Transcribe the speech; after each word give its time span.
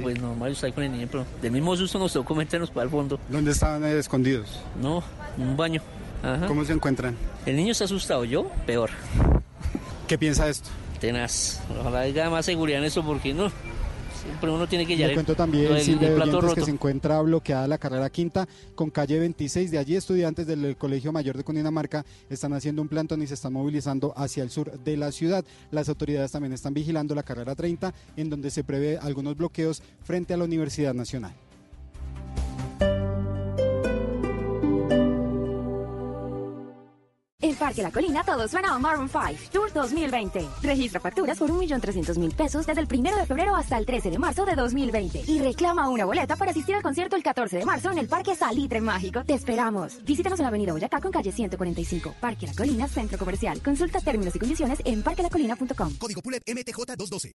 Pues 0.00 0.20
normal, 0.20 0.52
está 0.52 0.66
ahí 0.66 0.72
con 0.72 0.84
el 0.84 0.92
niño, 0.92 1.08
pero 1.10 1.26
del 1.40 1.52
mismo 1.52 1.76
susto 1.76 1.98
nos 1.98 2.12
tocó 2.12 2.34
meternos 2.34 2.70
para 2.70 2.84
el 2.84 2.90
fondo. 2.90 3.18
¿Dónde 3.28 3.50
estaban 3.50 3.84
eh, 3.84 3.98
escondidos? 3.98 4.60
No, 4.80 5.02
en 5.36 5.48
un 5.48 5.56
baño. 5.56 5.82
Ajá. 6.22 6.46
¿Cómo 6.46 6.64
se 6.64 6.72
encuentran? 6.72 7.16
El 7.46 7.56
niño 7.56 7.72
está 7.72 7.84
asustado, 7.84 8.24
yo 8.24 8.50
peor. 8.66 8.90
¿Qué 10.06 10.18
piensa 10.18 10.44
de 10.44 10.52
esto? 10.52 10.68
Tenaz. 11.00 11.60
Ojalá 11.80 12.00
haya 12.00 12.30
más 12.30 12.46
seguridad 12.46 12.78
en 12.78 12.84
eso 12.84 13.02
porque 13.02 13.34
no. 13.34 13.50
Siempre 14.22 14.50
uno 14.50 14.66
tiene 14.68 14.86
que 14.86 14.92
Le 14.92 14.98
llevar 14.98 15.14
cuento 15.14 15.34
también, 15.34 15.72
el- 15.72 15.82
Silvia, 15.82 16.08
el 16.08 16.30
de 16.30 16.54
que 16.54 16.60
se 16.62 16.70
encuentra 16.70 17.20
bloqueada 17.22 17.66
la 17.66 17.78
carrera 17.78 18.08
quinta 18.10 18.46
con 18.74 18.90
calle 18.90 19.18
26. 19.18 19.70
De 19.70 19.78
allí 19.78 19.96
estudiantes 19.96 20.46
del 20.46 20.76
Colegio 20.76 21.10
Mayor 21.12 21.36
de 21.36 21.44
Cundinamarca 21.44 22.04
están 22.30 22.52
haciendo 22.52 22.82
un 22.82 22.88
plantón 22.88 23.20
y 23.22 23.26
se 23.26 23.34
están 23.34 23.52
movilizando 23.52 24.12
hacia 24.16 24.42
el 24.44 24.50
sur 24.50 24.78
de 24.78 24.96
la 24.96 25.10
ciudad. 25.10 25.44
Las 25.70 25.88
autoridades 25.88 26.30
también 26.30 26.52
están 26.52 26.72
vigilando 26.74 27.14
la 27.14 27.22
carrera 27.24 27.54
30, 27.56 27.92
en 28.16 28.30
donde 28.30 28.50
se 28.50 28.62
prevé 28.64 28.98
algunos 28.98 29.36
bloqueos 29.36 29.82
frente 30.02 30.34
a 30.34 30.36
la 30.36 30.44
Universidad 30.44 30.94
Nacional. 30.94 31.34
En 37.42 37.56
Parque 37.56 37.82
La 37.82 37.90
Colina 37.90 38.22
todo 38.22 38.46
suena 38.46 38.72
a 38.72 38.78
Maroon 38.78 39.08
5 39.08 39.50
Tour 39.52 39.72
2020. 39.72 40.46
Registra 40.62 41.00
facturas 41.00 41.36
por 41.36 41.50
1.300.000 41.50 42.34
pesos 42.36 42.64
desde 42.64 42.80
el 42.80 42.86
1 42.88 43.16
de 43.16 43.26
febrero 43.26 43.56
hasta 43.56 43.76
el 43.76 43.84
13 43.84 44.10
de 44.12 44.18
marzo 44.18 44.44
de 44.44 44.54
2020 44.54 45.24
y 45.26 45.40
reclama 45.40 45.88
una 45.88 46.04
boleta 46.04 46.36
para 46.36 46.52
asistir 46.52 46.76
al 46.76 46.82
concierto 46.82 47.16
el 47.16 47.24
14 47.24 47.58
de 47.58 47.64
marzo 47.64 47.90
en 47.90 47.98
el 47.98 48.06
Parque 48.06 48.36
Salitre 48.36 48.80
Mágico. 48.80 49.24
Te 49.24 49.34
esperamos. 49.34 50.04
Visítanos 50.04 50.38
en 50.38 50.44
la 50.44 50.48
Avenida 50.50 50.72
Boyacá 50.72 51.00
con 51.00 51.10
calle 51.10 51.32
145. 51.32 52.14
Parque 52.20 52.46
La 52.46 52.54
Colina, 52.54 52.86
Centro 52.86 53.18
Comercial. 53.18 53.60
Consulta 53.60 54.00
términos 54.00 54.36
y 54.36 54.38
condiciones 54.38 54.78
en 54.84 55.02
parquelacolina.com. 55.02 55.96
Código 55.98 56.22
PULEP 56.22 56.44
MTJ 56.46 56.96
212. 56.96 57.32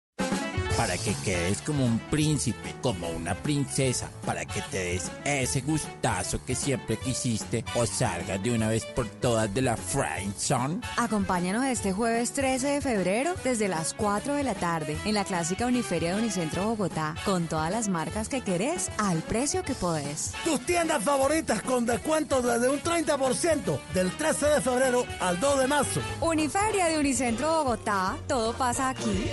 Para 0.79 0.97
que 0.97 1.13
quedes 1.25 1.61
como 1.61 1.85
un 1.85 1.99
príncipe, 1.99 2.73
como 2.81 3.09
una 3.09 3.35
princesa, 3.35 4.09
para 4.25 4.45
que 4.45 4.63
te 4.71 4.79
des 4.79 5.11
ese 5.25 5.61
gustazo 5.63 6.39
que 6.45 6.55
siempre 6.55 6.97
quisiste 6.97 7.65
o 7.75 7.85
salgas 7.85 8.41
de 8.41 8.53
una 8.53 8.69
vez 8.69 8.85
por 8.85 9.09
todas 9.09 9.53
de 9.53 9.61
la 9.61 9.77
friend 9.77 10.37
zone. 10.37 10.81
Acompáñanos 10.97 11.65
este 11.65 11.93
jueves 11.93 12.31
13 12.31 12.69
de 12.69 12.81
febrero 12.81 13.35
desde 13.43 13.67
las 13.67 13.93
4 13.93 14.35
de 14.35 14.45
la 14.45 14.55
tarde 14.55 14.97
en 15.05 15.15
la 15.15 15.25
clásica 15.25 15.67
Uniferia 15.67 16.15
de 16.15 16.21
Unicentro 16.23 16.67
Bogotá 16.67 17.17
con 17.25 17.49
todas 17.49 17.73
las 17.73 17.89
marcas 17.89 18.29
que 18.29 18.43
querés 18.43 18.89
al 18.99 19.19
precio 19.23 19.65
que 19.65 19.75
podés. 19.75 20.33
Tus 20.45 20.61
tiendas 20.65 21.03
favoritas 21.03 21.61
con 21.61 21.87
descuento 21.87 22.41
desde 22.41 22.69
un 22.69 22.81
30% 22.81 23.81
del 23.95 24.17
13 24.17 24.47
de 24.47 24.61
febrero 24.61 25.05
al 25.19 25.41
2 25.41 25.59
de 25.59 25.67
marzo. 25.67 26.01
Uniferia 26.21 26.87
de 26.87 27.01
Unicentro 27.01 27.65
Bogotá, 27.65 28.17
todo 28.29 28.53
pasa 28.53 28.91
aquí. 28.91 29.29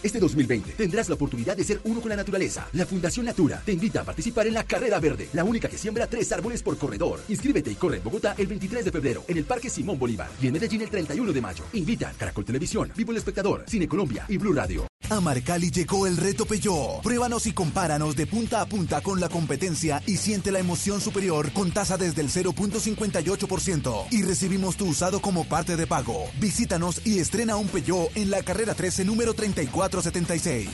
Este 0.00 0.20
2020 0.20 0.74
tendrás 0.74 1.08
la 1.08 1.16
oportunidad 1.16 1.56
de 1.56 1.64
ser 1.64 1.80
uno 1.82 2.00
con 2.00 2.10
la 2.10 2.14
naturaleza. 2.14 2.68
La 2.74 2.86
Fundación 2.86 3.26
Natura 3.26 3.60
te 3.64 3.72
invita 3.72 4.02
a 4.02 4.04
participar 4.04 4.46
en 4.46 4.54
la 4.54 4.62
Carrera 4.62 5.00
Verde, 5.00 5.28
la 5.32 5.42
única 5.42 5.68
que 5.68 5.76
siembra 5.76 6.06
tres 6.06 6.30
árboles 6.30 6.62
por 6.62 6.78
corredor. 6.78 7.18
Inscríbete 7.28 7.72
y 7.72 7.74
corre 7.74 7.96
en 7.96 8.04
Bogotá 8.04 8.36
el 8.38 8.46
23 8.46 8.84
de 8.84 8.92
febrero 8.92 9.24
en 9.26 9.38
el 9.38 9.44
Parque 9.44 9.68
Simón 9.68 9.98
Bolívar 9.98 10.30
y 10.40 10.46
en 10.46 10.52
Medellín 10.52 10.82
el 10.82 10.90
31 10.90 11.32
de 11.32 11.40
mayo. 11.40 11.64
Invita 11.72 12.14
Caracol 12.16 12.44
Televisión, 12.44 12.92
Vivo 12.96 13.10
el 13.10 13.18
Espectador, 13.18 13.64
Cine 13.66 13.88
Colombia 13.88 14.24
y 14.28 14.38
Blue 14.38 14.52
Radio. 14.52 14.87
A 15.10 15.20
Marcali 15.20 15.70
llegó 15.70 16.06
el 16.06 16.18
reto 16.18 16.44
Peugeot. 16.44 17.02
Pruébanos 17.02 17.46
y 17.46 17.52
compáranos 17.52 18.14
de 18.14 18.26
punta 18.26 18.60
a 18.60 18.66
punta 18.66 19.00
con 19.00 19.20
la 19.20 19.28
competencia 19.30 20.02
y 20.06 20.16
siente 20.16 20.52
la 20.52 20.58
emoción 20.58 21.00
superior 21.00 21.50
con 21.52 21.70
tasa 21.72 21.96
desde 21.96 22.20
el 22.20 22.28
0.58% 22.28 24.06
y 24.10 24.22
recibimos 24.22 24.76
tu 24.76 24.86
usado 24.86 25.20
como 25.20 25.44
parte 25.44 25.76
de 25.76 25.86
pago. 25.86 26.26
Visítanos 26.38 27.00
y 27.06 27.20
estrena 27.20 27.56
un 27.56 27.68
Peugeot 27.68 28.14
en 28.16 28.30
la 28.30 28.42
carrera 28.42 28.74
13 28.74 29.06
número 29.06 29.32
3476. 29.32 30.68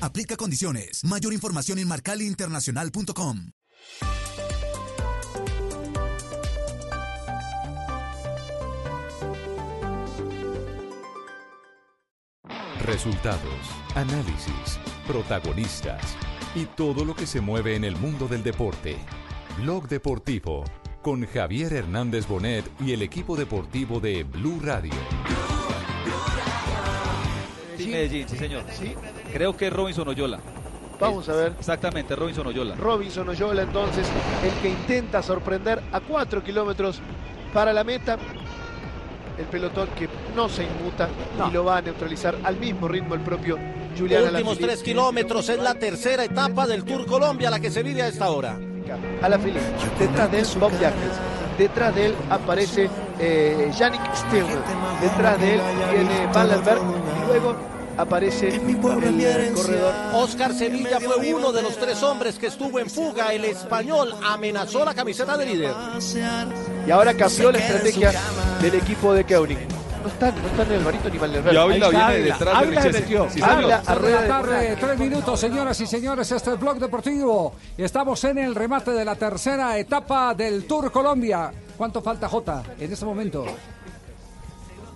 Aplica 0.00 0.36
condiciones. 0.36 1.04
Mayor 1.04 1.34
información 1.34 1.78
en 1.78 1.88
marcaliinternacional.com. 1.88 3.50
Resultados, 12.84 13.42
análisis, 13.94 14.78
protagonistas 15.06 16.16
y 16.54 16.64
todo 16.64 17.04
lo 17.04 17.14
que 17.14 17.26
se 17.26 17.40
mueve 17.40 17.74
en 17.74 17.84
el 17.84 17.96
mundo 17.96 18.28
del 18.28 18.42
deporte. 18.42 18.96
Blog 19.58 19.88
Deportivo 19.88 20.64
con 21.02 21.26
Javier 21.26 21.72
Hernández 21.72 22.26
Bonet 22.26 22.64
y 22.80 22.92
el 22.92 23.02
equipo 23.02 23.36
deportivo 23.36 24.00
de 24.00 24.22
Blue 24.22 24.60
Radio. 24.62 24.92
Sí, 27.76 27.88
Medellín, 27.88 28.28
sí 28.28 28.36
señor. 28.36 28.64
Creo 29.32 29.56
que 29.56 29.66
es 29.66 29.72
Robinson 29.72 30.08
Oyola. 30.08 30.40
Vamos 31.00 31.28
a 31.28 31.34
ver. 31.34 31.54
Exactamente, 31.58 32.14
Robinson 32.16 32.46
Oyola. 32.46 32.74
Robinson 32.76 33.28
Oyola 33.28 33.62
entonces, 33.62 34.06
el 34.44 34.52
que 34.62 34.68
intenta 34.70 35.22
sorprender 35.22 35.82
a 35.92 36.00
4 36.00 36.42
kilómetros 36.42 37.00
para 37.52 37.72
la 37.72 37.84
meta. 37.84 38.18
El 39.38 39.46
pelotón 39.46 39.88
que 39.96 40.08
no 40.34 40.48
se 40.48 40.64
inmuta 40.64 41.08
y 41.48 41.52
lo 41.52 41.64
va 41.64 41.78
a 41.78 41.82
neutralizar 41.82 42.36
al 42.42 42.56
mismo 42.56 42.88
ritmo 42.88 43.14
el 43.14 43.20
propio 43.20 43.56
Julián 43.96 44.24
Últimos 44.24 44.58
tres 44.58 44.82
kilómetros 44.82 45.48
es 45.48 45.58
la 45.58 45.74
tercera 45.74 46.24
etapa 46.24 46.66
del 46.66 46.84
Tour 46.84 47.06
Colombia 47.06 47.50
la 47.50 47.60
que 47.60 47.70
se 47.70 47.82
vive 47.82 48.02
a 48.02 48.08
esta 48.08 48.30
hora. 48.30 48.58
Alaphilippe. 49.22 49.60
Detrás 49.98 50.30
de 50.30 50.40
él, 50.40 50.46
Bob 50.58 50.72
Jacques. 50.80 51.12
Detrás 51.58 51.94
de 51.94 52.06
él 52.06 52.14
aparece 52.30 52.88
eh, 53.18 53.70
Yannick 53.76 54.14
Stilner. 54.14 54.58
Detrás 55.00 55.40
de 55.40 55.54
él 55.54 55.60
viene 55.92 56.28
Van 56.32 56.48
Lerberg. 56.48 56.80
Y 56.80 57.26
luego 57.26 57.56
aparece 57.98 58.48
el 58.48 59.52
corredor. 59.54 59.94
Oscar 60.14 60.54
Sevilla 60.54 61.00
fue 61.00 61.34
uno 61.34 61.52
de 61.52 61.62
los 61.62 61.76
tres 61.76 62.02
hombres 62.02 62.38
que 62.38 62.46
estuvo 62.46 62.78
en 62.78 62.88
fuga. 62.88 63.32
El 63.32 63.44
español 63.44 64.14
amenazó 64.24 64.84
la 64.84 64.94
camiseta 64.94 65.36
de 65.36 65.46
líder. 65.46 65.74
Y 66.86 66.90
ahora 66.90 67.14
cambió 67.14 67.52
la 67.52 67.58
estrategia 67.58 68.12
del 68.60 68.74
equipo 68.76 69.12
de 69.12 69.24
Koenig. 69.24 69.58
No 70.02 70.08
están, 70.08 70.32
no 70.40 70.46
están 70.48 70.70
el 70.72 70.78
Alvarito 70.78 71.10
ni 71.10 71.18
Van 71.18 71.32
Lerberg. 71.32 71.54
Y 71.54 71.56
Ávila 71.58 71.88
viene 71.88 72.04
Ávila. 72.04 72.34
detrás 72.34 72.54
de 72.54 72.66
Ávila 72.66 72.84
metió. 72.84 73.28
Sí. 73.30 73.40
Ávila 73.42 73.82
a 73.84 73.94
Dos 73.94 74.06
de 74.06 74.28
tarde, 74.28 74.76
tres 74.80 74.98
minutos, 74.98 75.40
señoras 75.40 75.80
y 75.80 75.86
señores. 75.86 76.30
Este 76.30 76.50
es 76.50 76.54
el 76.54 76.60
Blog 76.60 76.78
Deportivo. 76.78 77.54
Estamos 77.76 78.22
en 78.24 78.38
el 78.38 78.54
remate 78.54 78.92
de 78.92 79.04
la 79.04 79.16
tercera 79.16 79.76
etapa 79.76 80.34
del 80.34 80.66
Tour 80.66 80.92
Colombia. 80.92 81.50
¿Cuánto 81.76 82.00
falta, 82.00 82.28
Jota, 82.28 82.62
en 82.78 82.92
este 82.92 83.04
momento? 83.04 83.44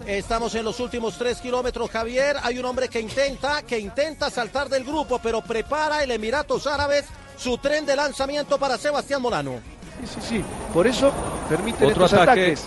Estamos 0.06 0.54
en 0.54 0.64
los 0.64 0.80
últimos 0.80 1.16
tres 1.16 1.40
kilómetros, 1.40 1.90
Javier. 1.90 2.36
Hay 2.42 2.58
un 2.58 2.64
hombre 2.64 2.88
que 2.88 3.00
intenta, 3.00 3.62
que 3.62 3.78
intenta 3.78 4.30
saltar 4.30 4.68
del 4.68 4.84
grupo, 4.84 5.20
pero 5.22 5.40
prepara 5.42 6.02
el 6.02 6.10
Emiratos 6.10 6.66
Árabes 6.66 7.04
su 7.36 7.56
tren 7.58 7.86
de 7.86 7.96
lanzamiento 7.96 8.58
para 8.58 8.76
Sebastián 8.78 9.22
Molano. 9.22 9.60
Sí, 10.00 10.06
sí, 10.14 10.20
sí. 10.28 10.44
Por 10.72 10.86
eso 10.86 11.12
permiten 11.48 11.88
Otro 11.90 12.06
estos 12.06 12.20
ataque 12.20 12.40
ataques. 12.40 12.64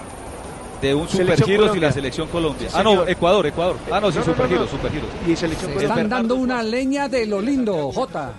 de 0.82 0.96
un 0.96 1.10
Supergiros 1.10 1.76
y 1.76 1.80
la 1.80 1.92
Selección 1.92 2.28
Colombia. 2.30 2.70
Sí, 2.70 2.76
ah, 2.78 2.84
no. 2.84 3.06
Ecuador, 3.08 3.46
Ecuador. 3.46 3.78
Ah, 3.92 4.00
no, 4.00 4.12
sí, 4.12 4.20
No, 4.20 4.26
no, 4.26 4.28
no, 4.32 4.36
Supergiros, 4.36 4.72
no. 4.72 4.78
Supergiros. 4.78 5.10
Y 5.28 5.36
Selección 5.36 5.74
Se 5.78 5.86
están 5.86 6.10
dando 6.10 6.36
una 6.36 6.64
leña 6.64 7.10
de 7.10 7.26
lo 7.26 7.42
lindo, 7.42 7.92
Jota. 7.92 8.34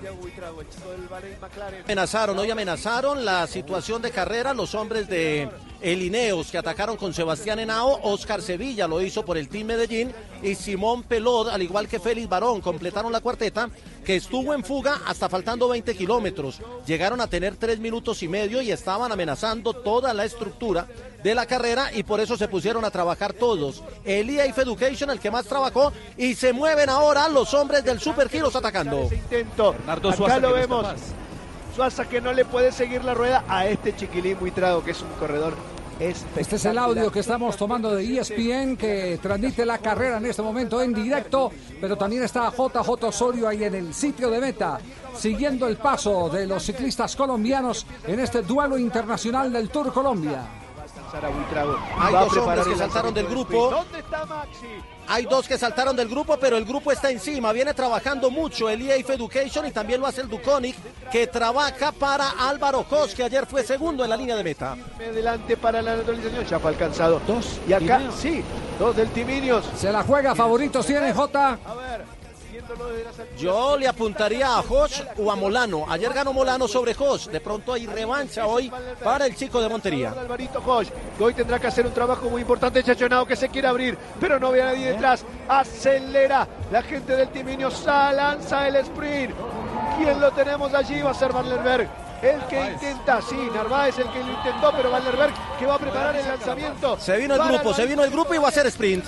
Amenazaron, 1.85 2.39
hoy 2.39 2.51
amenazaron 2.51 3.25
la 3.25 3.47
situación 3.47 4.03
de 4.03 4.11
carrera 4.11 4.55
los 4.55 4.75
hombres 4.75 5.09
de 5.09 5.49
el 5.81 6.03
Ineos 6.03 6.51
que 6.51 6.59
atacaron 6.59 6.97
con 6.97 7.13
Sebastián 7.13 7.59
Henao, 7.59 8.01
Oscar 8.03 8.43
Sevilla 8.43 8.87
lo 8.87 9.01
hizo 9.01 9.25
por 9.25 9.37
el 9.37 9.49
Team 9.49 9.69
Medellín 9.69 10.13
y 10.43 10.55
Simón 10.55 11.03
Pelot, 11.03 11.49
al 11.49 11.63
igual 11.63 11.89
que 11.89 12.01
Félix 12.01 12.29
Barón, 12.29 12.61
completaron 12.61 13.13
la 13.13 13.21
cuarteta 13.21 13.69
que 14.05 14.17
estuvo 14.17 14.55
en 14.55 14.65
fuga 14.65 15.01
hasta 15.07 15.29
faltando 15.29 15.69
20 15.69 15.97
kilómetros. 15.97 16.61
Llegaron 16.87 17.21
a 17.21 17.27
tener 17.27 17.57
tres 17.57 17.79
minutos 17.79 18.23
y 18.23 18.29
medio 18.29 18.63
y 18.63 18.71
estaban 18.71 19.11
amenazando 19.11 19.73
toda 19.73 20.15
la 20.15 20.25
estructura 20.25 20.87
de 21.23 21.35
la 21.35 21.47
carrera 21.47 21.91
y 21.93 22.03
por 22.05 22.21
eso 22.21 22.37
se 22.37 22.49
pusieron 22.49 22.85
a 22.85 22.91
trabajar 22.91 23.33
todos. 23.33 23.83
Elia 24.05 24.47
y 24.47 24.51
Education, 24.51 25.11
el 25.11 25.19
que 25.19 25.31
más 25.31 25.47
trabajó, 25.47 25.93
y 26.17 26.35
se 26.35 26.53
mueven 26.53 26.89
ahora 26.89 27.29
los 27.29 27.53
hombres 27.55 27.85
del 27.85 28.01
Super 28.01 28.29
Giros 28.29 28.55
atacando. 28.55 29.09
Intento. 29.13 29.75
Acá 29.87 30.39
lo 30.39 30.53
vemos. 30.53 30.87
Suaza 31.77 32.09
que 32.09 32.23
no 32.23 32.33
le 32.33 32.47
puede 32.47 32.73
seguir 32.73 33.05
la 33.05 33.13
rueda 33.13 33.45
a 33.47 33.67
este 33.67 33.95
chiquilín 33.95 34.39
muy 34.41 34.51
trago 34.51 34.83
que 34.83 34.93
es 34.93 35.03
un 35.03 35.11
corredor 35.19 35.53
Este 36.01 36.57
es 36.57 36.65
el 36.65 36.79
audio 36.79 37.13
que 37.13 37.21
estamos 37.21 37.55
tomando 37.55 37.95
de 37.95 38.19
ESPN 38.19 38.79
que 38.79 39.19
transmite 39.21 39.67
la 39.67 39.77
carrera 39.77 40.17
en 40.17 40.25
este 40.25 40.41
momento 40.41 40.81
en 40.81 40.95
directo, 40.95 41.53
pero 41.79 41.95
también 41.95 42.23
está 42.23 42.51
JJ 42.51 43.05
Osorio 43.05 43.47
ahí 43.47 43.65
en 43.65 43.75
el 43.75 43.93
sitio 43.93 44.31
de 44.31 44.41
meta, 44.41 44.79
siguiendo 45.15 45.69
el 45.69 45.77
paso 45.77 46.31
de 46.31 46.47
los 46.47 46.63
ciclistas 46.63 47.15
colombianos 47.15 47.87
en 48.07 48.21
este 48.21 48.41
duelo 48.41 48.79
internacional 48.79 49.53
del 49.53 49.69
Tour 49.69 49.93
Colombia. 49.93 50.47
Hay 51.99 52.15
dos 52.15 52.37
hombres 52.39 52.67
que 52.69 52.77
saltaron 52.77 53.13
del 53.13 53.27
grupo. 53.27 53.71
¿Dónde 53.71 53.99
está 53.99 54.25
Maxi? 54.25 54.96
Hay 55.09 55.25
dos 55.25 55.47
que 55.47 55.57
saltaron 55.59 55.95
del 55.97 56.09
grupo, 56.09 56.37
pero 56.39 56.57
el 56.57 56.65
grupo 56.65 56.91
está 56.93 57.11
encima. 57.11 57.53
Viene 57.53 57.75
trabajando 57.75 58.31
mucho 58.31 58.69
el 58.69 58.83
EAF 58.83 59.11
Education 59.11 59.67
y 59.67 59.71
también 59.71 60.01
lo 60.01 60.07
hace 60.07 60.21
el 60.23 60.29
Duconic, 60.29 60.77
que 61.11 61.27
trabaja 61.27 61.93
para 61.93 62.31
Álvaro 62.49 62.85
Cos, 62.85 63.15
que 63.15 63.23
ayer 63.23 63.47
fue 63.47 63.63
segundo 63.63 64.05
en 64.05 64.11
la 64.11 64.17
línea 64.17 64.37
de 64.37 64.45
meta. 64.45 64.77
Adelante 64.97 65.57
para 65.57 65.81
la 65.83 65.97
naturalización, 65.97 66.45
ya 66.45 66.59
fue 66.59 66.71
alcanzado. 66.71 67.21
Dos. 67.27 67.61
Y 67.69 67.73
acá, 67.73 67.99
Timinios. 67.99 68.15
sí, 68.17 68.43
dos 68.79 68.97
del 68.97 69.09
Timinios. 69.11 69.65
Se 69.77 69.93
la 69.93 70.03
juega, 70.03 70.35
favoritos 70.35 70.87
tiene 70.87 71.13
J. 71.13 71.59
A 71.65 71.75
ver, 71.75 72.05
Yo 73.39 73.77
le 73.77 73.89
apuntaría 73.89 74.59
a 74.59 74.63
Josh 74.63 75.03
o 75.19 75.31
a 75.31 75.37
Molano. 75.37 75.87
Ayer 75.89 76.13
ganó 76.13 76.33
Molano 76.33 76.67
sobre 76.67 76.95
Josh. 76.95 77.27
De 77.29 77.41
pronto 77.41 77.73
hay 77.73 77.87
revancha 77.87 78.47
hoy 78.47 78.73
para 79.03 79.27
el 79.27 79.37
chico 79.37 79.61
de 79.61 79.69
Montería. 79.69 80.13
Alvarito 80.13 80.63
que 81.17 81.25
hoy 81.25 81.35
tendrá 81.35 81.59
que 81.59 81.67
hacer 81.67 81.87
un 81.87 81.93
trabajo 81.93 82.29
muy 82.29 82.43
importante. 82.43 82.83
Chachonado 82.83 83.27
que 83.27 83.37
se 83.37 83.49
quiere 83.49 83.69
abrir, 83.69 83.97
pero 84.21 84.39
no 84.39 84.51
ve 84.51 84.63
a 84.63 84.67
nadie 84.67 84.93
detrás. 84.93 85.25
Acelera 85.49 86.47
la 86.71 86.83
gente 86.83 87.17
del 87.17 87.29
Timinio, 87.29 87.71
lanza 87.87 88.69
el 88.69 88.77
sprint. 88.77 89.35
¿Quién 89.99 90.21
lo 90.21 90.31
tenemos 90.33 90.73
allí? 90.75 91.01
Va 91.03 91.11
a 91.11 91.15
ser 91.15 91.33
Van 91.33 91.49
Lerberg. 91.49 91.89
El 92.23 92.41
que 92.47 92.61
intenta, 92.61 93.21
sí, 93.21 93.37
Narváez 93.55 93.99
el 93.99 94.11
que 94.11 94.21
lo 94.21 94.33
intentó, 94.33 94.73
pero 94.75 94.91
Van 94.91 95.05
Lerberg 95.05 95.35
que 95.59 95.67
va 95.67 95.75
a 95.75 95.79
preparar 95.79 96.17
el 96.17 96.27
lanzamiento. 96.27 96.99
Se 96.99 97.17
vino 97.17 97.35
el 97.35 97.43
grupo, 97.43 97.75
se 97.75 97.87
vino 97.87 98.03
el 98.05 98.11
grupo 98.11 98.35
y 98.35 98.39
va 98.39 98.47
a 98.47 98.49
hacer 98.49 98.67
sprint. 98.67 99.05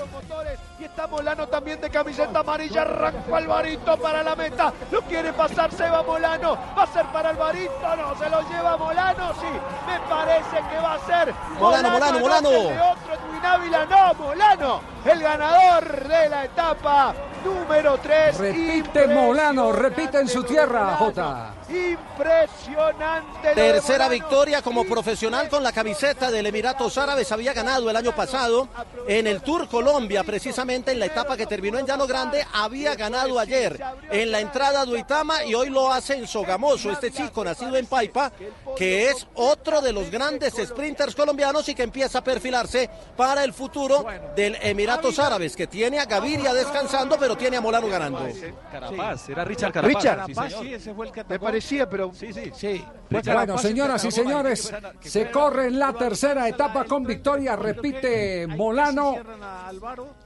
Y 0.78 0.84
está 0.84 1.08
Molano 1.08 1.48
también 1.48 1.80
de 1.80 1.90
camiseta 1.90 2.38
amarilla. 2.38 2.82
Arrancó 2.82 3.34
Alvarito 3.34 3.96
para 3.96 4.22
la 4.22 4.36
meta. 4.36 4.72
Lo 4.92 5.02
quiere 5.02 5.32
pasar, 5.32 5.72
se 5.72 5.88
va 5.88 6.02
Molano. 6.04 6.56
Va 6.76 6.84
a 6.84 6.86
ser 6.86 7.04
para 7.06 7.30
Alvarito. 7.30 7.96
No, 7.96 8.16
se 8.16 8.30
lo 8.30 8.48
lleva 8.48 8.76
Molano. 8.76 9.34
Sí, 9.34 9.48
me 9.86 10.00
parece 10.08 10.56
que 10.70 10.76
va 10.80 10.94
a 10.94 10.98
ser. 11.00 11.34
Molano, 11.58 11.90
Molano, 11.90 12.20
Molano. 12.20 12.50
de 12.50 12.80
otro 12.80 13.18
Ávila. 13.42 13.86
No, 13.86 14.14
Molano. 14.14 14.80
El 15.04 15.20
ganador 15.20 16.08
de 16.08 16.28
la 16.28 16.44
etapa 16.44 17.14
número 17.44 17.98
3. 17.98 18.38
Repite 18.38 19.06
Molano, 19.08 19.72
repite 19.72 20.20
en 20.20 20.28
su 20.28 20.44
tierra, 20.44 20.96
J. 20.96 21.57
Impresionante. 21.68 23.54
Tercera 23.54 24.08
victoria 24.08 24.62
como 24.62 24.84
profesional 24.84 25.48
con 25.50 25.62
la 25.62 25.72
camiseta 25.72 26.30
del 26.30 26.46
Emiratos 26.46 26.96
Árabes. 26.96 27.30
Había 27.30 27.52
ganado 27.52 27.90
el 27.90 27.96
año 27.96 28.14
pasado 28.14 28.68
en 29.06 29.26
el 29.26 29.42
Tour 29.42 29.68
Colombia, 29.68 30.24
precisamente 30.24 30.92
en 30.92 30.98
la 30.98 31.06
etapa 31.06 31.36
que 31.36 31.46
terminó 31.46 31.78
en 31.78 31.86
Llano 31.86 32.06
Grande. 32.06 32.44
Había 32.54 32.94
ganado 32.94 33.38
ayer 33.38 33.78
en 34.10 34.30
la 34.30 34.40
entrada 34.40 34.86
de 34.86 34.92
Uitama 34.92 35.44
y 35.44 35.54
hoy 35.54 35.68
lo 35.68 35.92
hace 35.92 36.14
en 36.14 36.26
Sogamoso. 36.26 36.90
Este 36.90 37.10
chico 37.10 37.44
nacido 37.44 37.76
en 37.76 37.86
Paipa, 37.86 38.32
que 38.74 39.10
es 39.10 39.26
otro 39.34 39.82
de 39.82 39.92
los 39.92 40.10
grandes 40.10 40.54
sprinters 40.54 41.14
colombianos 41.14 41.68
y 41.68 41.74
que 41.74 41.82
empieza 41.82 42.20
a 42.20 42.24
perfilarse 42.24 42.88
para 43.14 43.44
el 43.44 43.52
futuro 43.52 44.06
del 44.34 44.56
Emiratos 44.62 45.18
Árabes, 45.18 45.54
que 45.54 45.66
tiene 45.66 45.98
a 45.98 46.06
Gaviria 46.06 46.54
descansando, 46.54 47.18
pero 47.18 47.36
tiene 47.36 47.58
a 47.58 47.60
Molano 47.60 47.88
ganando. 47.88 48.26
Carapaz, 48.72 49.28
era 49.28 49.44
Richard 49.44 49.72
Carapaz. 49.72 50.02
Richard, 50.02 50.26
sí, 50.26 50.34
señor. 50.34 50.62
sí, 50.62 50.74
ese 50.74 50.94
fue 50.94 51.06
el 51.06 51.12
que 51.12 51.24
Me 51.24 51.38
parecía, 51.58 51.88
pero. 51.88 52.12
Sí, 52.14 52.32
sí. 52.32 52.52
Sí. 52.54 52.84
Bueno, 53.10 53.58
señoras 53.58 54.04
y 54.04 54.10
señores, 54.10 54.72
se 55.00 55.30
corre 55.30 55.68
en 55.68 55.78
la 55.78 55.92
tercera 55.92 56.46
etapa 56.48 56.84
con 56.84 57.04
victoria. 57.04 57.56
Repite 57.56 58.46
Molano. 58.46 59.16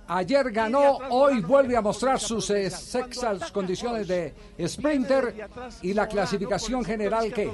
Ayer 0.09 0.51
ganó, 0.51 0.99
hoy 1.11 1.41
vuelve 1.41 1.77
a 1.77 1.81
mostrar 1.81 2.19
sus 2.19 2.51
eh, 2.51 2.71
sexas 2.71 3.51
condiciones 3.53 4.09
de 4.09 4.35
sprinter 4.67 5.49
y 5.81 5.95
la 5.95 6.09
clasificación 6.09 6.85
general 6.85 7.33
que 7.33 7.51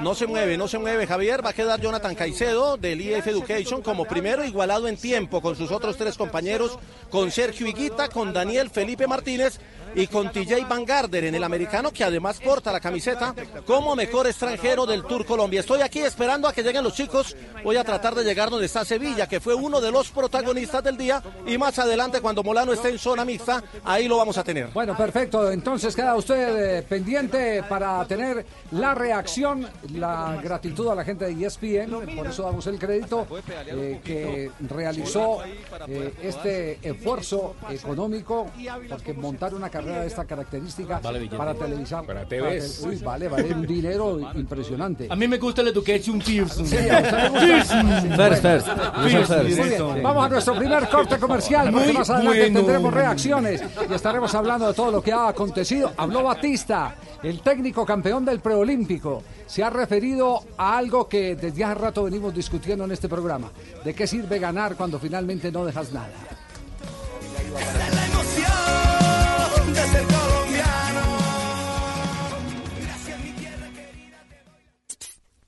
No 0.00 0.14
se 0.14 0.26
mueve, 0.26 0.58
no 0.58 0.66
se 0.66 0.78
mueve 0.78 1.06
Javier. 1.06 1.44
Va 1.44 1.50
a 1.50 1.54
quedar 1.54 1.80
Jonathan 1.80 2.14
Caicedo 2.14 2.76
del 2.76 3.00
EF 3.00 3.28
Education 3.28 3.82
como 3.82 4.04
primero, 4.04 4.44
igualado 4.44 4.88
en 4.88 4.96
tiempo 4.96 5.40
con 5.40 5.54
sus 5.54 5.70
otros 5.70 5.96
tres 5.96 6.18
compañeros, 6.18 6.76
con 7.08 7.30
Sergio 7.30 7.68
Higuita, 7.68 8.08
con 8.08 8.32
Daniel 8.32 8.68
Felipe 8.68 9.06
Martínez 9.06 9.60
y 9.94 10.06
con 10.06 10.30
TJ 10.32 10.66
Van 10.68 10.84
Garderen, 10.84 11.34
el 11.34 11.44
americano 11.44 11.92
que 11.92 12.04
además 12.04 12.40
porta 12.40 12.72
la 12.72 12.80
camiseta 12.80 13.34
como 13.66 13.94
mejor 13.94 14.26
extranjero 14.26 14.86
del 14.86 15.04
Tour 15.04 15.24
Colombia. 15.24 15.60
Estoy 15.60 15.82
aquí 15.82 16.00
esperando 16.00 16.48
a 16.48 16.52
que 16.52 16.62
lleguen 16.62 16.84
los 16.84 16.94
chicos. 16.94 17.36
Voy 17.62 17.76
a 17.76 17.84
tratar 17.84 18.14
de 18.14 18.24
llegar 18.24 18.50
donde 18.50 18.66
está 18.66 18.84
Sevilla, 18.84 19.28
que 19.28 19.40
fue 19.40 19.54
uno 19.54 19.80
de 19.80 19.90
los 19.90 20.10
protagonistas 20.10 20.82
del 20.82 20.96
día. 20.96 21.22
Y 21.46 21.56
más 21.58 21.78
adelante, 21.78 22.20
cuando 22.20 22.42
Molano 22.42 22.72
esté 22.72 22.88
en 22.90 22.98
zona 22.98 23.24
mixta, 23.24 23.62
ahí 23.84 24.08
lo 24.08 24.16
vamos 24.16 24.36
a 24.38 24.44
tener. 24.44 24.68
Bueno, 24.68 24.96
perfecto. 24.96 25.50
Entonces 25.50 25.94
queda 25.94 26.16
usted 26.16 26.78
eh, 26.78 26.82
pendiente 26.82 27.62
para 27.68 28.04
tener 28.06 28.44
la 28.72 28.94
reacción, 28.94 29.68
la 29.92 30.40
gratitud 30.42 30.88
a 30.88 30.94
la 30.94 31.04
gente 31.04 31.26
de 31.26 31.46
ESPN, 31.46 32.16
por 32.16 32.26
eso 32.26 32.42
damos 32.42 32.66
el 32.66 32.78
crédito, 32.78 33.26
eh, 33.66 34.00
que 34.04 34.50
realizó 34.60 35.38
eh, 35.86 36.14
este 36.22 36.78
esfuerzo 36.82 37.56
económico, 37.70 38.46
porque 38.88 39.12
montar 39.12 39.54
una 39.54 39.70
carrera 39.70 39.83
de 39.84 40.06
esta 40.06 40.24
característica 40.24 41.00
Vale 41.02 41.18
billete. 41.18 41.36
para 41.36 41.54
televisar. 41.54 42.04
Para 42.06 42.24
te- 42.26 42.38
TVs. 42.40 42.80
uy, 42.86 42.96
vale, 42.96 43.28
vale 43.28 43.54
un 43.54 43.66
dinero 43.66 44.18
impresionante. 44.34 45.06
A 45.10 45.16
mí 45.16 45.28
me 45.28 45.38
gusta 45.38 45.62
el 45.62 45.68
Education 45.68 46.18
Pearson. 46.20 46.66
Sí, 46.66 46.76
a 46.76 46.98
usted 47.00 47.18
le 47.18 47.28
gusta. 47.58 47.82
First, 48.16 48.42
first. 48.42 48.68
Muy 48.96 49.68
bien, 49.68 50.02
Vamos 50.02 50.26
a 50.26 50.28
nuestro 50.28 50.54
primer 50.56 50.88
corte 50.88 51.18
comercial, 51.18 51.70
porque 51.70 51.86
Muy 51.86 51.96
más 51.98 52.10
adelante 52.10 52.40
bueno. 52.40 52.58
tendremos 52.60 52.94
reacciones 52.94 53.62
y 53.88 53.92
estaremos 53.94 54.34
hablando 54.34 54.68
de 54.68 54.74
todo 54.74 54.90
lo 54.90 55.02
que 55.02 55.12
ha 55.12 55.28
acontecido. 55.28 55.92
Habló 55.96 56.22
Batista, 56.24 56.94
el 57.22 57.40
técnico 57.40 57.84
campeón 57.84 58.24
del 58.24 58.40
preolímpico. 58.40 59.22
Se 59.46 59.62
ha 59.62 59.70
referido 59.70 60.40
a 60.56 60.78
algo 60.78 61.08
que 61.08 61.36
desde 61.36 61.64
hace 61.64 61.74
rato 61.74 62.04
venimos 62.04 62.34
discutiendo 62.34 62.84
en 62.84 62.92
este 62.92 63.08
programa. 63.08 63.50
¿De 63.84 63.94
qué 63.94 64.06
sirve 64.06 64.38
ganar 64.38 64.74
cuando 64.74 64.98
finalmente 64.98 65.52
no 65.52 65.64
dejas 65.64 65.92
nada? 65.92 66.08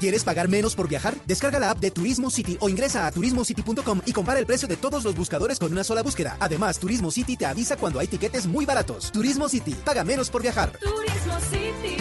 ¿Quieres 0.00 0.24
pagar 0.24 0.48
menos 0.48 0.74
por 0.74 0.88
viajar? 0.88 1.14
Descarga 1.26 1.58
la 1.58 1.70
app 1.70 1.78
de 1.78 1.90
Turismo 1.90 2.30
City 2.30 2.56
o 2.60 2.68
ingresa 2.68 3.06
a 3.06 3.12
turismocity.com 3.12 4.00
y 4.04 4.12
compara 4.12 4.40
el 4.40 4.46
precio 4.46 4.68
de 4.68 4.76
todos 4.76 5.04
los 5.04 5.14
buscadores 5.14 5.58
con 5.58 5.72
una 5.72 5.84
sola 5.84 6.02
búsqueda. 6.02 6.36
Además, 6.40 6.78
Turismo 6.78 7.10
City 7.10 7.36
te 7.36 7.46
avisa 7.46 7.76
cuando 7.76 8.00
hay 8.00 8.06
tiquetes 8.06 8.46
muy 8.46 8.66
baratos. 8.66 9.12
Turismo 9.12 9.48
City, 9.48 9.74
paga 9.84 10.04
menos 10.04 10.30
por 10.30 10.42
viajar. 10.42 10.72
Turismo 10.78 11.38
City, 11.50 11.96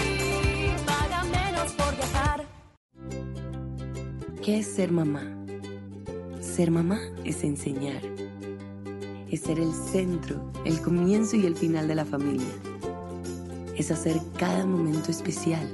paga 0.85 1.23
menos 1.25 1.71
por 1.73 1.95
viajar. 1.95 2.47
¿Qué 4.41 4.59
es 4.59 4.67
ser 4.67 4.91
mamá? 4.91 5.21
Ser 6.41 6.71
mamá 6.71 6.99
es 7.23 7.43
enseñar. 7.43 8.01
Es 9.29 9.41
ser 9.41 9.59
el 9.59 9.71
centro, 9.91 10.51
el 10.65 10.81
comienzo 10.81 11.35
y 11.35 11.45
el 11.45 11.55
final 11.55 11.87
de 11.87 11.95
la 11.95 12.05
familia. 12.05 12.53
Es 13.75 13.89
hacer 13.91 14.19
cada 14.37 14.65
momento 14.65 15.09
especial. 15.09 15.73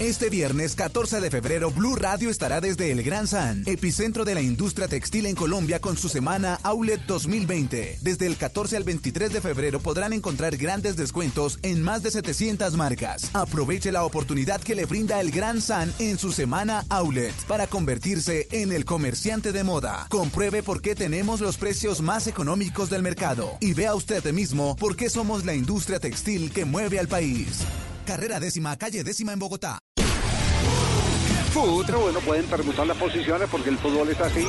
Este 0.00 0.30
viernes 0.30 0.76
14 0.76 1.20
de 1.20 1.28
febrero, 1.28 1.72
Blue 1.72 1.96
Radio 1.96 2.30
estará 2.30 2.60
desde 2.60 2.92
el 2.92 3.02
Gran 3.02 3.26
San, 3.26 3.64
epicentro 3.66 4.24
de 4.24 4.36
la 4.36 4.40
industria 4.40 4.86
textil 4.86 5.26
en 5.26 5.34
Colombia 5.34 5.80
con 5.80 5.96
su 5.96 6.08
semana 6.08 6.60
Outlet 6.62 7.00
2020. 7.04 7.98
Desde 8.00 8.26
el 8.26 8.36
14 8.36 8.76
al 8.76 8.84
23 8.84 9.32
de 9.32 9.40
febrero 9.40 9.80
podrán 9.80 10.12
encontrar 10.12 10.56
grandes 10.56 10.94
descuentos 10.94 11.58
en 11.62 11.82
más 11.82 12.04
de 12.04 12.12
700 12.12 12.76
marcas. 12.76 13.34
Aproveche 13.34 13.90
la 13.90 14.04
oportunidad 14.04 14.60
que 14.60 14.76
le 14.76 14.86
brinda 14.86 15.20
el 15.20 15.32
Gran 15.32 15.60
San 15.60 15.92
en 15.98 16.16
su 16.16 16.30
semana 16.30 16.84
Outlet 16.90 17.34
para 17.48 17.66
convertirse 17.66 18.46
en 18.52 18.70
el 18.70 18.84
comerciante 18.84 19.50
de 19.50 19.64
moda. 19.64 20.06
Compruebe 20.10 20.62
por 20.62 20.80
qué 20.80 20.94
tenemos 20.94 21.40
los 21.40 21.56
precios 21.56 22.02
más 22.02 22.28
económicos 22.28 22.88
del 22.88 23.02
mercado 23.02 23.50
y 23.58 23.74
vea 23.74 23.96
usted 23.96 24.32
mismo 24.32 24.76
por 24.76 24.94
qué 24.94 25.10
somos 25.10 25.44
la 25.44 25.56
industria 25.56 25.98
textil 25.98 26.52
que 26.52 26.64
mueve 26.64 27.00
al 27.00 27.08
país. 27.08 27.64
Carrera 28.06 28.38
décima, 28.38 28.76
calle 28.78 29.02
décima 29.04 29.32
en 29.32 29.38
Bogotá. 29.40 29.80
Food. 31.58 31.86
Pero 31.86 32.00
bueno, 32.00 32.20
pueden 32.20 32.46
permutar 32.46 32.86
las 32.86 32.96
posiciones 32.96 33.48
porque 33.50 33.70
el 33.70 33.78
fútbol 33.78 34.08
es 34.08 34.20
así. 34.20 34.46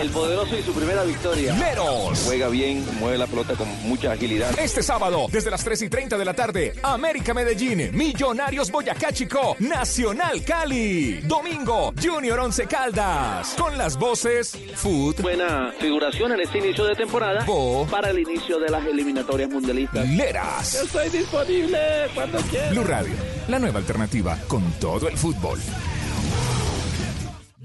El 0.00 0.10
poderoso 0.10 0.56
y 0.56 0.62
su 0.62 0.72
primera 0.72 1.02
victoria. 1.04 1.52
Meros. 1.54 2.22
Juega 2.24 2.48
bien, 2.48 2.84
mueve 2.98 3.18
la 3.18 3.26
pelota 3.26 3.54
con 3.54 3.68
mucha 3.82 4.12
agilidad. 4.12 4.58
Este 4.58 4.82
sábado, 4.82 5.26
desde 5.30 5.50
las 5.50 5.62
3 5.62 5.82
y 5.82 5.88
30 5.90 6.16
de 6.16 6.24
la 6.24 6.32
tarde, 6.32 6.72
América 6.82 7.34
Medellín, 7.34 7.90
Millonarios 7.92 8.70
Boyacá 8.70 9.12
Chico, 9.12 9.56
Nacional 9.58 10.42
Cali. 10.44 11.20
Domingo, 11.22 11.92
Junior 12.02 12.40
Once 12.40 12.66
Caldas. 12.66 13.54
Con 13.58 13.76
las 13.76 13.98
voces 13.98 14.56
Food. 14.76 15.20
Buena 15.20 15.72
figuración 15.78 16.32
en 16.32 16.40
este 16.40 16.58
inicio 16.58 16.84
de 16.84 16.94
temporada 16.94 17.44
Bo. 17.44 17.86
para 17.90 18.10
el 18.10 18.18
inicio 18.18 18.58
de 18.58 18.70
las 18.70 18.84
eliminatorias 18.86 19.50
mundialistas. 19.50 20.08
Leras. 20.08 20.72
Yo 20.72 20.82
estoy 20.82 21.18
disponible 21.18 21.78
cuando 22.14 22.38
quiera. 22.42 22.70
Blue 22.70 22.84
Radio, 22.84 23.14
la 23.48 23.58
nueva 23.58 23.78
alternativa 23.78 24.38
con 24.48 24.62
todo 24.80 25.08
el 25.08 25.18
fútbol. 25.18 25.58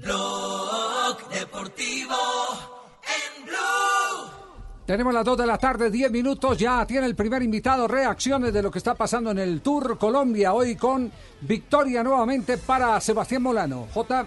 Blog 0.02 1.28
Deportivo 1.30 2.16
en 3.04 3.44
Blue. 3.44 4.30
Tenemos 4.84 5.14
las 5.14 5.24
2 5.24 5.38
de 5.38 5.46
la 5.46 5.58
tarde, 5.58 5.90
10 5.90 6.10
minutos. 6.10 6.58
Ya 6.58 6.84
tiene 6.86 7.06
el 7.06 7.14
primer 7.14 7.40
invitado 7.42 7.86
reacciones 7.86 8.52
de 8.52 8.62
lo 8.62 8.70
que 8.70 8.78
está 8.78 8.94
pasando 8.94 9.30
en 9.30 9.38
el 9.38 9.60
Tour 9.60 9.96
Colombia 9.98 10.54
hoy 10.54 10.74
con 10.74 11.10
victoria 11.42 12.02
nuevamente 12.02 12.58
para 12.58 13.00
Sebastián 13.00 13.42
Molano. 13.42 13.86
J. 13.94 14.26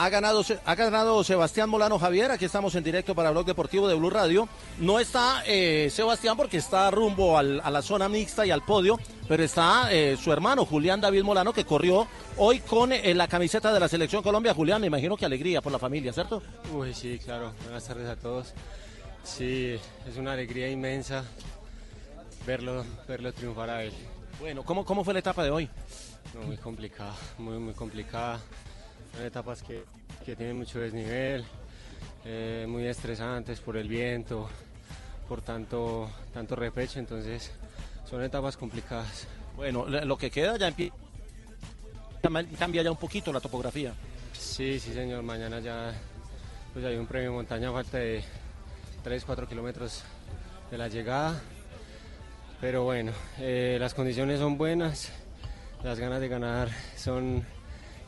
Ha 0.00 0.10
ganado, 0.10 0.44
ha 0.64 0.74
ganado 0.76 1.24
Sebastián 1.24 1.68
Molano 1.68 1.98
Javier, 1.98 2.30
aquí 2.30 2.44
estamos 2.44 2.72
en 2.76 2.84
directo 2.84 3.16
para 3.16 3.32
Blog 3.32 3.44
Deportivo 3.44 3.88
de 3.88 3.96
Blue 3.96 4.10
Radio. 4.10 4.48
No 4.78 5.00
está 5.00 5.42
eh, 5.44 5.88
Sebastián 5.90 6.36
porque 6.36 6.58
está 6.58 6.88
rumbo 6.92 7.36
al- 7.36 7.60
a 7.64 7.68
la 7.68 7.82
zona 7.82 8.08
mixta 8.08 8.46
y 8.46 8.52
al 8.52 8.62
podio, 8.64 8.96
pero 9.26 9.42
está 9.42 9.92
eh, 9.92 10.16
su 10.16 10.32
hermano 10.32 10.64
Julián 10.64 11.00
David 11.00 11.24
Molano 11.24 11.52
que 11.52 11.64
corrió 11.64 12.06
hoy 12.36 12.60
con 12.60 12.92
eh, 12.92 13.12
la 13.12 13.26
camiseta 13.26 13.72
de 13.72 13.80
la 13.80 13.88
Selección 13.88 14.22
Colombia. 14.22 14.54
Julián, 14.54 14.80
me 14.80 14.86
imagino 14.86 15.16
que 15.16 15.26
alegría 15.26 15.60
por 15.60 15.72
la 15.72 15.80
familia, 15.80 16.12
¿cierto? 16.12 16.40
Uy, 16.72 16.94
sí, 16.94 17.18
claro. 17.18 17.52
Buenas 17.64 17.82
tardes 17.84 18.08
a 18.08 18.14
todos. 18.14 18.54
Sí, 19.24 19.76
es 20.08 20.16
una 20.16 20.32
alegría 20.34 20.70
inmensa 20.70 21.24
verlo, 22.46 22.84
verlo 23.08 23.32
triunfar 23.32 23.68
a 23.70 23.82
él. 23.82 23.92
Bueno, 24.38 24.62
¿cómo, 24.62 24.84
cómo 24.84 25.02
fue 25.02 25.12
la 25.12 25.18
etapa 25.18 25.42
de 25.42 25.50
hoy? 25.50 25.68
No, 26.34 26.42
muy 26.46 26.56
complicada, 26.56 27.14
muy, 27.36 27.58
muy 27.58 27.74
complicada. 27.74 28.38
Son 29.14 29.24
etapas 29.26 29.62
que, 29.62 29.84
que 30.24 30.36
tienen 30.36 30.56
mucho 30.56 30.78
desnivel, 30.78 31.44
eh, 32.24 32.66
muy 32.68 32.86
estresantes 32.86 33.60
por 33.60 33.76
el 33.76 33.88
viento, 33.88 34.48
por 35.28 35.42
tanto, 35.42 36.08
tanto 36.32 36.54
repecho, 36.56 36.98
entonces 36.98 37.50
son 38.08 38.22
etapas 38.22 38.56
complicadas. 38.56 39.26
Bueno, 39.56 39.86
lo 39.86 40.16
que 40.16 40.30
queda 40.30 40.56
ya 40.56 40.68
empie- 40.70 40.92
cambia- 42.58 42.82
ya 42.82 42.90
un 42.90 42.96
poquito 42.96 43.32
la 43.32 43.40
topografía. 43.40 43.92
Sí, 44.32 44.78
sí, 44.78 44.92
señor. 44.92 45.22
Mañana 45.22 45.58
ya 45.60 45.92
pues 46.72 46.84
hay 46.84 46.96
un 46.96 47.06
premio 47.06 47.32
montaña 47.32 47.70
a 47.70 47.72
falta 47.72 47.98
de 47.98 48.22
3, 49.02 49.24
4 49.24 49.48
kilómetros 49.48 50.04
de 50.70 50.78
la 50.78 50.86
llegada. 50.88 51.40
Pero 52.60 52.84
bueno, 52.84 53.12
eh, 53.38 53.78
las 53.80 53.94
condiciones 53.94 54.38
son 54.40 54.58
buenas, 54.58 55.10
las 55.82 55.98
ganas 55.98 56.20
de 56.20 56.28
ganar 56.28 56.68
son 56.96 57.44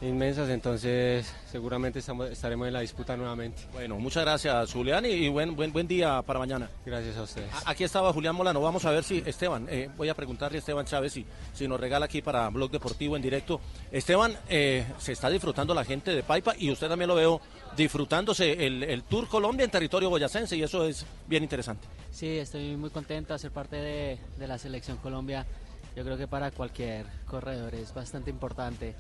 inmensas, 0.02 0.48
entonces 0.48 1.30
seguramente 1.50 1.98
estamos, 1.98 2.30
estaremos 2.30 2.66
en 2.66 2.72
la 2.72 2.80
disputa 2.80 3.16
nuevamente. 3.16 3.62
Bueno, 3.72 3.98
muchas 3.98 4.24
gracias, 4.24 4.72
Julián, 4.72 5.04
y, 5.04 5.28
buen, 5.28 5.54
buen, 5.54 5.72
buen 5.72 5.86
día 5.86 6.22
para 6.22 6.38
mañana. 6.38 6.70
Gracias 6.86 7.16
a 7.18 7.22
ustedes. 7.22 7.52
A- 7.52 7.70
Aquí 7.70 7.84
estaba 7.84 8.12
Julián 8.12 8.34
Molano. 8.34 8.60
Vamos 8.62 8.84
a 8.86 8.90
ver 8.90 9.04
si 9.04 9.22
Esteban, 9.26 9.66
eh, 9.68 9.90
voy 9.96 10.08
a 10.08 10.14
preguntarle 10.14 10.56
a 10.56 10.60
Esteban 10.60 10.86
Chávez 10.86 11.12
si, 11.12 11.26
si 11.52 11.68
nos 11.68 11.78
regala 11.78 12.06
aquí 12.06 12.22
para 12.22 12.48
Blog 12.48 12.70
Deportivo 12.70 13.14
en 13.16 13.22
directo. 13.22 13.60
Esteban, 13.92 14.34
eh, 14.48 14.86
se 14.98 15.12
está 15.12 15.28
disfrutando 15.28 15.74
la 15.74 15.84
gente 15.84 16.14
de 16.14 16.22
Paipa 16.22 16.54
y 16.58 16.70
usted 16.70 16.88
también 16.88 17.08
lo 17.08 17.14
veo 17.14 17.40
disfrutándose 17.76 18.66
el, 18.66 18.82
el 18.82 19.02
Tour 19.04 19.28
Colombia 19.28 19.64
en 19.64 19.70
territorio 19.70 20.08
boyacense 20.08 20.56
y 20.56 20.62
eso 20.62 20.86
es 20.86 21.04
bien 21.26 21.42
interesante. 21.42 21.86
Sí, 22.10 22.38
estoy 22.38 22.74
muy 22.76 22.90
contento 22.90 23.32
de 23.34 23.38
ser 23.38 23.50
parte 23.50 23.76
de, 23.76 24.18
de 24.38 24.46
la 24.46 24.56
selección 24.58 24.96
Colombia. 24.96 25.46
Yo 25.94 26.04
creo 26.04 26.16
que 26.16 26.26
para 26.28 26.50
cualquier 26.52 27.04
corredor 27.26 27.74
es 27.74 27.92
bastante 27.92 28.30
importante. 28.30 28.94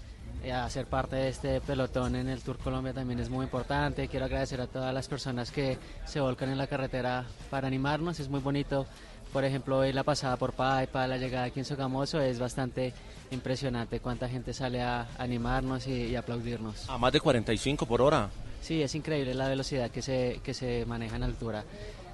Hacer 0.52 0.86
parte 0.86 1.16
de 1.16 1.28
este 1.28 1.60
pelotón 1.60 2.16
en 2.16 2.28
el 2.28 2.42
Tour 2.42 2.58
Colombia 2.58 2.92
también 2.92 3.20
es 3.20 3.28
muy 3.28 3.44
importante. 3.44 4.08
Quiero 4.08 4.24
agradecer 4.24 4.60
a 4.60 4.66
todas 4.66 4.92
las 4.92 5.06
personas 5.06 5.50
que 5.50 5.78
se 6.06 6.20
volcan 6.20 6.50
en 6.50 6.58
la 6.58 6.66
carretera 6.66 7.26
para 7.50 7.66
animarnos. 7.66 8.20
Es 8.20 8.28
muy 8.28 8.40
bonito. 8.40 8.86
Por 9.32 9.44
ejemplo, 9.44 9.78
hoy 9.78 9.92
la 9.92 10.02
pasada 10.02 10.36
por 10.36 10.52
Paipa, 10.54 11.06
la 11.06 11.16
llegada 11.16 11.44
aquí 11.44 11.60
en 11.60 11.64
Sogamoso 11.64 12.20
es 12.20 12.38
bastante 12.38 12.92
impresionante. 13.30 14.00
Cuánta 14.00 14.28
gente 14.28 14.52
sale 14.52 14.82
a 14.82 15.06
animarnos 15.18 15.86
y, 15.86 16.06
y 16.06 16.16
aplaudirnos. 16.16 16.88
A 16.88 16.98
más 16.98 17.12
de 17.12 17.20
45 17.20 17.86
por 17.86 18.02
hora. 18.02 18.30
Sí, 18.60 18.82
es 18.82 18.94
increíble 18.94 19.34
la 19.34 19.48
velocidad 19.48 19.90
que 19.90 20.02
se, 20.02 20.40
que 20.42 20.54
se 20.54 20.84
maneja 20.86 21.16
en 21.16 21.22
altura. 21.22 21.64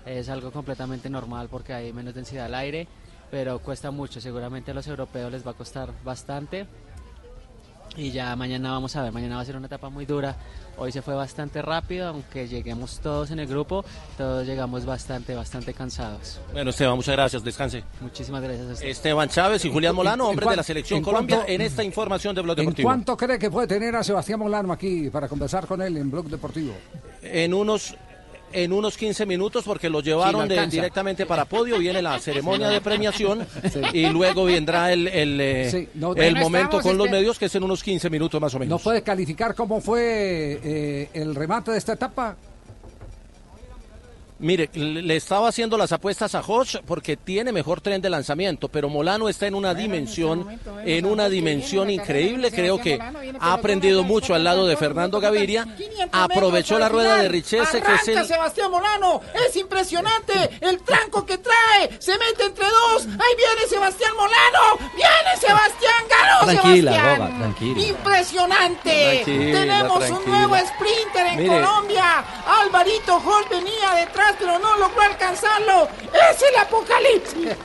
Es 0.05 0.29
algo 0.29 0.53
completamente 0.53 1.11
normal 1.11 1.49
porque 1.51 1.73
hay 1.73 1.93
menos 1.93 2.15
densidad 2.15 2.47
al 2.47 2.55
aire, 2.55 2.87
pero 3.31 3.59
cuesta 3.59 3.91
mucho. 3.91 4.21
Seguramente 4.21 4.71
a 4.71 4.75
los 4.75 4.87
europeos 4.87 5.33
les 5.33 5.47
va 5.47 5.51
a 5.53 5.55
costar 5.55 5.93
bastante. 6.05 6.67
Y 7.97 8.11
ya 8.11 8.37
mañana 8.37 8.73
vamos 8.73 8.95
a 8.97 9.03
ver, 9.03 9.11
mañana 9.13 9.37
va 9.37 9.41
a 9.43 9.45
ser 9.45 9.57
una 9.57 9.67
etapa 9.67 9.89
muy 9.89 10.05
dura. 10.05 10.37
Hoy 10.77 10.93
se 10.93 11.01
fue 11.01 11.15
bastante 11.15 11.63
rápido, 11.63 12.09
aunque 12.09 12.47
lleguemos 12.47 13.01
todos 13.01 13.31
en 13.31 13.39
el 13.39 13.47
grupo, 13.47 13.83
todos 14.19 14.47
llegamos 14.47 14.85
bastante, 14.85 15.35
bastante 15.35 15.73
cansados. 15.73 16.39
Bueno, 16.53 16.69
Esteban, 16.71 16.95
muchas 16.97 17.17
gracias. 17.17 17.43
Descanse. 17.43 17.83
Muchísimas 18.03 18.43
gracias 18.43 18.69
a 18.69 18.73
usted. 18.75 18.87
Esteban 18.89 19.29
Chávez 19.31 19.65
y 19.65 19.73
Julián 19.73 19.93
En- 19.93 19.97
Molano, 19.97 20.25
en 20.25 20.31
hombres 20.31 20.51
de 20.51 20.57
la 20.57 20.63
Selección 20.63 20.99
en 20.99 21.05
Colombia, 21.05 21.37
cuanto- 21.37 21.53
en 21.53 21.61
esta 21.63 21.83
información 21.83 22.35
de 22.35 22.43
Blog 22.43 22.59
¿En 22.59 22.65
Deportivo. 22.67 22.87
cuánto 22.89 23.17
cree 23.17 23.39
que 23.39 23.51
puede 23.51 23.67
tener 23.67 23.97
a 23.97 24.05
Sebastián 24.05 24.39
Molano 24.41 24.73
aquí 24.75 25.09
para 25.09 25.27
conversar 25.29 25.67
con 25.67 25.81
él 25.81 25.97
en 25.97 26.11
Blog 26.11 26.27
Deportivo? 26.29 26.75
en 27.23 27.55
unos 27.55 27.97
en 28.53 28.73
unos 28.73 28.97
15 28.97 29.27
minutos 29.27 29.65
porque 29.65 29.91
lo 29.91 30.01
llevaron 30.01 30.49
Sí, 30.49 30.55
de- 30.55 30.67
directamente 30.69 31.27
para 31.27 31.45
podio, 31.45 31.79
viene 31.79 32.01
la 32.03 32.19
ceremonia 32.19 32.69
de 32.69 32.81
premiación 32.81 33.47
Sí. 33.73 33.81
y 33.93 34.07
luego 34.07 34.45
vendrá 34.45 34.93
el, 34.93 35.09
el, 35.09 35.41
eh, 35.41 35.69
Sí, 35.71 35.89
no- 35.95 36.15
el 36.15 36.33
Bueno, 36.33 36.41
momento 36.41 36.81
con 36.81 36.97
los 36.97 37.07
esper- 37.09 37.11
medios 37.13 37.39
que 37.39 37.47
es 37.47 37.55
en 37.55 37.65
unos 37.65 37.83
15 37.83 38.09
minutos 38.11 38.41
más 38.41 38.55
o 38.55 38.59
menos. 38.59 38.71
¿No 38.71 38.83
puede 38.83 39.03
calificar 39.03 39.55
cómo 39.55 39.81
fue 39.81 40.61
eh, 40.63 41.09
el 41.15 41.35
remate 41.35 41.73
de 41.73 41.79
esta 41.79 41.93
etapa? 41.95 42.37
Mire, 44.39 44.69
le 44.75 45.17
estaba 45.17 45.49
haciendo 45.49 45.79
las 45.79 45.93
apuestas 45.93 46.35
a 46.35 46.41
Hodge 46.41 46.81
porque 46.87 47.17
tiene 47.17 47.53
mejor 47.53 47.81
tren 47.81 48.03
de 48.03 48.11
lanzamiento, 48.11 48.69
pero 48.69 48.91
Molano 48.91 49.31
está 49.31 49.47
en 49.47 49.55
una 49.55 49.73
dimensión, 49.73 50.61
en 50.85 51.07
una 51.07 51.29
dimensión 51.31 51.89
increíble. 51.89 52.51
Creo 52.51 52.79
que 52.79 52.99
ha 53.41 53.53
aprendido 53.53 54.03
mucho 54.03 54.35
al 54.35 54.45
lado 54.45 54.67
de 54.67 54.77
Fernando 54.77 55.21
Gaviria. 55.21 55.67
Aprovechó 56.13 56.79
la 56.79 56.89
rueda 56.89 57.17
de 57.17 57.29
Richese, 57.29 57.81
que 57.81 57.95
es 57.95 58.09
el 58.09 58.27
Sebastián 58.27 58.71
Molano, 58.71 59.23
es 59.47 59.57
impresionante 59.57 60.51
el 60.61 60.81
tranco 60.81 61.25
que 61.25 61.39
trae, 61.39 61.91
se 61.99 62.13
mete 62.19 62.45
entre 62.45 62.67
dos, 62.67 63.07
ahí 63.07 63.37
viene 63.37 63.69
Sebastián 63.69 64.13
Molano, 64.17 64.93
viene 64.95 65.37
Sebastián, 65.41 66.05
ganó 66.11 66.45
Tranquila, 66.45 66.93
Sebastián. 66.93 67.19
Boba, 67.19 67.39
tranquila. 67.39 67.87
Impresionante, 67.87 69.23
Tranquila, 69.25 69.59
tenemos 69.61 70.11
un 70.11 70.27
nuevo 70.27 70.57
sprinter 70.57 71.27
en 71.27 71.37
Mire. 71.37 71.49
Colombia, 71.49 72.25
Alvarito 72.47 73.17
Hall 73.17 73.45
venía 73.51 73.95
detrás 73.95 74.26
pero 74.39 74.59
no 74.59 74.77
logró 74.77 75.03
alcanzarlo, 75.03 75.89
es 76.13 76.43
el 76.43 76.61
apocalipsis. 76.61 77.57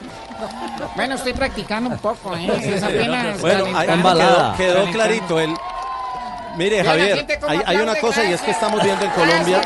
Bueno, 0.95 1.15
estoy 1.15 1.33
practicando 1.33 1.89
un 1.89 1.97
poco, 1.99 2.35
¿eh? 2.35 2.49
Es 2.63 2.83
apenas 2.83 3.39
Bueno, 3.41 3.65
ahí 3.77 3.87
quedó, 3.87 4.53
quedó 4.57 4.91
clarito. 4.91 5.39
El... 5.39 5.55
Mire, 6.57 6.83
Javier, 6.83 7.25
hay, 7.47 7.59
hay 7.65 7.77
una 7.77 7.95
cosa 7.95 8.23
y 8.25 8.33
es 8.33 8.41
que 8.41 8.51
estamos 8.51 8.83
viendo 8.83 9.05
en 9.05 9.11
Colombia, 9.11 9.61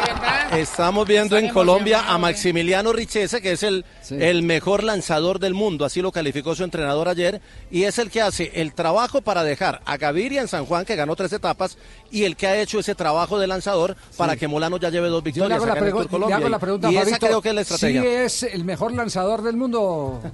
estamos 0.56 1.06
viendo 1.06 1.36
en 1.36 1.48
Colombia 1.48 2.04
a 2.08 2.18
Maximiliano 2.18 2.92
Richese, 2.92 3.40
que 3.42 3.52
es 3.52 3.62
el, 3.62 3.84
el 4.10 4.42
mejor 4.42 4.84
lanzador 4.84 5.38
del 5.38 5.54
mundo, 5.54 5.84
así 5.84 6.00
lo 6.00 6.12
calificó 6.12 6.54
su 6.54 6.64
entrenador 6.64 7.08
ayer, 7.08 7.40
y 7.70 7.84
es 7.84 7.98
el 7.98 8.10
que 8.10 8.22
hace 8.22 8.50
el 8.54 8.72
trabajo 8.74 9.20
para 9.22 9.42
dejar 9.44 9.80
a 9.84 9.96
Gaviria 9.96 10.40
en 10.40 10.48
San 10.48 10.66
Juan, 10.66 10.84
que 10.84 10.96
ganó 10.96 11.16
tres 11.16 11.32
etapas, 11.32 11.76
y 12.10 12.24
el 12.24 12.36
que 12.36 12.46
ha 12.46 12.56
hecho 12.60 12.78
ese 12.78 12.94
trabajo 12.94 13.38
de 13.38 13.46
lanzador 13.46 13.96
para 14.16 14.36
que 14.36 14.46
Molano 14.48 14.76
ya 14.78 14.90
lleve 14.90 15.08
dos 15.08 15.22
Yo 15.24 15.48
le 15.48 15.54
victorias 15.56 15.62
hago 15.62 15.66
la, 15.66 15.80
le 15.80 16.08
Colombia. 16.08 16.36
hago 16.36 16.48
la 16.48 16.56
y- 16.56 16.60
pregunta, 16.60 16.90
y 16.92 16.96
esa 16.96 17.18
creo 17.18 17.42
que 17.42 17.48
es 17.50 17.54
la 17.54 17.60
estrategia. 17.62 18.02
¿Sí 18.02 18.06
es 18.08 18.42
el 18.44 18.64
mejor 18.64 18.92
lanzador 18.92 19.42
del 19.42 19.56
mundo? 19.56 20.22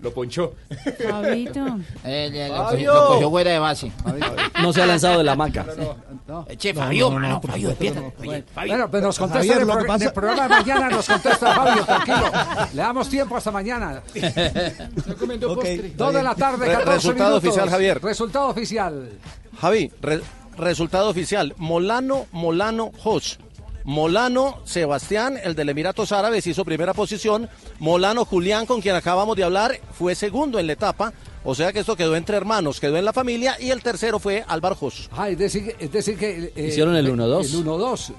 Lo 0.00 0.12
ponchó. 0.12 0.52
Fabito. 1.08 1.64
Eh, 2.04 2.28
le- 2.30 2.48
lo, 2.48 2.54
Fabio. 2.56 2.68
cogió, 2.70 2.94
lo 2.94 3.06
cogió 3.08 3.30
fuera 3.30 3.50
de 3.52 3.58
base. 3.58 3.92
No 4.62 4.72
se 4.72 4.82
ha 4.82 4.86
lanzado 4.86 5.18
de 5.18 5.24
la 5.24 5.32
hamaca. 5.32 5.64
Eh, 6.48 6.56
Che, 6.56 6.74
Fabio, 6.74 7.10
mano, 7.10 7.40
Fabio, 7.40 7.68
despierta. 7.68 8.02
Oye, 8.20 8.44
Fabio. 8.54 8.72
Bueno, 8.72 8.90
pues 8.90 9.02
nos 9.02 9.18
contesta 9.18 9.38
Javier, 9.38 9.56
en, 9.56 9.60
el 9.62 9.66
lo 9.68 9.72
pro- 9.74 9.82
en 9.84 9.90
el 9.90 9.98
pasa- 9.98 10.12
programa 10.12 10.42
de 10.42 10.48
mañana, 10.48 10.88
nos 10.90 11.06
contesta 11.06 11.54
Fabio, 11.54 11.84
tranquilo. 11.84 12.22
Le 12.74 12.82
damos 12.82 13.08
tiempo 13.08 13.36
hasta 13.36 13.50
mañana. 13.50 14.02
Dos 15.96 16.14
de 16.14 16.22
la 16.22 16.34
tarde, 16.34 16.66
Re- 16.66 16.72
14 16.72 16.92
resultado 16.94 17.28
minutos. 17.30 17.44
oficial, 17.48 17.70
Javier. 17.70 18.02
Resultado 18.02 18.46
oficial. 18.48 19.10
Javi, 19.60 19.90
re- 20.02 20.20
resultado 20.58 21.08
oficial. 21.10 21.54
Molano, 21.58 22.26
Molano, 22.32 22.90
Jos. 22.98 23.38
Molano, 23.86 24.58
Sebastián, 24.64 25.38
el 25.42 25.54
del 25.54 25.68
Emiratos 25.68 26.10
Árabes, 26.10 26.44
hizo 26.48 26.64
primera 26.64 26.92
posición. 26.92 27.48
Molano, 27.78 28.24
Julián, 28.24 28.66
con 28.66 28.80
quien 28.80 28.96
acabamos 28.96 29.36
de 29.36 29.44
hablar, 29.44 29.78
fue 29.96 30.16
segundo 30.16 30.58
en 30.58 30.66
la 30.66 30.72
etapa. 30.72 31.12
O 31.44 31.54
sea 31.54 31.72
que 31.72 31.78
esto 31.78 31.94
quedó 31.94 32.16
entre 32.16 32.36
hermanos, 32.36 32.80
quedó 32.80 32.96
en 32.96 33.04
la 33.04 33.12
familia. 33.12 33.56
Y 33.60 33.70
el 33.70 33.80
tercero 33.82 34.18
fue 34.18 34.44
Álvaro 34.48 34.74
Jos. 34.74 35.08
Ah, 35.16 35.28
es 35.30 35.38
decir, 35.38 35.72
es 35.78 35.92
decir 35.92 36.18
que... 36.18 36.52
eh, 36.56 36.66
Hicieron 36.66 36.96
el 36.96 37.06
eh, 37.06 37.12
1-2. 37.12 37.44
El 37.54 37.64
1-2. 37.64 38.12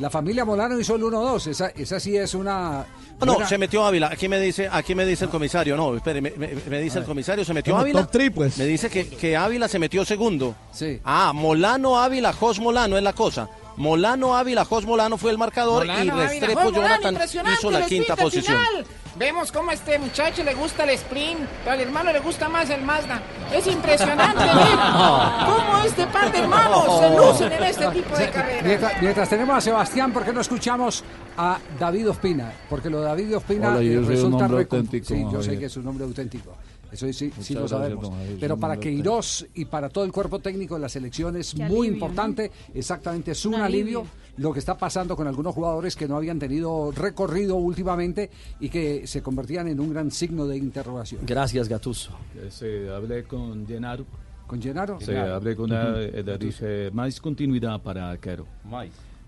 La 0.00 0.10
familia 0.10 0.44
Molano 0.44 0.80
hizo 0.80 0.96
el 0.96 1.02
1-2. 1.02 1.46
Esa, 1.46 1.68
esa 1.68 2.00
sí 2.00 2.16
es 2.16 2.34
una... 2.34 2.80
Ah, 2.80 2.86
No, 3.24 3.34
buena- 3.34 3.48
se 3.48 3.58
metió 3.58 3.84
Ávila. 3.86 4.08
Aquí 4.12 4.26
me 4.28 4.40
dice, 4.40 4.68
aquí 4.72 4.96
me 4.96 5.06
dice 5.06 5.26
el 5.26 5.30
comisario. 5.30 5.76
No, 5.76 5.94
espere, 5.94 6.20
me, 6.20 6.32
me- 6.32 6.54
me 6.68 6.80
dice 6.80 6.98
el 6.98 7.04
comisario, 7.04 7.44
se 7.44 7.54
metió 7.54 7.76
Ávila. 7.76 8.08
pues. 8.34 8.58
Me 8.58 8.66
dice 8.66 8.90
que, 8.90 9.06
que 9.06 9.36
Ávila 9.36 9.68
se 9.68 9.78
metió 9.78 10.04
segundo. 10.04 10.56
Sí. 10.72 10.98
Ah, 11.04 11.32
Molano, 11.32 12.00
Ávila, 12.02 12.32
Jos 12.32 12.58
Molano 12.58 12.96
es 12.96 13.04
la 13.04 13.12
cosa. 13.12 13.48
Molano, 13.76 14.36
Ávila, 14.36 14.64
Jos 14.64 14.84
Molano 14.86 15.16
fue 15.18 15.30
el 15.30 15.38
marcador 15.38 15.86
Molano, 15.86 16.04
y 16.04 16.10
Restrepo 16.10 16.70
Jonathan 16.72 17.18
hizo 17.52 17.70
la 17.70 17.78
el 17.80 17.86
quinta 17.86 18.16
posición. 18.16 18.58
final. 18.58 18.86
Vemos 19.14 19.52
cómo 19.52 19.70
a 19.70 19.74
este 19.74 19.98
muchacho 19.98 20.42
le 20.42 20.54
gusta 20.54 20.84
el 20.84 20.90
sprint, 20.90 21.40
pero 21.62 21.72
al 21.72 21.80
hermano 21.80 22.12
le 22.12 22.20
gusta 22.20 22.48
más 22.48 22.70
el 22.70 22.82
Mazda. 22.82 23.20
Es 23.52 23.66
impresionante 23.66 24.42
ver 24.42 24.54
cómo 25.46 25.78
este 25.84 26.06
par 26.06 26.32
de 26.32 26.38
hermanos 26.38 26.98
se 26.98 27.10
lucen 27.10 27.52
en 27.52 27.62
este 27.62 27.86
tipo 27.88 28.16
de 28.16 28.30
carreras. 28.30 28.64
Mientras, 28.64 29.02
mientras 29.02 29.28
tenemos 29.28 29.54
a 29.56 29.60
Sebastián, 29.60 30.12
¿por 30.14 30.24
qué 30.24 30.32
no 30.32 30.40
escuchamos 30.40 31.04
a 31.36 31.58
David 31.78 32.08
Ospina? 32.08 32.52
Porque 32.70 32.88
lo 32.88 33.00
de 33.00 33.06
David 33.06 33.36
Ospina 33.36 33.68
Hola, 33.68 33.82
yo 33.82 33.90
eh, 33.90 33.94
soy 33.96 34.02
un 34.04 34.08
resulta 34.08 34.44
hombre 34.46 34.64
recon- 34.66 34.76
auténtico, 34.78 35.06
Sí, 35.06 35.26
yo 35.30 35.42
sé 35.42 35.58
que 35.58 35.66
es 35.66 35.76
un 35.76 35.84
nombre 35.84 36.04
auténtico. 36.06 36.56
Eso 36.92 37.10
sí, 37.12 37.32
sí 37.40 37.54
lo 37.54 37.66
sabemos. 37.66 38.10
Pero 38.38 38.56
para 38.58 38.78
Queiroz 38.78 39.46
y 39.54 39.64
para 39.64 39.88
todo 39.88 40.04
el 40.04 40.12
cuerpo 40.12 40.38
técnico 40.40 40.74
de 40.74 40.80
la 40.82 40.88
selección 40.88 41.36
es 41.36 41.54
Qué 41.54 41.64
muy 41.64 41.86
alivio, 41.88 41.92
importante. 41.94 42.50
Exactamente, 42.74 43.30
es 43.30 43.46
un, 43.46 43.54
Un 43.54 43.60
alivio. 43.62 44.00
alivio. 44.00 44.12
lo 44.36 44.52
que 44.52 44.58
está 44.58 44.76
pasando 44.76 45.16
con 45.16 45.26
algunos 45.26 45.54
jugadores 45.54 45.96
que 45.96 46.06
no 46.06 46.16
habían 46.16 46.38
tenido 46.38 46.92
recorrido 46.92 47.56
últimamente 47.56 48.30
y 48.60 48.68
que 48.68 49.06
se 49.06 49.22
convertían 49.22 49.68
en 49.68 49.80
un 49.80 49.90
gran 49.92 50.10
signo 50.10 50.46
de 50.46 50.56
interrogación. 50.58 51.22
Gracias, 51.26 51.68
Gatuso. 51.68 52.10
Sí, 52.50 52.66
hablé 52.94 53.24
con 53.24 53.66
Gennaro. 53.66 54.04
¿Con 54.46 54.60
Gennaro? 54.60 54.98
Sí, 55.00 55.14
hablé 55.14 55.56
con 55.56 55.72
él, 55.72 56.10
e 56.14 56.22
le 56.22 56.36
dije 56.36 56.90
más 56.92 57.18
continuidad 57.20 57.80
para 57.80 58.14
Quero. 58.18 58.46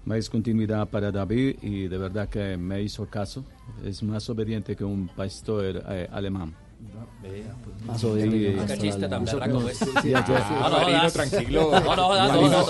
Más 0.05 0.29
continuidad 0.29 0.87
para 0.89 1.11
David 1.11 1.57
y 1.63 1.89
de 1.89 1.97
verdad 1.97 2.29
que 2.29 2.59
me 2.59 2.83
hizo 2.83 3.07
caso. 3.07 3.43
Es 3.83 4.03
más 4.03 4.29
obediente 4.29 4.77
que 4.77 4.85
un 4.85 5.09
pastor 5.09 5.83
eh, 5.89 6.07
alemán. 6.13 6.55
Más 7.87 8.03
obediente 8.03 8.39
que 8.39 8.47
un 8.49 8.53
Y- 8.55 8.57
pastor 8.57 8.77
Cachista 8.77 8.97
alemán. 9.07 9.11
tan 9.11 9.29
Eso 9.29 9.37
berraco 9.39 9.61
no- 9.61 9.69
es. 9.69 9.77
sí, 9.79 9.85
Y 9.85 10.01
sí, 10.01 10.15
ayer- 10.15 10.25
sí. 10.25 10.55
No, 10.55 10.69
no, 10.71 10.79
Marino, 10.79 11.11
tranquilo. 11.11 11.71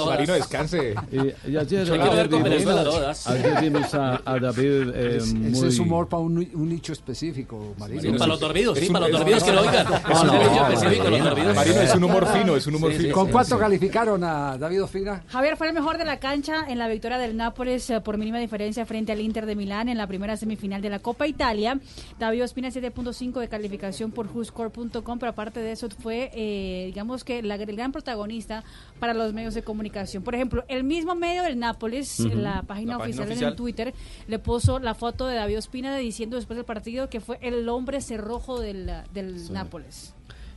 Marino, 0.07 0.33
descanse. 0.35 0.95
Y, 1.13 1.51
y 1.53 1.57
ayer, 1.57 1.93
Hay 1.93 1.99
que 2.01 2.17
ver 2.17 2.31
con 2.31 2.43
vimos- 2.43 3.95
a, 3.95 4.39
David 4.41 4.91
eh. 4.95 5.19
Ese 5.53 5.69
es 5.69 5.79
humor 5.79 6.09
para 6.09 6.21
un, 6.23 6.35
ni- 6.41 6.51
un 6.55 6.69
nicho 6.69 6.93
específico, 6.93 7.75
Marino. 7.79 8.13
Para 8.19 8.27
los 8.27 8.41
dormidos, 8.41 8.79
sí, 8.79 8.87
para 8.91 9.09
los 9.09 9.19
dormidos 9.19 9.45
que 9.45 9.53
lo 9.53 9.61
oigan. 9.61 9.87
Es 9.87 10.21
un 10.21 10.27
Marino, 10.27 10.69
específico, 10.69 11.11
los 11.11 11.25
dormidos. 11.25 11.55
Marino, 11.57 11.81
es 11.81 11.95
un 11.95 12.05
humor 12.05 12.27
fino, 12.27 12.57
es 12.57 12.67
un 12.67 12.75
humor 12.75 12.93
fino. 12.93 13.15
¿Con 13.15 13.31
cuánto 13.31 13.59
calificaron 13.59 14.25
a 14.25 14.59
David 14.59 14.83
Ospina? 14.85 15.23
Javier 15.29 15.57
fue 15.57 15.69
el 15.69 15.75
mejor 15.75 15.97
de 15.99 16.05
la 16.05 16.19
cancha 16.19 16.65
en 16.69 16.79
la 16.79 16.89
victoria 16.89 17.19
del 17.19 17.37
Nápoles 17.37 17.89
eh, 17.91 18.01
por 18.01 18.19
mínima 18.19 18.39
diferencia 18.39 18.85
frente 18.87 19.13
al 19.13 19.21
Inter 19.21 19.47
de 19.47 19.55
Milán 19.55 19.89
en 19.89 19.97
la 19.99 20.07
primera 20.07 20.37
semifinal 20.37 20.83
de 20.83 20.91
la 20.91 20.99
Copa 20.99 21.27
Italia. 21.27 21.79
David 22.19 22.45
Ospina 22.45 22.69
7.5 22.71 23.39
de 23.41 23.49
calificación 23.49 24.11
por 24.11 24.27
WhoScore.com, 24.51 25.19
pero 25.19 25.31
aparte 25.31 25.61
de 25.61 25.73
eso 25.73 25.89
fue, 25.91 26.31
eh, 26.35 26.87
digamos 26.87 27.25
que 27.25 27.43
la- 27.43 27.55
el 27.57 27.77
gran 27.77 27.93
protagonista 27.93 28.63
para 29.01 29.15
los 29.15 29.33
medios 29.33 29.55
de 29.55 29.63
comunicación. 29.63 30.23
Por 30.23 30.35
ejemplo, 30.35 30.65
el 30.69 30.85
mismo 30.85 31.15
medio 31.15 31.43
del 31.43 31.59
Nápoles, 31.59 32.21
en 32.21 32.43
la 32.43 32.63
página 32.63 32.93
La 32.95 32.99
página 32.99 33.05
oficial, 33.05 33.27
en 33.27 33.33
oficial. 33.33 33.51
el 33.53 33.57
Twitter, 33.57 33.95
le 34.29 34.39
puso 34.39 34.79
la 34.79 34.95
foto 34.95 35.27
de 35.27 35.37
David 35.37 35.59
Ospina 35.59 35.97
diciendo 35.97 36.37
después 36.37 36.57
del 36.57 36.65
partido 36.67 37.09
que 37.09 37.21
fue 37.21 37.39
el 37.43 37.69
hombre 37.69 38.01
cerrojo 38.01 38.61
del, 38.61 38.91
del 39.13 39.53
Nápoles. 39.53 40.15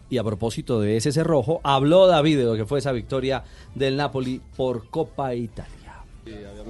Y 0.09 0.17
a 0.19 0.23
propósito 0.23 0.79
de 0.79 0.95
ese 0.97 1.11
cerrojo, 1.11 1.59
habló 1.63 2.07
David 2.07 2.37
de 2.37 2.43
lo 2.45 2.55
que 2.55 2.65
fue 2.65 2.79
esa 2.79 2.91
victoria 2.93 3.43
del 3.75 3.97
Napoli 3.97 4.41
por 4.55 4.89
Copa 4.89 5.35
Italia. 5.35 5.73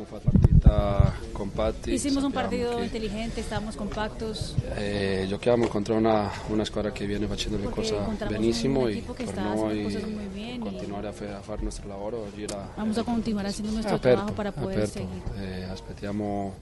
Fatto 0.10 0.30
partita 0.68 1.14
compatti. 1.32 1.92
Hicimos 1.94 2.24
un 2.24 2.32
partido 2.32 2.78
che, 2.78 2.84
inteligente, 2.84 3.42
estábamos 3.42 3.76
compactos. 3.76 4.56
eh, 4.76 5.26
giochiamo 5.28 5.68
contro 5.68 5.96
una, 5.96 6.30
una 6.50 6.66
squadra 6.66 6.92
che 6.92 7.06
viene 7.06 7.28
facendo 7.28 7.58
le 7.58 7.70
cose 7.70 7.96
benissimo 8.28 8.88
e 8.88 9.04
per 9.16 9.36
noi 9.36 10.60
continuare 10.60 11.08
a, 11.08 11.12
fe- 11.12 11.32
a 11.32 11.42
fare 11.42 11.60
il 11.60 11.66
nostro 11.66 11.88
lavoro 11.88 12.24
oggi 12.24 12.44
era 12.44 12.72
Vamos 12.76 12.98
a 12.98 13.04
continuar 13.04 13.46
haciendo 13.46 13.72
nuestro 13.72 13.96
aperto, 13.96 14.18
trabajo 14.18 14.36
para 14.36 14.52
poder 14.52 14.84
aperto. 14.84 14.94
seguir. 14.94 15.22
Eh, 15.40 15.64
aspettiamo 15.66 16.56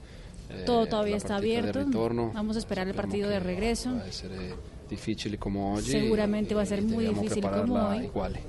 eh, 0.48 0.62
Todo 0.64 0.86
todavía 0.86 1.16
está 1.16 1.36
abierto. 1.36 1.84
Vamos 2.32 2.56
a 2.56 2.58
esperar 2.58 2.86
el 2.86 2.94
partido 2.94 3.28
de 3.28 3.38
che 3.38 3.44
regreso. 3.44 3.94
Va 3.94 4.02
a 4.02 4.06
essere 4.06 4.54
difficile 4.88 5.38
come 5.38 5.58
oggi. 5.58 5.90
Seguramente 5.90 6.54
va 6.54 6.62
a 6.62 6.66
ser 6.66 6.82
muy 6.82 7.06
difícil 7.06 7.42
como 7.42 7.88
hoy. 7.88 8.06
uguale. 8.06 8.40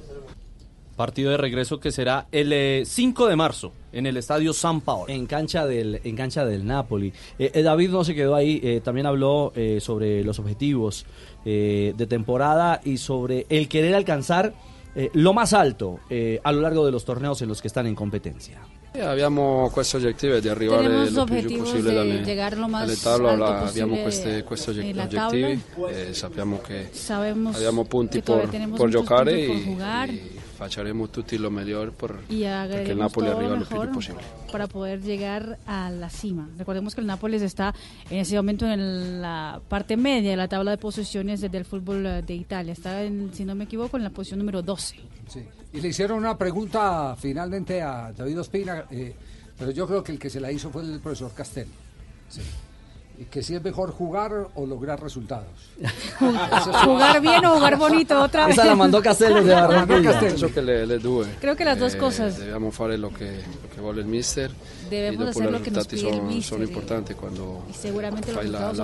Partido 0.98 1.30
de 1.32 1.38
regreso 1.38 1.80
que 1.80 1.92
será 1.92 2.28
el 2.32 2.52
eh, 2.52 2.84
5 2.84 3.28
de 3.28 3.36
marzo 3.36 3.72
en 3.94 4.08
el 4.08 4.18
estadio 4.18 4.52
San 4.52 4.82
Paolo. 4.82 5.06
En 5.08 5.28
cancha 5.28 5.66
del, 5.68 6.02
en 6.04 6.16
cancha 6.16 6.44
del 6.44 6.66
Napoli. 6.66 7.14
Eh, 7.38 7.52
eh, 7.54 7.62
David 7.62 7.92
no 7.92 8.04
se 8.04 8.16
quedó 8.16 8.34
ahí, 8.36 8.60
eh, 8.64 8.82
también 8.84 9.06
habló 9.06 9.54
eh, 9.56 9.78
sobre 9.80 10.24
los 10.24 10.40
objetivos 10.40 11.06
eh, 11.46 11.94
de 11.96 12.08
temporada 12.08 12.82
y 12.84 12.98
sobre 12.98 13.46
el 13.50 13.70
querer 13.70 13.94
alcanzar 13.94 14.54
eh, 14.96 15.12
lo 15.14 15.32
más 15.32 15.54
alto 15.54 16.00
eh, 16.10 16.40
a 16.44 16.52
lo 16.52 16.62
largo 16.62 16.84
de 16.84 16.92
los 16.92 17.06
torneos 17.06 17.40
en 17.44 17.50
los 17.50 17.62
que 17.62 17.68
están 17.68 17.86
en 17.86 17.94
competencia. 17.94 18.60
Eh, 18.96 19.04
abbiamo 19.04 19.70
questo 19.72 19.98
obiettivo 19.98 20.40
di 20.40 20.50
arrivare 20.50 21.12
lo 21.12 21.26
più 21.26 21.60
possibile 21.60 21.90
de 21.92 21.96
dalle, 21.96 22.24
llegar 22.24 22.58
lo 22.58 22.68
más 22.68 22.88
dalle 22.88 23.00
tavole, 23.00 23.30
alto 23.30 23.46
allora 23.46 23.68
abbiamo 23.68 23.96
posible 23.98 24.44
queste, 24.44 24.44
questi 24.44 24.70
obiettivi 24.72 25.62
e 25.90 26.14
sappiamo 26.16 26.60
che 26.62 26.90
Sabemos 26.94 27.56
abbiamo 27.58 27.84
punti 27.84 28.24
muchos 28.26 28.90
giocare 28.90 29.46
por 30.58 30.70
faremo 30.72 31.08
tutti 31.10 31.38
lo 31.38 31.50
y 31.50 31.54
perché 31.54 32.24
il 32.30 32.46
agreguemos 32.46 32.98
Napoli 32.98 33.28
todo 33.28 33.38
arriva 33.38 33.54
lo 33.54 33.60
mejor 33.60 33.92
possibile. 33.92 34.24
para 34.52 34.68
poder 34.68 35.02
llegar 35.02 35.60
a 35.66 35.92
la 35.92 36.10
cima. 36.10 36.50
Recordemos 36.58 36.96
que 36.96 37.02
el 37.02 37.08
Nápoles 37.08 37.42
está 37.42 37.74
en 38.10 38.20
ese 38.20 38.36
momento 38.36 38.66
en 38.66 39.22
la 39.22 39.62
parte 39.68 39.98
media 39.98 40.32
de 40.32 40.38
la 40.38 40.48
tabla 40.48 40.72
de 40.72 40.78
posiciones 40.78 41.42
del 41.42 41.66
fútbol 41.66 42.06
eh, 42.06 42.22
de 42.22 42.34
Italia. 42.34 42.74
Está, 42.74 43.04
en, 43.04 43.32
si 43.34 43.46
no 43.46 43.56
me 43.56 43.66
equivoco, 43.66 43.98
en 43.98 44.04
la 44.04 44.10
posición 44.10 44.40
número 44.40 44.62
12. 44.62 44.96
Sí. 45.28 45.44
Y 45.74 45.82
le 45.82 45.90
hicieron 45.90 46.18
una 46.18 46.38
pregunta 46.38 47.16
finalmente 47.18 47.82
a 47.82 48.12
David 48.12 48.40
Ospina, 48.40 48.86
eh, 48.90 49.14
pero 49.58 49.72
yo 49.72 49.86
creo 49.86 50.04
que 50.04 50.14
el 50.14 50.20
que 50.20 50.30
se 50.30 50.40
la 50.40 50.52
hizo 50.52 50.70
fue 50.70 50.82
el 50.84 51.00
profesor 51.00 51.34
Castel. 51.34 51.68
Y 52.36 52.67
que 53.26 53.42
si 53.42 53.56
es 53.56 53.64
mejor 53.64 53.92
jugar 53.92 54.48
o 54.54 54.66
lograr 54.66 55.02
resultados. 55.02 55.48
Jugar 56.84 57.20
bien 57.22 57.46
o 57.46 57.56
jugar 57.56 57.78
bonito 57.78 58.20
otra 58.22 58.46
vez. 58.46 58.58
Esa 58.58 58.66
la 58.70 58.76
mandó 58.76 59.02
Castello 59.02 59.44
de 59.44 59.54
Barranquilla. 59.54 60.20
Penso 60.20 60.52
che 60.52 60.62
le, 60.62 60.86
le 60.86 61.00
due. 61.00 61.36
Creo 61.40 61.56
che 61.56 61.64
le 61.64 61.76
due 61.76 61.96
cose. 61.98 62.32
Dobbiamo 62.32 62.72
fare 62.72 62.98
lo 62.98 63.12
che, 63.12 63.44
lo 63.62 63.70
che 63.74 63.82
vuole 63.82 64.02
il 64.02 64.08
mister. 64.08 64.52
Debemos 64.90 65.28
hacer 65.30 65.52
lo 65.52 65.62
que 65.62 65.72
nos 65.72 65.88
pide 65.88 66.02
el 66.08 66.14
sono, 66.16 66.24
mister 66.24 66.44
sono 66.44 66.64
y- 66.64 66.68
seguramente 67.74 68.32
los 68.34 68.46
la, 68.46 68.60
son 68.60 68.76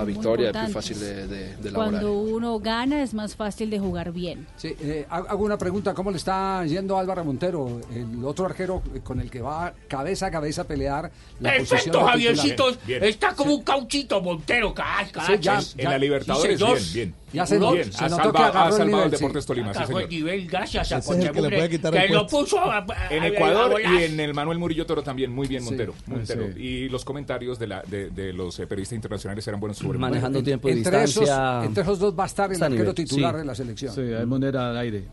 è 0.42 0.44
più 0.44 0.44
importantes. 0.68 0.72
facile 0.74 1.26
de, 1.26 1.56
de 1.56 1.70
lavorare. 1.70 1.74
Cuando 1.74 2.12
uno 2.18 2.58
gana 2.60 3.02
es 3.02 3.14
más 3.14 3.34
fácil 3.34 3.70
de 3.70 3.78
jugar 3.78 4.12
bien. 4.12 4.46
Sí, 4.56 4.74
eh, 4.80 5.06
ha- 5.08 5.16
hago 5.28 5.44
una 5.44 5.58
pregunta, 5.58 5.94
¿cómo 5.94 6.10
le 6.10 6.16
está 6.16 6.64
yendo 6.66 6.98
Álvaro 6.98 7.24
Montero, 7.24 7.80
el 7.94 8.24
otro 8.24 8.46
arquero 8.46 8.82
con 9.02 9.20
el 9.20 9.30
que 9.30 9.40
va 9.40 9.72
cabeza 9.88 10.26
a 10.26 10.30
cabeza 10.30 10.62
a 10.62 10.64
pelear 10.64 11.10
la 11.40 11.50
Perfecto, 11.52 11.98
de 11.98 12.04
Javiercito. 12.04 12.64
titular? 12.66 12.86
Bien, 12.86 13.00
bien. 13.00 13.10
Está 13.10 13.34
como 13.34 13.54
un 13.54 13.62
cauchito 13.62 14.20
Montero, 14.20 14.72
caray, 14.74 15.06
Sí, 15.06 15.32
ya, 15.40 15.54
caray. 15.54 15.66
En 15.78 15.90
la 15.90 15.98
Libertadores, 15.98 16.58
Sí, 16.58 16.64
bien, 16.64 16.78
bien. 16.94 17.14
Ya 17.34 17.44
se- 17.46 17.58
bien. 17.58 17.92
se 17.92 18.04
ha 18.04 18.08
notó 18.08 18.22
salvado, 18.24 18.32
que 18.34 18.46
el 18.48 18.52
salvado 18.52 18.86
nivel, 18.86 19.02
el 19.04 19.10
sí. 19.10 19.16
Deportes 19.16 19.46
Tolima, 19.46 19.72
sí, 19.72 19.78
Atajó 19.78 19.98
el 19.98 20.04
señor. 20.08 20.10
nivel 20.10 20.46
gracias 20.46 20.92
a 20.92 20.98
es 20.98 21.04
que 21.06 21.12
le 21.12 21.18
Cochemure, 21.32 21.56
puede 21.56 21.70
quitar 21.70 21.96
el 21.96 22.06
que 22.06 22.12
lo 22.14 22.26
puso 22.28 22.60
a, 22.60 22.78
a- 22.78 22.86
En 23.10 23.22
a- 23.22 23.24
a 23.24 23.28
Ecuador 23.28 23.80
y 23.80 24.02
en 24.04 24.20
el 24.20 24.34
Manuel 24.34 24.58
Murillo 24.58 24.86
Toro 24.86 25.02
también, 25.02 25.32
muy 25.32 25.48
bien 25.48 25.64
Sí. 25.94 26.02
Sí. 26.04 26.10
Montero. 26.10 26.58
Y 26.58 26.88
los 26.88 27.04
comentarios 27.04 27.58
de, 27.58 27.66
la, 27.66 27.82
de, 27.82 28.10
de 28.10 28.32
los 28.32 28.58
eh, 28.60 28.66
periodistas 28.66 28.96
internacionales 28.96 29.46
eran 29.48 29.60
buenos 29.60 29.78
sobre 29.78 29.98
Manejando 29.98 30.42
tiempo 30.42 30.68
y 30.68 30.72
Entre 30.72 31.02
esos, 31.04 31.20
distancia. 31.22 31.64
entre 31.64 31.82
esos 31.82 31.98
dos 31.98 32.14
va 32.18 32.24
a 32.24 32.26
estar 32.26 32.52
el 32.52 32.62
arquero 32.62 32.80
nivel, 32.82 32.94
titular 32.94 33.32
sí. 33.34 33.38
de 33.38 33.44
la 33.44 33.54
selección. 33.54 33.94
Sí, 33.94 34.00
hay 34.00 34.26
moneda 34.26 34.70
al 34.70 34.76
aire. 34.78 35.04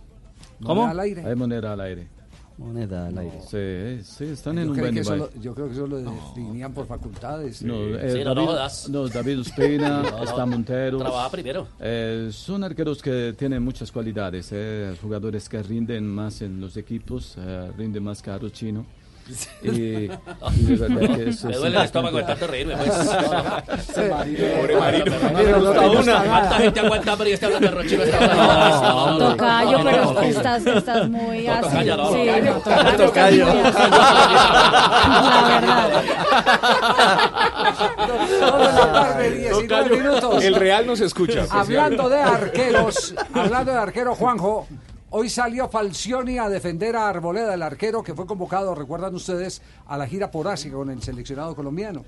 ¿Cómo? 0.64 0.86
Al 0.88 1.00
aire. 1.00 1.26
Hay 1.26 1.36
moneda 1.36 1.74
al 1.74 1.82
aire. 1.82 2.08
Moneda 2.58 3.08
al 3.08 3.18
aire. 3.18 3.40
Sí, 3.42 4.04
sí, 4.08 4.26
están 4.26 4.60
en 4.60 4.66
Yo, 4.66 4.70
un 4.72 4.76
creo 4.76 4.84
buen 4.86 4.94
que 4.94 5.00
eso 5.02 5.16
nivel. 5.16 5.30
lo, 5.36 5.42
yo 5.42 5.56
creo 5.56 5.68
que 5.68 5.74
eso 5.74 5.88
lo 5.88 5.98
definían 5.98 6.72
por 6.74 6.86
facultades. 6.86 7.64
No, 7.64 7.74
Eh, 7.76 8.20
eh, 8.22 8.24
David, 8.24 8.50
no, 8.90 9.08
David 9.08 9.40
Ospina, 9.40 9.90
No, 10.04 10.12
no, 10.12 10.24
está 10.24 10.46
Montero. 10.46 10.98
trabaja 11.00 11.32
primero. 11.32 11.68
Eh, 11.80 12.30
son 12.32 12.64
arqueros 12.64 13.02
que 13.02 13.34
tienen 13.36 13.64
muchas 13.64 13.92
cualidades, 13.92 14.50
eh, 14.52 14.94
jugadores 15.02 15.50
que 15.50 15.64
rinden 15.64 16.06
más 16.06 16.42
en 16.44 16.62
los 16.62 16.78
equipos, 16.78 17.36
eh, 17.40 17.72
rinden 17.78 18.04
más 18.04 18.22
caro 18.22 18.48
chino. 18.50 18.86
Y, 19.64 19.70
y 19.70 20.08
de 20.08 20.76
verdad 20.76 21.16
que 21.16 21.30
eso 21.30 21.48
Me 21.48 21.56
duele 21.56 21.78
el 21.78 21.84
estómago 21.84 22.18
de 22.18 22.24
tanto 22.24 22.48
reírme, 22.48 22.76
pues. 22.76 22.90
Pobre 22.96 24.76
Marino. 24.78 25.14
Marino, 25.34 25.58
no 25.60 25.72
te 25.72 25.88
gusta 25.88 26.12
nada. 26.14 26.26
¿Cuánta 26.30 26.56
gente 26.58 26.80
aguanta 26.80 27.12
hambre 27.14 27.30
y 27.30 27.34
este 27.34 27.46
hablando 27.46 27.68
de 27.70 27.74
Rochino? 27.76 28.04
Tocayo, 28.04 29.78
No, 29.78 29.84
pero 29.84 30.06
no, 30.06 30.14
no. 30.14 30.22
estás, 30.22 30.66
estás 30.66 31.08
muy 31.10 31.44
No, 31.46 31.54
ácido. 31.54 31.70
tocayo, 31.70 31.98
no, 31.98 32.06
Sí, 32.12 32.18
tocayo. 32.26 32.44
no, 32.54 32.60
tocayo, 32.60 32.98
Tocayo. 33.06 33.48
estás 33.48 33.90
muy 33.90 34.00
ácido. 34.02 35.30
La 35.30 35.48
verdad. 39.68 39.90
minutos. 39.92 40.44
El 40.44 40.56
Real 40.56 40.86
nos 40.86 41.00
escucha. 41.02 41.46
Hablando 41.50 42.10
de 42.10 42.22
arqueros, 42.22 43.14
hablando 43.34 43.72
de 43.72 43.78
arquero 43.78 44.16
Juanjo, 44.16 44.68
hoy 45.12 45.30
salió 45.30 45.70
Falcioni 45.70 46.38
a 46.38 46.50
defender 46.50 46.96
a 46.96 47.08
Arboleda, 47.08 47.54
el 47.54 47.62
arquero 47.62 48.04
que 48.04 48.14
fue 48.14 48.26
convocado, 48.26 48.74
recuerdan 48.76 49.14
ustedes, 49.16 49.62
a 49.86 49.98
la 49.98 50.08
gira 50.08 50.32
por 50.32 50.48
Asia 50.48 50.72
con 50.72 50.90
el 50.90 51.02
seleccionado 51.02 51.56
colombiano. 51.56 52.04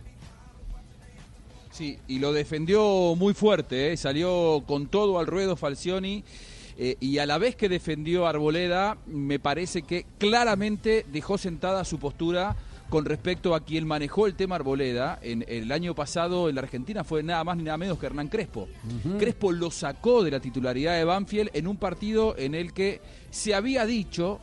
Sí, 1.72 2.00
y 2.08 2.20
lo 2.20 2.34
defendió 2.34 3.16
muy 3.16 3.34
fuerte, 3.34 3.94
¿eh? 3.94 3.98
salió 3.98 4.64
con 4.68 4.88
todo 4.88 5.20
al 5.20 5.28
ruedo 5.28 5.56
Falcioni. 5.56 6.24
eh, 6.78 6.98
y 7.00 7.18
a 7.20 7.26
la 7.26 7.38
vez 7.38 7.56
que 7.56 7.70
defendió 7.70 8.26
a 8.26 8.30
Arboleda, 8.30 8.98
me 9.06 9.40
parece 9.40 9.84
que 9.84 10.06
claramente 10.18 11.06
dejó 11.12 11.38
sentada 11.38 11.84
su 11.86 12.00
postura 12.00 12.56
con 12.94 13.06
respecto 13.06 13.56
a 13.56 13.62
quien 13.62 13.88
manejó 13.88 14.28
el 14.28 14.36
tema 14.36 14.54
Arboleda. 14.54 15.18
En 15.24 15.44
el 15.48 15.72
año 15.72 15.96
pasado 15.96 16.48
en 16.48 16.54
la 16.54 16.62
Argentina 16.62 17.04
fue 17.04 17.24
nada 17.24 17.44
más 17.44 17.58
ni 17.58 17.64
nada 17.64 17.76
menos 17.76 17.98
que 17.98 18.06
Hernán 18.06 18.28
Crespo. 18.28 18.68
Crespo 19.18 19.52
lo 19.52 19.72
sacó 19.72 20.24
de 20.24 20.30
la 20.30 20.40
titularidad 20.40 20.96
de 20.96 21.04
Banfield 21.04 21.50
en 21.56 21.66
un 21.66 21.78
partido 21.78 22.36
en 22.38 22.54
el 22.54 22.72
que 22.72 23.02
se 23.32 23.56
había 23.56 23.88
dicho 23.88 24.40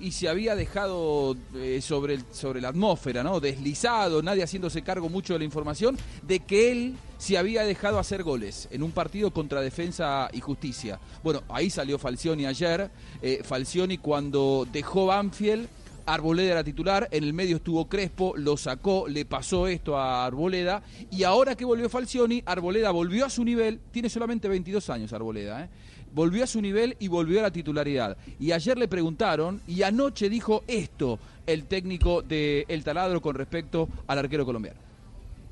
y 0.00 0.10
se 0.10 0.28
había 0.28 0.56
dejado 0.56 1.36
eh, 1.54 1.78
sobre, 1.80 2.14
el- 2.14 2.24
sobre 2.32 2.60
la 2.60 2.70
atmósfera, 2.70 3.22
¿no? 3.22 3.38
Deslizado, 3.38 4.22
nadie 4.24 4.42
haciéndose 4.42 4.82
cargo 4.82 5.08
mucho 5.08 5.34
de 5.34 5.38
la 5.38 5.44
información, 5.44 5.96
de 6.22 6.40
que 6.40 6.72
él 6.72 6.96
se 7.16 7.38
había 7.38 7.62
dejado 7.62 8.00
hacer 8.00 8.24
goles 8.24 8.66
en 8.72 8.82
un 8.82 8.90
partido 8.90 9.30
contra 9.30 9.60
Defensa 9.60 10.28
y 10.32 10.40
Justicia. 10.40 10.98
Bueno, 11.22 11.42
ahí 11.48 11.70
salió 11.70 11.96
Falcioni 12.00 12.44
ayer. 12.44 12.90
Eh, 13.22 13.42
Falcioni 13.44 13.98
cuando 13.98 14.66
dejó 14.72 15.06
Banfield, 15.06 15.68
Arboleda 16.06 16.52
era 16.52 16.64
titular, 16.64 17.08
en 17.10 17.24
el 17.24 17.32
medio 17.32 17.56
estuvo 17.56 17.88
Crespo, 17.88 18.34
lo 18.36 18.56
sacó, 18.56 19.06
le 19.08 19.24
pasó 19.24 19.66
esto 19.66 19.96
a 19.98 20.26
Arboleda, 20.26 20.82
y 21.10 21.24
ahora 21.24 21.54
que 21.54 21.64
volvió 21.64 21.88
Falcioni, 21.88 22.42
Arboleda 22.46 22.90
volvió 22.90 23.24
a 23.26 23.30
su 23.30 23.44
nivel, 23.44 23.80
tiene 23.90 24.08
solamente 24.08 24.48
22 24.48 24.90
años 24.90 25.12
Arboleda, 25.12 25.64
¿eh? 25.64 25.68
volvió 26.12 26.44
a 26.44 26.46
su 26.46 26.60
nivel 26.60 26.96
y 27.00 27.08
volvió 27.08 27.40
a 27.40 27.42
la 27.44 27.50
titularidad. 27.50 28.16
Y 28.38 28.52
ayer 28.52 28.78
le 28.78 28.86
preguntaron, 28.88 29.60
y 29.66 29.82
anoche 29.82 30.28
dijo 30.28 30.62
esto 30.68 31.18
el 31.46 31.64
técnico 31.66 32.22
de 32.22 32.64
El 32.68 32.84
Taladro 32.84 33.20
con 33.20 33.34
respecto 33.34 33.88
al 34.06 34.18
arquero 34.18 34.44
colombiano. 34.44 34.78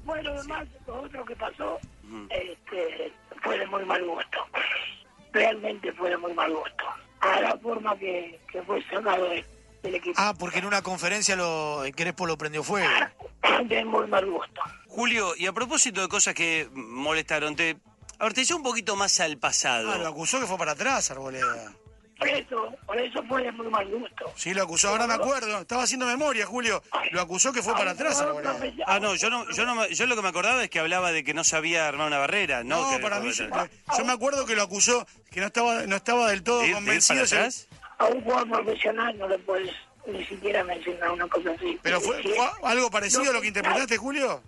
Bueno, 0.05 0.31
además, 0.31 0.67
lo 0.87 1.03
otro 1.03 1.25
que 1.25 1.35
pasó 1.37 1.79
este, 2.31 3.13
fue 3.43 3.59
de 3.59 3.67
muy 3.67 3.85
mal 3.85 4.05
gusto. 4.05 4.39
Realmente 5.33 5.93
fue 5.93 6.11
de 6.11 6.17
muy 6.19 6.33
mal 6.35 6.51
gusto. 6.53 6.85
A 7.21 7.41
la 7.41 7.57
forma 7.59 7.97
que, 7.99 8.39
que 8.51 8.63
fue 8.63 8.83
sacado 8.85 9.29
de- 9.31 9.45
del 9.83 9.95
equipo. 9.97 10.15
Ah, 10.19 10.35
porque 10.39 10.59
en 10.59 10.67
una 10.67 10.83
conferencia 10.83 11.37
lo, 11.37 11.83
Crespo 11.95 12.27
lo 12.27 12.37
prendió 12.39 12.63
fuego. 12.63 12.89
De 13.65 13.85
muy 13.85 14.07
mal 14.07 14.25
gusto. 14.31 14.61
Julio, 14.89 15.35
y 15.37 15.47
a 15.47 15.53
propósito 15.53 16.01
de 16.01 16.09
cosas 16.09 16.35
que 16.35 16.69
molestaron, 16.73 17.57
te, 17.57 17.77
a 18.19 18.25
ver, 18.25 18.33
te 18.35 18.45
llevo 18.45 18.59
un 18.59 18.63
poquito 18.65 18.97
más 18.97 19.19
al 19.21 19.39
pasado. 19.39 19.91
Ah, 19.93 19.99
lo 19.99 20.09
acusó 20.09 20.41
que 20.41 20.47
fue 20.47 20.59
para 20.59 20.73
atrás, 20.73 21.11
Arboleda. 21.11 21.73
Por 22.19 22.29
eso, 22.29 22.73
por 22.87 23.01
eso 23.01 23.21
fue 23.29 23.43
de 23.43 23.51
muy 23.53 23.67
mal 23.69 23.89
gusto. 23.89 24.33
Sí, 24.37 24.55
lo 24.55 24.63
acusó, 24.63 24.91
ahora 24.91 25.09
me 25.09 25.15
acuerdo. 25.15 25.59
Estaba 25.59 25.83
haciendo 25.83 26.07
memoria, 26.07 26.47
Julio. 26.47 26.81
Lo 27.11 27.21
acusó 27.21 27.53
que 27.53 27.63
fue 27.65 27.73
para 27.75 27.93
atrás, 27.93 28.21
Arboleda. 28.21 28.57
Ah, 28.87 29.01
no, 29.01 29.17
yo 29.17 29.29
no, 29.29 29.51
yo 29.51 29.65
no, 29.67 29.75
me- 29.75 29.93
yo 29.93 30.07
lo 30.07 30.15
que 30.15 30.23
me 30.23 30.29
acordaba 30.29 30.63
es 30.63 30.71
que 30.71 30.79
hablaba 30.79 31.11
de 31.11 31.25
que 31.25 31.35
no 31.35 31.43
sabía 31.43 31.89
armar 31.89 32.07
una 32.07 32.19
barrera, 32.19 32.63
¿no? 32.63 32.83
No, 32.83 32.97
Que- 32.97 33.03
para 33.03 33.19
mí, 33.19 33.33
yo, 33.33 33.45
yo 33.99 34.05
me 34.05 34.13
acuerdo 34.13 34.47
que 34.47 34.55
lo 34.55 34.63
acusó, 34.63 35.05
que 35.33 35.41
no 35.41 35.47
estaba, 35.47 35.83
no 35.87 35.97
estaba 35.97 36.31
del 36.31 36.45
todo 36.45 36.59
¿De- 36.59 36.65
de 36.65 36.69
ir 36.69 36.75
convencido. 36.77 37.27
se- 37.27 37.37
atrás? 37.37 37.69
A 38.03 38.07
un 38.07 38.21
jugador 38.23 38.49
profesional 38.51 39.17
no 39.19 39.29
le 39.29 39.39
puedes 39.39 39.71
ni 40.07 40.25
siquiera 40.25 40.65
mencionar 40.65 41.11
una 41.11 41.29
cosa 41.29 41.51
así. 41.53 41.79
¿Pero 41.83 42.01
fue, 42.01 42.21
Si- 42.23 42.29
fue 42.31 42.49
algo 42.65 42.91
parecido 42.91 43.25
no, 43.25 43.31
a 43.31 43.33
lo 43.35 43.41
que 43.41 43.49
interpretaste, 43.49 43.97
Julio? 43.97 44.43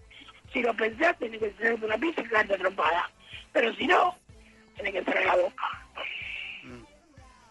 Si 0.53 0.61
lo 0.62 0.75
pensás, 0.75 1.17
tenés 1.19 1.40
que 1.40 1.49
tener 1.51 1.75
una 1.85 1.97
pizza 1.99 2.21
y 2.21 2.25
quedarte 2.25 2.59
trompada. 2.59 3.11
Pero 3.53 3.75
si 3.77 3.87
no, 3.87 4.17
tenés 4.77 4.93
que 4.93 5.05
cerrar 5.05 5.25
la 5.27 5.37
boca. 5.37 5.81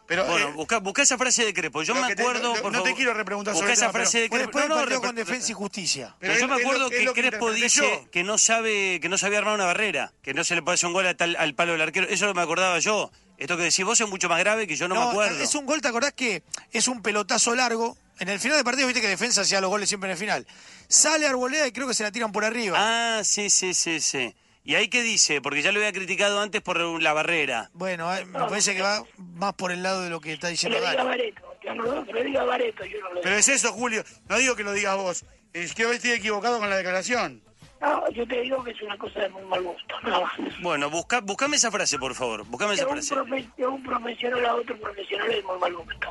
Pero, 0.06 0.26
bueno, 0.26 0.52
busca, 0.52 0.80
busca 0.80 1.02
esa 1.02 1.18
frase 1.18 1.46
de 1.46 1.54
Crespo. 1.54 1.82
Yo 1.82 1.94
Lo 1.94 2.02
me 2.02 2.08
que 2.10 2.16
te- 2.18 2.22
acuerdo, 2.24 2.54
no- 2.56 2.62
por 2.62 2.72
no 2.74 2.80
te 2.80 2.90
favor, 2.90 2.96
quiero 2.98 3.14
repreguntar 3.14 3.54
busca 3.54 3.64
sobre 3.64 3.74
esa 3.74 3.82
tema, 3.88 3.94
frase 3.94 4.18
de 4.20 4.30
del 4.30 4.90
No, 4.90 5.02
con 5.02 5.16
Defensa 5.16 5.52
y 5.52 5.56
Justicia. 5.56 6.16
Pero 6.20 6.34
Pero 6.34 6.42
yo 6.46 6.48
me 6.50 6.56
es 6.56 6.62
lo- 6.62 6.68
acuerdo 6.68 6.86
es 6.92 6.98
que 7.00 7.06
lo 7.06 7.14
que 7.14 7.22
Crespo 7.22 7.52
dice 7.54 7.82
yo. 8.04 8.12
que 8.12 8.24
no 8.24 8.38
sabe 8.38 9.00
que 9.00 9.08
no 9.08 9.18
sabía 9.18 9.40
armar 9.40 9.56
una 9.56 9.66
barrera, 9.66 10.12
que 10.22 10.34
no 10.34 10.44
se 10.44 10.56
le 10.56 10.62
puede 10.62 10.76
hacer 10.76 10.88
un 10.88 10.94
gol 10.94 11.08
a 11.08 11.16
tal- 11.16 11.38
al 11.40 11.56
palo 11.56 11.72
del 11.72 11.82
arquero. 11.82 12.06
Eso 12.10 12.26
no 12.26 12.34
me 12.34 12.42
acordaba 12.42 12.78
yo. 12.80 13.12
Esto 13.44 13.58
que 13.58 13.64
decís 13.64 13.84
vos 13.84 14.00
es 14.00 14.08
mucho 14.08 14.30
más 14.30 14.40
grave 14.40 14.68
que 14.68 14.78
yo 14.78 14.88
no, 14.88 14.96
me 14.96 15.02
acuerdo. 15.02 15.44
Es 15.44 15.54
un 15.54 15.66
gol, 15.66 15.82
¿te 15.82 15.90
acordás 15.90 16.14
que 16.14 16.44
es 16.72 16.88
un 16.88 17.02
pelotazo 17.02 17.54
largo? 17.54 17.98
En 18.20 18.30
el 18.30 18.40
final 18.40 18.56
del 18.56 18.64
partido, 18.64 18.88
viste 18.88 19.02
que 19.02 19.10
defensa 19.10 19.42
hacía 19.42 19.60
los 19.60 19.70
goles 19.70 19.90
siempre 19.90 20.08
en 20.08 20.12
el 20.14 20.18
final. 20.18 20.48
Sale 20.88 21.28
Arboleda 21.28 21.68
y 21.68 21.74
creo 21.74 21.86
que 21.86 21.94
se 21.94 22.04
la 22.04 22.12
tiran 22.14 22.32
por 22.32 22.46
arriba. 22.46 22.78
Ah, 22.80 23.22
sí, 23.26 23.50
sí, 23.50 23.74
sí, 23.74 24.00
sí. 24.00 24.34
¿Y 24.64 24.76
ahí 24.76 24.88
qué 24.88 25.04
dice? 25.04 25.42
Porque 25.42 25.62
ya 25.62 25.74
lo 25.74 25.80
había 25.80 25.92
criticado 25.92 26.40
antes 26.40 26.62
por 26.62 26.80
la 27.02 27.12
barrera. 27.12 27.70
Bueno, 27.74 28.16
eh, 28.16 28.24
me 28.24 28.40
parece 28.40 28.76
que 28.76 28.82
va 28.82 29.04
más 29.18 29.54
por 29.56 29.74
el 29.74 29.84
lado 29.84 30.04
de 30.04 30.10
lo 30.10 30.22
que 30.22 30.32
está 30.32 30.48
Que 30.48 30.52
diciendo 30.52 30.80
le 30.80 30.86
diga 30.86 30.96
Dani. 30.96 31.10
Bareto, 31.10 31.42
que 31.62 31.76
no, 31.76 32.06
que 32.06 32.14
le 32.14 32.24
diga 32.24 32.44
Bareto, 32.46 32.86
yo 32.86 33.02
no 33.02 33.10
lo 33.10 33.22
Pero 33.24 33.36
es 33.36 33.50
eso, 33.50 33.74
Julio. 33.74 34.06
No 34.30 34.38
digo 34.38 34.56
que 34.56 34.64
lo 34.64 34.72
digas 34.72 34.96
vos. 34.96 35.26
Es 35.52 35.74
que 35.74 35.86
hoy 35.86 35.98
estoy 35.98 36.12
equivocado 36.12 36.60
con 36.60 36.70
la 36.70 36.78
declaración. 36.78 37.44
No, 37.84 38.10
yo 38.12 38.26
te 38.26 38.42
digo 38.42 38.64
que 38.64 38.72
es 38.72 38.82
una 38.82 38.98
cosa 38.98 39.20
de 39.20 39.30
muy 39.30 39.44
mal 39.44 39.62
gusto, 39.62 39.96
nada 40.04 40.22
más. 40.22 40.32
Bueno, 40.62 40.90
busca, 40.90 41.20
buscame 41.20 41.58
esa 41.58 41.70
frase, 41.70 42.00
por 42.00 42.16
favor. 42.16 42.46
Buscame 42.48 42.72
De 42.72 42.76
esa 42.78 42.88
un, 42.88 42.94
frase. 42.94 43.14
profe- 43.16 43.56
de 43.58 43.68
un 43.68 43.84
profesional 43.84 44.46
a 44.46 44.56
otro 44.56 44.80
profesional 44.80 45.30
es 45.32 45.44
muy 45.44 45.60
mal 45.60 45.76
gusto. 45.76 46.08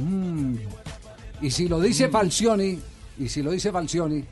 Mm. 0.00 0.56
Y 1.42 1.50
si 1.50 1.68
lo 1.68 1.80
dice 1.80 2.08
Falcioni, 2.08 2.80
y 3.18 3.28
si 3.28 3.42
lo 3.42 3.52
dice 3.52 3.70
Falcioni, 3.70 4.24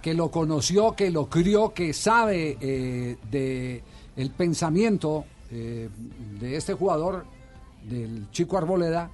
que 0.00 0.14
lo 0.14 0.30
conoció, 0.30 0.92
que 0.94 1.10
lo 1.10 1.26
crió, 1.28 1.74
que 1.74 1.92
sabe 1.92 2.56
eh, 2.60 3.16
de 3.30 3.82
el 4.16 4.30
pensamiento 4.30 5.24
eh, 5.50 5.88
de 6.38 6.56
este 6.56 6.74
jugador, 6.74 7.26
del 7.82 8.30
chico 8.30 8.56
Arboleda, 8.56 9.10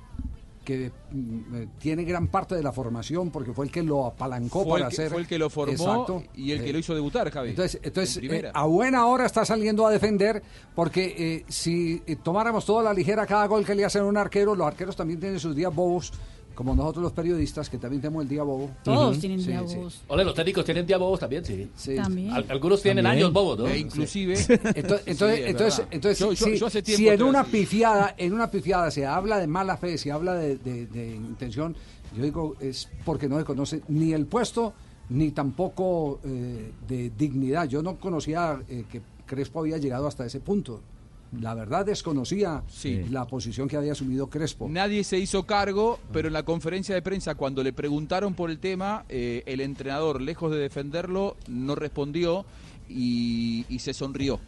que 0.62 0.90
mm, 1.10 1.54
eh, 1.54 1.68
tiene 1.78 2.04
gran 2.04 2.28
parte 2.28 2.54
de 2.54 2.62
la 2.62 2.72
formación 2.72 3.30
porque 3.30 3.52
fue 3.52 3.66
el 3.66 3.70
que 3.72 3.82
lo 3.82 4.06
apalancó 4.06 4.62
Fue 4.64 4.72
para 4.78 4.88
que, 4.88 4.94
hacer. 4.94 5.10
fue 5.10 5.20
el 5.20 5.26
que 5.26 5.38
lo 5.38 5.50
formó 5.50 5.72
Exacto. 5.72 6.22
y 6.34 6.52
el 6.52 6.62
que 6.62 6.70
Eh, 6.70 6.72
lo 6.72 6.78
hizo 6.78 6.94
debutar, 6.94 7.30
Javi. 7.30 7.50
entonces, 7.50 7.80
entonces 7.82 8.16
En 8.18 8.32
eh, 8.46 8.50
a 8.52 8.64
buena 8.66 9.06
hora 9.06 9.26
está 9.26 9.44
saliendo 9.44 9.86
a 9.86 9.90
defender 9.90 10.42
porque 10.74 11.44
si 11.48 12.02
tomáramos 12.22 12.64
toda 12.64 12.82
la 12.82 12.92
ligera 12.94 13.26
cada 13.26 13.46
gol 13.46 13.64
que 13.64 13.74
le 13.74 13.84
hacen 13.84 14.02
a 14.02 14.06
un 14.06 14.16
arquero, 14.16 14.54
los 14.54 14.66
arqueros 14.66 14.96
también 14.96 15.20
tienen 15.20 15.38
sus 15.40 15.54
días 15.54 15.74
bobos, 15.74 16.12
como 16.54 16.74
nosotros 16.74 17.02
los 17.02 17.12
periodistas 17.12 17.68
que 17.70 17.78
también 17.78 18.00
tenemos 18.02 18.22
el 18.22 18.28
día 18.28 18.42
bobo. 18.42 18.70
Todos 18.84 19.18
tienen 19.18 19.40
Sí, 19.40 19.48
días 19.48 19.70
sí. 19.70 19.76
bobos. 19.76 20.02
Ole, 20.08 20.24
los 20.24 20.34
técnicos 20.34 20.64
tienen 20.64 20.86
día 20.86 20.98
bobos 20.98 21.20
también, 21.20 21.44
sí. 21.44 21.68
También. 21.96 22.30
Al- 22.30 22.46
algunos 22.50 22.82
tienen 22.82 23.04
También. 23.04 23.24
años 23.24 23.32
bobos, 23.32 23.58
¿no? 23.58 23.66
E 23.66 23.78
inclusive... 23.78 24.34
Entonces, 24.34 24.60
entonces, 24.74 25.04
Sí, 25.06 25.42
es 25.42 25.50
entonces, 25.50 25.76
verdad. 25.78 25.88
entonces, 25.92 26.18
Yo- 26.18 26.32
yo- 26.32 26.46
si, 26.46 26.56
yo 26.58 26.66
hace 26.66 26.78
si 26.84 26.96
tiempo 26.96 27.12
en 27.12 27.22
una 27.28 27.44
pifiada, 27.44 28.14
en 28.18 28.32
una 28.32 28.50
pifiada 28.50 28.90
se 28.90 29.06
habla 29.06 29.38
de 29.38 29.46
mala 29.46 29.76
fe, 29.76 29.96
se 29.98 30.12
habla 30.12 30.34
de, 30.34 30.56
de- 30.58 30.86
de 30.86 31.14
intención, 31.16 31.74
yo 32.16 32.22
digo 32.24 32.56
es 32.60 32.88
porque 33.04 33.28
no 33.28 33.38
se 33.38 33.44
conoce 33.44 33.82
ni 33.88 34.12
el 34.12 34.26
puesto 34.26 34.74
ni 35.08 35.30
tampoco 35.30 36.20
eh, 36.24 36.72
de 36.88 37.10
dignidad. 37.10 37.66
Yo 37.68 37.82
no 37.82 37.96
conocía 37.98 38.60
eh, 38.68 38.84
que 38.90 39.00
Crespo 39.26 39.60
había 39.60 39.78
llegado 39.78 40.06
hasta 40.06 40.24
ese 40.26 40.40
punto. 40.40 40.80
La 41.40 41.54
verdad 41.54 41.86
desconocía 41.86 42.62
la 43.10 43.26
posición 43.26 43.66
que 43.68 43.76
había 43.76 43.92
asumido 43.92 44.28
Crespo. 44.28 44.68
Nadie 44.68 45.02
se 45.02 45.18
hizo 45.18 45.44
cargo, 45.44 45.98
pero 46.12 46.28
en 46.28 46.34
la 46.34 46.42
conferencia 46.42 46.94
de 46.94 47.00
prensa, 47.00 47.34
cuando 47.34 47.62
le 47.62 47.72
preguntaron 47.72 48.34
por 48.34 48.50
el 48.50 48.58
tema, 48.58 49.04
eh, 49.08 49.42
el 49.46 49.60
entrenador, 49.62 50.20
lejos 50.20 50.52
de 50.52 50.58
defenderlo, 50.58 51.36
no 51.48 51.74
respondió 51.74 52.44
y, 52.88 53.64
y 53.70 53.78
se 53.78 53.94
sonrió. 53.94 54.40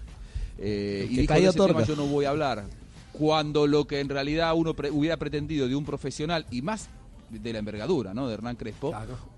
Eh, 0.58 1.06
y 1.10 1.16
dijo, 1.22 1.32
de 1.34 1.48
ese 1.50 1.58
tema 1.68 1.80
yo 1.88 1.96
no 1.96 2.06
voy 2.06 2.26
a 2.26 2.30
hablar. 2.30 2.64
Cuando 3.12 3.66
lo 3.66 3.86
que 3.86 4.00
en 4.00 4.08
realidad 4.08 4.52
uno 4.54 4.74
pre- 4.74 4.90
hubiera 4.90 5.16
pretendido 5.16 5.66
de 5.68 5.76
un 5.76 5.84
profesional, 5.84 6.44
y 6.50 6.62
más 6.62 6.88
de 7.30 7.52
la 7.52 7.60
envergadura, 7.60 8.12
¿no? 8.12 8.28
De 8.28 8.34
Hernán 8.34 8.56
Crespo, 8.56 8.92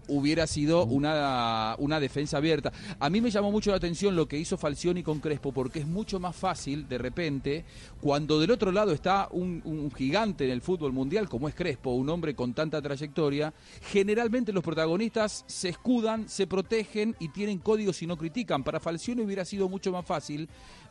hubiera 0.09 0.47
sido 0.47 0.85
una, 0.85 1.75
una 1.79 2.01
defensa 2.01 2.39
abierta. 2.39 2.73
A 2.99 3.11
mí 3.11 3.21
me 3.21 3.31
llamó 3.31 3.51
mucho 3.51 3.71
la 3.71 3.77
atención 3.77 4.17
lo 4.17 4.27
que 4.27 4.39
hizo 4.39 4.57
Falcioni 4.57 5.03
con 5.03 5.21
Crespo, 5.21 5.53
porque 5.53 5.81
es 5.81 5.87
mucho 5.87 6.21
más 6.21 6.37
fácil, 6.37 6.89
de 6.89 6.99
repente, 6.99 7.65
cuando 8.01 8.41
del 8.41 8.51
otro 8.51 8.73
lado 8.73 8.93
está 8.93 9.29
un, 9.31 9.63
un 9.65 9.91
gigante 9.93 10.45
en 10.45 10.51
el 10.51 10.63
fútbol 10.63 10.93
mundial, 10.93 11.29
como 11.29 11.49
es 11.49 11.55
Crespo, 11.55 11.91
un 11.91 12.09
hombre 12.09 12.35
con 12.35 12.55
tanta 12.55 12.81
trayectoria, 12.83 13.53
generalmente 13.91 14.53
los 14.53 14.65
protagonistas 14.65 15.45
se 15.47 15.69
escudan, 15.69 16.29
se 16.29 16.47
protegen 16.47 17.17
y 17.19 17.29
tienen 17.29 17.59
códigos 17.59 18.03
y 18.03 18.07
no 18.07 18.17
critican. 18.17 18.65
Para 18.65 18.81
Falcioni 18.81 19.23
hubiera 19.23 19.45
sido 19.45 19.69
mucho 19.69 19.93
más 19.93 20.05
fácil 20.05 20.49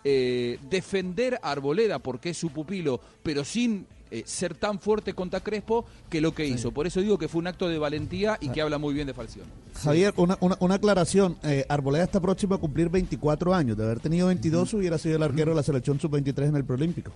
eh, 0.08 0.60
defender 0.70 1.40
a 1.42 1.52
Arboleda 1.52 1.98
porque 1.98 2.30
es 2.30 2.38
su 2.38 2.52
pupilo, 2.52 3.02
pero 3.24 3.44
sin 3.44 3.88
eh, 4.12 4.22
ser 4.28 4.54
tan 4.54 4.80
fuerte 4.80 5.14
contra 5.14 5.40
Crespo 5.40 5.84
que 6.12 6.22
lo 6.22 6.32
que 6.32 6.46
hizo. 6.46 6.72
Por 6.72 6.86
eso 6.86 7.02
digo 7.02 7.18
que 7.18 7.28
fue 7.28 7.40
un 7.40 7.48
acto 7.48 7.68
de 7.68 7.80
valentía 7.80 8.38
y 8.40 8.50
que 8.50 8.62
habla 8.62 8.78
muy 8.78 8.94
bien 8.94 9.08
de 9.08 9.16
Falcioni. 9.16 9.50
Javier, 9.84 10.14
una, 10.18 10.38
una, 10.42 10.58
una 10.60 10.76
aclaración. 10.76 11.38
Eh, 11.42 11.66
Arboleda 11.68 12.04
está 12.04 12.20
próximo 12.20 12.54
a 12.54 12.60
cumplir 12.60 12.90
24 12.90 13.56
años. 13.56 13.76
De 13.76 13.84
haber 13.84 14.00
tenido 14.00 14.28
22, 14.28 14.76
hubiera 14.76 15.00
sido 15.00 15.16
el 15.16 15.24
arquero 15.24 15.52
de 15.52 15.56
la 15.56 15.64
selección 15.64 16.00
sub-23 16.00 16.50
en 16.50 16.56
el 16.56 16.64
Prolímpico. 16.66 17.12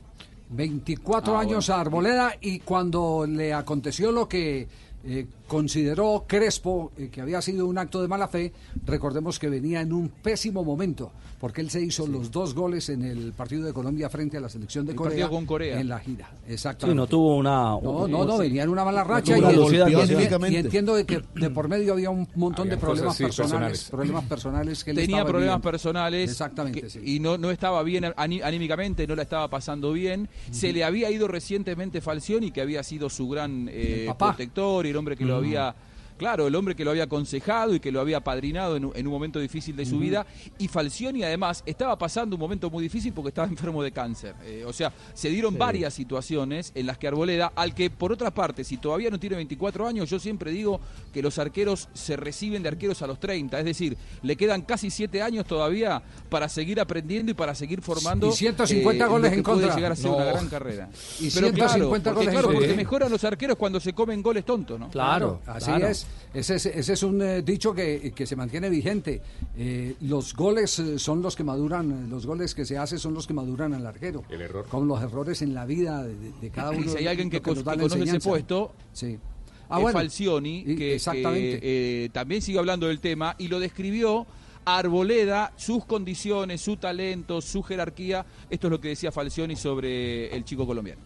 24 0.50 1.38
años 1.38 1.70
a 1.70 1.80
Arboleda 1.80 2.34
y 2.42 2.60
cuando 2.62 3.28
le 3.28 3.54
aconteció 3.54 4.12
lo 4.12 4.28
que 4.28 4.68
eh, 5.04 5.28
consideró 5.50 6.24
Crespo 6.28 6.94
eh, 6.98 7.10
que 7.12 7.20
había 7.20 7.42
sido 7.42 7.66
un 7.66 7.78
acto 7.78 8.02
de 8.02 8.08
mala 8.08 8.30
fe, 8.30 8.54
recordemos 8.86 9.38
que 9.40 9.50
venía 9.50 9.82
en 9.82 9.92
un 9.92 10.08
pésimo 10.08 10.64
momento, 10.64 11.12
porque 11.40 11.60
él 11.62 11.70
se 11.70 11.82
hizo 11.82 12.08
los 12.08 12.32
dos 12.32 12.54
goles 12.54 12.88
en 12.90 13.04
el 13.04 13.34
partido 13.34 13.64
de 13.66 13.74
Colombia 13.74 14.10
frente 14.10 14.38
a 14.38 14.40
la 14.42 14.48
selección 14.48 14.86
de 14.86 14.92
El 14.92 14.98
Corea, 14.98 15.28
con 15.28 15.46
Corea. 15.46 15.80
en 15.80 15.90
la 15.90 16.00
gira. 16.00 16.30
Sí, 16.48 16.54
Exactamente. 16.54 16.96
no 16.96 17.08
tuvo 17.08 17.36
una. 17.38 17.78
No, 17.82 18.08
no, 18.08 18.26
no, 18.26 18.38
venía 18.38 18.64
en 18.64 18.70
una 18.70 18.86
mala 18.86 19.04
racha 19.04 19.36
y, 19.38 19.40
tuvo 19.42 19.48
una 19.50 19.52
y- 19.54 19.58
velocidad 19.58 19.88
y- 19.88 19.96
anímicamente. 19.96 20.56
y 20.58 20.60
entiendo 20.62 20.96
de 20.96 21.06
que 21.06 21.22
de 21.36 21.50
por 21.50 21.68
medio 21.68 21.94
había 21.94 22.10
un 22.12 22.28
montón 22.36 22.68
Había 22.68 22.76
de 22.76 22.82
problemas 22.82 23.18
cosas, 23.18 23.18
sí, 23.18 23.24
personales, 23.24 23.50
personales. 23.80 23.90
problemas 23.90 24.24
personales 24.26 24.84
que 24.84 24.94
tenía 24.94 25.24
problemas 25.26 25.42
viviendo. 25.58 25.62
personales 25.72 26.30
Exactamente, 26.30 26.82
que- 26.82 26.90
sí. 26.92 27.00
y 27.04 27.20
no, 27.20 27.38
no 27.40 27.50
estaba 27.52 27.82
bien 27.84 28.04
aní- 28.04 28.42
anímicamente, 28.44 29.08
no 29.08 29.16
la 29.16 29.24
estaba 29.24 29.50
pasando 29.50 29.92
bien. 29.94 30.30
Se 30.52 30.72
le 30.72 30.84
había 30.84 31.10
ido 31.10 31.28
recientemente 31.28 32.02
Falcioni, 32.02 32.52
que 32.52 32.62
había 32.62 32.84
sido 32.84 33.10
su 33.10 33.28
gran 33.28 33.68
eh, 33.72 34.14
protector 34.18 34.86
y 34.86 34.90
el 34.90 34.96
hombre 34.98 35.16
que 35.16 35.26
lo 35.26 35.39
Había... 35.40 35.76
Claro, 36.20 36.46
el 36.48 36.54
hombre 36.56 36.76
que 36.76 36.84
lo 36.84 36.92
había 36.92 37.06
aconsejado 37.06 37.74
y 37.74 37.80
que 37.80 37.92
lo 37.92 38.02
había 38.02 38.20
padrinado 38.20 38.76
en, 38.76 38.86
un- 38.86 38.92
en 38.96 39.08
un 39.08 39.14
momento 39.14 39.40
difícil 39.40 39.76
de 39.76 39.86
su 39.86 39.98
vida. 39.98 40.28
Y 40.58 40.68
Falcioni, 40.68 41.24
además, 41.24 41.64
estaba 41.66 41.98
pasando 41.98 42.36
un 42.36 42.40
momento 42.42 42.70
muy 42.70 42.84
difícil 42.84 43.14
porque 43.14 43.30
estaba 43.30 43.48
enfermo 43.48 43.82
de 43.82 43.92
cáncer. 43.94 44.36
Eh, 44.44 44.64
o 44.68 44.74
sea, 44.74 44.92
se 45.14 45.30
dieron 45.30 45.54
Sí. 45.54 45.58
varias 45.58 45.94
situaciones 45.94 46.72
en 46.76 46.86
las 46.86 46.98
que 46.98 47.08
Arboleda, 47.08 47.54
al 47.56 47.74
que 47.74 47.90
por 47.90 48.12
otra 48.12 48.32
parte, 48.32 48.64
si 48.66 48.76
todavía 48.78 49.10
no 49.10 49.18
tiene 49.20 49.38
24 49.38 49.88
años, 49.88 50.10
yo 50.10 50.20
siempre 50.20 50.52
digo 50.52 50.80
que 51.14 51.22
los 51.22 51.40
arqueros 51.40 51.88
se 51.94 52.18
reciben 52.18 52.62
de 52.64 52.70
arqueros 52.70 53.02
a 53.02 53.08
los 53.08 53.20
30. 53.20 53.58
Es 53.58 53.66
decir, 53.66 53.98
le 54.22 54.36
quedan 54.36 54.62
casi 54.64 54.92
7 54.92 55.22
años 55.22 55.46
todavía 55.46 56.02
para 56.30 56.50
seguir 56.50 56.82
aprendiendo 56.82 57.32
y 57.32 57.34
para 57.34 57.56
seguir 57.56 57.82
formando. 57.82 58.28
Y 58.28 58.32
150 58.34 59.06
lo 59.06 59.12
goles 59.12 59.32
en 59.34 59.42
puede 59.44 59.60
contra. 59.62 59.76
llegar 59.76 59.92
a 59.94 59.96
ser 59.96 60.12
No. 60.12 60.18
una 60.18 60.26
gran 60.26 60.50
carrera. 60.50 60.90
Y 61.22 61.30
Pero 61.32 61.52
claro, 61.54 61.70
150 61.74 62.10
porque, 62.12 62.26
goles 62.26 62.28
en 62.28 62.32
claro, 62.42 62.54
porque 62.60 62.74
mejoran 62.76 63.10
los 63.12 63.24
arqueros 63.24 63.58
cuando 63.58 63.80
se 63.80 63.94
comen 63.94 64.22
goles 64.22 64.44
tontos, 64.44 64.78
¿no? 64.80 64.90
Claro, 64.90 65.40
así 65.46 65.72
es. 65.82 66.06
Ese, 66.34 66.56
es. 66.56 66.66
ese 66.68 66.94
es 66.94 67.04
un 67.04 67.22
eh, 67.22 67.42
dicho 67.42 67.74
que, 67.74 68.12
que 68.16 68.26
se 68.26 68.36
mantiene 68.36 68.70
vigente. 68.70 69.22
Eh, 69.58 69.96
los 70.02 70.36
goles 70.36 70.78
eh, 70.80 71.00
son 71.00 71.22
los 71.22 71.36
que 71.36 71.44
maduran, 71.44 72.10
los 72.10 72.26
goles 72.28 72.54
que 72.54 72.66
se 72.66 72.78
hacen 72.78 73.00
son 73.00 73.14
los 73.14 73.26
que 73.26 73.34
maduran 73.34 73.74
al 73.74 73.86
arquero. 73.86 74.24
El 74.30 74.42
error. 74.42 74.66
Con 74.68 74.88
los 74.88 75.02
errores 75.02 75.42
en 75.42 75.54
la 75.54 75.66
vida 75.66 76.04
de, 76.04 76.16
de- 76.16 76.32
de 76.40 76.50
cada 76.52 76.70
uno. 76.72 76.82
Y 76.86 76.90
si 76.90 76.98
hay 76.98 77.08
alguien 77.08 77.30
que, 77.30 77.42
que 77.42 77.56
la 77.56 77.64
conoce 77.64 78.04
ese 78.04 78.20
puesto, 78.20 78.74
Sí. 78.94 79.18
es 79.18 79.92
Falcioni, 79.92 80.64
que, 80.76 80.96
exactamente. 80.96 81.60
que, 81.60 82.06
eh, 82.06 82.10
también 82.10 82.42
sigue 82.42 82.60
hablando 82.60 82.88
del 82.88 83.00
tema 83.00 83.36
y 83.40 83.48
lo 83.48 83.60
describió 83.60 84.28
a 84.66 84.78
Arboleda, 84.78 85.54
sus 85.56 85.86
condiciones, 85.86 86.62
su 86.62 86.78
talento, 86.78 87.42
su 87.42 87.64
jerarquía. 87.64 88.26
Esto 88.52 88.68
es 88.68 88.72
lo 88.72 88.80
que 88.80 88.90
decía 88.90 89.12
Falcioni 89.12 89.56
sobre 89.56 90.28
el 90.36 90.44
chico 90.44 90.68
colombiano. 90.68 91.02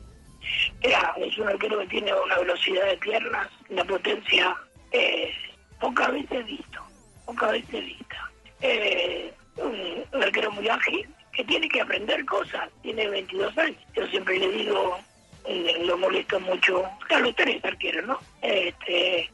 Mira, 0.84 1.13
es 1.18 1.38
un 1.38 1.48
arquero 1.48 1.80
que 1.80 1.88
tiene 1.88 2.12
una 2.26 2.38
velocidad 2.39 2.86
de 2.88 2.98
piernas, 2.98 3.48
una 3.70 3.86
potencia 3.86 4.54
eh, 4.93 5.34
pocas 5.79 6.12
veces 6.12 6.45
visto, 6.45 6.82
pocas 7.25 7.51
veces 7.51 7.86
vista. 7.86 8.32
Eh, 8.62 9.34
un, 9.58 10.23
arquero 10.23 10.51
muy 10.51 10.69
ágil, 10.69 11.10
que 11.34 11.43
tiene 11.43 11.67
que 11.67 11.82
aprender 11.82 12.23
cosas, 12.25 12.69
tiene 12.82 13.10
22 13.10 13.58
años. 13.58 13.82
Yo 13.95 14.08
siempre 14.08 14.38
le 14.38 14.49
digo, 14.49 14.97
eh, 15.45 15.84
lo 15.86 15.97
molesto 15.97 16.39
mucho 16.39 16.86
a 17.10 17.19
los 17.19 17.36
tres 17.36 17.63
arqueros, 17.65 18.06
¿no? 18.06 18.19
Este, 18.41 19.29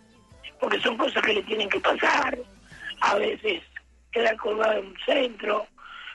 porque 0.60 0.80
son 0.80 0.98
cosas 0.98 1.22
que 1.24 1.34
le 1.34 1.44
tienen 1.44 1.70
que 1.70 1.80
pasar, 1.80 2.38
a 3.02 3.16
veces 3.16 3.62
quedar 4.12 4.36
colgado 4.38 4.80
en 4.80 4.88
un 4.88 4.98
centro, 5.06 5.68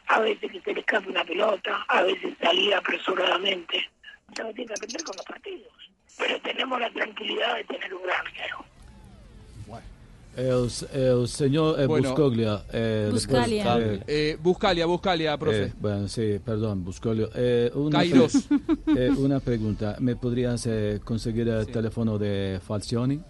a 0.07 0.21
veces 0.21 0.51
que 0.51 0.61
se 0.61 0.75
le 0.75 0.81
escape 0.81 1.09
una 1.09 1.25
pelota, 1.25 1.85
a 1.89 2.03
veces 2.03 2.35
salir 2.41 2.75
apresuradamente. 2.75 3.89
Se 4.35 4.43
lo 4.43 4.53
tiene 4.53 4.69
que 4.69 4.75
aprender 4.75 5.05
con 5.05 5.17
los 5.17 5.27
partidos. 5.27 5.73
Pero 6.19 6.41
tenemos 6.41 6.81
la 6.81 6.91
tranquilidad 6.91 7.57
de 7.57 7.65
tener 7.65 7.95
un 7.95 8.03
gran 8.03 8.27
arquero. 8.27 8.65
El, 10.37 10.69
el 10.93 11.29
señor 11.29 11.81
eh, 11.81 11.87
Bueno. 11.87 12.09
Buscoglia. 12.11 12.65
eh, 12.73 13.09
Buscalia. 13.13 13.75
pues, 13.75 13.87
eh, 13.87 14.01
Eh, 14.07 14.39
Buscalia, 14.43 14.87
Buscalia, 14.87 15.37
profe. 15.39 15.63
eh, 15.65 15.73
bueno, 15.81 16.09
sí, 16.09 16.41
perdón, 16.45 16.85
Buscolio. 16.85 17.31
Eh, 17.35 17.71
una, 17.75 17.99
Kairos. 17.99 18.35
eh, 18.97 19.11
una 19.17 19.41
pregunta. 19.41 19.97
¿Me 20.01 20.17
podrías 20.17 20.67
eh, 20.67 21.01
conseguir 21.05 21.49
el 21.49 21.67
teléfono 21.67 22.19
de 22.19 22.61
Falcioni? 22.67 23.21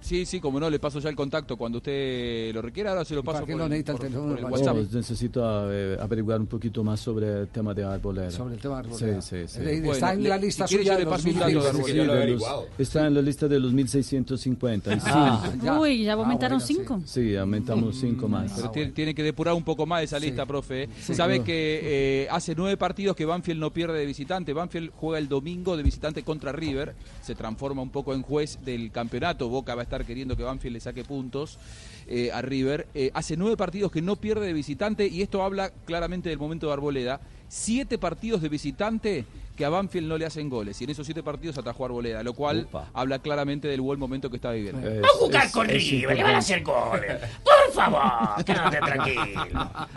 Sí, 0.00 0.24
sí, 0.24 0.40
como 0.40 0.58
no, 0.60 0.70
le 0.70 0.78
paso 0.78 1.00
ya 1.00 1.08
el 1.10 1.16
contacto 1.16 1.56
cuando 1.56 1.78
usted 1.78 2.52
lo 2.54 2.62
requiera. 2.62 2.90
Ahora 2.90 3.04
se 3.04 3.14
lo 3.14 3.22
paso 3.24 3.44
por, 3.44 3.56
lo 3.56 3.64
el- 3.64 3.70
necesita 3.70 3.92
el 3.92 3.98
por- 3.98 4.06
teléfono 4.06 4.30
por 4.30 4.38
el 4.38 4.44
WhatsApp. 4.52 4.76
Oh, 4.76 4.96
necesito 4.96 5.72
eh, 5.72 5.96
averiguar 6.00 6.40
un 6.40 6.46
poquito 6.46 6.84
más 6.84 7.00
sobre 7.00 7.40
el 7.40 7.48
tema 7.48 7.74
de 7.74 7.84
Arboleda. 7.84 8.30
Sobre 8.30 8.54
el 8.54 8.60
tema 8.60 8.80
de 8.82 8.88
Arboleda. 8.88 9.20
Sí, 9.22 9.36
sí, 9.46 9.48
sí. 9.48 9.60
Está 9.62 10.12
en 10.14 10.28
la 10.28 10.36
lista 10.38 10.66
si 10.66 10.76
suya 10.76 10.94
de 10.94 11.00
le 11.04 11.10
paso 11.10 11.28
un 11.28 11.34
2020. 11.34 11.66
dato 11.66 11.78
de 11.78 11.84
Sí, 11.92 12.00
Arboleda. 12.00 12.20
de 12.24 12.30
los- 12.32 12.44
está 12.78 13.06
en 13.06 13.14
la 13.14 13.22
lista 13.22 13.48
de 13.48 13.58
los 13.60 13.72
1655. 13.72 15.04
Ah, 15.08 15.78
Uy, 15.80 16.04
ya 16.04 16.12
aumentaron 16.14 16.60
cinco. 16.60 17.00
Sí, 17.04 17.36
aumentamos 17.36 17.96
cinco 17.96 18.28
más. 18.28 18.52
Pero 18.54 18.70
tiene, 18.70 18.92
tiene 18.92 19.14
que 19.14 19.22
depurar 19.22 19.54
un 19.54 19.64
poco 19.64 19.84
más 19.86 20.02
esa 20.02 20.18
lista, 20.18 20.46
profe. 20.46 20.84
¿eh? 20.84 20.88
Sí. 21.00 21.14
Sabe 21.14 21.34
Claro. 21.34 21.44
que 21.46 21.80
eh, 22.24 22.28
hace 22.30 22.54
nueve 22.54 22.76
partidos 22.76 23.16
que 23.16 23.24
Banfield 23.24 23.60
no 23.60 23.72
pierde 23.72 23.98
de 23.98 24.06
visitante. 24.06 24.52
Banfield 24.52 24.90
juega 24.94 25.18
el 25.18 25.28
domingo 25.28 25.76
de 25.76 25.82
visitante 25.82 26.22
contra 26.22 26.52
River. 26.52 26.94
Se 27.22 27.34
transforma 27.34 27.82
un 27.82 27.90
poco 27.90 28.14
en 28.14 28.22
juez 28.22 28.58
del 28.64 28.90
campeonato. 28.92 29.48
Boca 29.48 29.74
va 29.74 29.82
a 29.82 29.84
estar 29.88 30.04
queriendo 30.04 30.36
que 30.36 30.42
Banfield 30.42 30.74
le 30.74 30.80
saque 30.80 31.02
puntos 31.02 31.58
eh, 32.06 32.30
a 32.30 32.42
River. 32.42 32.86
Eh, 32.94 33.10
hace 33.14 33.36
nueve 33.36 33.56
partidos 33.56 33.90
que 33.90 34.02
no 34.02 34.16
pierde 34.16 34.46
de 34.46 34.52
visitante 34.52 35.06
y 35.08 35.22
esto 35.22 35.42
habla 35.42 35.70
claramente 35.70 36.28
del 36.28 36.38
momento 36.38 36.66
de 36.66 36.74
Arboleda. 36.74 37.20
Siete 37.48 37.98
partidos 37.98 38.42
de 38.42 38.48
visitante 38.50 39.24
que 39.58 39.64
a 39.64 39.68
Banfield 39.70 40.06
no 40.06 40.16
le 40.16 40.24
hacen 40.24 40.48
goles 40.48 40.80
y 40.80 40.84
en 40.84 40.90
esos 40.90 41.04
siete 41.04 41.20
partidos 41.24 41.58
atajó 41.58 41.84
Arboleda, 41.86 42.22
lo 42.22 42.32
cual 42.32 42.68
habla 42.94 43.18
claramente 43.18 43.66
del 43.66 43.80
buen 43.80 43.98
momento 43.98 44.30
que 44.30 44.36
está 44.36 44.52
viviendo. 44.52 44.88
Va 45.02 45.06
a 45.08 45.18
jugar 45.18 45.50
con 45.50 45.66
River, 45.66 46.16
le 46.16 46.22
van 46.22 46.34
a 46.36 46.38
hacer 46.38 46.62
goles. 46.62 47.20
Por 47.42 47.72
favor, 47.74 48.44
quédate 48.44 48.76
tranquilo. 48.78 49.24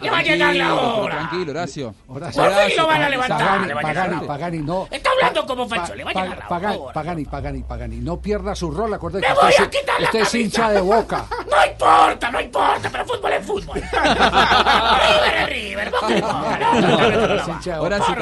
Le 0.02 0.10
va 0.10 0.18
a 0.18 0.24
llegar 0.24 0.56
la 0.56 0.74
hora. 0.74 1.16
Tranquilo, 1.16 1.52
Horacio. 1.52 1.94
Por 2.08 2.32
fin 2.32 2.42
lo 2.76 2.88
van 2.88 3.04
a 3.04 3.10
levantar, 3.10 3.38
Pagani, 3.38 3.68
le 3.68 3.74
va 3.76 3.80
a 3.80 3.84
llegar 3.84 3.96
Pagani, 3.96 4.12
la 4.12 4.18
hora. 4.18 4.28
Pagani, 4.28 4.58
no. 4.58 4.88
Está 4.90 5.10
hablando 5.12 5.46
como 5.46 5.70
Facho, 5.70 5.94
le 5.96 6.04
va 6.06 6.10
a 6.10 6.14
llegar 6.14 6.40
la 6.40 6.48
Pagani, 6.48 6.78
hora. 6.78 6.94
Pagani, 6.94 7.26
Pagani, 7.26 7.26
Pagani, 7.26 7.64
Pagani, 7.64 7.98
no 7.98 8.20
pierda 8.20 8.56
su 8.56 8.72
rol, 8.72 8.92
acuérdate 8.96 9.28
Me 9.28 9.34
que 9.36 9.40
voy 9.40 9.50
usted, 9.52 9.64
a 9.64 9.70
quitar 9.70 10.02
la 10.02 10.06
usted 10.06 10.20
es 10.22 10.36
hincha 10.36 10.72
de 10.72 10.82
boca. 10.82 11.28
No 11.48 11.66
importa, 11.72 12.32
no 12.32 12.42
importa, 12.42 12.90
pero 12.92 13.06
fútbol 13.06 13.34
es 13.34 13.46
fútbol. 13.46 13.80
River 13.80 15.38
es 15.38 15.50
River, 15.50 15.88
es 15.88 15.92
Boca. 15.92 16.10
No, 16.72 16.82
no, 16.82 16.82
no, 16.82 17.28
no, 17.28 17.36
Es 17.36 17.68
Horacio. 17.68 18.16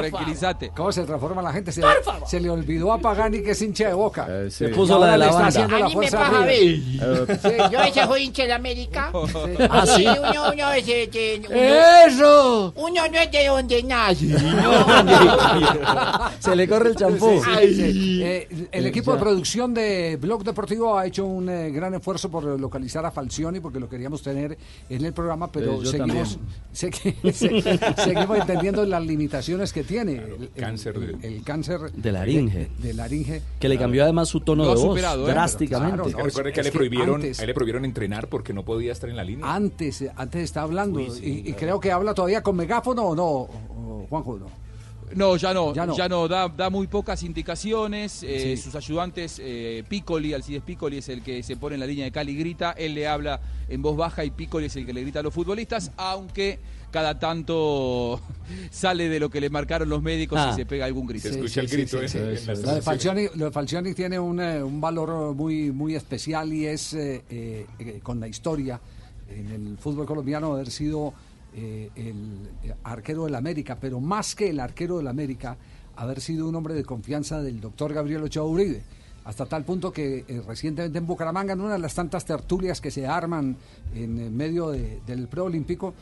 ¿Cómo 0.76 0.92
se 1.34 1.42
la 1.42 1.52
gente? 1.52 1.72
Se, 1.72 1.80
Por 1.80 2.02
favor. 2.02 2.28
se 2.28 2.40
le 2.40 2.50
olvidó 2.50 2.92
a 2.92 2.98
Pagani 2.98 3.42
que 3.42 3.52
es 3.52 3.62
hincha 3.62 3.88
de 3.88 3.94
boca. 3.94 4.28
sí. 4.50 4.64
Y 4.64 4.68
puso 4.68 4.98
la 4.98 5.12
de 5.12 5.18
la 5.18 5.26
banda. 5.32 5.48
haciendo 5.48 5.76
A 5.76 5.88
mí 5.88 5.96
me. 5.96 6.06
Eh, 6.06 6.82
Sí, 7.42 7.48
yo 7.72 7.80
ese 7.80 8.04
soy 8.04 8.22
hincha 8.24 8.44
de 8.44 8.52
América. 8.52 9.10
Ah, 9.70 9.84
uno, 9.96 10.52
uno, 10.52 10.70
¡Eso! 11.50 12.72
Uno 12.76 13.08
no 13.08 13.18
es 13.18 13.30
de 13.30 13.46
donde 13.46 13.82
nace. 13.82 14.26
Se 16.40 16.56
le 16.56 16.68
corre 16.68 16.90
el 16.90 16.96
champú. 16.96 17.42
Sí, 17.44 17.74
sí, 17.74 17.92
sí. 17.92 18.22
Eh, 18.22 18.48
el 18.72 18.86
Eh, 18.86 18.88
equipo 18.88 19.12
ya. 19.12 19.16
de 19.16 19.20
producción 19.22 19.74
de 19.74 20.16
Blog 20.20 20.44
Deportivo 20.44 20.98
ha 20.98 21.06
hecho 21.06 21.24
un 21.26 21.48
eh, 21.48 21.70
gran 21.70 21.94
esfuerzo 21.94 22.30
por 22.30 22.44
localizar 22.44 23.04
a 23.06 23.10
Falcioni 23.10 23.60
porque 23.60 23.80
lo 23.80 23.88
queríamos 23.88 24.22
tener 24.22 24.56
en 24.88 25.04
el 25.04 25.12
programa, 25.12 25.50
pero 25.50 25.82
Eh, 25.82 25.86
seguimos, 25.86 26.38
sé 26.72 26.90
que- 26.90 27.16
se- 27.32 27.62
seguimos 27.96 28.38
entendiendo 28.38 28.84
las 28.84 29.02
limitaciones 29.04 29.72
que 29.72 29.84
tiene 29.84 30.12
el, 30.14 30.50
el- 30.54 30.62
cáncer 30.62 30.96
el- 30.96 31.19
de- 31.19 31.19
el 31.22 31.42
cáncer 31.42 31.92
De 31.92 32.12
laringe. 32.12 32.68
de, 32.78 32.88
de 32.88 32.94
laringe. 32.94 33.42
Que 33.58 33.68
le 33.68 33.78
cambió 33.78 34.02
además 34.04 34.28
su 34.28 34.40
tono 34.40 34.62
de 34.64 34.70
voz 34.70 34.80
superado, 34.80 35.28
¿eh? 35.28 35.32
drásticamente. 35.32 35.96
Claro, 35.96 36.10
no, 36.18 36.24
recuerde 36.24 36.52
que, 36.52 36.60
a 36.60 36.62
él 36.62 36.66
es 36.66 36.66
le 36.66 36.70
que 36.72 36.76
prohibieron, 36.78 37.14
antes- 37.16 37.38
a 37.38 37.42
él 37.42 37.46
le 37.48 37.54
prohibieron 37.54 37.84
entrenar 37.84 38.28
porque 38.28 38.52
no 38.52 38.64
podía 38.64 38.92
estar 38.92 39.08
en 39.10 39.16
la 39.16 39.24
línea. 39.24 39.52
Antes, 39.54 40.02
eh, 40.02 40.10
antes 40.16 40.42
está 40.42 40.62
hablando 40.62 41.00
y, 41.00 41.42
y 41.46 41.52
creo 41.54 41.80
que 41.80 41.92
habla 41.92 42.14
todavía 42.14 42.42
con 42.42 42.56
megáfono 42.56 43.02
o 43.04 43.14
no, 43.16 43.24
o- 43.26 43.50
o 44.02 44.06
Juanjo, 44.08 44.38
no. 44.38 44.46
No, 45.12 45.36
ya 45.36 45.52
no, 45.52 45.74
Ya 45.74 45.86
ya 45.92 46.08
no. 46.08 46.20
no, 46.22 46.28
da, 46.28 46.48
da 46.48 46.70
muy 46.70 46.86
pocas 46.86 47.24
indicaciones. 47.24 48.22
eh, 48.22 48.54
Sí. 48.56 48.62
Sus 48.62 48.76
ayudantes, 48.76 49.40
eh, 49.42 49.82
Piccoli, 49.88 50.32
Alcides 50.34 50.62
Piccoli 50.62 50.98
es 50.98 51.08
el 51.08 51.22
que 51.22 51.42
se 51.42 51.56
pone 51.56 51.74
en 51.74 51.80
la 51.80 51.86
línea 51.86 52.04
de 52.04 52.12
Cali 52.12 52.30
y 52.30 52.36
grita. 52.36 52.70
Él 52.78 52.94
le 52.94 53.08
habla 53.08 53.40
en 53.68 53.82
voz 53.82 53.96
baja 53.96 54.24
y 54.24 54.30
Piccoli 54.30 54.66
es 54.66 54.76
el 54.76 54.86
que 54.86 54.92
le 54.92 55.02
grita 55.02 55.18
a 55.18 55.22
los 55.24 55.34
futbolistas, 55.34 55.90
aunque 55.96 56.60
cada 56.90 57.18
tanto 57.18 58.20
sale 58.70 59.08
de 59.08 59.20
lo 59.20 59.30
que 59.30 59.40
le 59.40 59.50
marcaron 59.50 59.88
los 59.88 60.02
médicos 60.02 60.38
Ah. 60.40 60.50
y 60.52 60.56
se 60.56 60.66
pega 60.66 60.84
algún 60.86 61.06
grito. 61.06 61.28
Se 61.28 61.34
escucha 61.34 61.60
el 61.60 61.68
grito 61.68 62.00
ese 62.02 62.20
Lo 62.62 62.74
de 62.74 62.82
Falcioni, 62.82 63.26
lo 63.34 63.46
de 63.46 63.50
Falcioni 63.50 63.94
tiene 63.94 64.18
un, 64.18 64.40
eh, 64.40 64.62
un 64.62 64.80
valor 64.80 65.34
muy, 65.34 65.70
muy 65.72 65.94
especial 65.94 66.52
y 66.52 66.66
es 66.66 66.94
eh, 66.94 67.22
eh, 67.30 68.00
con 68.02 68.18
la 68.20 68.28
historia 68.28 68.80
en 69.28 69.50
el 69.50 69.78
fútbol 69.78 70.06
colombiano 70.06 70.52
haber 70.54 70.70
sido 70.70 71.14
eh, 71.54 71.90
el 71.96 72.74
arquero 72.84 73.24
del 73.26 73.34
América, 73.34 73.76
pero 73.80 74.00
más 74.00 74.34
que 74.34 74.50
el 74.50 74.58
arquero 74.60 74.98
del 74.98 75.06
América, 75.08 75.56
haber 75.96 76.20
sido 76.20 76.48
un 76.48 76.54
hombre 76.56 76.74
de 76.74 76.84
confianza 76.84 77.40
del 77.42 77.60
doctor 77.60 77.92
Gabriel 77.92 78.22
Ochoa 78.24 78.44
Uribe. 78.46 78.82
Hasta 79.22 79.44
tal 79.46 79.64
punto 79.64 79.92
que 79.92 80.24
eh, 80.26 80.42
recientemente 80.46 80.98
en 80.98 81.06
Bucaramanga, 81.06 81.52
en 81.52 81.60
una 81.60 81.74
de 81.74 81.78
las 81.78 81.94
tantas 81.94 82.24
tertulias 82.24 82.80
que 82.80 82.90
se 82.90 83.06
arman 83.06 83.54
en 83.94 84.34
medio 84.36 84.70
de- 84.70 85.00
del 85.06 85.28
preolímpico, 85.28 85.92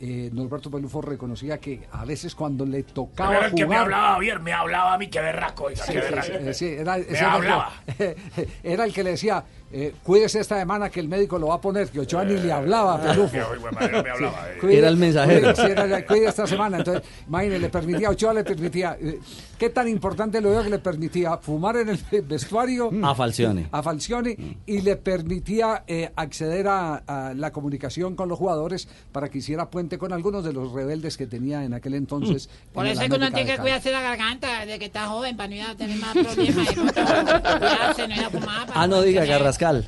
eh, 0.00 0.30
Norberto 0.32 0.70
Pelufo 0.70 1.00
reconocía 1.00 1.58
que 1.58 1.86
a 1.90 2.04
veces 2.04 2.34
cuando 2.34 2.66
le 2.66 2.82
tocaba 2.82 3.30
Pero 3.30 3.46
el 3.46 3.54
que 3.54 3.66
me 3.66 3.76
hablaba 3.76 4.18
bien, 4.18 4.42
me 4.42 4.52
hablaba 4.52 4.94
a 4.94 4.98
mí, 4.98 5.08
qué 5.08 5.20
berraco, 5.20 5.64
oiga, 5.64 5.84
Sí, 5.84 5.92
qué 5.92 6.02
sí, 6.02 6.04
berraco. 6.10 6.28
sí, 6.28 6.54
sí, 6.54 6.66
era, 6.68 6.96
Me 6.96 7.02
ese 7.02 7.10
era 7.16 7.18
el 7.18 7.18
que- 7.18 7.48
hablaba. 7.48 7.72
era 8.62 8.84
el 8.84 8.92
que 8.92 9.02
le 9.04 9.10
decía, 9.10 9.44
eh, 9.72 9.94
cuídese 10.02 10.40
esta 10.40 10.58
semana 10.58 10.88
que 10.90 11.00
el 11.00 11.08
médico 11.08 11.38
lo 11.38 11.48
va 11.48 11.56
a 11.56 11.60
poner, 11.60 11.88
que 11.88 12.00
Ochoa 12.00 12.24
ni 12.24 12.36
le 12.36 12.52
hablaba 12.52 13.00
Pelufo. 13.00 13.32
que 13.32 13.42
hoy, 13.42 13.58
madre, 13.58 13.92
no 13.92 14.02
me 14.02 14.10
hablaba, 14.10 14.50
eh. 14.50 14.58
Cuide- 14.60 14.78
Era 14.78 14.88
el 14.88 14.96
mensajero. 14.96 15.52
Cuide, 15.54 15.66
sí, 15.66 15.72
era- 15.72 16.06
cuide 16.06 16.26
esta 16.26 16.46
semana. 16.46 16.78
Entonces, 16.78 17.02
imagínese, 17.26 17.58
le 17.60 17.68
permitía, 17.68 18.10
Ochoa 18.10 18.32
le 18.34 18.44
permitía, 18.44 18.96
eh, 19.00 19.18
¿qué 19.58 19.70
tan 19.70 19.88
importante 19.88 20.40
lo 20.40 20.50
veo 20.50 20.62
que 20.62 20.70
le 20.70 20.78
permitía 20.78 21.36
fumar 21.38 21.76
en 21.78 21.88
el 21.88 21.98
vestuario? 22.28 22.90
A 23.02 23.14
Falcioni. 23.14 23.66
A 23.72 23.82
Falcioni 23.82 24.36
y 24.66 24.80
le 24.82 24.96
permitía 24.96 25.82
eh, 25.86 26.10
acceder 26.14 26.68
a, 26.68 26.96
a 27.06 27.34
la 27.34 27.52
comunicación 27.52 28.14
con 28.16 28.28
los 28.28 28.38
jugadores 28.38 28.88
para 29.12 29.28
que 29.28 29.38
hiciera 29.38 29.68
puente 29.70 29.98
con 29.98 30.12
algunos 30.12 30.44
de 30.44 30.52
los 30.52 30.72
rebeldes 30.72 31.16
que 31.16 31.26
tenía 31.26 31.64
en 31.64 31.74
aquel 31.74 31.94
entonces. 31.94 32.48
Por 32.72 32.86
en 32.86 32.92
eso 32.92 33.02
es 33.02 33.10
que 33.10 33.16
uno 33.16 33.30
tiene 33.32 33.52
que 33.52 33.58
cuidarse 33.58 33.90
la 33.90 34.00
garganta 34.00 34.64
de 34.64 34.78
que 34.78 34.84
está 34.86 35.06
joven 35.06 35.36
para 35.36 35.48
no 35.48 35.54
ir 35.56 35.62
a 35.62 35.74
tener 35.74 35.98
más 35.98 36.12
problemas. 36.12 36.68
cuidarse, 36.72 38.08
no 38.08 38.14
ir 38.14 38.24
a 38.24 38.30
fumar. 38.30 38.66
para 38.66 38.80
Ah, 38.80 38.86
no 38.86 39.02
diga, 39.02 39.22
tener- 39.22 39.36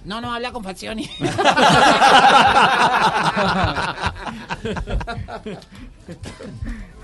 No, 0.04 0.20
no, 0.20 0.34
habla 0.34 0.52
con 0.52 0.64
Falcioni. 0.64 1.08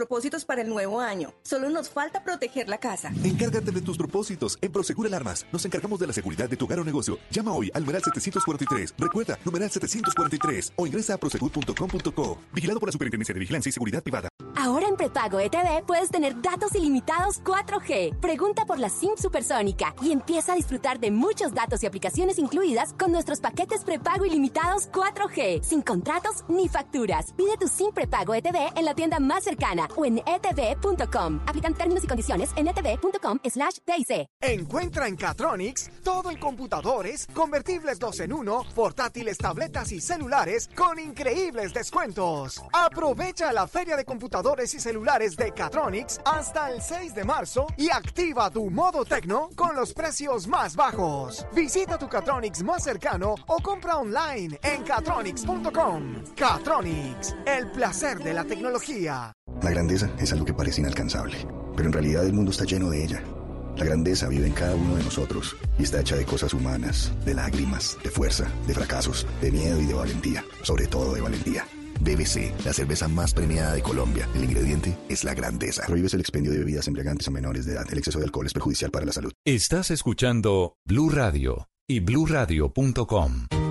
propósitos 0.00 0.46
para 0.46 0.62
el 0.62 0.68
nuevo 0.70 0.98
año. 0.98 1.34
Solo 1.42 1.68
nos 1.68 1.90
falta 1.90 2.24
proteger 2.24 2.70
la 2.70 2.78
casa. 2.78 3.12
Encárgate 3.22 3.70
de 3.70 3.82
tus 3.82 3.98
propósitos. 3.98 4.58
En 4.62 4.72
Prosegur 4.72 5.06
Alarmas 5.06 5.44
nos 5.52 5.62
encargamos 5.66 6.00
de 6.00 6.06
la 6.06 6.14
seguridad 6.14 6.48
de 6.48 6.56
tu 6.56 6.64
hogar 6.64 6.80
o 6.80 6.84
negocio. 6.84 7.18
Llama 7.30 7.52
hoy 7.52 7.70
al 7.74 7.82
numeral 7.82 8.02
743. 8.02 8.94
Recuerda, 8.96 9.38
numeral 9.44 9.70
743 9.70 10.72
o 10.76 10.86
ingresa 10.86 11.14
a 11.14 11.18
prosegur.com.co. 11.18 12.38
Vigilado 12.54 12.80
por 12.80 12.88
la 12.88 12.92
Superintendencia 12.92 13.34
de 13.34 13.40
Vigilancia 13.40 13.68
y 13.68 13.72
Seguridad 13.72 14.02
Privada. 14.02 14.30
Ahora 14.56 14.88
en 14.88 14.96
prepago 14.96 15.38
ETV 15.38 15.84
puedes 15.86 16.10
tener 16.10 16.40
datos 16.40 16.74
ilimitados 16.74 17.42
4G. 17.42 18.20
Pregunta 18.20 18.64
por 18.66 18.78
la 18.78 18.88
SIM 18.88 19.16
supersónica 19.16 19.94
y 20.02 20.12
empieza 20.12 20.52
a 20.52 20.56
disfrutar 20.56 20.98
de 20.98 21.10
muchos 21.10 21.52
datos 21.52 21.82
y 21.82 21.86
aplicaciones 21.86 22.38
incluidas 22.38 22.94
con 22.94 23.12
nuestros 23.12 23.40
paquetes 23.40 23.84
prepago 23.84 24.24
ilimitados 24.24 24.90
4G, 24.92 25.62
sin 25.62 25.82
contratos 25.82 26.44
ni 26.48 26.68
facturas. 26.68 27.32
Pide 27.36 27.58
tu 27.58 27.68
SIM 27.68 27.92
prepago 27.92 28.34
ETV 28.34 28.76
en 28.76 28.84
la 28.84 28.94
tienda 28.94 29.18
más 29.18 29.44
cercana 29.44 29.89
o 29.96 30.04
en 30.04 30.18
etv.com. 30.18 31.40
Aplican 31.46 31.74
términos 31.74 32.04
y 32.04 32.06
condiciones 32.06 32.50
en 32.56 32.68
etv.com 32.68 33.38
slash 33.44 33.78
TIC. 33.84 34.26
Encuentra 34.40 35.06
en 35.06 35.16
Catronics 35.16 35.90
todo 36.02 36.30
en 36.30 36.38
computadores, 36.38 37.26
convertibles 37.32 37.98
2 37.98 38.20
en 38.20 38.32
1, 38.32 38.64
portátiles, 38.74 39.38
tabletas 39.38 39.92
y 39.92 40.00
celulares 40.00 40.68
con 40.74 40.98
increíbles 40.98 41.72
descuentos. 41.74 42.62
Aprovecha 42.72 43.52
la 43.52 43.66
feria 43.66 43.96
de 43.96 44.04
computadores 44.04 44.74
y 44.74 44.80
celulares 44.80 45.36
de 45.36 45.52
Catronics 45.52 46.20
hasta 46.24 46.70
el 46.70 46.82
6 46.82 47.14
de 47.14 47.24
marzo 47.24 47.66
y 47.76 47.90
activa 47.90 48.50
tu 48.50 48.70
modo 48.70 49.04
tecno 49.04 49.50
con 49.54 49.76
los 49.76 49.92
precios 49.92 50.46
más 50.46 50.76
bajos. 50.76 51.46
Visita 51.54 51.98
tu 51.98 52.08
Catronics 52.08 52.62
más 52.62 52.84
cercano 52.84 53.34
o 53.46 53.56
compra 53.62 53.96
online 53.96 54.58
en 54.62 54.82
catronics.com. 54.82 56.34
Catronics, 56.36 57.36
el 57.46 57.70
placer 57.70 58.18
de 58.18 58.34
la 58.34 58.44
tecnología. 58.44 59.32
La 59.62 59.70
grandeza 59.70 60.10
es 60.18 60.32
algo 60.32 60.44
que 60.44 60.54
parece 60.54 60.80
inalcanzable, 60.80 61.36
pero 61.76 61.88
en 61.88 61.92
realidad 61.92 62.24
el 62.24 62.32
mundo 62.32 62.50
está 62.50 62.64
lleno 62.64 62.90
de 62.90 63.04
ella. 63.04 63.22
La 63.76 63.84
grandeza 63.84 64.28
vive 64.28 64.46
en 64.46 64.52
cada 64.52 64.74
uno 64.74 64.96
de 64.96 65.04
nosotros 65.04 65.56
y 65.78 65.84
está 65.84 66.00
hecha 66.00 66.16
de 66.16 66.24
cosas 66.24 66.52
humanas, 66.54 67.12
de 67.24 67.34
lágrimas, 67.34 67.96
de 68.02 68.10
fuerza, 68.10 68.50
de 68.66 68.74
fracasos, 68.74 69.26
de 69.40 69.50
miedo 69.50 69.80
y 69.80 69.86
de 69.86 69.94
valentía, 69.94 70.44
sobre 70.62 70.86
todo 70.86 71.14
de 71.14 71.20
valentía. 71.20 71.66
BBC, 72.00 72.52
la 72.64 72.72
cerveza 72.72 73.08
más 73.08 73.34
premiada 73.34 73.74
de 73.74 73.82
Colombia. 73.82 74.28
El 74.34 74.44
ingrediente 74.44 74.96
es 75.08 75.24
la 75.24 75.34
grandeza. 75.34 75.84
Prohíbes 75.86 76.14
el 76.14 76.20
expendio 76.20 76.50
de 76.52 76.58
bebidas 76.58 76.88
embriagantes 76.88 77.28
a 77.28 77.30
menores 77.30 77.66
de 77.66 77.72
edad. 77.74 77.86
El 77.90 77.98
exceso 77.98 78.18
de 78.18 78.24
alcohol 78.24 78.46
es 78.46 78.52
perjudicial 78.52 78.90
para 78.90 79.06
la 79.06 79.12
salud. 79.12 79.32
Estás 79.44 79.90
escuchando 79.90 80.76
Blue 80.86 81.10
Radio 81.10 81.68
y 81.86 82.00
bluradio.com. 82.00 83.46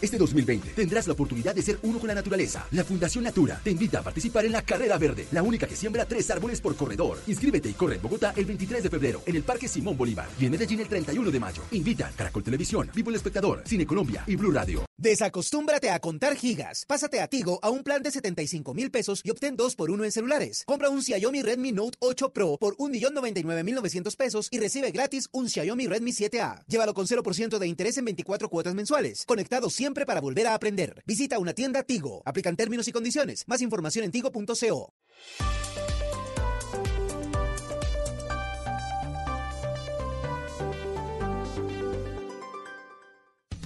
Este 0.00 0.18
2020 0.18 0.70
tendrás 0.70 1.06
la 1.06 1.12
oportunidad 1.12 1.54
de 1.54 1.62
ser 1.62 1.78
uno 1.82 2.00
con 2.00 2.08
la 2.08 2.14
naturaleza. 2.14 2.66
La 2.72 2.82
Fundación 2.82 3.22
Natura 3.22 3.60
te 3.62 3.70
invita 3.70 4.00
a 4.00 4.02
participar 4.02 4.44
en 4.44 4.50
la 4.50 4.62
Carrera 4.62 4.98
Verde, 4.98 5.28
la 5.30 5.44
única 5.44 5.68
que 5.68 5.76
siembra 5.76 6.06
tres 6.06 6.28
árboles 6.32 6.60
por 6.60 6.74
corredor. 6.74 7.18
Inscríbete 7.28 7.68
y 7.68 7.74
corre 7.74 7.96
en 7.96 8.02
Bogotá 8.02 8.32
el 8.36 8.44
23 8.44 8.82
de 8.82 8.90
febrero 8.90 9.22
en 9.26 9.36
el 9.36 9.44
Parque 9.44 9.68
Simón 9.68 9.96
Bolívar 9.96 10.28
y 10.40 10.46
en 10.46 10.50
Medellín 10.50 10.80
el 10.80 10.88
31 10.88 11.30
de 11.30 11.38
mayo. 11.38 11.62
Invitan 11.70 12.12
Caracol 12.16 12.42
Televisión, 12.42 12.90
Vivo 12.92 13.10
el 13.10 13.16
Espectador, 13.16 13.62
Cine 13.64 13.86
Colombia 13.86 14.24
y 14.26 14.34
Blue 14.34 14.50
Radio. 14.50 14.84
Desacostúmbrate 14.98 15.90
a 15.90 15.98
contar 15.98 16.36
gigas. 16.36 16.84
Pásate 16.86 17.20
a 17.20 17.26
Tigo 17.26 17.58
a 17.62 17.70
un 17.70 17.82
plan 17.82 18.02
de 18.02 18.10
75 18.10 18.74
mil 18.74 18.90
pesos 18.90 19.20
y 19.24 19.30
obtén 19.30 19.56
2 19.56 19.74
por 19.76 19.90
1 19.90 20.04
en 20.04 20.12
celulares. 20.12 20.64
Compra 20.64 20.90
un 20.90 21.02
Xiaomi 21.02 21.42
Redmi 21.42 21.72
Note 21.72 21.98
8 22.00 22.32
Pro 22.32 22.56
por 22.56 22.76
1.099.900 22.76 24.16
pesos 24.16 24.48
y 24.50 24.58
recibe 24.58 24.90
gratis 24.90 25.28
un 25.32 25.48
Xiaomi 25.48 25.86
Redmi 25.86 26.12
7A. 26.12 26.64
Llévalo 26.66 26.94
con 26.94 27.06
0% 27.06 27.58
de 27.58 27.66
interés 27.66 27.98
en 27.98 28.04
24 28.04 28.48
cuotas 28.48 28.74
mensuales. 28.74 29.24
Conectado 29.26 29.70
siempre 29.82 30.06
para 30.06 30.20
volver 30.20 30.46
a 30.46 30.54
aprender. 30.54 31.02
Visita 31.06 31.40
una 31.40 31.54
tienda 31.54 31.82
Tigo. 31.82 32.22
Aplican 32.24 32.54
términos 32.54 32.86
y 32.86 32.92
condiciones. 32.92 33.42
Más 33.48 33.60
información 33.62 34.04
en 34.04 34.12
tigo.co. 34.12 34.94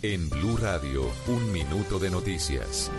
En 0.03 0.31
Blue 0.31 0.57
Radio, 0.57 1.03
un 1.27 1.53
minuto 1.53 1.99
de 1.99 2.09
noticias. 2.11 2.91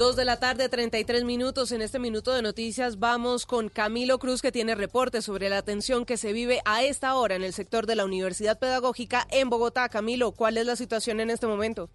Dos 0.00 0.16
de 0.16 0.24
la 0.24 0.38
tarde, 0.38 0.70
33 0.70 1.24
minutos. 1.24 1.72
En 1.72 1.82
este 1.82 1.98
minuto 1.98 2.32
de 2.32 2.40
noticias 2.40 2.98
vamos 2.98 3.44
con 3.44 3.68
Camilo 3.68 4.18
Cruz, 4.18 4.40
que 4.40 4.50
tiene 4.50 4.74
reportes 4.74 5.26
sobre 5.26 5.50
la 5.50 5.60
tensión 5.60 6.06
que 6.06 6.16
se 6.16 6.32
vive 6.32 6.62
a 6.64 6.82
esta 6.82 7.14
hora 7.16 7.34
en 7.34 7.42
el 7.42 7.52
sector 7.52 7.84
de 7.84 7.96
la 7.96 8.06
Universidad 8.06 8.58
Pedagógica 8.58 9.26
en 9.30 9.50
Bogotá. 9.50 9.90
Camilo, 9.90 10.32
¿cuál 10.32 10.56
es 10.56 10.64
la 10.64 10.76
situación 10.76 11.20
en 11.20 11.28
este 11.28 11.46
momento? 11.46 11.90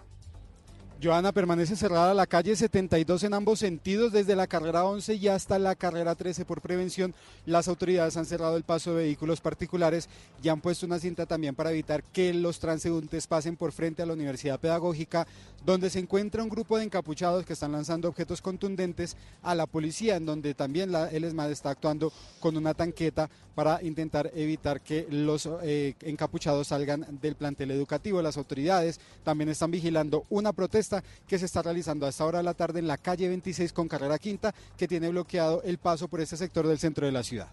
Joana, 1.03 1.34
permanece 1.34 1.75
cerrada 1.75 2.13
la 2.13 2.25
calle 2.25 2.55
72 2.55 3.23
en 3.23 3.34
ambos 3.34 3.60
sentidos, 3.60 4.13
desde 4.13 4.36
la 4.36 4.47
carrera 4.47 4.86
11 4.86 5.15
y 5.15 5.27
hasta 5.27 5.60
la 5.60 5.75
carrera 5.75 6.15
13 6.15 6.45
por 6.45 6.62
prevención. 6.62 7.13
Las 7.45 7.67
autoridades 7.67 8.15
han 8.15 8.25
cerrado 8.25 8.55
el 8.55 8.63
paso 8.63 8.91
de 8.91 9.03
vehículos 9.03 9.41
particulares 9.41 10.08
y 10.41 10.47
han 10.47 10.62
puesto 10.62 10.86
una 10.86 10.99
cinta 10.99 11.25
también 11.25 11.53
para 11.53 11.71
evitar 11.71 12.01
que 12.01 12.34
los 12.34 12.60
transeúntes 12.60 13.27
pasen 13.27 13.58
por 13.58 13.73
frente 13.73 14.03
a 14.03 14.05
la 14.05 14.13
Universidad 14.13 14.60
Pedagógica, 14.60 15.27
donde 15.65 15.89
se 15.89 15.99
encuentra 15.99 16.43
un 16.43 16.49
grupo 16.49 16.77
de 16.77 16.86
encapuchados 16.86 17.45
que 17.45 17.53
están 17.53 17.73
lanzando 17.73 18.08
objetos 18.08 18.41
contundentes 18.41 19.17
a 19.43 19.53
la 19.53 19.65
policía, 19.65 20.15
en 20.15 20.25
donde 20.25 20.53
también 20.53 20.93
la, 20.93 21.10
el 21.10 21.25
ESMAD 21.25 21.51
está 21.51 21.71
actuando 21.71 22.13
con 22.39 22.55
una 22.55 22.73
tanqueta 22.73 23.29
para 23.55 23.81
intentar 23.81 24.31
evitar 24.36 24.81
que 24.81 25.08
los 25.10 25.49
eh, 25.63 25.95
encapuchados 26.01 26.67
salgan 26.67 27.05
del 27.21 27.36
plantel 27.36 27.71
educativo. 27.71 28.21
Las 28.21 28.38
autoridades 28.38 28.99
también 29.23 29.49
están 29.49 29.71
vigilando 29.71 30.25
una 30.29 30.51
protesta 30.51 30.85
que 31.28 31.39
se 31.39 31.45
está 31.45 31.62
realizando 31.62 32.06
a 32.06 32.10
esta 32.10 32.26
hora 32.26 32.39
de 32.39 32.43
la 32.43 32.54
tarde 32.54 32.80
en 32.80 32.88
la 32.88 32.98
calle 32.98 33.28
26 33.28 33.74
con 33.74 33.88
carrera 33.88 34.19
quinta, 34.19 34.54
que 34.78 34.88
tiene 34.88 35.10
bloqueado 35.10 35.62
el 35.63 35.78
paso 35.78 36.08
por 36.08 36.21
este 36.21 36.38
sector 36.38 36.67
del 36.67 36.80
centro 36.80 37.06
de 37.06 37.12
la 37.12 37.24
ciudad. 37.24 37.49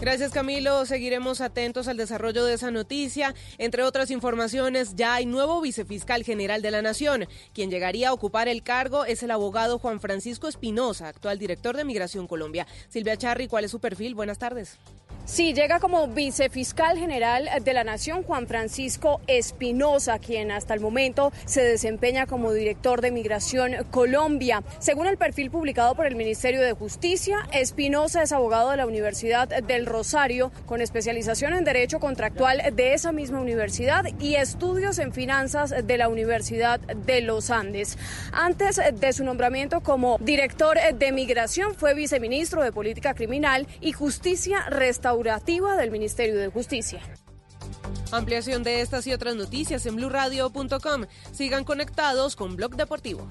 Gracias 0.00 0.30
Camilo, 0.30 0.86
seguiremos 0.86 1.40
atentos 1.40 1.88
al 1.88 1.96
desarrollo 1.96 2.44
de 2.44 2.54
esa 2.54 2.70
noticia. 2.70 3.34
Entre 3.58 3.82
otras 3.82 4.12
informaciones, 4.12 4.94
ya 4.94 5.14
hay 5.14 5.26
nuevo 5.26 5.60
vicefiscal 5.60 6.22
general 6.22 6.62
de 6.62 6.70
la 6.70 6.82
Nación. 6.82 7.26
Quien 7.52 7.68
llegaría 7.68 8.10
a 8.10 8.12
ocupar 8.12 8.46
el 8.46 8.62
cargo 8.62 9.04
es 9.04 9.24
el 9.24 9.32
abogado 9.32 9.80
Juan 9.80 10.00
Francisco 10.00 10.46
Espinosa, 10.46 11.08
actual 11.08 11.38
director 11.38 11.76
de 11.76 11.84
Migración 11.84 12.28
Colombia. 12.28 12.66
Silvia 12.88 13.16
Charri, 13.16 13.48
¿cuál 13.48 13.64
es 13.64 13.72
su 13.72 13.80
perfil? 13.80 14.14
Buenas 14.14 14.38
tardes. 14.38 14.78
Sí, 15.28 15.52
llega 15.52 15.78
como 15.78 16.08
vicefiscal 16.08 16.96
general 16.96 17.50
de 17.62 17.74
la 17.74 17.84
Nación 17.84 18.22
Juan 18.22 18.46
Francisco 18.46 19.20
Espinosa, 19.26 20.18
quien 20.18 20.50
hasta 20.50 20.72
el 20.72 20.80
momento 20.80 21.32
se 21.44 21.60
desempeña 21.60 22.24
como 22.24 22.50
director 22.54 23.02
de 23.02 23.10
Migración 23.10 23.84
Colombia. 23.90 24.62
Según 24.78 25.06
el 25.06 25.18
perfil 25.18 25.50
publicado 25.50 25.94
por 25.94 26.06
el 26.06 26.16
Ministerio 26.16 26.62
de 26.62 26.72
Justicia, 26.72 27.46
Espinosa 27.52 28.22
es 28.22 28.32
abogado 28.32 28.70
de 28.70 28.78
la 28.78 28.86
Universidad 28.86 29.47
del 29.66 29.86
Rosario, 29.86 30.52
con 30.66 30.80
especialización 30.80 31.54
en 31.54 31.64
Derecho 31.64 32.00
Contractual 32.00 32.62
de 32.72 32.94
esa 32.94 33.12
misma 33.12 33.40
universidad 33.40 34.04
y 34.20 34.34
estudios 34.34 34.98
en 34.98 35.12
finanzas 35.12 35.74
de 35.84 35.98
la 35.98 36.08
Universidad 36.08 36.80
de 36.80 37.20
los 37.20 37.50
Andes. 37.50 37.98
Antes 38.32 38.80
de 38.92 39.12
su 39.12 39.24
nombramiento 39.24 39.80
como 39.80 40.18
director 40.20 40.78
de 40.94 41.12
Migración, 41.12 41.74
fue 41.74 41.94
viceministro 41.94 42.62
de 42.62 42.72
Política 42.72 43.14
Criminal 43.14 43.66
y 43.80 43.92
Justicia 43.92 44.68
Restaurativa 44.68 45.76
del 45.76 45.90
Ministerio 45.90 46.36
de 46.36 46.48
Justicia. 46.48 47.00
Ampliación 48.10 48.62
de 48.62 48.80
estas 48.80 49.06
y 49.06 49.12
otras 49.12 49.36
noticias 49.36 49.84
en 49.84 49.96
blurradio.com. 49.96 51.04
Sigan 51.32 51.64
conectados 51.64 52.36
con 52.36 52.56
Blog 52.56 52.76
Deportivo. 52.76 53.28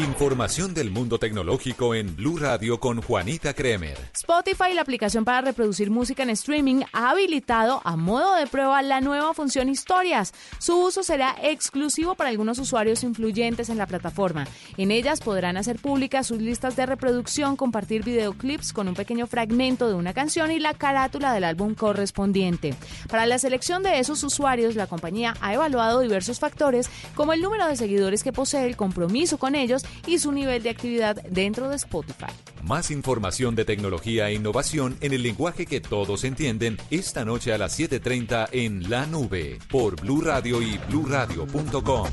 Información 0.00 0.72
del 0.72 0.90
mundo 0.90 1.18
tecnológico 1.18 1.94
en 1.94 2.16
Blue 2.16 2.38
Radio 2.38 2.80
con 2.80 3.02
Juanita 3.02 3.52
Kremer. 3.52 3.98
Spotify, 4.14 4.72
la 4.72 4.80
aplicación 4.80 5.26
para 5.26 5.42
reproducir 5.42 5.90
música 5.90 6.22
en 6.22 6.30
streaming, 6.30 6.84
ha 6.94 7.10
habilitado 7.10 7.82
a 7.84 7.96
modo 7.96 8.34
de 8.36 8.46
prueba 8.46 8.80
la 8.80 9.02
nueva 9.02 9.34
función 9.34 9.68
Historias. 9.68 10.32
Su 10.58 10.78
uso 10.78 11.02
será 11.02 11.36
exclusivo 11.42 12.14
para 12.14 12.30
algunos 12.30 12.58
usuarios 12.58 13.04
influyentes 13.04 13.68
en 13.68 13.76
la 13.76 13.86
plataforma. 13.86 14.46
En 14.78 14.90
ellas 14.90 15.20
podrán 15.20 15.58
hacer 15.58 15.78
públicas 15.78 16.28
sus 16.28 16.40
listas 16.40 16.76
de 16.76 16.86
reproducción, 16.86 17.56
compartir 17.56 18.02
videoclips 18.02 18.72
con 18.72 18.88
un 18.88 18.94
pequeño 18.94 19.26
fragmento 19.26 19.86
de 19.86 19.94
una 19.94 20.14
canción 20.14 20.50
y 20.50 20.60
la 20.60 20.72
carátula 20.72 21.34
del 21.34 21.44
álbum 21.44 21.74
correspondiente. 21.74 22.74
Para 23.10 23.26
la 23.26 23.38
selección 23.38 23.82
de 23.82 23.98
esos 23.98 24.24
usuarios, 24.24 24.76
la 24.76 24.86
compañía 24.86 25.34
ha 25.42 25.52
evaluado 25.52 26.00
diversos 26.00 26.38
factores 26.38 26.88
como 27.14 27.34
el 27.34 27.42
número 27.42 27.66
de 27.66 27.76
seguidores 27.76 28.24
que 28.24 28.32
posee, 28.32 28.66
el 28.66 28.78
compromiso 28.78 29.36
con 29.36 29.54
ellos, 29.54 29.84
y 30.06 30.18
su 30.18 30.32
nivel 30.32 30.62
de 30.62 30.70
actividad 30.70 31.22
dentro 31.30 31.68
de 31.68 31.76
Spotify. 31.76 32.32
Más 32.62 32.90
información 32.90 33.54
de 33.54 33.64
tecnología 33.64 34.28
e 34.28 34.34
innovación 34.34 34.96
en 35.00 35.12
el 35.12 35.22
lenguaje 35.22 35.66
que 35.66 35.80
todos 35.80 36.24
entienden 36.24 36.76
esta 36.90 37.24
noche 37.24 37.52
a 37.52 37.58
las 37.58 37.78
7:30 37.78 38.48
en 38.52 38.88
La 38.90 39.06
Nube 39.06 39.58
por 39.70 40.00
Blue 40.00 40.20
Radio 40.20 40.62
y 40.62 40.78
bluradio.com. 40.88 42.08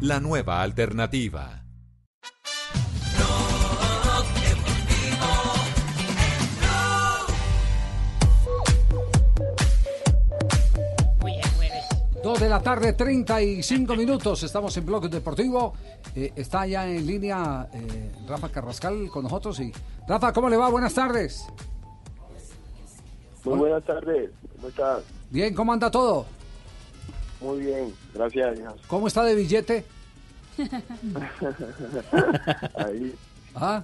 La 0.00 0.20
nueva 0.20 0.62
alternativa. 0.62 1.65
Dos 12.26 12.40
de 12.40 12.48
la 12.48 12.60
tarde, 12.60 12.92
35 12.92 13.94
minutos. 13.94 14.42
Estamos 14.42 14.76
en 14.76 14.84
Bloque 14.84 15.06
Deportivo. 15.06 15.74
Eh, 16.16 16.32
está 16.34 16.66
ya 16.66 16.84
en 16.84 17.06
línea 17.06 17.68
eh, 17.72 18.10
Rafa 18.26 18.48
Carrascal 18.48 19.08
con 19.10 19.22
nosotros. 19.22 19.60
Y 19.60 19.72
Rafa, 20.08 20.32
¿cómo 20.32 20.48
le 20.48 20.56
va? 20.56 20.68
Buenas 20.68 20.92
tardes. 20.92 21.46
Muy 23.44 23.58
buenas 23.60 23.84
tardes. 23.84 24.32
¿Cómo 24.56 24.66
estás? 24.66 25.04
Bien, 25.30 25.54
¿cómo 25.54 25.72
anda 25.72 25.88
todo? 25.88 26.26
Muy 27.40 27.60
bien, 27.60 27.94
gracias 28.12 28.58
¿Cómo 28.88 29.06
está 29.06 29.22
de 29.22 29.34
billete? 29.36 29.84
Ahí. 32.74 33.14
Ah, 33.58 33.82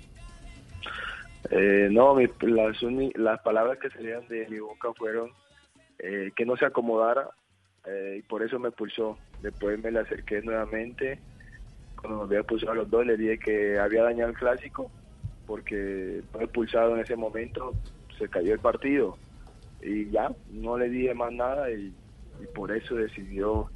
Eh, 1.51 1.89
no, 1.91 2.17
las, 2.19 2.81
las, 3.15 3.41
palabras 3.41 3.77
que 3.77 3.89
salían 3.89 4.25
de 4.29 4.47
mi 4.49 4.59
boca 4.59 4.93
fueron 4.93 5.29
eh, 5.99 6.31
que 6.35 6.45
no 6.45 6.55
se 6.55 6.65
acomodara 6.65 7.29
eh, 7.85 8.15
y 8.19 8.21
por 8.23 8.43
eso 8.43 8.59
me 8.59 8.71
pulsó. 8.71 9.17
Después 9.41 9.77
me 9.83 9.91
le 9.91 9.99
acerqué 9.99 10.41
nuevamente, 10.41 11.19
cuando 11.99 12.19
me 12.19 12.23
había 12.23 12.39
expulsado 12.39 12.71
a 12.71 12.75
los 12.75 12.89
dos, 12.89 13.05
le 13.05 13.17
dije 13.17 13.39
que 13.39 13.77
había 13.77 14.03
dañado 14.03 14.29
el 14.29 14.37
clásico 14.37 14.89
porque 15.45 16.21
no 16.33 16.41
expulsado 16.41 16.95
en 16.95 17.01
ese 17.01 17.15
momento, 17.15 17.73
se 18.17 18.27
cayó 18.29 18.53
el 18.53 18.59
partido 18.59 19.17
y 19.81 20.09
ya, 20.09 20.31
no 20.51 20.77
le 20.77 20.89
dije 20.89 21.13
más 21.13 21.31
nada 21.31 21.69
y, 21.71 21.93
por 22.55 22.75
eso 22.75 22.95
decidió 22.95 23.69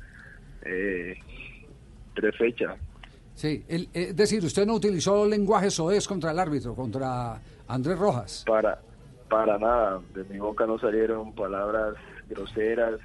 tres 0.61 2.35
fechas. 2.37 2.77
Sí, 3.33 3.63
es 3.67 4.15
decir, 4.15 4.43
usted 4.43 4.65
no 4.65 4.73
utilizó 4.73 5.25
lenguaje 5.25 5.69
soez 5.69 6.07
contra 6.07 6.31
el 6.31 6.39
árbitro, 6.39 6.73
contra 6.73 7.39
Andrés 7.67 7.97
Rojas. 7.97 8.43
Para, 8.47 8.81
para 9.29 9.57
nada, 9.57 10.01
de 10.13 10.23
mi 10.25 10.39
boca 10.39 10.65
no 10.65 10.79
salieron 10.79 11.33
palabras 11.33 11.95
groseras, 12.27 12.99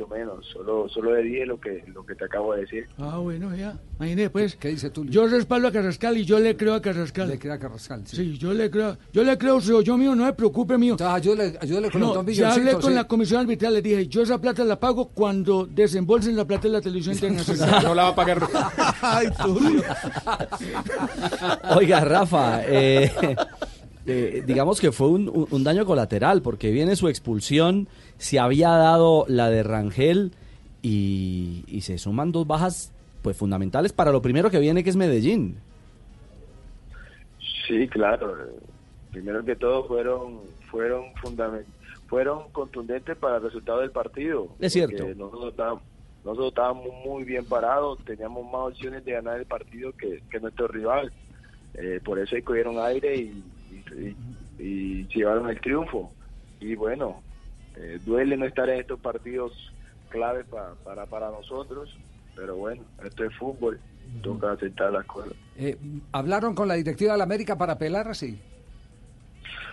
mucho 0.00 0.14
menos. 0.14 0.46
Solo, 0.52 0.88
solo 0.88 1.14
le 1.14 1.22
dije 1.22 1.46
lo 1.46 1.60
que, 1.60 1.84
lo 1.94 2.04
que 2.04 2.14
te 2.14 2.24
acabo 2.24 2.54
de 2.54 2.62
decir. 2.62 2.88
Ah, 2.98 3.18
bueno, 3.18 3.54
ya. 3.54 3.78
Imagínate, 3.96 4.30
pues. 4.30 4.56
¿Qué 4.56 4.68
dice 4.68 4.90
tú? 4.90 5.04
Yo 5.06 5.26
respaldo 5.26 5.68
a 5.68 5.72
Carrascal 5.72 6.16
y 6.16 6.24
yo 6.24 6.38
le 6.38 6.56
creo 6.56 6.74
a 6.74 6.82
Carrascal. 6.82 7.28
Le 7.28 7.38
creo 7.38 7.54
a 7.54 7.58
Carrascal, 7.58 8.06
sí. 8.06 8.16
Sí, 8.16 8.38
yo 8.38 8.52
le 8.52 8.70
creo. 8.70 8.96
Yo 9.12 9.22
le 9.22 9.36
creo, 9.36 9.60
yo 9.60 9.96
mío, 9.96 10.14
no 10.14 10.24
me 10.24 10.32
preocupe 10.32 10.78
mío. 10.78 10.96
ayúdele, 11.00 11.58
ayúdele 11.60 11.90
con 11.90 12.00
no, 12.00 12.22
los 12.22 12.36
Ya 12.36 12.52
hablé 12.52 12.74
con 12.74 12.94
la 12.94 13.04
comisión 13.04 13.40
arbitral, 13.40 13.74
le 13.74 13.82
dije, 13.82 14.06
yo 14.06 14.22
esa 14.22 14.40
plata 14.40 14.64
la 14.64 14.78
pago 14.78 15.08
cuando 15.08 15.66
desembolsen 15.66 16.36
la 16.36 16.46
plata 16.46 16.62
de 16.62 16.70
la 16.70 16.80
televisión 16.80 17.14
internacional. 17.20 17.82
no 17.82 17.94
la 17.94 18.02
va 18.04 18.08
a 18.08 18.14
pagar. 18.14 18.40
Ay, 19.02 19.28
tú. 19.42 19.58
Oiga, 21.76 22.00
Rafa, 22.00 22.62
eh, 22.66 23.10
eh, 24.06 24.42
digamos 24.46 24.80
que 24.80 24.92
fue 24.92 25.08
un, 25.08 25.64
daño 25.64 25.84
colateral, 25.84 26.42
porque 26.42 26.70
viene 26.70 26.96
su 26.96 27.08
expulsión, 27.08 27.88
se 28.20 28.38
había 28.38 28.68
dado 28.68 29.24
la 29.28 29.48
de 29.48 29.62
Rangel 29.62 30.32
y, 30.82 31.64
se 31.80 31.96
suman 31.96 32.32
dos 32.32 32.46
bajas 32.46 32.92
pues 33.22 33.34
fundamentales 33.34 33.94
para 33.94 34.12
lo 34.12 34.20
primero 34.20 34.50
que 34.50 34.58
viene 34.58 34.84
que 34.84 34.90
es 34.90 34.96
Medellín. 34.96 35.56
Sí, 37.66 37.88
claro. 37.88 38.36
Primero 39.10 39.42
que 39.42 39.56
todo 39.56 39.88
fueron 39.88 40.40
fueron 40.70 41.04
fueron 42.08 42.50
contundentes 42.52 43.16
para 43.16 43.38
el 43.38 43.42
resultado 43.42 43.80
del 43.80 43.90
partido. 43.90 44.48
Es 44.60 44.74
cierto. 44.74 45.08
Nosotros 45.16 45.52
estábamos, 45.52 45.82
nosotros 46.22 46.48
estábamos 46.48 46.88
muy 47.06 47.24
bien 47.24 47.46
parados, 47.46 48.04
teníamos 48.04 48.44
más 48.44 48.72
opciones 48.72 49.02
de 49.02 49.12
ganar 49.12 49.38
el 49.38 49.46
partido 49.46 49.92
que, 49.92 50.20
nuestro 50.40 50.68
rival. 50.68 51.10
Eh, 51.72 52.00
por 52.04 52.18
eso 52.18 52.36
cogieron 52.44 52.78
aire 52.78 53.16
y, 53.16 53.42
y, 54.58 55.06
llevaron 55.06 55.48
el 55.48 55.58
triunfo. 55.58 56.12
Y 56.60 56.74
bueno, 56.74 57.22
eh, 57.80 57.98
duele 58.04 58.36
no 58.36 58.44
estar 58.44 58.68
en 58.68 58.80
estos 58.80 59.00
partidos 59.00 59.52
claves 60.10 60.46
para, 60.84 61.06
para 61.06 61.30
nosotros, 61.30 61.96
pero 62.36 62.56
bueno, 62.56 62.82
esto 63.04 63.24
es 63.24 63.34
fútbol, 63.36 63.80
toca 64.22 64.52
aceptar 64.52 64.92
las 64.92 65.06
cosas. 65.06 65.32
Eh, 65.56 65.76
¿Hablaron 66.12 66.54
con 66.54 66.68
la 66.68 66.74
directiva 66.74 67.12
de 67.12 67.18
la 67.18 67.24
América 67.24 67.56
para 67.56 67.74
apelar 67.74 68.08
así? 68.08 68.38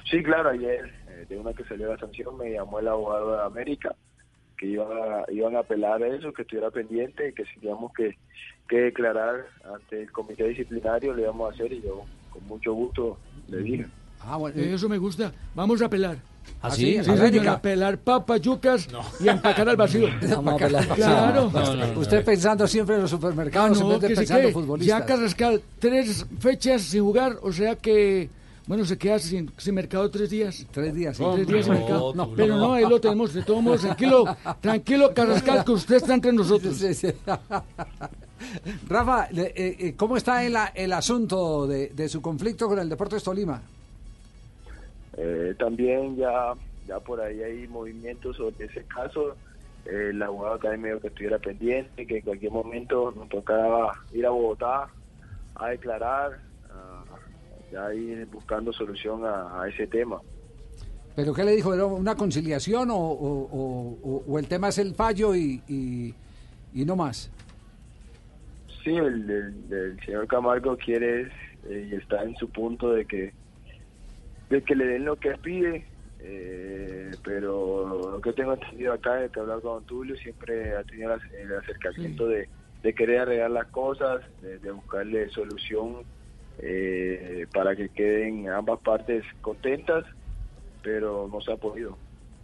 Sí, 0.10 0.24
claro, 0.24 0.50
ayer, 0.50 0.94
eh, 1.10 1.26
de 1.28 1.38
una 1.38 1.54
que 1.54 1.66
salió 1.66 1.90
la 1.90 1.98
sanción, 1.98 2.38
me 2.38 2.52
llamó 2.52 2.80
el 2.80 2.88
abogado 2.88 3.36
de 3.36 3.44
América 3.44 3.96
que 4.58 4.68
iban 4.68 4.88
a, 4.92 5.32
iban 5.32 5.56
a 5.56 5.60
apelar 5.60 6.02
a 6.02 6.08
eso, 6.08 6.34
que 6.34 6.42
estuviera 6.42 6.72
pendiente 6.72 7.30
y 7.30 7.34
que 7.34 7.46
si 7.46 7.60
teníamos 7.60 7.94
que, 7.94 8.18
que 8.68 8.78
declarar 8.78 9.46
ante 9.64 10.02
el 10.02 10.12
comité 10.12 10.48
disciplinario 10.48 11.14
le 11.14 11.24
íbamos 11.24 11.52
a 11.52 11.54
hacer 11.54 11.72
y 11.74 11.82
yo 11.82 12.06
con 12.32 12.46
mucho 12.48 12.74
gusto 12.74 13.20
le 13.50 13.58
dije. 13.60 13.86
Ah, 14.20 14.38
bueno. 14.38 14.60
Eso 14.60 14.90
me 14.90 14.98
gusta. 14.98 15.32
Vamos 15.54 15.82
a 15.82 15.90
¿Ah, 16.62 16.72
sí? 16.72 16.94
Sí, 17.04 17.10
América. 17.12 17.28
señor, 17.28 17.48
a 17.50 17.62
pelar 17.62 17.98
papas, 18.00 18.42
yucas 18.42 18.88
y 19.20 19.28
empacar 19.30 19.70
al 19.70 19.76
vacío. 19.78 20.08
Vamos 20.30 20.54
a 20.56 20.58
pelar. 20.58 20.88
Claro. 20.88 21.52
Usted 21.98 22.26
pensando 22.26 22.68
siempre 22.68 22.96
en 22.96 23.02
los 23.02 23.14
Ah, 23.14 23.16
supermercados 23.16 23.78
en 23.78 23.84
no, 23.84 23.90
vez 23.90 24.02
de 24.02 24.08
sí 24.10 24.16
pensando 24.16 24.48
en 24.48 24.54
futbolistas. 24.54 25.00
ya 25.00 25.06
Carrascal, 25.06 25.62
tres 25.80 26.26
fechas 26.40 26.82
sin 26.82 27.04
jugar, 27.04 27.38
o 27.44 27.54
sea 27.54 27.76
que, 27.76 28.30
bueno, 28.66 28.86
se 28.86 28.98
queda 28.98 29.20
sin, 29.20 29.52
sin 29.56 29.76
mercado 29.76 30.10
tres 30.10 30.30
días. 30.32 30.66
Tres 30.72 30.94
días, 30.96 31.16
sí. 31.16 31.24
sí. 31.24 31.30
Tres 31.36 31.48
días 31.48 31.66
sin 31.66 31.74
No, 31.76 31.80
mercado. 31.80 32.14
no, 32.16 32.32
Pero 32.36 32.58
no. 32.58 32.74
ahí 32.74 32.86
lo 32.90 33.00
tenemos, 33.00 33.34
de 33.36 33.44
todos 33.44 33.62
modos, 33.62 33.82
tranquilo, 33.82 34.26
tranquilo 34.62 35.14
Carrascal, 35.14 35.64
que 35.64 35.72
usted 35.74 35.96
está 35.98 36.16
entre 36.16 36.34
nosotros. 36.34 36.76
Rafa, 38.88 39.28
le- 39.32 39.54
eh, 39.56 39.76
eh, 39.80 39.94
¿cómo 39.96 40.18
está 40.18 40.44
el, 40.44 40.56
a- 40.56 40.72
el 40.74 40.92
asunto 40.94 41.68
de, 41.68 41.90
de 41.90 42.10
su 42.10 42.22
conflicto 42.22 42.68
con 42.68 42.80
el 42.80 42.90
Deportes 42.90 43.24
Tolima? 43.24 43.62
Eh, 45.18 45.56
también 45.58 46.16
ya, 46.16 46.54
ya 46.88 47.00
por 47.00 47.20
ahí 47.20 47.42
hay 47.42 47.68
movimientos 47.68 48.38
sobre 48.38 48.66
ese 48.66 48.84
caso. 48.86 49.36
Eh, 49.86 50.10
el 50.12 50.22
abogado 50.22 50.60
también 50.60 50.82
me 50.82 50.88
dijo 50.90 51.02
que 51.02 51.08
estuviera 51.08 51.40
pendiente, 51.40 52.06
que 52.06 52.18
en 52.18 52.24
cualquier 52.24 52.52
momento 52.52 53.12
nos 53.16 53.28
tocaba 53.30 53.94
ir 54.14 54.26
a 54.26 54.30
Bogotá 54.30 54.88
a 55.56 55.70
declarar, 55.70 56.40
ah, 56.72 57.04
ya 57.72 57.94
ir 57.94 58.26
buscando 58.28 58.72
solución 58.72 59.26
a, 59.26 59.62
a 59.64 59.68
ese 59.70 59.88
tema. 59.88 60.22
¿Pero 61.16 61.34
qué 61.34 61.44
le 61.44 61.54
dijo? 61.56 61.74
¿Era 61.74 61.86
una 61.86 62.16
conciliación 62.16 62.92
o, 62.92 62.96
o- 62.96 63.50
o- 63.52 63.98
o- 64.04 64.24
o 64.28 64.40
el 64.40 64.48
tema 64.48 64.70
es 64.70 64.78
el 64.78 64.94
fallo 64.94 65.34
y, 65.34 65.64
y- 65.68 66.14
y 66.76 66.86
no 66.86 66.96
más? 66.96 67.32
Sí, 68.84 68.92
el, 68.96 69.28
el- 69.30 69.74
el 69.74 70.00
señor 70.06 70.28
Camargo 70.28 70.78
quiere 70.78 71.24
eh, 71.68 71.90
y 71.92 71.96
está 71.96 72.22
en 72.24 72.36
su 72.36 72.48
punto 72.50 72.92
de 72.92 73.06
que 73.06 73.34
de 74.50 74.62
que 74.64 74.76
le 74.76 74.86
den 74.86 75.06
lo 75.06 75.16
que 75.18 75.32
pide, 75.38 75.86
eh, 76.20 77.12
pero 77.24 78.12
lo 78.12 78.22
que 78.22 78.34
tengo 78.34 78.54
entendido 78.54 78.94
acá 78.94 79.24
es 79.24 79.32
que 79.32 79.40
hablar 79.40 79.62
con 79.62 79.84
Tulio 79.86 80.16
siempre 80.16 80.76
ha 80.76 80.84
tenido 80.84 81.14
el 81.14 81.56
acercamiento 81.56 82.28
de, 82.28 82.50
de 82.82 82.94
querer 82.94 83.22
arreglar 83.22 83.52
las 83.52 83.68
cosas, 83.68 84.22
de, 84.42 84.60
de 84.60 84.72
buscarle 84.72 85.30
solución 85.30 86.04
eh, 86.60 87.46
para 87.54 87.76
que 87.76 87.90
queden 87.90 88.50
ambas 88.50 88.80
partes 88.80 89.24
contentas, 89.42 90.06
pero 90.82 91.30
no 91.32 91.42
se 91.42 91.52
ha 91.52 91.58
podido. 91.58 91.98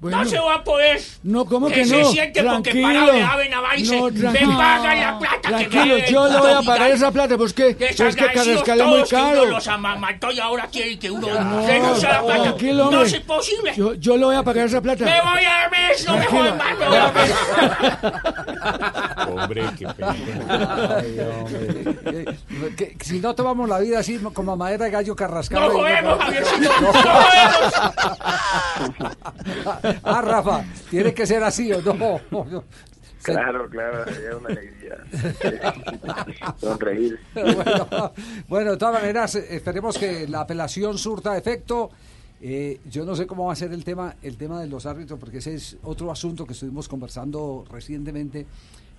No 0.04 0.26
se 0.26 0.38
va 0.39 0.56
a 0.56 0.64
poder. 0.64 1.01
No, 1.24 1.45
¿cómo 1.45 1.68
que, 1.70 1.86
se 1.86 2.01
no? 2.01 2.10
siente 2.12 2.43
porque 2.43 2.72
tranquilo. 2.72 2.88
parado 2.88 3.12
de 3.14 3.22
ave 3.24 3.49
naval 3.49 3.80
y 3.80 3.86
se- 3.86 3.95
No, 3.97 4.06
me 4.10 4.20
tranquilo. 4.20 4.58
pagan 4.58 4.99
la 4.99 5.20
plata 5.20 5.41
que 5.41 5.47
Tranquilo, 5.49 5.95
deben. 5.95 6.14
yo 6.14 6.28
le 6.28 6.38
voy 6.39 6.51
a 6.51 6.62
pagar 6.62 6.91
esa 6.91 7.12
plata, 7.12 7.38
pues 7.38 7.54
que, 7.54 7.76
pues 7.76 7.78
que 7.78 7.86
Desagradecidos 8.04 8.64
Carrascal 8.64 8.80
es 8.82 8.86
muy 8.86 8.95
todos 8.97 9.10
que 9.10 9.16
uno 9.16 9.26
caro. 9.34 9.45
los 9.45 9.68
amamantó 9.68 10.32
y 10.32 10.39
ahora 10.39 10.68
quiere 10.72 10.99
que 10.99 11.10
uno 11.10 11.28
No, 11.28 11.66
renuncie 11.68 12.08
a 12.08 12.12
la 12.14 12.22
plata. 12.24 12.43
tranquilo, 12.43 12.84
no 12.91 12.99
hombre. 12.99 13.18
es 13.18 13.22
posible. 13.22 13.74
Yo, 13.76 13.93
yo 13.95 14.18
le 14.18 14.26
voy 14.26 14.36
a 14.36 14.43
pagar 14.43 14.68
esa 14.68 14.82
plata. 14.82 15.06
Me 15.06 15.22
voy 15.22 15.43
a 15.45 15.70
mes, 15.70 16.06
no 16.06 16.14
me 16.14 16.18
Tranquilo. 16.26 16.41
jodan 16.43 16.58
más, 16.58 16.78
me 16.78 16.88
voy 16.88 16.97
a 16.97 17.12
mes. 17.12 17.32
Hombre, 19.43 19.64
qué 19.78 19.86
Ay, 19.88 21.20
hombre. 21.20 22.26
Que- 22.76 22.95
que 22.97 23.06
si 23.06 23.20
no 23.20 23.34
tomamos 23.36 23.68
la 23.70 23.80
vida 23.80 23.99
así 23.99 24.18
como 24.34 24.51
a 24.51 24.56
madera 24.56 24.86
de 24.86 24.91
gallo 24.91 25.16
carrascal. 25.16 25.62
No 25.62 25.70
jodemos, 25.72 26.18
no- 26.18 26.24
Javiercito, 26.24 26.72
no- 26.82 26.93
no 26.93 27.04
ah, 30.04 30.22
Rafa, 30.22 30.66
tiene 30.89 31.14
que 31.14 31.26
ser 31.26 31.44
así 31.44 31.72
o 31.72 31.82
no. 31.82 32.20
no. 32.32 32.64
Claro, 33.24 33.70
claro, 33.70 34.04
es 34.06 34.36
una 34.36 34.50
alegría. 34.50 34.98
Sonreír. 36.60 37.18
bueno, 37.34 38.12
bueno, 38.50 38.72
de 38.72 38.78
todas 38.78 38.96
maneras, 38.96 39.36
esperemos 39.36 39.98
que 39.98 40.28
la 40.28 40.41
apelación 40.41 40.98
surta 40.98 41.38
efecto. 41.38 41.89
Eh, 42.41 42.82
yo 42.91 43.06
no 43.06 43.16
sé 43.16 43.26
cómo 43.26 43.46
va 43.46 43.54
a 43.54 43.56
ser 43.56 43.72
el 43.72 43.86
tema, 43.86 44.16
el 44.22 44.36
tema 44.36 44.60
de 44.60 44.68
los 44.68 44.86
árbitros, 44.86 45.18
porque 45.18 45.38
ese 45.38 45.56
es 45.56 45.78
otro 45.84 46.12
asunto 46.12 46.46
que 46.46 46.52
estuvimos 46.52 46.89
conversando 46.89 47.64
recientemente. 47.72 48.46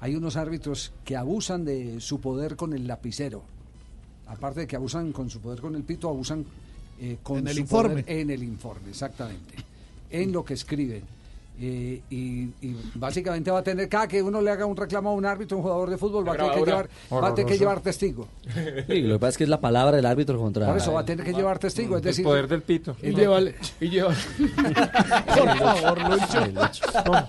Hay 0.01 0.17
unos 0.17 0.37
árbitros 0.37 0.95
que 1.05 1.17
abusan 1.19 1.67
de 1.67 2.01
su 2.01 2.19
poder 2.19 2.57
con 2.57 2.73
el 2.73 2.87
lapicero. 2.87 3.43
Aparte 4.27 4.61
de 4.61 4.67
que 4.67 4.77
abusan 4.77 5.13
con 5.13 5.29
su 5.29 5.41
poder 5.41 5.61
con 5.61 5.75
el 5.75 5.83
pito, 5.83 6.09
abusan 6.09 6.47
eh, 6.99 7.19
con 7.23 7.41
En 7.41 7.49
el 7.49 7.55
su 7.57 7.61
informe. 7.61 8.03
poder 8.03 8.19
en 8.21 8.31
el 8.31 8.43
informe, 8.43 8.89
exactamente. 8.89 9.55
En 10.15 10.31
lo 10.31 10.45
que 10.45 10.55
escriben. 10.55 11.03
Eh, 11.61 12.03
y, 12.11 12.43
y 12.63 12.77
básicamente 12.97 13.49
va 13.49 13.61
a 13.61 13.63
tener, 13.63 13.89
cada 13.89 14.09
que 14.09 14.21
uno 14.21 14.41
le 14.43 14.51
haga 14.51 14.67
un 14.67 14.77
reclamo 14.77 15.11
a 15.11 15.13
un 15.13 15.25
árbitro, 15.25 15.57
un 15.59 15.63
jugador 15.63 15.89
de 15.89 15.97
fútbol, 15.99 16.27
va 16.27 16.33
a 16.33 16.37
tener 16.37 16.53
que 16.53 16.65
llevar, 16.65 16.89
va 17.13 17.29
a 17.29 17.35
tener 17.35 17.53
que 17.53 17.59
llevar 17.59 17.81
testigo. 17.81 18.27
Sí, 18.89 19.03
lo 19.03 19.15
que 19.15 19.19
pasa 19.21 19.29
es 19.31 19.39
que 19.39 19.45
es 19.45 19.51
la 19.51 19.61
palabra 19.61 19.95
del 19.97 20.05
árbitro 20.07 20.37
contra. 20.37 20.67
Por 20.67 20.77
eso 20.79 20.93
va 20.93 21.01
a 21.01 21.05
tener 21.05 21.25
que 21.25 21.33
llevar 21.33 21.61
testigo, 21.61 21.97
es 21.97 22.03
El 22.03 22.07
decir, 22.07 22.25
poder 22.25 22.49
del 22.49 22.63
pito. 22.63 22.97
Y 23.01 23.15
llévale, 23.15 23.55
y 23.81 23.89
llévale. 23.89 24.17
Por 25.37 25.59
favor, 25.59 25.99
Lucho. 26.11 27.23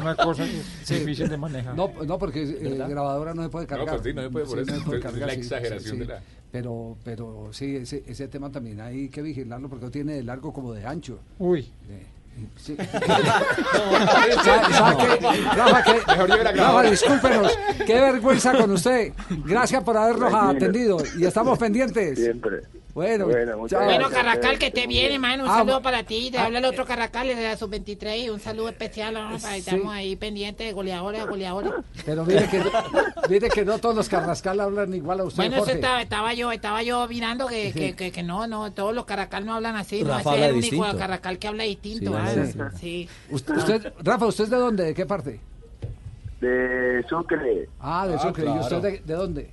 Una 0.00 0.16
cosa 0.16 0.44
que 0.44 0.58
es 0.60 0.88
difícil 0.88 1.28
de 1.28 1.36
manejar. 1.36 1.76
No, 1.76 1.92
no 2.06 2.18
porque 2.18 2.42
eh, 2.42 2.84
grabadora 2.88 3.34
no 3.34 3.42
se 3.44 3.48
puede 3.50 3.66
cargar. 3.68 3.88
pues 3.88 4.02
sí, 4.02 4.12
no 4.14 4.22
se 4.22 4.30
puede 4.30 4.46
por 4.46 4.58
eso. 4.58 4.74
se 4.74 4.80
puede 4.80 4.98
Es 4.98 5.04
cargar, 5.04 5.28
la 5.28 5.34
sí, 5.34 5.40
exageración 5.40 5.92
sí, 5.94 5.98
de 6.00 6.04
sí. 6.06 6.10
la- 6.10 6.22
Pero, 6.50 6.96
pero 7.04 7.48
sí, 7.52 7.76
ese, 7.76 8.02
ese 8.06 8.26
tema 8.28 8.50
también 8.50 8.80
hay 8.80 9.08
que 9.08 9.22
vigilarlo 9.22 9.68
porque 9.68 9.90
tiene 9.90 10.14
de 10.14 10.22
largo 10.24 10.52
como 10.52 10.72
de 10.72 10.84
ancho. 10.86 11.18
Uy. 11.38 11.70
Sí. 12.56 12.76
Rafa, 15.56 16.82
discúlpenos. 16.82 17.58
Qué 17.86 18.00
vergüenza 18.00 18.52
con 18.54 18.70
usted. 18.72 19.12
Gracias 19.44 19.82
por 19.82 19.96
habernos 19.96 20.30
Tranquilo. 20.30 20.50
atendido 20.50 20.98
y 21.18 21.24
estamos 21.26 21.58
pendientes. 21.58 22.18
Siempre. 22.18 22.62
Bueno, 22.98 23.26
Bueno, 23.26 23.68
chao. 23.68 23.84
Bueno, 23.84 24.10
Carracal, 24.10 24.58
que 24.58 24.72
te 24.72 24.88
viene, 24.88 25.20
mano. 25.20 25.44
Un 25.44 25.50
Ah, 25.50 25.58
saludo 25.58 25.80
para 25.80 26.02
ti. 26.02 26.32
Te 26.32 26.38
ah, 26.38 26.46
habla 26.46 26.58
el 26.58 26.64
otro 26.64 26.84
Carracal 26.84 27.28
de 27.28 27.36
la 27.36 27.56
sub-23 27.56 28.24
y 28.24 28.28
un 28.28 28.40
saludo 28.40 28.70
especial. 28.70 29.14
¿no? 29.14 29.38
Para 29.38 29.54
Sí. 29.54 29.58
Estamos 29.60 29.94
ahí 29.94 30.16
pendientes 30.16 30.66
de 30.66 30.72
goleadores, 30.72 31.24
goleadores. 31.24 31.70
Pero 32.04 32.24
mire 32.24 32.48
que, 32.48 32.60
mire 33.30 33.48
que 33.50 33.64
no 33.64 33.78
todos 33.78 33.94
los 33.94 34.08
carrascal 34.08 34.58
hablan 34.58 34.92
igual 34.94 35.20
a 35.20 35.24
usted, 35.24 35.36
Bueno, 35.44 35.62
eso 35.62 35.70
estaba, 35.70 36.02
estaba 36.02 36.34
yo, 36.34 36.50
estaba 36.50 36.82
yo 36.82 37.06
mirando 37.06 37.46
que, 37.46 37.72
que, 37.72 37.94
que, 37.94 38.10
que 38.10 38.22
no, 38.24 38.48
no, 38.48 38.72
todos 38.72 38.92
los 38.92 39.04
Carracal 39.04 39.46
no 39.46 39.54
hablan 39.54 39.76
así, 39.76 40.02
no, 40.02 40.08
Rafa 40.14 40.30
ese 40.34 40.40
es 40.40 40.46
el 40.50 40.56
único 40.56 40.74
distinto. 40.76 40.98
Carracal 40.98 41.38
que 41.38 41.46
habla 41.46 41.62
distinto. 41.62 42.10
Sí, 42.10 42.16
ah, 42.60 42.70
sí, 42.74 42.78
sí. 42.80 43.08
Usted, 43.30 43.56
usted- 43.58 43.92
Rafa, 44.02 44.26
¿usted 44.26 44.44
es 44.44 44.50
de 44.50 44.56
dónde? 44.56 44.84
¿De 44.86 44.94
qué 44.94 45.06
parte? 45.06 45.38
De 46.40 47.04
Sucre. 47.08 47.68
Ah, 47.78 48.08
de 48.08 48.14
Ah, 48.14 48.18
Sucre. 48.18 48.44
¿Y 48.44 48.58
usted 48.58 48.76
de, 48.82 48.90
de 49.04 49.14
dónde? 49.14 49.50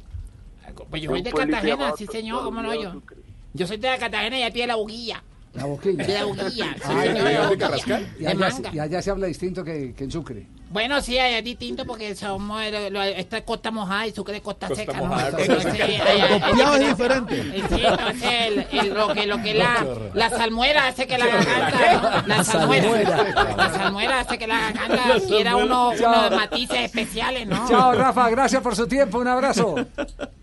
Pues 0.89 1.01
yo 1.03 1.11
soy 1.11 1.21
de 1.21 1.31
Cartagena, 1.31 1.93
sí 1.95 2.07
señor, 2.07 2.43
cómo 2.43 2.61
no 2.63 2.73
yo. 2.73 2.91
Sucre. 2.91 3.17
Yo 3.56 3.66
soy 3.68 3.78
de 3.78 3.97
Cartagena 3.97 4.39
y 4.39 4.43
de 4.43 4.51
pie 4.51 4.64
de 4.64 4.68
la 4.68 4.76
buguilla. 4.76 5.24
La 5.53 5.66
boquilla. 5.66 6.06
De 6.06 6.14
la 6.14 6.26
buguilla, 6.26 6.49
sí, 6.76 6.82
Ah, 6.84 7.01
señor, 7.01 7.06
¿y 7.06 7.14
de 7.14 7.38
allá- 7.38 7.58
Carrascal? 7.58 8.14
Y 8.20 8.22
De 8.24 8.28
allá, 8.28 8.39
manga. 8.39 8.72
y 8.74 8.80
allá 8.80 9.01
se 9.01 9.10
habla 9.12 9.28
distinto 9.28 9.64
que, 9.64 9.93
que 9.95 10.03
en 10.03 10.12
Sucre. 10.12 10.45
Bueno, 10.76 10.99
sí, 11.01 11.17
allá 11.17 11.38
es 11.38 11.43
distinto 11.45 11.86
porque 11.86 12.15
somos, 12.15 12.61
lo- 12.69 12.89
lo- 12.89 13.01
esta 13.01 13.38
es 13.38 13.43
costa 13.45 13.71
mojada 13.71 14.07
y 14.07 14.11
Sucre 14.11 14.36
es 14.36 14.41
costa, 14.41 14.67
Costa 14.67 14.84
seca, 14.84 14.97
mojada, 15.01 15.32
¿no? 15.32 15.39
Entonces, 15.39 15.71
allá- 15.82 16.76
es 16.76 16.88
diferente. 16.89 17.39
Eh, 17.39 17.63
Sí, 17.69 17.82
entonces 17.82 18.30
el, 18.41 18.67
el- 18.80 18.93
lo 18.93 19.07
que, 19.13 19.26
lo 19.26 19.41
que 19.41 19.53
la, 19.53 19.88
la 20.13 20.30
salmuera 20.30 20.88
hace 20.88 21.07
que 21.07 21.17
la 21.17 21.28
garganta, 21.28 22.21
¿no? 22.21 22.28
La 22.28 22.43
salmuera. 22.43 23.55
La 23.55 23.69
salmuera 23.73 24.19
hace 24.19 24.38
que 24.38 24.47
la 24.47 24.59
garganta 24.59 25.03
quiera 25.26 25.55
uno, 25.55 25.91
unos 25.91 26.32
matices 26.32 26.80
especiales, 26.82 27.47
¿no? 27.47 27.69
Chao, 27.69 27.93
Rafa. 27.93 28.30
Gracias 28.30 28.61
por 28.61 28.76
su 28.76 28.86
tiempo. 28.86 29.19
Un 29.19 29.30
abrazo. 29.30 29.76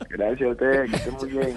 Gracias 0.08 0.48
a 0.48 0.52
ustedes, 0.52 0.90
que 0.90 0.96
estén 0.96 1.14
muy 1.14 1.28
bien. 1.28 1.56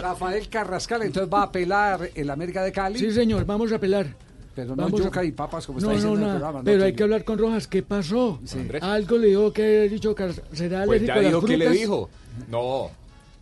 Rafael 0.00 0.48
Carrascal, 0.48 1.02
entonces 1.02 1.28
va 1.32 1.40
a 1.40 1.44
apelar 1.46 2.08
el 2.14 2.30
América 2.30 2.62
de 2.62 2.70
Cali. 2.70 3.00
Sí, 3.00 3.10
señor, 3.10 3.44
vamos 3.44 3.72
a 3.72 3.80
pelar. 3.80 4.06
Pero 4.54 4.76
no 4.76 4.82
Vamos 4.82 5.00
a- 5.00 5.04
yuca 5.04 5.24
y 5.24 5.32
papas 5.32 5.66
como 5.66 5.80
No, 5.80 5.86
está 5.90 5.94
diciendo 5.94 6.20
no, 6.20 6.26
el 6.26 6.32
programa. 6.32 6.58
¿no? 6.58 6.64
Pero 6.64 6.84
hay 6.84 6.92
que 6.92 7.02
hablar 7.02 7.24
con 7.24 7.38
Rojas. 7.38 7.66
¿Qué 7.66 7.82
pasó? 7.82 8.38
Andrés. 8.52 8.82
Algo 8.82 9.18
le 9.18 9.28
dijo 9.28 9.52
que 9.52 9.80
ha 9.80 9.82
dicho 9.92 10.14
que 10.14 10.32
será 10.52 10.84
Pues 10.84 11.00
alérgico 11.02 11.06
ya 11.06 11.12
a 11.14 11.16
las 11.16 11.24
dijo 11.26 11.44
que 11.46 11.56
le 11.56 11.70
dijo. 11.70 12.10
No. 12.50 12.90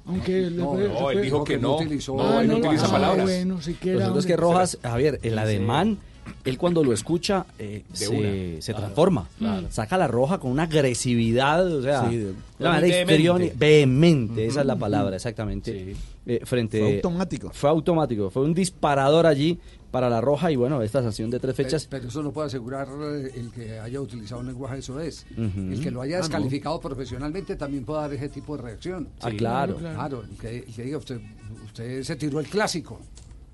Aunque 0.06 0.32
le 0.42 0.50
No, 0.50 0.70
puede- 0.72 0.88
no, 0.88 1.10
él 1.10 1.22
dijo 1.22 1.44
que 1.44 1.58
no. 1.58 1.76
utilizó- 1.76 2.16
No, 2.16 2.40
él 2.40 2.48
no 2.48 2.54
Ah, 2.54 2.58
utiliza 2.58 2.86
ah, 2.86 2.90
palabras. 2.92 3.24
bueno, 3.26 3.60
siquiera, 3.60 3.98
Lo 3.98 4.04
cierto 4.04 4.18
es 4.20 4.26
que 4.26 4.36
Rojas, 4.36 4.78
Javier, 4.82 5.20
el 5.22 5.38
ademán, 5.38 5.98
él 6.44 6.58
cuando 6.58 6.82
lo 6.82 6.92
escucha 6.92 7.44
eh, 7.58 7.82
se, 7.92 8.08
una. 8.08 8.62
se 8.62 8.72
Claro, 8.72 8.78
transforma. 8.80 9.28
claro. 9.38 9.66
Saca 9.70 9.98
la 9.98 10.06
roja 10.08 10.38
con 10.38 10.50
una 10.52 10.64
agresividad, 10.64 11.66
o 11.66 11.82
sea, 11.82 12.08
Sí, 12.08 12.16
de- 12.16 12.24
de 12.26 12.32
una 12.60 12.70
manera 12.70 13.04
vehemente. 13.04 13.54
vehemente, 13.56 14.46
esa 14.46 14.60
es 14.60 14.66
la 14.66 14.76
palabra, 14.76 15.16
exactamente. 15.16 15.94
Eh, 16.26 16.40
frente, 16.44 16.78
Fue 16.80 16.94
automático. 16.96 17.50
Fue 17.52 17.70
automático, 17.70 18.30
fue 18.30 18.42
un 18.42 18.54
disparador 18.54 19.26
allí 19.26 19.58
para 19.90 20.08
la 20.08 20.20
roja 20.20 20.50
y 20.52 20.56
bueno, 20.56 20.80
esta 20.82 21.02
sanción 21.02 21.30
de 21.30 21.40
tres 21.40 21.54
fechas. 21.56 21.86
Pero 21.90 22.08
eso 22.08 22.22
no 22.22 22.32
puede 22.32 22.46
asegurar 22.46 22.88
eh, 22.88 23.32
el 23.34 23.50
que 23.50 23.78
haya 23.80 24.00
utilizado 24.00 24.40
un 24.40 24.46
lenguaje, 24.46 24.78
eso 24.78 25.00
es. 25.00 25.26
El 25.36 25.80
que 25.82 25.90
lo 25.90 26.00
haya 26.02 26.16
Ah, 26.16 26.20
no. 26.20 26.24
descalificado 26.26 26.80
profesionalmente 26.80 27.56
también 27.56 27.84
puede 27.84 28.00
dar 28.02 28.12
ese 28.14 28.28
tipo 28.28 28.56
de 28.56 28.62
reacción. 28.62 29.08
Ah, 29.20 29.30
claro. 29.36 29.76
Claro, 29.76 30.22
el 30.22 30.36
que, 30.38 30.58
el 30.58 30.64
que 30.74 30.82
diga 30.84 30.98
usted, 30.98 31.20
usted 31.64 32.02
se 32.02 32.16
tiró 32.16 32.40
el 32.40 32.46
clásico. 32.46 33.00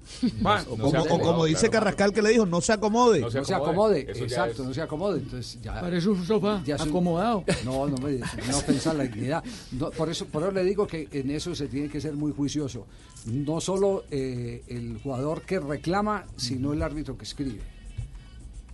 O 0.70 0.76
como, 0.76 1.02
o 1.02 1.18
como 1.20 1.44
dice 1.44 1.68
Carrascal 1.68 2.12
que 2.12 2.22
le 2.22 2.30
dijo, 2.30 2.46
no 2.46 2.60
se 2.60 2.72
acomode. 2.72 3.20
No 3.20 3.30
se 3.30 3.54
acomode, 3.54 4.00
exacto, 4.00 4.64
no 4.64 4.72
se 4.72 4.80
acomode. 4.82 5.18
Entonces 5.18 5.58
ya. 5.62 5.80
Parece 5.80 6.08
un 6.08 6.24
sofá 6.24 6.62
ya 6.64 6.76
es 6.76 6.82
un- 6.82 6.88
acomodado. 6.88 7.44
No, 7.64 7.86
no 7.86 7.96
me 7.98 8.18
no 8.18 8.60
pensar 8.66 8.94
la 8.94 9.04
dignidad. 9.04 9.42
No, 9.72 9.90
por 9.90 10.08
eso, 10.08 10.26
por 10.26 10.42
eso 10.42 10.52
le 10.52 10.64
digo 10.64 10.86
que 10.86 11.08
en 11.12 11.30
eso 11.30 11.54
se 11.54 11.66
tiene 11.68 11.88
que 11.88 12.00
ser 12.00 12.14
muy 12.14 12.32
juicioso. 12.32 12.86
No 13.26 13.60
solo 13.60 14.04
eh, 14.10 14.62
el 14.68 14.98
jugador 15.02 15.42
que 15.42 15.58
reclama, 15.58 16.24
sino 16.36 16.72
el 16.72 16.82
árbitro 16.82 17.18
que 17.18 17.24
escribe. 17.24 17.60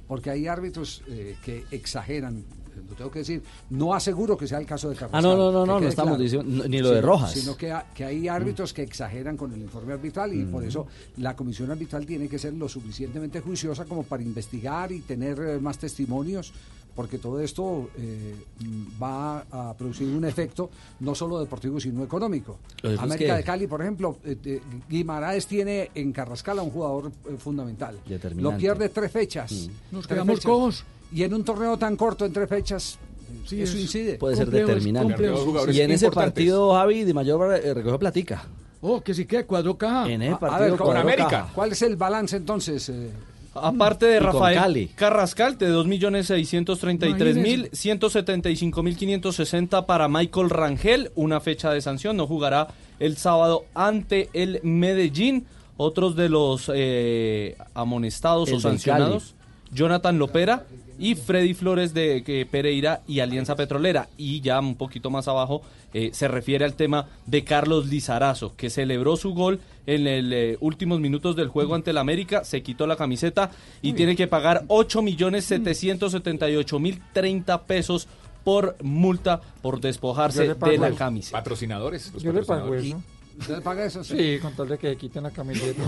Porque 0.06 0.30
hay 0.30 0.46
árbitros 0.46 1.02
eh, 1.08 1.36
que 1.42 1.64
exageran. 1.70 2.44
Lo 2.88 2.94
tengo 2.96 3.10
que 3.10 3.20
decir, 3.20 3.42
no 3.70 3.94
aseguro 3.94 4.36
que 4.36 4.46
sea 4.46 4.58
el 4.58 4.66
caso 4.66 4.88
de 4.88 4.94
Carrascal. 4.96 5.18
Ah, 5.18 5.22
no, 5.22 5.36
no, 5.36 5.52
no, 5.52 5.66
no, 5.66 5.80
no 5.80 5.88
estamos 5.88 6.12
claro. 6.16 6.22
diciendo- 6.22 6.68
ni 6.68 6.78
lo 6.78 6.90
de 6.90 6.96
Sino- 6.96 7.06
Rojas. 7.06 7.32
Sino 7.32 7.56
que, 7.56 7.70
ha- 7.72 7.86
que 7.94 8.04
hay 8.04 8.28
árbitros 8.28 8.72
que 8.72 8.82
exageran 8.82 9.36
con 9.36 9.52
el 9.52 9.60
informe 9.60 9.92
arbitral 9.92 10.32
y 10.34 10.44
por 10.44 10.64
eso 10.64 10.86
la 11.18 11.34
comisión 11.36 11.70
arbitral 11.70 12.06
tiene 12.06 12.28
que 12.28 12.38
ser 12.38 12.54
lo 12.54 12.68
suficientemente 12.68 13.40
juiciosa 13.40 13.84
como 13.84 14.02
para 14.02 14.22
investigar 14.22 14.90
y 14.92 15.00
tener 15.00 15.38
eh, 15.40 15.58
más 15.60 15.78
testimonios, 15.78 16.52
porque 16.94 17.16
todo 17.18 17.40
esto 17.40 17.88
eh, 17.96 18.34
mm, 18.60 19.02
va 19.02 19.38
a 19.50 19.74
producir 19.74 20.08
un 20.08 20.24
efecto 20.26 20.68
no 21.00 21.14
solo 21.14 21.40
deportivo 21.40 21.80
sino 21.80 22.04
económico. 22.04 22.58
América 22.98 23.16
que- 23.16 23.32
de 23.38 23.44
Cali, 23.44 23.66
por 23.66 23.80
ejemplo, 23.80 24.18
eh, 24.24 24.36
eh, 24.44 24.60
Guimaraes 24.90 25.46
tiene 25.46 25.90
en 25.94 26.12
Carrascal 26.12 26.58
a 26.58 26.62
un 26.62 26.70
jugador 26.70 27.10
eh, 27.30 27.36
fundamental. 27.38 27.98
Lo 28.36 28.56
pierde 28.58 28.88
tres 28.90 29.10
fechas. 29.10 29.50
Nos 29.90 30.06
Tres 30.06 30.16
quedamos 30.16 30.36
fechas. 30.36 30.44
cojos. 30.50 30.84
Y 31.14 31.22
en 31.24 31.34
un 31.34 31.44
torneo 31.44 31.76
tan 31.76 31.96
corto, 31.96 32.24
en 32.24 32.32
tres 32.32 32.48
fechas, 32.48 32.98
Sí, 33.46 33.62
eso 33.62 33.76
es- 33.76 33.82
incide. 33.82 34.14
Puede 34.18 34.36
ser 34.36 34.50
determinante. 34.50 35.30
Y 35.72 35.80
en 35.80 35.90
ese 35.90 36.10
partido, 36.10 36.72
Javi, 36.74 37.04
Di 37.04 37.12
Mayor 37.14 37.54
eh, 37.54 37.74
recogió 37.74 37.98
platica. 37.98 38.44
Oh, 38.80 39.00
que 39.00 39.14
sí 39.14 39.26
que 39.26 39.44
cuadró 39.44 39.76
caja. 39.76 40.10
En 40.10 40.22
ese 40.22 40.32
a 40.34 40.38
partido 40.38 40.70
ver, 40.70 40.78
cuadró 40.80 41.02
¿cuál- 41.02 41.16
caja. 41.16 41.48
¿Cuál 41.54 41.72
es 41.72 41.82
el 41.82 41.96
balance 41.96 42.36
entonces? 42.36 42.88
eh? 42.88 43.10
Aparte 43.54 44.06
de 44.06 44.16
Y 44.16 44.20
con 44.20 44.32
Rafael. 44.32 44.90
Carrascal, 44.94 45.58
de 45.58 45.68
2.633.000, 45.70 47.70
175.560 47.72 49.86
para 49.86 50.08
Michael 50.08 50.50
Rangel, 50.50 51.10
una 51.14 51.40
fecha 51.40 51.70
de 51.70 51.80
sanción, 51.80 52.16
no 52.16 52.26
jugará 52.26 52.68
el 52.98 53.16
sábado 53.16 53.64
ante 53.74 54.28
el 54.32 54.60
Medellín. 54.62 55.46
Otros 55.78 56.14
de 56.16 56.28
los 56.28 56.70
eh, 56.72 57.56
amonestados 57.74 58.48
El 58.50 58.56
o 58.56 58.60
sancionados, 58.60 59.34
Jonathan 59.72 60.18
Lopera 60.18 60.64
y 60.98 61.14
Freddy 61.14 61.54
Flores 61.54 61.94
de 61.94 62.22
eh, 62.26 62.46
Pereira 62.50 63.02
y 63.06 63.20
Alianza 63.20 63.56
Petrolera. 63.56 64.08
Y 64.16 64.40
ya 64.40 64.60
un 64.60 64.76
poquito 64.76 65.10
más 65.10 65.28
abajo 65.28 65.62
eh, 65.94 66.10
se 66.12 66.28
refiere 66.28 66.64
al 66.64 66.74
tema 66.74 67.06
de 67.26 67.44
Carlos 67.44 67.86
Lizarazo, 67.86 68.54
que 68.56 68.70
celebró 68.70 69.16
su 69.16 69.34
gol 69.34 69.60
en 69.86 70.30
los 70.30 70.58
últimos 70.60 71.00
minutos 71.00 71.36
del 71.36 71.48
juego 71.48 71.74
ante 71.74 71.90
el 71.90 71.98
América, 71.98 72.44
se 72.44 72.62
quitó 72.62 72.86
la 72.86 72.96
camiseta 72.96 73.50
y 73.82 73.94
tiene 73.94 74.14
que 74.14 74.26
pagar 74.28 74.64
8 74.68 75.02
millones 75.02 75.44
778 75.46 76.78
mil 76.78 77.02
30 77.12 77.62
pesos 77.62 78.06
por 78.44 78.76
multa 78.82 79.40
por 79.60 79.80
despojarse 79.80 80.54
de 80.54 80.78
la 80.78 80.92
camisa. 80.92 81.32
Patrocinadores. 81.32 82.12
los 82.12 82.22
Yo 82.22 82.32
le 82.32 82.42
pago 82.42 82.62
patrocinadores. 82.70 82.86
eso. 82.86 83.21
¿Usted 83.42 83.60
paga 83.60 83.84
eso? 83.84 84.04
Sí, 84.04 84.38
con 84.40 84.54
tal 84.54 84.68
de 84.68 84.78
que 84.78 84.96
quiten 84.96 85.24
la 85.24 85.32
camiseta. 85.32 85.82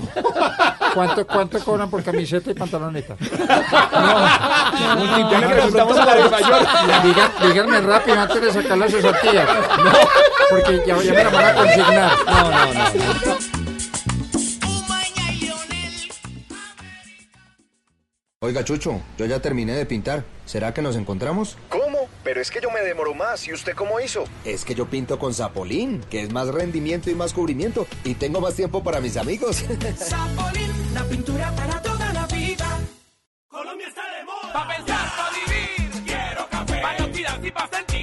¿Cuánto, 0.92 1.24
¿Cuánto 1.24 1.64
cobran 1.64 1.88
por 1.88 2.02
camiseta 2.02 2.50
y 2.50 2.55
pantaloneta? 2.55 3.16
Ya 3.20 5.38
le 5.40 5.46
preguntamos 5.48 5.96
a 5.96 6.05
la 6.05 6.14
de 6.16 6.28
mayor. 6.30 6.66
Díganme 7.46 7.80
rápido 7.80 8.18
antes 8.18 8.40
de 8.40 8.52
sacar 8.52 8.76
las 8.76 8.90
cesantías. 8.90 9.48
No, 9.78 9.92
porque 10.50 10.82
ya, 10.84 11.00
ya 11.00 11.12
me 11.12 11.22
la 11.24 11.30
van 11.30 11.44
a 11.44 11.55
consignar. 11.55 12.12
No, 12.26 12.50
no, 12.50 12.74
no. 12.74 12.84
Oiga, 18.40 18.64
Chucho, 18.64 19.00
yo 19.16 19.26
ya 19.26 19.40
terminé 19.40 19.74
de 19.74 19.86
pintar. 19.86 20.24
¿Será 20.44 20.74
que 20.74 20.82
nos 20.82 20.96
encontramos? 20.96 21.57
¿Cómo? 21.68 21.84
Pero 22.25 22.41
es 22.41 22.51
que 22.51 22.61
yo 22.61 22.70
me 22.70 22.81
demoro 22.81 23.14
más. 23.14 23.47
¿Y 23.47 23.53
usted 23.53 23.75
cómo 23.75 24.01
hizo? 24.01 24.25
Es 24.45 24.64
que 24.64 24.75
yo 24.75 24.87
pinto 24.87 25.18
con 25.18 25.35
Zapolín, 25.35 26.03
que 26.11 26.22
es 26.22 26.33
más 26.33 26.49
rendimiento 26.49 27.11
y 27.11 27.14
más 27.14 27.35
cubrimiento. 27.35 27.87
Y 28.03 28.14
tengo 28.14 28.41
más 28.41 28.55
tiempo 28.55 28.83
para 28.83 29.01
mis 29.01 29.16
amigos. 29.18 29.59
Zapolín, 29.99 30.95
la 30.95 31.05
pintura 31.05 31.55
para 31.55 31.83
toda 31.83 32.12
la 32.14 32.27
vida. 32.27 32.81
Colombia 33.47 33.89
está 33.89 34.03
de 34.16 34.25
moda. 34.25 34.53
Pa' 34.53 34.68
pensar, 34.75 35.12
pa' 35.16 35.31
vivir. 35.31 36.05
Quiero 36.05 36.49
café. 36.49 36.81
Pa' 36.81 36.99
no 36.99 37.09
tirar 37.11 37.47
y 37.47 37.51
pa' 37.51 37.68
sentir. 37.70 37.93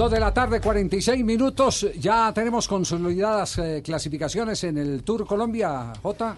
Dos 0.00 0.10
de 0.10 0.18
la 0.18 0.32
tarde, 0.32 0.62
46 0.62 1.22
minutos. 1.22 1.86
Ya 1.98 2.32
tenemos 2.32 2.66
consolidadas 2.66 3.58
eh, 3.58 3.82
clasificaciones 3.84 4.64
en 4.64 4.78
el 4.78 5.02
Tour 5.02 5.26
Colombia, 5.26 5.92
J. 6.02 6.36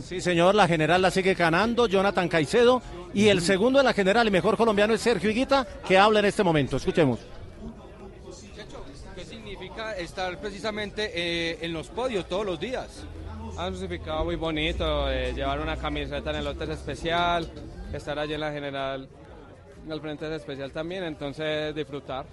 Sí, 0.00 0.20
señor, 0.20 0.54
la 0.54 0.68
general 0.68 1.02
la 1.02 1.10
sigue 1.10 1.34
ganando 1.34 1.88
Jonathan 1.88 2.28
Caicedo 2.28 2.80
y 3.12 3.26
el 3.26 3.40
segundo 3.40 3.80
de 3.80 3.84
la 3.86 3.92
general 3.92 4.28
y 4.28 4.30
mejor 4.30 4.56
colombiano 4.56 4.94
es 4.94 5.00
Sergio 5.00 5.30
Higuita, 5.30 5.66
que 5.84 5.98
habla 5.98 6.20
en 6.20 6.26
este 6.26 6.44
momento. 6.44 6.76
Escuchemos. 6.76 7.18
¿Qué 9.16 9.24
significa 9.24 9.96
estar 9.96 10.40
precisamente 10.40 11.10
eh, 11.12 11.58
en 11.60 11.72
los 11.72 11.88
podios 11.88 12.28
todos 12.28 12.46
los 12.46 12.60
días? 12.60 13.02
Ha 13.58 13.66
un 13.66 13.74
significado 13.74 14.24
muy 14.26 14.36
bonito, 14.36 15.10
eh, 15.10 15.32
llevar 15.34 15.58
una 15.58 15.76
camiseta 15.76 16.30
en 16.30 16.36
el 16.36 16.44
lote 16.44 16.62
es 16.62 16.70
especial, 16.70 17.50
estar 17.92 18.16
allí 18.16 18.34
en 18.34 18.40
la 18.42 18.52
general 18.52 19.08
al 19.88 20.00
frente 20.00 20.26
es 20.26 20.32
especial 20.32 20.72
también, 20.72 21.04
entonces 21.04 21.74
disfrutar. 21.74 22.26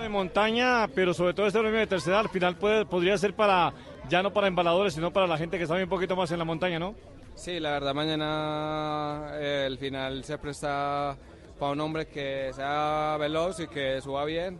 de 0.00 0.08
montaña, 0.08 0.86
pero 0.88 1.14
sobre 1.14 1.32
todo 1.32 1.46
este 1.46 1.58
premio 1.58 1.80
de 1.80 1.86
tercera 1.86 2.20
al 2.20 2.28
final 2.28 2.56
puede, 2.56 2.84
podría 2.84 3.16
ser 3.16 3.34
para, 3.34 3.72
ya 4.08 4.22
no 4.22 4.32
para 4.32 4.46
embaladores, 4.46 4.94
sino 4.94 5.10
para 5.12 5.26
la 5.26 5.38
gente 5.38 5.58
que 5.58 5.66
sabe 5.66 5.84
un 5.84 5.88
poquito 5.88 6.14
más 6.16 6.30
en 6.30 6.38
la 6.38 6.44
montaña, 6.44 6.78
¿no? 6.78 6.94
Sí, 7.34 7.60
la 7.60 7.70
verdad 7.72 7.94
mañana 7.94 9.32
eh, 9.34 9.64
el 9.66 9.78
final 9.78 10.24
se 10.24 10.38
presta 10.38 11.16
para 11.58 11.72
un 11.72 11.80
hombre 11.80 12.06
que 12.06 12.50
sea 12.54 13.16
veloz 13.18 13.60
y 13.60 13.68
que 13.68 14.00
suba 14.00 14.24
bien. 14.24 14.58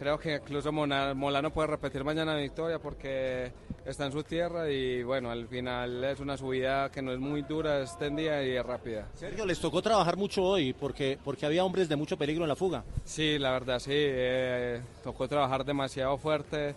Creo 0.00 0.18
que 0.18 0.36
incluso 0.36 0.72
Molano 0.72 1.50
puede 1.50 1.68
repetir 1.68 2.02
mañana 2.04 2.32
la 2.32 2.40
victoria 2.40 2.78
porque 2.78 3.52
está 3.84 4.06
en 4.06 4.12
su 4.12 4.22
tierra 4.22 4.70
y 4.70 5.02
bueno, 5.02 5.30
al 5.30 5.46
final 5.46 6.02
es 6.02 6.20
una 6.20 6.38
subida 6.38 6.90
que 6.90 7.02
no 7.02 7.12
es 7.12 7.18
muy 7.18 7.42
dura, 7.42 7.82
es 7.82 7.98
tendida 7.98 8.42
y 8.42 8.56
es 8.56 8.64
rápida. 8.64 9.08
Sergio, 9.14 9.44
les 9.44 9.60
tocó 9.60 9.82
trabajar 9.82 10.16
mucho 10.16 10.42
hoy 10.42 10.72
porque, 10.72 11.18
porque 11.22 11.44
había 11.44 11.66
hombres 11.66 11.86
de 11.86 11.96
mucho 11.96 12.16
peligro 12.16 12.44
en 12.44 12.48
la 12.48 12.56
fuga. 12.56 12.82
Sí, 13.04 13.38
la 13.38 13.50
verdad 13.50 13.78
sí, 13.78 13.92
eh, 13.92 14.80
tocó 15.04 15.28
trabajar 15.28 15.66
demasiado 15.66 16.16
fuerte, 16.16 16.74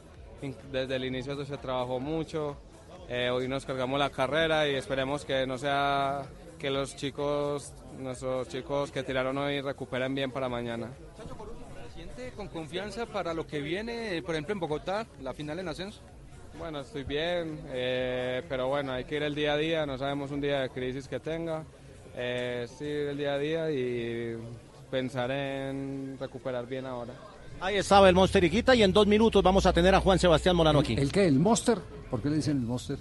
desde 0.70 0.94
el 0.94 1.06
inicio 1.06 1.46
se 1.46 1.58
trabajó 1.58 2.02
mucho, 2.02 2.58
eh, 3.08 3.30
hoy 3.30 3.48
nos 3.48 3.66
cargamos 3.66 3.98
la 4.00 4.10
carrera 4.10 4.68
y 4.68 4.76
esperemos 4.76 5.24
que 5.24 5.48
no 5.48 5.58
sea 5.58 6.24
que 6.60 6.70
los 6.70 6.94
chicos, 6.98 7.72
nuestros 7.98 8.50
chicos 8.50 8.92
que 8.92 9.02
tiraron 9.02 9.38
hoy 9.38 9.62
recuperen 9.62 10.14
bien 10.14 10.30
para 10.30 10.50
mañana. 10.50 10.90
¿Siente 12.24 12.38
con 12.38 12.48
confianza 12.48 13.06
para 13.06 13.34
lo 13.34 13.46
que 13.46 13.60
viene, 13.60 14.22
por 14.22 14.34
ejemplo 14.34 14.54
en 14.54 14.60
Bogotá, 14.62 15.06
la 15.22 15.34
final 15.34 15.60
en 15.60 15.68
ascenso? 15.68 16.00
Bueno, 16.58 16.80
estoy 16.80 17.04
bien, 17.04 17.60
eh, 17.74 18.42
pero 18.48 18.70
bueno, 18.70 18.94
hay 18.94 19.04
que 19.04 19.18
ir 19.18 19.24
el 19.24 19.36
día 19.36 19.54
a 19.54 19.58
día, 19.58 19.86
no 19.86 19.98
sabemos 19.98 20.32
un 20.32 20.40
día 20.40 20.62
de 20.62 20.70
crisis 20.70 21.10
que 21.10 21.20
tenga, 21.20 21.66
eh, 22.16 22.66
sí, 22.78 22.86
el 22.86 23.18
día 23.18 23.34
a 23.34 23.38
día 23.38 23.72
y 23.72 24.38
pensar 24.90 25.32
en 25.32 26.16
recuperar 26.18 26.66
bien 26.66 26.86
ahora. 26.86 27.14
Ahí 27.60 27.76
estaba 27.76 28.08
el 28.08 28.16
Monster 28.16 28.42
Higuita 28.42 28.74
y 28.74 28.84
en 28.84 28.94
dos 28.94 29.06
minutos 29.06 29.44
vamos 29.44 29.66
a 29.66 29.74
tener 29.74 29.94
a 29.94 30.00
Juan 30.00 30.18
Sebastián 30.18 30.56
Molano 30.56 30.80
aquí. 30.80 30.94
¿El 30.94 31.12
qué? 31.12 31.28
¿El 31.28 31.40
Monster? 31.40 31.80
¿Por 32.10 32.22
qué 32.22 32.30
le 32.30 32.38
dicen 32.38 32.56
el 32.56 32.64
Monster? 32.64 33.00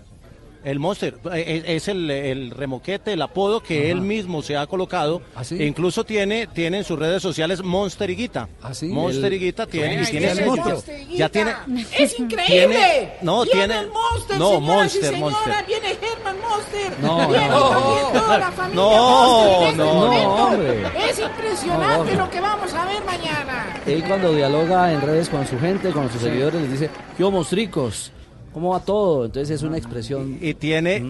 El 0.64 0.78
Monster 0.78 1.16
eh, 1.32 1.62
es 1.66 1.88
el, 1.88 2.10
el 2.10 2.50
remoquete, 2.52 3.12
el 3.14 3.22
apodo 3.22 3.60
que 3.62 3.90
él 3.90 4.00
mismo 4.00 4.42
se 4.42 4.56
ha 4.56 4.66
colocado. 4.66 5.20
E 5.50 5.64
incluso 5.66 6.04
tiene, 6.04 6.46
tiene 6.46 6.78
en 6.78 6.84
sus 6.84 6.98
redes 6.98 7.20
sociales 7.22 7.62
Monster 7.62 8.08
Higuita. 8.10 8.48
Monster 8.82 9.24
El- 9.26 9.32
Higuita 9.34 9.66
tiene, 9.66 9.98
Ay, 9.98 10.04
y 10.04 10.10
tiene 10.10 10.30
el. 10.30 10.46
Monster 10.46 11.06
Ya 11.08 11.28
tiene, 11.28 11.52
¡Es 11.98 12.18
increíble! 12.18 12.46
tiene- 12.46 13.12
no, 13.22 13.42
Viene 13.44 13.58
tiene- 13.66 13.78
el 13.80 13.88
Monster, 13.90 14.38
no, 14.38 14.48
señoras 14.50 14.62
Monster, 14.62 15.02
y 15.02 15.04
señoras, 15.06 15.32
Monster. 15.46 15.66
Viene 15.66 15.88
Herman 15.90 16.36
Monster. 16.40 16.92
No, 17.02 17.28
viene 17.28 17.48
no. 17.48 17.68
también 17.68 18.12
toda 18.12 18.38
la 18.38 18.50
familia 18.52 18.74
No, 18.82 18.90
Monster 18.90 19.62
en 19.62 19.68
este 19.68 19.76
no, 19.82 19.94
momento. 19.94 20.34
hombre. 20.34 20.82
Es 21.10 21.18
impresionante 21.18 22.12
No, 22.12 22.18
lo 22.24 22.30
que 22.30 22.40
vamos 22.40 22.74
a 22.74 22.84
ver 22.86 23.04
mañana. 23.04 23.82
Él 23.86 24.04
cuando 24.06 24.32
dialoga 24.32 24.92
en 24.92 25.00
redes 25.00 25.28
con 25.28 25.46
su 25.46 25.58
gente, 25.58 25.90
con 25.90 26.10
sus 26.10 26.20
seguidores, 26.22 26.60
les 26.62 26.70
dice, 26.72 26.90
yo 27.18 27.30
monstricos, 27.30 28.12
cómo 28.52 28.70
va 28.70 28.80
todo. 28.80 29.24
Entonces 29.26 29.50
es 29.56 29.62
una 29.62 29.78
expresión. 29.78 30.38
Y 30.40 30.54
tiene. 30.54 31.04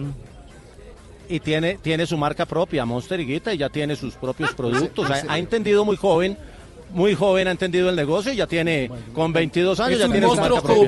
Y 1.29 1.39
tiene, 1.39 1.79
tiene 1.81 2.05
su 2.05 2.17
marca 2.17 2.45
propia, 2.45 2.85
Monster 2.85 3.19
y 3.19 3.25
Guita, 3.25 3.53
y 3.53 3.57
ya 3.57 3.69
tiene 3.69 3.95
sus 3.95 4.13
propios 4.15 4.53
productos. 4.53 5.09
Ha, 5.09 5.23
ha 5.33 5.37
entendido 5.39 5.85
muy 5.85 5.95
joven, 5.95 6.37
muy 6.91 7.15
joven 7.15 7.47
ha 7.47 7.51
entendido 7.51 7.89
el 7.89 7.95
negocio 7.95 8.33
y 8.33 8.35
ya 8.35 8.45
tiene, 8.45 8.91
con 9.13 9.31
22 9.31 9.79
años, 9.79 9.99
ya 9.99 10.09
tiene 10.09 10.27
su 10.27 10.35
marca 10.35 10.61
propia. 10.61 10.85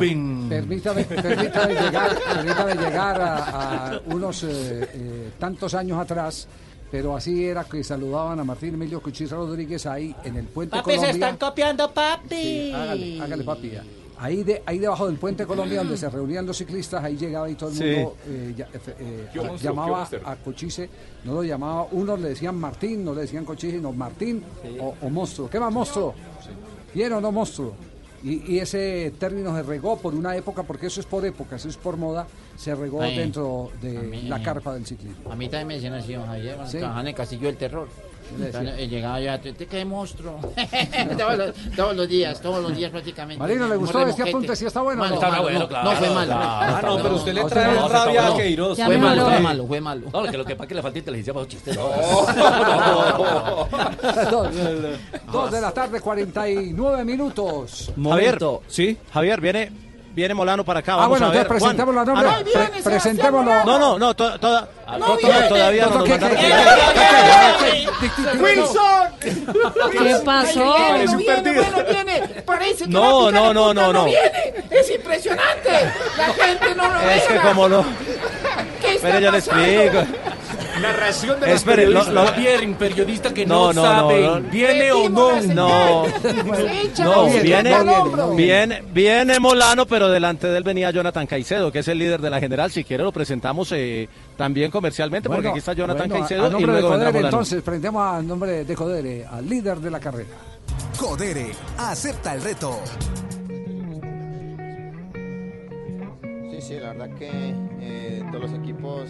Permítame, 0.50 1.06
permítame 1.06 1.74
llegar, 1.74 2.20
permítame 2.36 2.74
llegar 2.76 3.22
a, 3.22 3.88
a 3.96 4.02
unos 4.08 4.44
eh, 4.44 4.48
eh, 4.94 5.30
tantos 5.40 5.74
años 5.74 5.98
atrás, 5.98 6.48
pero 6.92 7.16
así 7.16 7.46
era 7.46 7.64
que 7.64 7.82
saludaban 7.84 8.38
a 8.40 8.44
Martín 8.44 8.74
Emilio 8.76 9.02
Cuchisa 9.02 9.36
Rodríguez 9.38 9.86
ahí 9.86 10.14
en 10.26 10.36
el 10.36 10.46
Puente 10.46 10.76
Papi, 10.76 10.92
se 10.92 10.98
Colombia. 10.98 11.28
están 11.28 11.38
copiando, 11.38 11.92
papi. 11.92 12.36
Sí, 12.36 12.72
hágale, 12.76 13.22
hágale, 13.22 13.44
papi. 13.46 13.70
ya. 13.72 13.84
Ahí, 14.18 14.44
de, 14.44 14.64
ahí 14.66 14.80
debajo 14.80 15.08
del 15.08 15.18
Puente 15.18 15.46
Colombia, 15.46 15.80
donde 15.80 15.98
se 15.98 16.10
reunían 16.10 16.46
los 16.46 16.58
ciclistas, 16.58 17.04
ahí 17.04 17.18
llegaba 17.18 17.50
y 17.50 17.56
todo 17.56 17.70
el 17.70 17.76
Sí. 17.76 17.84
mundo 17.84 18.16
eh, 18.28 18.54
ya- 18.56 18.66
eh, 18.74 18.80
eh, 19.00 19.28
¿Qué 19.34 19.40
a- 19.40 19.44
monstruo, 19.44 19.58
qué 19.58 19.64
llamaba 19.64 20.10
a 20.26 20.36
Cochise, 20.38 20.90
no 21.26 21.34
lo 21.34 21.44
llamaba, 21.44 21.88
unos 21.92 22.20
le 22.22 22.30
decían 22.30 22.56
Martín, 22.56 23.04
no 23.04 23.14
le 23.14 23.22
decían 23.22 23.44
Cochise, 23.44 23.76
sino 23.76 23.92
Martín 23.92 24.42
o, 24.80 24.94
o 25.02 25.10
monstruo. 25.10 25.50
¿Qué 25.50 25.60
más 25.60 25.72
monstruo? 25.74 26.14
¿Bien 26.94 27.12
o 27.14 27.20
no 27.22 27.32
monstruo? 27.32 27.74
Y, 28.24 28.54
y 28.56 28.60
ese 28.60 29.14
término 29.20 29.56
se 29.56 29.62
regó 29.64 29.98
por 29.98 30.16
una 30.16 30.36
época, 30.36 30.64
porque 30.64 30.88
eso 30.88 31.00
es 31.00 31.06
por 31.06 31.24
época, 31.26 31.58
eso 31.58 31.68
es 31.68 31.78
por 31.78 31.96
moda, 31.98 32.26
se 32.56 32.74
regó 32.74 33.02
Ay, 33.02 33.18
dentro 33.18 33.70
de 33.82 34.00
mí- 34.00 34.24
la 34.24 34.42
carpa 34.42 34.74
del 34.74 34.86
ciclismo. 34.86 35.32
A 35.32 35.36
mí 35.36 35.48
también 35.50 35.68
me 35.68 35.74
decían 35.76 35.94
así, 35.94 36.14
don 36.14 36.26
Javier, 36.26 36.58
Sí. 36.68 36.78
en 36.78 37.08
el 37.08 37.14
Castillo 37.14 37.48
del 37.48 37.58
Terror. 37.58 37.88
Entonces, 38.40 38.90
llegaba 38.90 39.20
yo, 39.20 39.40
¿te, 39.40 39.54
te 39.54 39.66
qué 39.68 39.86
monstruo? 39.86 40.40
todos, 41.18 41.38
los, 41.38 41.54
todos 41.76 41.96
los 41.96 42.08
días, 42.08 42.42
todos 42.42 42.62
los 42.64 42.76
días 42.76 42.92
prácticamente. 42.92 43.40
Marino, 43.42 43.68
¿le 43.68 43.76
gustó 43.76 44.06
este 44.08 44.24
apunte? 44.30 44.56
¿Sí 44.56 44.66
está 44.66 44.82
bueno 44.82 45.02
o 45.02 45.06
Malo, 45.06 45.16
Está 45.16 45.42
bueno, 45.42 45.60
no, 45.60 45.68
claro, 45.68 45.92
No, 45.92 45.98
fue 45.98 46.10
malo. 46.10 46.26
claro. 46.28 46.42
Ah, 46.44 46.82
no, 46.84 46.98
pero 46.98 47.16
usted 47.16 47.34
le 47.34 47.44
trae 47.46 47.74
no, 47.76 47.88
rabia 47.88 48.22
no, 48.24 48.34
a 48.34 48.38
Queiroz. 48.38 48.78
Fue 48.84 48.98
malo, 48.98 49.26
fue 49.26 49.40
malo, 49.40 49.68
fue 49.68 49.82
malo. 49.82 50.08
No, 50.12 50.22
lo 50.24 50.32
que, 50.32 50.38
lo 50.38 50.46
que 50.46 50.56
pasa 50.56 50.64
es 50.64 50.70
que 50.70 50.76
le 50.76 50.82
falta 50.82 51.00
inteligencia 51.00 51.34
para 51.34 51.44
los 51.44 51.52
chistes. 51.52 51.76
dos, 54.32 54.48
dos 55.32 55.52
de 55.52 55.62
la 55.62 55.72
tarde, 55.72 56.00
49 56.02 57.06
minutos. 57.06 57.92
Javier, 58.02 58.38
sí. 58.68 58.98
Javier, 59.14 59.40
viene, 59.42 59.72
viene 60.14 60.34
Molano 60.34 60.64
para 60.66 60.80
acá. 60.80 60.94
Ah, 60.94 60.98
Vamos 60.98 61.10
bueno, 61.20 61.28
a 61.28 61.30
ver. 61.30 61.42
entonces 61.42 61.62
presentémoslo 61.64 62.02
a 62.02 62.06
nombre- 62.06 62.28
Ah, 62.30 62.40
no. 62.40 62.52
pre- 62.52 62.84
presentémoslo. 62.84 63.64
No, 63.66 63.80
no, 63.80 64.00
no, 64.00 64.16
to- 64.16 64.40
toda- 64.40 64.68
No 65.00 65.18
todavía 65.50 65.86
no 65.86 65.90
No, 65.90 65.96
nos 65.98 66.04
¿qué- 66.06 66.10
mandaron. 66.12 66.38
qué- 66.38 67.88
¡Wilson! 68.40 69.10
¿Qué 69.92 70.16
pasó? 70.24 70.76
Ay, 70.78 71.06
Parece 72.46 72.84
que 72.86 72.90
No, 72.90 73.02
va 73.02 73.18
a 73.20 73.32
picar 73.32 73.44
no, 73.44 73.54
no, 73.54 73.74
no, 73.74 73.94
no. 73.94 74.06
viene. 74.06 74.54
Es 74.70 74.92
impresionante. 74.92 75.70
La 76.18 76.26
gente 76.46 76.76
no 76.76 76.88
lo 76.94 77.00
Es 77.10 77.24
que 77.24 77.36
como 77.38 77.70
no. 77.70 77.86
¿Qué 78.82 78.96
está 78.96 79.08
Espere, 79.10 79.22
yo 79.22 79.32
le 79.32 79.38
explico. 79.40 80.04
Narración 80.82 81.40
de 81.40 81.48
los 81.48 81.56
Espere, 81.56 81.76
periodistas. 81.86 82.14
lo- 82.14 82.22
lo- 82.24 82.28
Javier, 82.32 82.66
un 82.68 82.74
periodista 82.76 83.34
que 83.34 83.46
No, 83.46 83.72
no, 83.72 83.82
no, 83.82 83.82
sabe, 83.82 84.22
no, 84.22 84.40
no. 84.42 84.50
viene 84.50 84.92
o 84.92 85.10
no. 85.10 85.42
No, 85.42 86.04
no, 86.04 87.26
Viene, 87.26 87.42
viene, 87.42 87.70
no 87.84 88.30
viene, 88.36 88.36
viene, 88.36 88.84
viene 88.92 89.40
Molano, 89.40 89.86
pero 89.86 90.10
delante 90.10 90.48
de 90.48 90.58
él 90.58 90.64
venía 90.64 90.92
Jonathan 90.92 91.26
Caicedo, 91.28 91.72
que 91.72 91.80
es 91.80 91.88
el 91.88 91.98
líder 91.98 92.20
de 92.22 92.30
la 92.30 92.40
general. 92.42 92.72
Si 92.72 92.84
quiere 92.84 93.04
lo 93.04 93.12
presentamos 93.14 93.72
eh, 93.72 94.10
también 94.38 94.72
comercialmente, 94.72 95.28
porque 95.30 95.42
Bueno, 95.42 95.50
aquí 95.52 95.60
está 95.60 95.74
Jonathan 95.74 96.10
bueno, 96.10 96.26
Caicedo 96.26 96.44
a 96.44 96.48
y 96.48 96.52
nombre 96.52 96.72
de 96.74 96.80
luego 96.82 96.90
vendrá 96.92 97.12
Codere, 97.12 97.28
entonces, 97.28 97.64
presentemos 97.64 98.02
a 98.04 98.22
nombre 98.22 98.66
de 98.66 98.76
Codere, 98.76 99.26
al 99.26 99.48
líder 99.50 99.80
de 99.80 99.92
la 99.92 100.00
carrera. 100.00 100.30
Codere, 101.00 101.52
acepta 101.78 102.34
el 102.36 102.42
reto. 102.42 102.80
Sí, 106.52 106.62
sí, 106.62 106.74
la 106.80 106.94
verdad 106.94 107.16
que 107.18 107.30
eh, 107.82 108.24
todos 108.32 108.50
los 108.52 108.60
equipos 108.60 109.10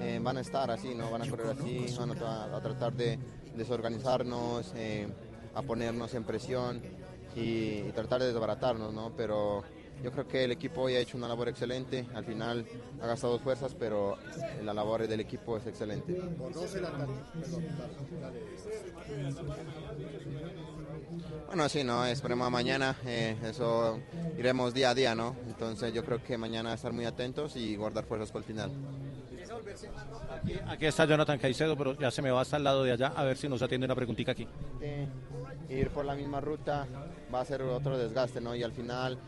eh, 0.00 0.18
van 0.22 0.38
a 0.38 0.40
estar 0.40 0.70
así, 0.70 0.94
¿no? 0.94 1.10
Van 1.10 1.22
a 1.22 1.28
correr 1.30 1.48
así, 1.58 1.86
van 1.98 2.10
a, 2.22 2.56
a 2.56 2.60
tratar 2.60 2.92
de 2.94 3.18
desorganizarnos, 3.56 4.72
eh, 4.76 5.06
a 5.54 5.62
ponernos 5.62 6.14
en 6.14 6.24
presión 6.24 6.80
y, 7.34 7.40
y 7.40 7.92
tratar 7.94 8.20
de 8.20 8.26
desbaratarnos, 8.28 8.92
¿no? 8.92 9.12
Pero 9.16 9.62
yo 10.02 10.12
creo 10.12 10.28
que 10.28 10.44
el 10.44 10.52
equipo 10.52 10.82
hoy 10.82 10.94
ha 10.94 11.00
hecho 11.00 11.16
una 11.16 11.28
labor 11.28 11.48
excelente. 11.48 12.06
Al 12.14 12.24
final 12.24 12.66
ha 13.00 13.06
gastado 13.06 13.38
fuerzas, 13.38 13.74
pero 13.74 14.16
la 14.62 14.74
labor 14.74 15.06
del 15.06 15.20
equipo 15.20 15.56
es 15.56 15.66
excelente. 15.66 16.20
Bueno, 21.46 21.68
sí, 21.68 21.84
no, 21.84 22.04
esperemos 22.04 22.46
a 22.46 22.50
mañana, 22.50 22.96
eh, 23.06 23.36
eso 23.44 24.00
iremos 24.36 24.74
día 24.74 24.90
a 24.90 24.94
día, 24.94 25.14
¿no? 25.14 25.36
Entonces 25.46 25.92
yo 25.92 26.04
creo 26.04 26.22
que 26.22 26.36
mañana 26.36 26.74
estar 26.74 26.92
muy 26.92 27.04
atentos 27.04 27.56
y 27.56 27.76
guardar 27.76 28.04
fuerzas 28.04 28.30
para 28.30 28.40
el 28.40 28.44
final. 28.44 28.70
Aquí 30.68 30.86
está 30.86 31.04
Jonathan 31.04 31.38
Caicedo, 31.38 31.76
pero 31.76 31.96
ya 31.98 32.10
se 32.10 32.22
me 32.22 32.30
va 32.30 32.40
hasta 32.40 32.56
el 32.56 32.64
lado 32.64 32.82
de 32.84 32.92
allá 32.92 33.08
a 33.08 33.24
ver 33.24 33.36
si 33.36 33.48
nos 33.48 33.62
atiende 33.62 33.86
una 33.86 33.94
preguntita 33.94 34.32
aquí. 34.32 34.46
Eh, 34.80 35.06
ir 35.68 35.90
por 35.90 36.04
la 36.04 36.14
misma 36.14 36.40
ruta 36.40 36.86
va 37.32 37.40
a 37.40 37.44
ser 37.44 37.62
otro 37.62 37.96
desgaste, 37.96 38.40
¿no? 38.40 38.54
Y 38.54 38.62
al 38.62 38.72
final 38.72 39.18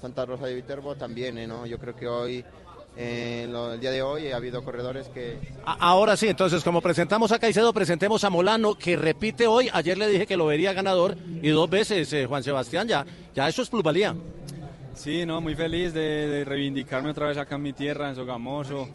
Santa 0.00 0.24
Rosa 0.26 0.46
de 0.46 0.54
Viterbo 0.54 0.94
también, 0.94 1.38
¿eh? 1.38 1.46
¿no? 1.46 1.66
Yo 1.66 1.78
creo 1.78 1.94
que 1.96 2.06
hoy, 2.08 2.44
eh, 2.96 3.46
lo- 3.50 3.72
el 3.74 3.80
día 3.80 3.90
de 3.90 4.02
hoy, 4.02 4.30
ha 4.32 4.36
habido 4.36 4.62
corredores 4.64 5.08
que 5.08 5.38
Ahora 5.64 6.16
sí, 6.16 6.28
entonces 6.28 6.62
como 6.64 6.80
presentamos 6.80 7.32
a 7.32 7.38
Caicedo, 7.38 7.72
presentemos 7.72 8.24
a 8.24 8.30
Molano, 8.30 8.74
que 8.74 8.96
repite 8.96 9.46
hoy. 9.46 9.68
Ayer 9.72 9.96
le 9.98 10.08
dije 10.08 10.26
que 10.26 10.36
lo 10.36 10.46
vería 10.46 10.72
ganador 10.72 11.16
y 11.42 11.48
dos 11.50 11.68
veces, 11.70 12.12
eh, 12.12 12.26
Juan 12.26 12.42
Sebastián, 12.42 12.86
ya, 12.88 13.04
ya 13.34 13.48
eso 13.48 13.62
es 13.62 13.68
plusvalía. 13.68 14.14
Sí, 14.94 15.24
no, 15.24 15.40
muy 15.40 15.54
feliz 15.54 15.92
de, 15.94 16.00
de 16.28 16.44
reivindicarme 16.44 17.10
otra 17.10 17.28
vez 17.28 17.38
acá 17.38 17.54
en 17.54 17.62
mi 17.62 17.72
tierra, 17.72 18.08
en 18.08 18.16
Sogamoso, 18.16 18.88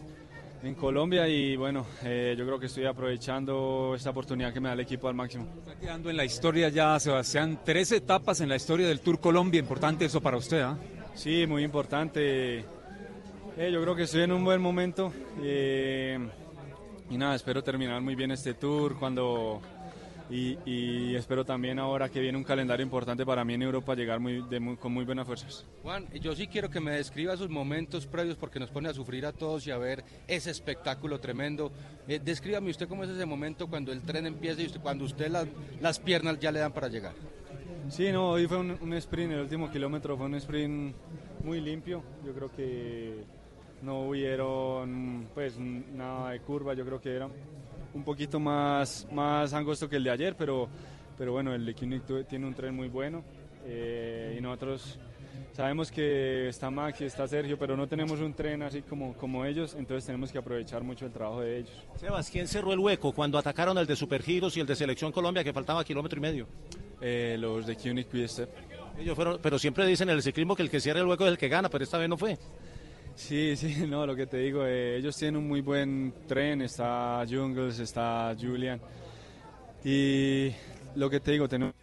en 0.64 0.76
Colombia 0.76 1.28
y 1.28 1.55
bueno, 1.57 1.86
eh, 2.03 2.36
yo 2.38 2.45
creo 2.45 2.59
que 2.59 2.68
estoy 2.68 2.86
aprovechando 2.86 3.93
esta 3.95 4.11
oportunidad 4.11 4.53
que 4.53 4.61
me 4.61 4.70
da 4.70 4.74
el 4.74 4.80
equipo 4.80 5.09
al 5.09 5.14
máximo. 5.14 5.45
Está 5.59 5.76
quedando 5.78 6.09
en 6.09 6.18
la 6.18 6.24
historia 6.24 6.70
ya, 6.70 6.97
Sebastián, 6.99 7.59
tres 7.66 7.91
etapas 7.91 8.39
en 8.39 8.49
la 8.49 8.55
historia 8.55 8.88
del 8.88 9.01
Tour 9.01 9.20
Colombia. 9.20 9.59
Importante 9.59 10.05
eso 10.05 10.22
para 10.22 10.38
usted, 10.38 10.61
¿ah? 10.61 10.78
Sí, 11.14 11.45
muy 11.47 11.64
importante. 11.64 12.59
Eh, 12.59 13.72
yo 13.72 13.82
creo 13.82 13.95
que 13.95 14.03
estoy 14.03 14.22
en 14.22 14.32
un 14.32 14.43
buen 14.43 14.61
momento 14.61 15.14
eh, 15.41 16.18
y 17.09 17.18
nada, 17.18 17.36
espero 17.36 17.64
terminar 17.64 18.01
muy 18.01 18.16
bien 18.16 18.32
este 18.32 18.53
tour 18.53 18.97
cuando 18.97 19.61
y, 20.34 20.58
y 20.66 21.16
espero 21.16 21.46
también 21.46 21.78
ahora 21.78 22.10
que 22.10 22.20
viene 22.20 22.38
un 22.38 22.44
calendario 22.44 22.84
importante 22.84 23.24
para 23.26 23.46
mí 23.46 23.54
en 23.54 23.62
Europa 23.62 23.94
llegar 23.94 24.20
muy, 24.20 24.42
de 24.50 24.60
muy- 24.60 24.78
con 24.78 24.92
muy 24.92 25.06
buenas 25.06 25.28
fuerzas. 25.28 25.66
Juan, 25.84 26.08
yo 26.20 26.36
sí 26.36 26.48
quiero 26.48 26.70
que 26.70 26.80
me 26.80 26.92
describa 26.92 27.38
sus 27.38 27.50
momentos 27.50 28.08
previos 28.08 28.36
porque 28.38 28.60
nos 28.60 28.72
pone 28.72 28.90
a 28.90 28.94
sufrir 28.94 29.26
a 29.28 29.32
todos 29.32 29.68
y 29.68 29.72
a 29.72 29.78
ver 29.78 30.04
ese 30.28 30.50
espectáculo 30.50 31.20
tremendo. 31.20 31.72
Eh, 32.08 32.20
descríbame 32.24 32.72
usted 32.72 32.88
cómo 32.88 33.04
es 33.04 33.10
ese 33.12 33.26
momento 33.28 33.68
cuando 33.68 33.92
el 33.92 34.02
tren 34.02 34.26
empieza 34.26 34.62
y 34.62 34.66
usted, 34.66 34.82
cuando 34.82 35.06
usted 35.06 35.30
las, 35.30 35.48
las 35.82 36.00
piernas 36.00 36.40
ya 36.40 36.52
le 36.52 36.60
dan 36.60 36.72
para 36.74 36.88
llegar. 36.88 37.14
Sí, 37.90 38.12
no, 38.12 38.32
hoy 38.32 38.48
fue 38.48 38.58
un, 38.58 38.72
un 38.82 38.94
sprint, 38.94 39.34
el 39.34 39.42
último 39.42 39.70
kilómetro 39.72 40.18
fue 40.18 40.26
un 40.26 40.36
sprint 40.36 40.96
muy 41.44 41.62
limpio. 41.62 42.02
Yo 42.26 42.34
creo 42.34 42.50
que 42.56 43.24
no 43.84 44.08
hubieron 44.08 45.28
pues 45.36 45.60
nada 45.60 46.32
de 46.32 46.40
curva, 46.40 46.74
yo 46.74 46.86
creo 46.86 47.00
que 47.02 47.14
era 47.16 47.28
un 47.94 48.04
poquito 48.04 48.39
más, 48.39 49.08
más 49.12 49.54
angosto 49.54 49.88
que 49.89 49.98
el 49.98 50.04
de 50.04 50.12
ayer, 50.12 50.36
pero, 50.38 50.68
pero 51.18 51.32
bueno, 51.34 51.54
el 51.54 51.74
tu- 51.76 52.24
tiene 52.24 52.46
un 52.48 52.54
tren 52.54 52.76
muy 52.76 52.88
bueno 52.88 53.24
eh, 53.66 54.36
y 54.38 54.41
nosotros 54.41 55.00
sabemos 55.54 55.91
que 55.91 56.48
está 56.50 56.70
Max 56.72 57.02
y 57.02 57.06
está 57.06 57.28
Sergio, 57.28 57.58
pero 57.58 57.78
no 57.78 57.88
tenemos 57.88 58.20
un 58.20 58.34
tren 58.34 58.64
así 58.64 58.82
como, 58.82 59.14
como 59.14 59.46
ellos, 59.46 59.76
entonces 59.78 60.06
tenemos 60.06 60.32
que 60.32 60.38
aprovechar 60.39 60.84
mucho 60.84 61.06
el 61.06 61.12
trabajo 61.12 61.41
de 61.41 61.60
ellos. 61.60 61.72
Sebas, 61.98 62.30
¿quién 62.30 62.48
cerró 62.48 62.74
el 62.74 62.80
hueco 62.80 63.12
cuando 63.14 63.38
atacaron 63.38 63.78
el 63.78 63.86
de 63.86 63.96
Supergiros 63.96 64.58
y 64.58 64.60
el 64.60 64.66
de 64.68 64.76
Selección 64.76 65.12
Colombia, 65.12 65.44
que 65.44 65.54
faltaba 65.54 65.84
kilómetro 65.84 66.18
y 66.18 66.22
medio? 66.22 66.48
Eh, 67.02 67.38
los 67.39 67.66
de 67.68 67.76
Quick-Step. 67.76 68.50
Ellos 68.98 69.16
fueron, 69.16 69.39
pero 69.41 69.58
siempre 69.60 69.86
dicen 69.86 70.10
en 70.10 70.16
el 70.16 70.22
ciclismo 70.24 70.56
que 70.56 70.62
el 70.64 70.70
que 70.70 70.80
cierra 70.80 71.00
el 71.00 71.08
hueco 71.08 71.26
es 71.26 71.32
el 71.32 71.38
que 71.38 71.50
gana, 71.50 71.70
pero 71.70 71.84
esta 71.84 71.98
vez 71.98 72.08
no 72.08 72.18
fue. 72.18 72.38
Sí, 73.16 73.55
sí, 73.55 73.86
no, 73.88 74.05
lo 74.05 74.16
que 74.16 74.28
te 74.28 74.38
digo, 74.38 74.66
eh, 74.66 74.97
ellos 74.97 75.16
tienen 75.16 75.38
un 75.38 75.47
muy 75.47 75.61
buen 75.61 76.14
tren, 76.28 76.61
está 76.61 77.24
Jungles, 77.30 77.80
está 77.80 78.36
Julian. 78.39 78.80
Y 79.84 80.51
lo 80.95 81.09
que 81.09 81.20
te 81.20 81.32
digo, 81.32 81.47
tenemos... 81.47 81.74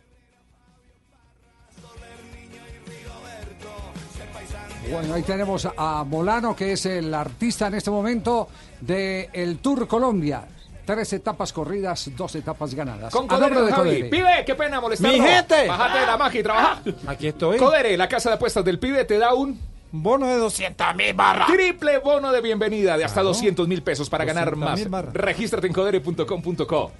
Bueno, 4.90 5.14
ahí 5.14 5.22
tenemos 5.22 5.68
a 5.76 6.02
Molano, 6.04 6.56
que 6.56 6.72
es 6.72 6.86
el 6.86 7.14
artista 7.14 7.68
en 7.68 7.74
este 7.74 7.90
momento 7.90 8.48
del 8.80 9.58
Tour 9.58 9.86
Colombia. 9.86 10.42
Tres 10.84 11.12
etapas 11.12 11.52
corridas, 11.52 12.10
dos 12.16 12.34
etapas 12.34 12.74
ganadas. 12.74 13.12
Con 13.12 13.26
a 13.26 13.28
Codere, 13.28 13.60
de 13.60 13.72
Javi. 13.72 13.88
Codere. 13.90 14.08
Pibe, 14.08 14.44
qué 14.44 14.54
pena 14.56 14.80
molestarlo. 14.80 15.16
¡Mi 15.16 15.22
gente! 15.24 15.68
Bájate 15.68 15.98
de 16.00 16.06
la 16.06 16.16
magia 16.16 16.40
y 16.40 16.42
trabaja. 16.42 16.82
Aquí 17.06 17.28
estoy. 17.28 17.58
Codere, 17.58 17.96
la 17.96 18.08
casa 18.08 18.30
de 18.30 18.34
apuestas 18.36 18.64
del 18.64 18.80
pibe, 18.80 19.04
te 19.04 19.18
da 19.18 19.34
un... 19.34 19.60
Bono 19.92 20.26
de 20.28 20.36
200 20.36 20.94
mil 20.96 21.14
barras. 21.14 21.48
Triple 21.48 21.98
bono 21.98 22.30
de 22.32 22.40
bienvenida 22.40 22.96
de 22.96 23.04
hasta 23.04 23.14
Claro. 23.22 23.28
200 23.28 23.66
mil 23.66 23.82
pesos 23.82 24.08
para 24.08 24.24
ganar 24.24 24.54
200.000 24.54 24.88
más. 24.88 25.12
Regístrate 25.12 25.66
en 25.66 25.72
codere.com.co. 25.72 26.92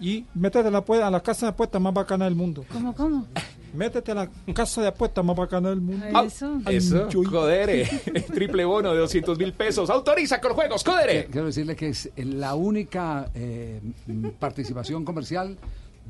Y 0.00 0.24
métete 0.34 0.68
a 0.68 0.70
la, 0.70 0.82
pue- 0.82 1.02
a 1.02 1.10
la 1.10 1.20
casa 1.22 1.46
de 1.46 1.50
apuestas 1.50 1.78
más 1.80 1.92
bacana 1.92 2.24
del 2.24 2.34
mundo. 2.34 2.64
¿Cómo, 2.72 2.94
cómo? 2.94 3.26
Métete 3.74 4.10
a 4.12 4.14
la 4.14 4.30
casa 4.54 4.80
de 4.80 4.88
apuestas 4.88 5.22
más 5.24 5.36
bacana 5.36 5.68
del 5.68 5.80
mundo. 5.82 6.06
Ah, 6.14 6.24
Eso. 6.24 6.58
Eso, 6.66 7.06
Codere. 7.30 7.84
Triple 8.34 8.64
bono 8.64 8.92
de 8.94 8.98
200 8.98 9.36
mil 9.38 9.52
pesos. 9.52 9.90
Autoriza 9.90 10.40
con 10.40 10.54
juegos, 10.54 10.82
Codere. 10.82 11.26
Quiero 11.26 11.46
decirle 11.48 11.76
que 11.76 11.90
es 11.90 12.10
la 12.16 12.54
única 12.54 13.28
eh, 13.34 13.80
mm, 14.06 14.28
participación 14.38 15.04
comercial 15.04 15.58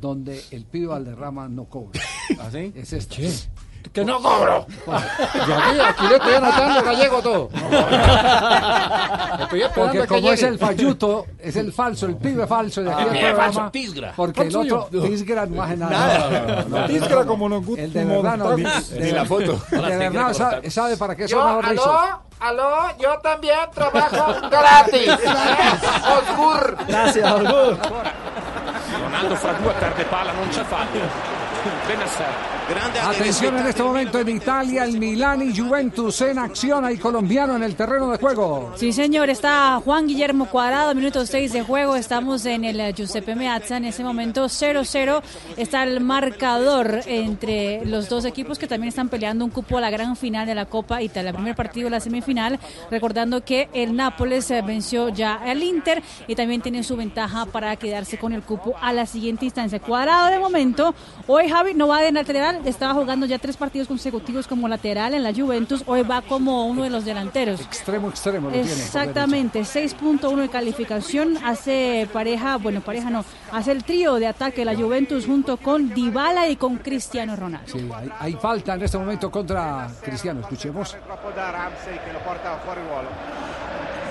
donde 0.00 0.40
el 0.52 0.64
pibe 0.64 0.86
Valderrama 0.86 1.48
no 1.48 1.64
cobra. 1.64 2.00
¿Así? 2.40 2.72
Es 2.76 2.92
esta. 2.92 3.16
¡Que 3.92 4.04
no 4.04 4.20
cobro! 4.20 4.66
Yo 4.86 4.92
aquí, 5.58 5.80
aquí 5.80 6.06
le 6.06 6.16
estoy 6.16 6.34
anotando 6.34 6.82
gallego 6.82 7.22
todo. 7.22 7.48
Estoy 9.40 9.62
esperando 9.62 9.70
Porque 9.74 10.06
como 10.06 10.32
es 10.32 10.42
el 10.44 10.58
falluto, 10.58 11.26
es 11.40 11.56
el 11.56 11.72
falso, 11.72 12.06
el 12.06 12.16
pibe 12.16 12.46
falso 12.46 12.82
de 12.82 12.92
aquí 12.92 13.02
Ah, 13.02 13.04
del 13.12 13.18
programa, 13.18 13.42
falso, 13.52 13.70
Tisgra. 13.72 14.12
Porque 14.14 14.42
el 14.42 14.52
¿Cuál 14.52 14.72
otro? 14.72 15.02
Tisgra 15.02 15.46
no 15.46 15.62
hace 15.62 15.76
nada. 15.76 15.90
Nada. 15.90 16.64
No, 16.68 16.68
no, 16.68 16.78
no. 16.80 16.86
Tisgra 16.86 17.24
como 17.24 17.48
nos 17.48 17.66
gusta 17.66 17.82
El 17.82 17.92
de 17.92 18.04
verdad 18.04 18.36
no. 18.36 18.56
Ni 18.56 19.10
la 19.10 19.24
foto. 19.24 19.60
De 19.70 19.80
verdad 20.08 20.32
sabe, 20.34 20.70
sabe 20.70 20.96
para 20.96 21.16
qué 21.16 21.26
son 21.26 21.44
mejor 21.44 21.68
rizos. 21.68 21.86
aló, 21.86 22.22
aló, 22.38 22.96
yo 23.00 23.18
también 23.20 23.58
trabajo 23.74 24.34
gratis. 24.50 25.12
Osgur. 26.16 26.76
Gracias, 26.86 27.32
Osgur. 27.32 27.76
Ronaldo 29.02 29.36
fra 29.36 29.52
due 29.54 29.72
perde 29.80 30.04
palla, 30.04 30.32
non 30.32 30.48
c'è 30.50 30.62
fallo. 30.64 31.00
Atención 33.02 33.58
en 33.58 33.66
este 33.66 33.82
momento 33.82 34.20
en 34.20 34.28
Italia, 34.28 34.84
el 34.84 34.96
Milán 34.98 35.42
y 35.42 35.56
Juventus 35.56 36.20
en 36.20 36.38
acción. 36.38 36.84
Hay 36.84 36.98
colombiano 36.98 37.56
en 37.56 37.64
el 37.64 37.74
terreno 37.74 38.12
de 38.12 38.18
juego. 38.18 38.72
Sí, 38.76 38.92
señor, 38.92 39.28
está 39.28 39.80
Juan 39.84 40.06
Guillermo 40.06 40.46
Cuadrado, 40.46 40.94
minuto 40.94 41.26
6 41.26 41.52
de 41.52 41.62
juego. 41.62 41.96
Estamos 41.96 42.46
en 42.46 42.64
el 42.64 42.78
eh, 42.78 42.92
Giuseppe 42.92 43.34
Meazza. 43.34 43.78
En 43.78 43.86
ese 43.86 44.04
momento 44.04 44.44
0-0 44.44 45.20
está 45.56 45.82
el 45.82 46.00
marcador 46.00 47.00
entre 47.06 47.84
los 47.86 48.08
dos 48.08 48.24
equipos 48.24 48.58
que 48.60 48.68
también 48.68 48.90
están 48.90 49.08
peleando 49.08 49.44
un 49.44 49.50
cupo 49.50 49.78
a 49.78 49.80
la 49.80 49.90
gran 49.90 50.14
final 50.14 50.46
de 50.46 50.54
la 50.54 50.66
Copa 50.66 51.02
Italia. 51.02 51.30
El 51.30 51.36
primer 51.36 51.56
partido 51.56 51.86
de 51.86 51.90
la 51.90 52.00
semifinal, 52.00 52.60
recordando 52.88 53.44
que 53.44 53.68
el 53.72 53.96
Nápoles 53.96 54.48
eh, 54.52 54.62
venció 54.62 55.08
ya 55.08 55.34
al 55.34 55.60
Inter 55.62 56.04
y 56.28 56.36
también 56.36 56.62
tiene 56.62 56.84
su 56.84 56.96
ventaja 56.96 57.46
para 57.46 57.74
quedarse 57.74 58.16
con 58.16 58.32
el 58.32 58.42
cupo 58.42 58.74
a 58.80 58.92
la 58.92 59.06
siguiente 59.06 59.46
instancia. 59.46 59.80
Cuadrado 59.80 60.28
de 60.28 60.38
momento, 60.38 60.94
hoy 61.26 61.48
Javi 61.48 61.74
no 61.80 61.88
va 61.88 62.02
de 62.02 62.12
lateral, 62.12 62.60
estaba 62.66 62.92
jugando 62.92 63.24
ya 63.24 63.38
tres 63.38 63.56
partidos 63.56 63.88
consecutivos 63.88 64.46
como 64.46 64.68
lateral 64.68 65.14
en 65.14 65.22
la 65.22 65.32
Juventus, 65.32 65.82
hoy 65.86 66.02
va 66.02 66.20
como 66.20 66.66
uno 66.66 66.82
de 66.82 66.90
los 66.90 67.06
delanteros. 67.06 67.58
Extremo, 67.58 68.10
extremo 68.10 68.50
lo 68.50 68.56
Exactamente, 68.56 69.62
6.1 69.62 70.36
de 70.42 70.50
calificación, 70.50 71.38
hace 71.42 72.06
pareja, 72.12 72.58
bueno, 72.58 72.82
pareja 72.82 73.08
no, 73.08 73.24
hace 73.50 73.72
el 73.72 73.82
trío 73.82 74.16
de 74.16 74.26
ataque 74.26 74.62
la 74.66 74.76
Juventus 74.76 75.24
junto 75.24 75.56
con 75.56 75.88
Dybala 75.94 76.48
y 76.48 76.56
con 76.56 76.76
Cristiano 76.76 77.34
Ronaldo. 77.34 77.72
Sí, 77.72 77.88
hay, 77.96 78.10
hay 78.18 78.34
falta 78.34 78.74
en 78.74 78.82
este 78.82 78.98
momento 78.98 79.30
contra 79.30 79.88
Cristiano. 80.02 80.40
Escuchemos. 80.42 80.94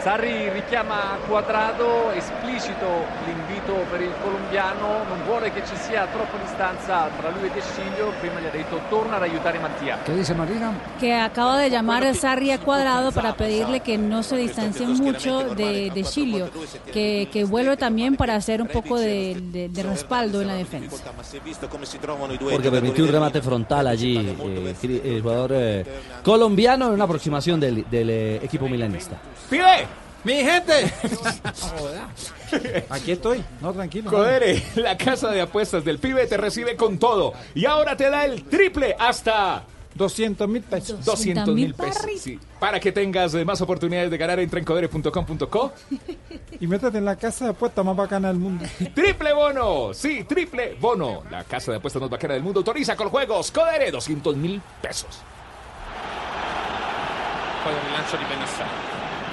Sarri 0.01 0.49
richiama 0.51 1.17
Quadrado, 1.27 2.11
esplicito 2.11 2.85
l'invito 3.25 3.73
per 3.91 3.99
il 4.01 4.13
colombiano, 4.23 5.03
non 5.09 5.21
vuole 5.25 5.51
che 5.51 5.61
ci 5.67 5.75
sia 5.75 6.07
troppa 6.07 6.37
distanza 6.41 7.09
tra 7.19 7.29
lui 7.29 7.47
e 7.49 7.51
De 7.53 7.59
Sciglio, 7.61 8.13
prima 8.21 8.39
gli 8.39 8.45
ha 8.45 8.49
detto 8.49 8.79
torna 8.89 9.17
ad 9.17 9.23
aiutare 9.23 9.59
Mattia. 9.59 9.97
¿Qué 10.05 10.13
dice 10.13 10.33
Marina? 10.33 10.71
Que 10.99 11.13
acaba 11.13 11.57
de 11.57 11.69
llamar 11.69 12.05
a 12.05 12.13
Sarri 12.13 12.49
a 12.51 12.59
Cuadrado 12.59 13.11
para 13.11 13.33
pedirle 13.33 13.81
que 13.81 13.97
no 13.97 14.23
se 14.23 14.37
distancie 14.37 14.87
mucho 14.87 15.53
de, 15.53 15.91
de 15.93 16.03
Chilio, 16.05 16.49
que, 16.93 17.27
que 17.29 17.43
vuelve 17.43 17.75
también 17.75 18.15
para 18.15 18.35
hacer 18.35 18.61
un 18.61 18.69
poco 18.69 18.97
de, 18.97 19.35
de- 19.51 19.67
de 19.67 19.83
respaldo 19.83 20.41
en 20.41 20.47
la 20.47 20.53
defensa. 20.55 20.95
Porque 22.51 22.71
permitió 22.71 23.03
un 23.03 23.11
remate 23.11 23.41
frontal 23.41 23.85
allí 23.87 24.17
eh, 24.17 25.01
el 25.03 25.21
jugador 25.21 25.51
eh, 25.53 25.85
colombiano 26.23 26.87
en 26.87 26.93
una 26.93 27.03
aproximación 27.03 27.59
del, 27.59 27.85
del, 27.89 28.09
eh, 28.09 28.35
equipo 28.41 28.69
milanista. 28.69 29.17
¡Pibe! 29.49 29.88
¡Mi 30.23 30.33
gente! 30.35 30.91
Aquí 32.89 33.11
estoy. 33.11 33.43
No, 33.61 33.73
tranquilo. 33.73 34.09
Codere, 34.09 34.61
la 34.75 34.97
casa 34.97 35.29
de 35.29 35.41
apuestas 35.41 35.85
del 35.85 35.99
pibe 35.99 36.27
te 36.27 36.37
recibe 36.37 36.75
con 36.75 36.97
todo. 36.97 37.33
Y 37.55 37.65
ahora 37.65 37.95
te 37.95 38.09
da 38.09 38.25
el 38.25 38.43
triple 38.43 38.95
hasta 38.99 39.63
200 39.95 40.47
mil 40.47 40.63
pesos. 40.63 41.05
200 41.05 41.55
mil 41.55 41.73
pesos. 41.73 42.05
Sí. 42.19 42.39
Para 42.59 42.79
que 42.79 42.91
tengas 42.91 43.33
eh, 43.33 43.45
más 43.45 43.61
oportunidades 43.61 44.11
de 44.11 44.17
ganar, 44.17 44.39
entra 44.39 44.59
en 44.59 44.65
codere.com.co. 44.65 45.73
Y 46.59 46.67
métete 46.67 46.97
en 46.97 47.05
la 47.05 47.15
casa 47.15 47.45
de 47.45 47.51
apuestas 47.51 47.85
más 47.85 47.95
bacana 47.95 48.27
del 48.29 48.37
mundo. 48.37 48.65
Triple 48.93 49.33
bono, 49.33 49.93
sí, 49.93 50.25
triple 50.27 50.75
bono. 50.79 51.23
La 51.31 51.43
casa 51.43 51.71
de 51.71 51.77
apuestas 51.77 52.01
más 52.01 52.09
bacana 52.09 52.33
del 52.33 52.43
mundo 52.43 52.59
autoriza 52.59 52.95
con 52.95 53.09
juegos. 53.09 53.51
Codere, 53.51 53.91
200 53.91 54.35
mil 54.35 54.61
pesos. 54.81 55.19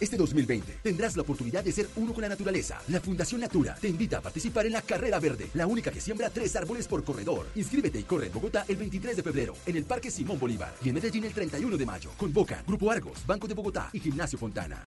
Este 0.00 0.16
2020 0.16 0.78
tendrás 0.82 1.16
la 1.16 1.22
oportunidad 1.22 1.62
de 1.62 1.70
ser 1.70 1.88
uno 1.96 2.12
con 2.12 2.22
la 2.22 2.28
naturaleza. 2.28 2.80
La 2.88 3.00
Fundación 3.00 3.40
Natura 3.40 3.76
te 3.80 3.88
invita 3.88 4.18
a 4.18 4.20
participar 4.20 4.66
en 4.66 4.72
la 4.72 4.82
Carrera 4.82 5.20
Verde, 5.20 5.48
la 5.54 5.66
única 5.66 5.90
que 5.90 6.00
siembra 6.00 6.28
tres 6.28 6.56
árboles 6.56 6.88
por 6.88 7.04
corredor. 7.04 7.46
Inscríbete 7.54 8.00
y 8.00 8.02
corre 8.02 8.26
en 8.26 8.32
Bogotá 8.32 8.64
el 8.66 8.76
23 8.76 9.16
de 9.16 9.22
febrero, 9.22 9.54
en 9.64 9.76
el 9.76 9.84
Parque 9.84 10.10
Simón 10.10 10.38
Bolívar 10.40 10.74
y 10.82 10.88
en 10.88 10.94
Medellín 10.96 11.24
el 11.24 11.32
31 11.32 11.76
de 11.76 11.86
mayo. 11.86 12.10
Convoca 12.16 12.64
Grupo 12.66 12.90
Argos, 12.90 13.24
Banco 13.26 13.46
de 13.46 13.54
Bogotá 13.54 13.90
y 13.92 14.00
Gimnasio 14.00 14.38
Fontana. 14.38 14.84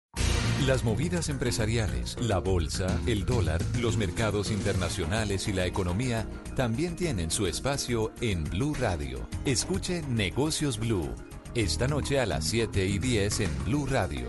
Las 0.66 0.82
movidas 0.82 1.28
empresariales, 1.28 2.16
la 2.20 2.38
bolsa, 2.38 3.00
el 3.06 3.24
dólar, 3.24 3.62
los 3.80 3.96
mercados 3.96 4.50
internacionales 4.50 5.46
y 5.46 5.52
la 5.52 5.66
economía 5.66 6.28
también 6.56 6.96
tienen 6.96 7.30
su 7.30 7.46
espacio 7.46 8.12
en 8.20 8.44
Blue 8.44 8.74
Radio. 8.74 9.26
Escuche 9.44 10.02
Negocios 10.02 10.78
Blue. 10.78 11.14
Esta 11.54 11.86
noche 11.86 12.18
a 12.18 12.26
las 12.26 12.44
7 12.44 12.84
y 12.86 12.98
10 12.98 13.40
en 13.40 13.64
Blue 13.64 13.86
Radio. 13.86 14.28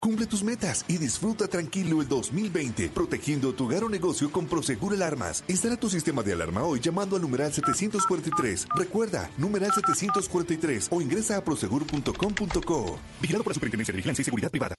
Cumple 0.00 0.26
tus 0.26 0.44
metas 0.44 0.84
y 0.88 0.98
disfruta 0.98 1.48
tranquilo 1.48 2.00
el 2.00 2.08
2020, 2.08 2.90
protegiendo 2.90 3.54
tu 3.54 3.64
hogar 3.64 3.82
o 3.82 3.88
negocio 3.88 4.30
con 4.30 4.46
Prosegur 4.46 4.92
Alarmas. 4.92 5.42
Instala 5.48 5.76
tu 5.76 5.88
sistema 5.88 6.22
de 6.22 6.32
alarma 6.32 6.62
hoy 6.62 6.80
llamando 6.80 7.16
al 7.16 7.22
numeral 7.22 7.52
743. 7.52 8.68
Recuerda, 8.76 9.30
numeral 9.38 9.72
743 9.74 10.88
o 10.90 11.00
ingresa 11.00 11.38
a 11.38 11.44
prosegur.com.co. 11.44 12.98
Vigilado 13.20 13.42
por 13.42 13.50
la 13.50 13.54
Superintendencia 13.54 13.92
de 13.92 13.96
Vigilancia 13.96 14.22
y 14.22 14.24
Seguridad 14.24 14.50
Privada. 14.50 14.74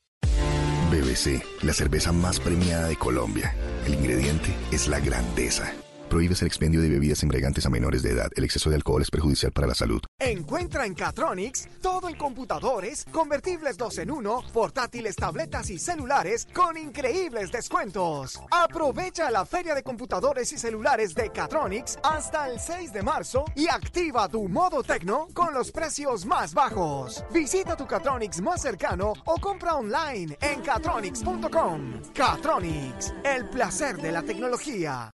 BBC, 0.92 1.44
la 1.64 1.74
cerveza 1.74 2.14
más 2.14 2.40
premiada 2.40 2.88
de 2.88 2.96
Colombia. 2.96 3.54
El 3.86 3.96
ingrediente 3.96 4.56
es 4.72 4.88
la 4.88 5.02
grandeza. 5.02 5.74
Prohíbes 6.10 6.42
el 6.42 6.48
expendio 6.48 6.82
de 6.82 6.90
bebidas 6.90 7.22
embriagantes 7.24 7.66
a 7.66 7.70
menores 7.70 8.02
de 8.02 8.12
edad. 8.12 8.30
El 8.36 8.46
exceso 8.46 8.70
de 8.70 8.78
alcohol 8.78 9.02
es 9.02 9.12
perjudicial 9.12 9.52
para 9.52 9.68
la 9.68 9.76
salud. 9.76 10.00
Encuentra 10.20 10.86
en 10.86 10.94
Catronics 10.94 11.68
todo 11.82 12.08
en 12.08 12.16
computadores, 12.16 13.06
convertibles 13.12 13.78
2 13.78 13.98
en 14.00 14.12
1, 14.12 14.44
portátiles, 14.54 15.16
tabletas 15.18 15.70
y 15.70 15.78
celulares 15.78 16.48
con 16.54 16.78
increíbles 16.78 17.52
descuentos. 17.52 18.40
Aprovecha 18.52 19.30
la 19.30 19.46
feria 19.46 19.76
de 19.76 19.84
computadores 19.84 20.52
y 20.54 20.58
celulares 20.58 21.14
de 21.14 21.30
Catronics 21.30 22.00
hasta 22.04 22.50
el 22.50 22.60
6 22.60 22.94
de 22.94 23.04
marzo 23.04 23.44
y 23.56 23.68
activa 23.68 24.30
tu 24.30 24.48
modo 24.48 24.84
tecno 24.84 25.28
con 25.34 25.54
los 25.54 25.72
precios 25.72 26.26
más 26.26 26.54
bajos. 26.54 27.24
Visita 27.34 27.76
tu 27.76 27.86
Catronics 27.86 28.42
más 28.42 28.62
cercano 28.62 29.14
o 29.26 29.36
compra 29.42 29.76
online 29.76 30.38
en 30.40 30.62
catronics.com. 30.62 32.02
Catronics, 32.14 33.14
el 33.26 33.50
placer 33.50 33.98
de 33.98 34.12
la 34.14 34.24
tecnología. 34.24 35.12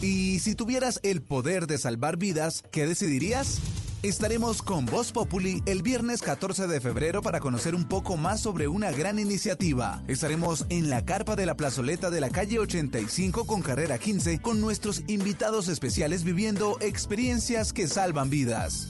Y 0.00 0.38
si 0.38 0.54
tuvieras 0.54 0.98
el 1.02 1.20
poder 1.20 1.66
de 1.66 1.76
salvar 1.76 2.16
vidas, 2.16 2.64
¿qué 2.72 2.86
decidirías? 2.86 3.60
Estaremos 4.02 4.62
con 4.62 4.86
Voz 4.86 5.12
Populi 5.12 5.62
el 5.66 5.82
viernes 5.82 6.22
14 6.22 6.66
de 6.66 6.80
febrero 6.80 7.20
para 7.20 7.38
conocer 7.38 7.74
un 7.74 7.84
poco 7.84 8.16
más 8.16 8.40
sobre 8.40 8.66
una 8.66 8.92
gran 8.92 9.18
iniciativa. 9.18 10.02
Estaremos 10.08 10.64
en 10.70 10.88
la 10.88 11.04
carpa 11.04 11.36
de 11.36 11.44
la 11.44 11.54
plazoleta 11.54 12.08
de 12.08 12.22
la 12.22 12.30
calle 12.30 12.60
85 12.60 13.46
con 13.46 13.60
carrera 13.60 13.98
15 13.98 14.40
con 14.40 14.58
nuestros 14.58 15.02
invitados 15.06 15.68
especiales 15.68 16.24
viviendo 16.24 16.78
experiencias 16.80 17.74
que 17.74 17.86
salvan 17.86 18.30
vidas. 18.30 18.88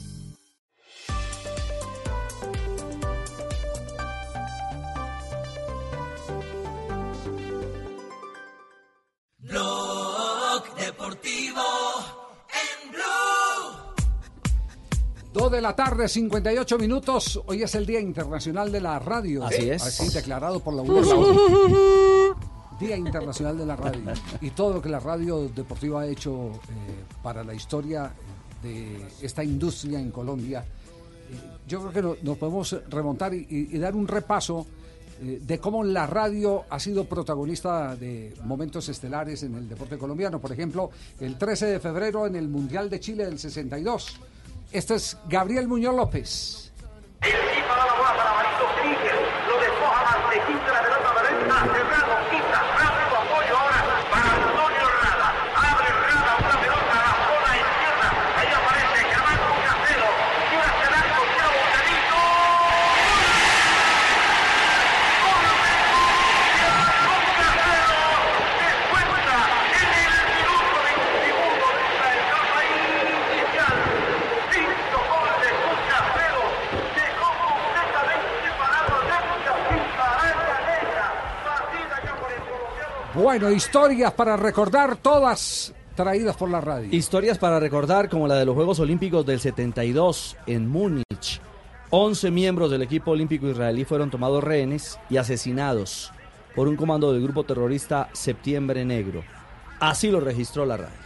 Dos 15.33 15.49
de 15.51 15.61
la 15.61 15.73
tarde, 15.75 16.09
58 16.09 16.77
minutos. 16.77 17.41
Hoy 17.45 17.63
es 17.63 17.73
el 17.75 17.85
Día 17.85 18.01
Internacional 18.01 18.69
de 18.71 18.81
la 18.81 18.99
Radio. 18.99 19.45
Así 19.45 19.69
es. 19.69 19.81
Así 19.81 20.09
declarado 20.13 20.59
por 20.59 20.73
la 20.73 20.81
UNESCO. 20.81 22.35
Día 22.79 22.97
Internacional 22.97 23.57
de 23.57 23.65
la 23.65 23.75
Radio. 23.77 24.01
Y 24.41 24.49
todo 24.49 24.73
lo 24.73 24.81
que 24.81 24.89
la 24.89 24.99
radio 24.99 25.47
deportiva 25.47 26.01
ha 26.01 26.07
hecho 26.07 26.47
eh, 26.47 27.03
para 27.23 27.43
la 27.45 27.53
historia 27.53 28.11
de 28.61 29.05
esta 29.21 29.43
industria 29.43 29.99
en 30.01 30.11
Colombia. 30.11 30.65
Eh, 30.65 31.35
yo 31.67 31.79
creo 31.79 31.91
que 31.93 32.01
no- 32.01 32.15
nos 32.29 32.37
podemos 32.37 32.75
remontar 32.89 33.33
y, 33.33 33.45
y 33.49 33.77
dar 33.77 33.95
un 33.95 34.07
repaso 34.09 34.65
eh, 35.21 35.39
de 35.41 35.59
cómo 35.59 35.83
la 35.83 36.07
radio 36.07 36.65
ha 36.69 36.79
sido 36.79 37.05
protagonista 37.05 37.95
de 37.95 38.33
momentos 38.43 38.89
estelares 38.89 39.43
en 39.43 39.55
el 39.55 39.69
deporte 39.69 39.97
colombiano. 39.97 40.41
Por 40.41 40.51
ejemplo, 40.51 40.89
el 41.21 41.37
13 41.37 41.67
de 41.67 41.79
febrero 41.79 42.25
en 42.27 42.35
el 42.35 42.49
Mundial 42.49 42.89
de 42.89 42.99
Chile 42.99 43.25
del 43.25 43.39
62. 43.39 44.19
Este 44.71 44.95
es 44.95 45.17
Gabriel 45.27 45.67
Muñoz 45.67 45.95
López 45.95 46.71
derecha, 51.21 51.57
Cerrado 51.61 52.15
quita, 52.31 52.59
rápido 52.77 53.17
apoyo 53.17 53.53
ahora 53.57 53.79
para 54.09 54.29
Antonio 54.33 54.87
Rada. 55.01 55.29
Abre 55.55 55.89
Rada 56.07 56.31
una 56.39 56.55
pelota 56.61 56.93
a 56.93 57.03
la 57.05 57.13
zona 57.27 57.51
izquierda. 57.61 58.07
Ahí 58.37 58.51
aparece 58.51 58.99
Germán 59.11 59.39
Casero. 59.65 60.09
Quiere 60.49 60.65
hacer 60.71 60.93
algo, 61.01 61.19
quiere 61.31 61.49
Bocanito. 61.57 62.19
Descuenta 68.61 69.35
en 69.77 69.89
el 70.01 70.25
minuto 70.35 70.77
21 70.89 71.65
de 71.71 71.79
esta 71.85 72.07
etapa 72.21 72.59
inicial. 72.71 73.77
Cinco 74.51 74.97
goles 75.11 75.37
de 75.43 75.49
Casero. 75.91 76.43
Dejó 76.95 77.27
completamente 77.45 78.47
parado 78.57 78.91
a 78.95 79.03
Necha 79.05 79.53
sin 79.67 79.83
araña 80.01 80.57
negra. 80.69 81.05
Batida 81.45 81.95
ya 82.05 82.13
por 82.19 82.31
el 82.31 82.41
colombiano. 82.49 83.00
Bueno, 83.13 83.51
historias 83.51 84.13
para 84.13 84.37
recordar 84.37 84.95
todas 84.95 85.73
traídas 85.95 86.37
por 86.37 86.49
la 86.49 86.61
radio. 86.61 86.87
Historias 86.95 87.37
para 87.37 87.59
recordar 87.59 88.07
como 88.07 88.25
la 88.25 88.35
de 88.35 88.45
los 88.45 88.55
Juegos 88.55 88.79
Olímpicos 88.79 89.25
del 89.25 89.41
72 89.41 90.37
en 90.47 90.69
Múnich. 90.69 91.41
11 91.89 92.31
miembros 92.31 92.71
del 92.71 92.83
equipo 92.83 93.11
olímpico 93.11 93.49
israelí 93.49 93.83
fueron 93.83 94.09
tomados 94.09 94.41
rehenes 94.41 94.97
y 95.09 95.17
asesinados 95.17 96.13
por 96.55 96.69
un 96.69 96.77
comando 96.77 97.11
del 97.11 97.21
grupo 97.21 97.43
terrorista 97.43 98.09
Septiembre 98.13 98.85
Negro. 98.85 99.25
Así 99.81 100.09
lo 100.09 100.21
registró 100.21 100.65
la 100.65 100.77
radio. 100.77 101.00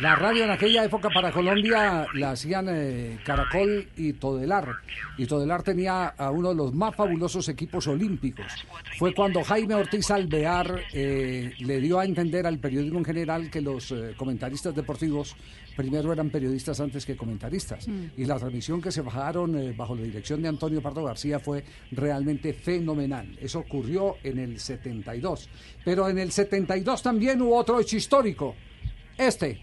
La 0.00 0.16
radio 0.16 0.44
en 0.44 0.50
aquella 0.50 0.82
época 0.82 1.10
para 1.10 1.30
Colombia 1.30 2.06
la 2.14 2.30
hacían 2.30 2.68
eh, 2.70 3.18
Caracol 3.22 3.86
y 3.98 4.14
Todelar. 4.14 4.76
Y 5.18 5.26
Todelar 5.26 5.62
tenía 5.62 6.06
a 6.06 6.30
uno 6.30 6.48
de 6.48 6.54
los 6.54 6.72
más 6.72 6.96
fabulosos 6.96 7.50
equipos 7.50 7.86
olímpicos. 7.86 8.46
Fue 8.98 9.12
cuando 9.12 9.44
Jaime 9.44 9.74
Ortiz 9.74 10.10
Alvear 10.10 10.84
eh, 10.94 11.52
le 11.58 11.80
dio 11.82 11.98
a 11.98 12.06
entender 12.06 12.46
al 12.46 12.58
periodismo 12.58 13.00
en 13.00 13.04
general 13.04 13.50
que 13.50 13.60
los 13.60 13.92
eh, 13.92 14.14
comentaristas 14.16 14.74
deportivos 14.74 15.36
primero 15.76 16.14
eran 16.14 16.30
periodistas 16.30 16.80
antes 16.80 17.04
que 17.04 17.14
comentaristas. 17.14 17.86
Mm. 17.86 18.04
Y 18.16 18.24
la 18.24 18.38
transmisión 18.38 18.80
que 18.80 18.92
se 18.92 19.02
bajaron 19.02 19.76
bajo 19.76 19.94
la 19.94 20.02
dirección 20.02 20.40
de 20.40 20.48
Antonio 20.48 20.80
Pardo 20.80 21.04
García 21.04 21.40
fue 21.40 21.62
realmente 21.90 22.54
fenomenal. 22.54 23.36
Eso 23.38 23.58
ocurrió 23.58 24.16
en 24.24 24.38
el 24.38 24.60
72. 24.60 25.50
Pero 25.84 26.08
en 26.08 26.18
el 26.18 26.32
72 26.32 27.02
también 27.02 27.42
hubo 27.42 27.56
otro 27.56 27.78
hecho 27.78 27.98
histórico. 27.98 28.56
Este. 29.20 29.60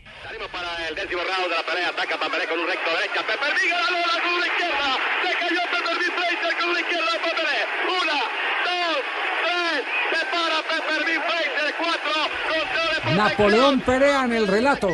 El 0.87 0.95
décimo 0.95 1.23
round 1.23 1.49
de 1.49 1.57
la 1.57 1.63
pelea 1.63 1.89
ataca 1.89 2.15
Paperé 2.15 2.45
con 2.47 2.59
un 2.59 2.67
recto 2.67 2.91
derecha. 2.91 3.25
Pepper 3.25 3.55
Viga 3.59 3.75
la 3.75 3.89
bola 3.89 4.21
con 4.21 4.33
una 4.35 4.45
izquierda. 4.45 4.97
Se 5.23 5.33
cayó 5.33 5.61
V. 5.73 6.11
Fraser 6.13 6.57
con 6.59 6.69
una 6.69 6.79
izquierda 6.79 7.11
de 7.11 7.19
Paperé. 7.19 7.57
Una, 7.89 8.19
dos, 8.67 9.01
tres. 9.41 9.81
Se 10.13 10.21
para 10.29 10.57
V. 10.61 11.19
Fraser. 11.25 11.75
Cuatro. 11.79 12.13
Control 12.47 12.69
de 12.69 13.01
protección. 13.01 13.17
Napoleón 13.17 13.81
Perea 13.81 14.21
en 14.25 14.33
el 14.33 14.47
relato. 14.47 14.89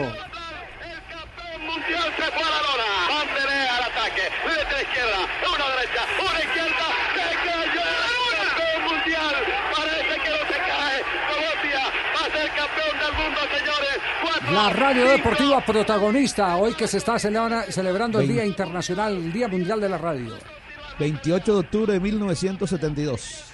Mundial 1.59 2.13
se 2.15 2.31
fue 2.31 2.43
a 2.43 2.49
la 2.49 2.61
lona. 2.63 2.87
Van 3.09 3.27
Perea 3.35 3.75
al 3.75 3.83
ataque. 3.83 4.31
La 4.45 4.81
izquierda. 4.81 5.19
Una 5.43 5.67
derecha. 5.75 6.01
Una 6.23 6.39
izquierda. 6.39 6.87
Se 7.13 7.35
cayó. 7.43 7.83
Campeón 8.39 8.79
mundial. 8.87 9.35
Parece 9.75 10.15
que 10.23 10.29
no 10.29 10.37
se 10.37 10.57
cae. 10.71 11.03
Colombia 11.27 11.83
va 12.15 12.21
a 12.25 12.31
ser 12.31 12.47
campeón 12.55 12.95
del 12.99 13.13
mundo, 13.13 13.39
señores. 13.51 13.99
Cuatro. 14.21 14.32
La 14.51 14.69
radio 14.69 15.05
deportiva 15.07 15.61
protagonista, 15.61 16.57
hoy 16.57 16.73
que 16.73 16.87
se 16.87 16.97
está 16.97 17.17
celebra- 17.17 17.63
celebrando 17.71 18.19
el 18.19 18.27
Día 18.27 18.45
Internacional, 18.45 19.13
el 19.15 19.31
Día 19.31 19.47
Mundial 19.47 19.79
de 19.79 19.89
la 19.89 19.97
Radio. 19.97 20.33
28 20.99 21.53
de 21.53 21.59
octubre 21.59 21.93
de 21.93 21.99
1972. 21.99 23.45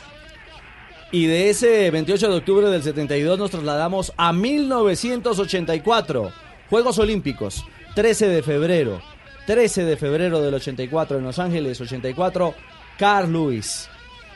Y 1.12 1.28
de 1.28 1.50
ese 1.50 1.90
28 1.92 2.30
de 2.30 2.38
octubre 2.38 2.68
del 2.70 2.84
72 2.84 3.38
nos 3.40 3.52
trasladamos 3.52 4.14
a 4.18 4.34
1984. 4.34 6.32
Juegos 6.70 6.98
Olímpicos, 7.00 7.66
13 7.96 8.28
de 8.28 8.44
febrero. 8.44 9.02
13 9.46 9.84
de 9.86 9.96
febrero 9.98 10.42
del 10.42 10.54
84 10.56 11.18
en 11.18 11.24
Los 11.24 11.40
Ángeles, 11.40 11.80
84. 11.82 12.54
Carl 12.98 13.32
Lewis 13.32 13.90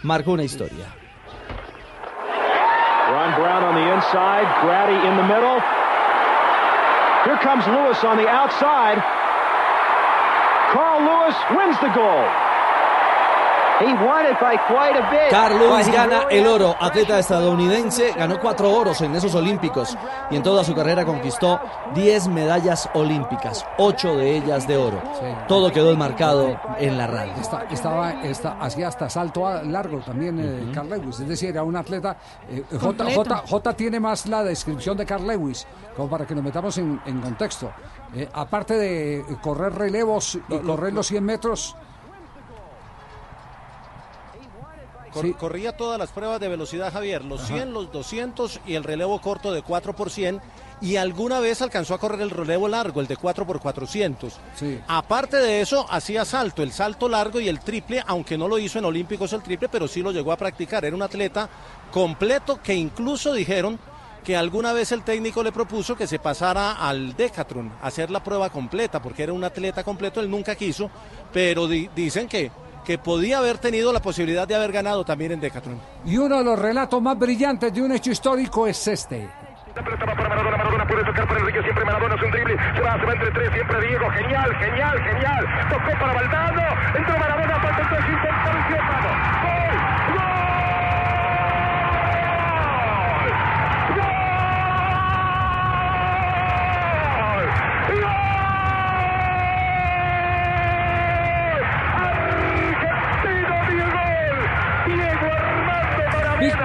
marcó 0.04 0.32
una 0.32 0.44
historia. 0.44 0.86
Ron 3.12 3.36
Brown 3.36 3.64
on 3.66 3.76
the 3.76 3.94
inside, 3.96 4.48
Grady 4.64 4.96
in 5.08 5.16
the 5.18 5.24
middle. 5.24 5.62
Here 7.26 7.38
comes 7.38 7.66
Lewis 7.68 8.04
on 8.04 8.18
the 8.18 8.28
outside. 8.28 9.00
Carl 10.74 11.00
Lewis 11.02 11.36
wins 11.56 11.80
the 11.80 11.94
gold. 11.96 12.53
Carl 15.30 15.58
Lewis 15.60 15.92
gana 15.92 16.24
el 16.30 16.46
oro, 16.48 16.76
atleta 16.80 17.20
estadounidense, 17.20 18.12
ganó 18.16 18.40
cuatro 18.40 18.72
oros 18.72 19.02
en 19.02 19.16
esos 19.16 19.34
Olímpicos 19.36 19.98
y 20.30 20.36
en 20.36 20.44
toda 20.44 20.64
su 20.64 20.74
carrera 20.76 21.04
conquistó 21.06 21.60
10 21.94 22.28
medallas 22.30 22.90
olímpicas, 22.94 23.66
ocho 23.78 24.16
de 24.16 24.38
ellas 24.38 24.68
de 24.68 24.78
oro. 24.78 25.02
Todo 25.48 25.72
quedó 25.72 25.92
enmarcado 25.92 26.60
en 26.78 26.98
la 26.98 27.08
radio. 27.08 27.34
Esta- 27.42 27.64
estaba, 27.72 28.12
esta- 28.24 28.58
hacía 28.62 28.88
hasta 28.88 29.10
salto 29.10 29.48
a- 29.48 29.64
largo 29.64 30.00
también 30.00 30.40
eh, 30.40 30.72
Carl 30.74 30.90
Lewis, 30.90 31.20
es 31.20 31.28
decir, 31.28 31.50
era 31.50 31.64
un 31.64 31.76
atleta. 31.76 32.16
eh, 32.50 32.64
J. 32.80 33.06
J- 33.16 33.44
J 33.50 33.74
tiene 33.74 34.00
más 34.00 34.26
la 34.28 34.44
descripción 34.44 34.96
de 34.98 35.06
Carl 35.06 35.26
Lewis, 35.28 35.66
como 35.96 36.10
para 36.10 36.26
que 36.26 36.36
nos 36.36 36.44
metamos 36.44 36.78
en, 36.78 37.02
en 37.06 37.20
contexto. 37.22 37.72
Eh, 38.16 38.30
aparte 38.34 38.76
de 38.76 39.26
correr 39.42 39.74
relevos 39.74 40.36
y 40.48 40.58
correr 40.60 40.94
los 40.94 41.08
100 41.08 41.24
metros, 41.24 41.76
Cor- 45.14 45.38
Corría 45.38 45.78
todas 45.78 45.98
las 46.00 46.12
pruebas 46.12 46.40
de 46.40 46.48
velocidad, 46.50 46.92
Javier, 46.92 47.24
los 47.24 47.42
100, 47.48 47.74
los 47.74 47.92
200 47.92 48.60
y 48.66 48.76
el 48.76 48.84
relevo 48.84 49.20
corto 49.22 49.52
de 49.54 49.62
4 49.62 49.96
por 49.96 50.10
100 50.10 50.42
y 50.82 50.98
alguna 50.98 51.40
vez 51.40 51.62
alcanzó 51.62 51.94
a 51.94 51.98
correr 52.00 52.20
el 52.22 52.30
relevo 52.30 52.68
largo, 52.68 53.00
el 53.00 53.08
de 53.08 53.16
4 53.16 53.46
por 53.48 53.60
400. 53.62 54.34
Aparte 54.88 55.38
de 55.38 55.62
eso, 55.62 55.86
hacía 55.90 56.26
salto, 56.26 56.62
el 56.64 56.72
salto 56.74 57.08
largo 57.08 57.40
y 57.40 57.48
el 57.48 57.60
triple, 57.62 58.04
aunque 58.06 58.38
no 58.38 58.48
lo 58.50 58.58
hizo 58.60 58.80
en 58.80 58.86
Olímpicos 58.86 59.32
el 59.34 59.42
triple, 59.44 59.70
pero 59.70 59.88
sí 59.88 60.02
lo 60.02 60.12
llegó 60.12 60.32
a 60.34 60.38
practicar. 60.38 60.84
Era 60.84 60.96
un 60.96 61.02
atleta 61.02 61.48
completo 61.92 62.60
que 62.62 62.74
incluso 62.74 63.34
dijeron 63.34 63.80
que 64.24 64.36
alguna 64.38 64.72
vez 64.72 64.92
el 64.94 65.04
técnico 65.04 65.44
le 65.44 65.52
propuso 65.52 65.96
que 65.98 66.08
se 66.08 66.18
pasara 66.18 66.74
al 66.74 67.14
Decathlon, 67.16 67.72
a 67.82 67.88
hacer 67.88 68.10
la 68.10 68.24
prueba 68.24 68.50
completa, 68.50 69.02
porque 69.02 69.24
era 69.24 69.34
un 69.34 69.44
atleta 69.44 69.84
completo, 69.84 70.22
él 70.22 70.30
nunca 70.32 70.56
quiso, 70.56 70.90
pero 71.34 71.68
di- 71.68 71.90
dicen 71.94 72.30
que, 72.30 72.50
que 72.84 72.98
podía 72.98 73.40
haber 73.40 73.58
tenido 73.58 73.92
la 73.94 74.02
posibilidad 74.02 74.48
de 74.48 74.56
haber 74.56 74.72
ganado 74.72 75.04
también 75.04 75.32
en 75.32 75.40
Decathlon. 75.40 75.80
y 76.06 76.18
uno 76.18 76.38
de 76.38 76.44
los 76.44 76.60
relatos 76.60 77.02
más 77.02 77.18
brillantes 77.18 77.74
de 77.74 77.82
un 77.82 77.92
hecho 77.92 78.12
histórico 78.12 78.68
es 78.68 78.88
este. 78.88 79.30
Maradona 79.76 80.88
puede 80.88 81.04
tocar 81.04 81.28
para 81.28 81.40
Enrique, 81.40 81.62
siempre 81.64 81.86
Maradona 81.86 82.16
es 82.16 82.22
un 82.22 82.32
drible, 82.32 82.58
se 82.76 82.82
va, 82.82 83.00
se 83.00 83.06
va 83.06 83.14
entre 83.14 83.32
tres, 83.32 83.52
siempre 83.54 83.88
Diego, 83.88 84.10
genial, 84.12 84.56
genial, 84.58 85.00
genial, 85.04 85.70
tocó 85.70 86.00
para 86.00 86.14
Valdano, 86.14 86.62
entró 86.96 87.18
Maradona, 87.18 87.60
falta 87.60 87.98
el 87.98 88.14
intentó 88.14 89.13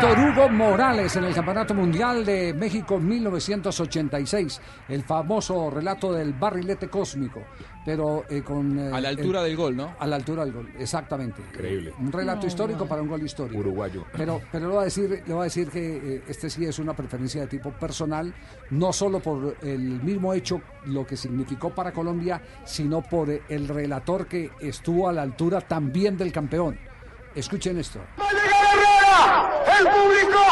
Víctor 0.01 0.18
Hugo 0.20 0.49
Morales 0.49 1.16
en 1.16 1.24
el 1.24 1.34
Campeonato 1.34 1.74
Mundial 1.74 2.24
de 2.24 2.55
México 2.55 3.01
1986. 3.01 4.61
El 4.88 5.03
famoso 5.03 5.70
relato 5.70 6.12
del 6.12 6.34
barrilete 6.34 6.88
cósmico. 6.88 7.42
Pero 7.84 8.24
eh, 8.28 8.42
con. 8.42 8.78
eh, 8.78 8.90
A 8.92 9.01
la 9.01 9.09
altura 9.09 9.40
el- 9.40 9.46
del 9.49 9.57
gol, 9.57 9.76
¿no? 9.76 9.96
A 9.99 10.07
la 10.07 10.14
altura 10.16 10.44
del 10.44 10.53
gol, 10.55 10.68
exactamente. 10.78 11.42
Increíble. 11.42 11.92
Un 11.99 12.12
relato 12.12 12.42
No, 12.42 12.46
histórico 12.46 12.80
no. 12.80 12.86
para 12.86 13.03
un 13.03 13.09
gol 13.09 13.22
histórico. 13.24 13.59
Uruguayo. 13.59 14.05
Pero, 14.16 14.40
pero 14.53 14.68
le 14.68 14.72
voy 14.74 14.82
a 14.82 14.84
decir, 14.84 15.22
le 15.26 15.34
voy 15.34 15.40
a 15.40 15.44
decir 15.44 15.68
que 15.68 15.96
eh, 15.96 16.22
este 16.28 16.49
sí 16.49 16.64
es 16.64 16.78
una 16.78 16.94
preferencia 16.94 17.40
de 17.40 17.46
tipo 17.49 17.72
personal, 17.72 18.32
no 18.70 18.92
solo 18.92 19.18
por 19.18 19.57
el 19.62 19.80
mismo 20.03 20.32
hecho, 20.32 20.61
lo 20.86 21.05
que 21.07 21.16
significó 21.16 21.70
para 21.70 21.90
Colombia, 21.92 22.40
sino 22.64 23.03
por 23.03 23.30
eh, 23.30 23.42
el 23.49 23.66
relator 23.66 24.26
que 24.28 24.51
estuvo 24.61 25.09
a 25.09 25.12
la 25.12 25.22
altura 25.22 25.61
también 25.62 26.16
del 26.16 26.30
campeón. 26.30 26.78
Escuchen 27.35 27.79
esto. 27.79 28.01
El 28.18 29.87
público, 29.87 30.43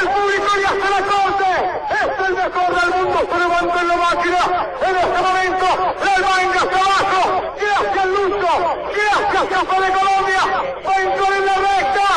el 0.00 0.08
público 0.08 0.48
ya 0.60 0.70
se 0.70 0.90
la 0.90 1.00
corte. 1.06 1.50
Es 1.90 2.26
el 2.26 2.34
mejor 2.34 2.80
del 2.80 2.90
mundo. 2.90 3.18
Se 3.30 3.38
levanta 3.38 3.80
en 3.80 3.88
la 3.88 3.96
máquina. 3.96 4.40
En 4.80 4.96
este 4.96 5.22
momento, 5.22 5.66
la 6.04 6.14
manga 6.26 6.60
hacia 6.60 6.80
abajo. 6.80 7.54
Gracias, 7.60 8.06
Lucho. 8.06 8.52
Gracias, 8.94 9.44
Casa 9.48 9.80
de 9.80 9.92
Colombia. 9.92 10.42
Va 10.86 10.94
en 10.96 11.08
gol 11.18 11.34
en 11.34 11.46
la 11.46 11.54
recta. 11.54 12.08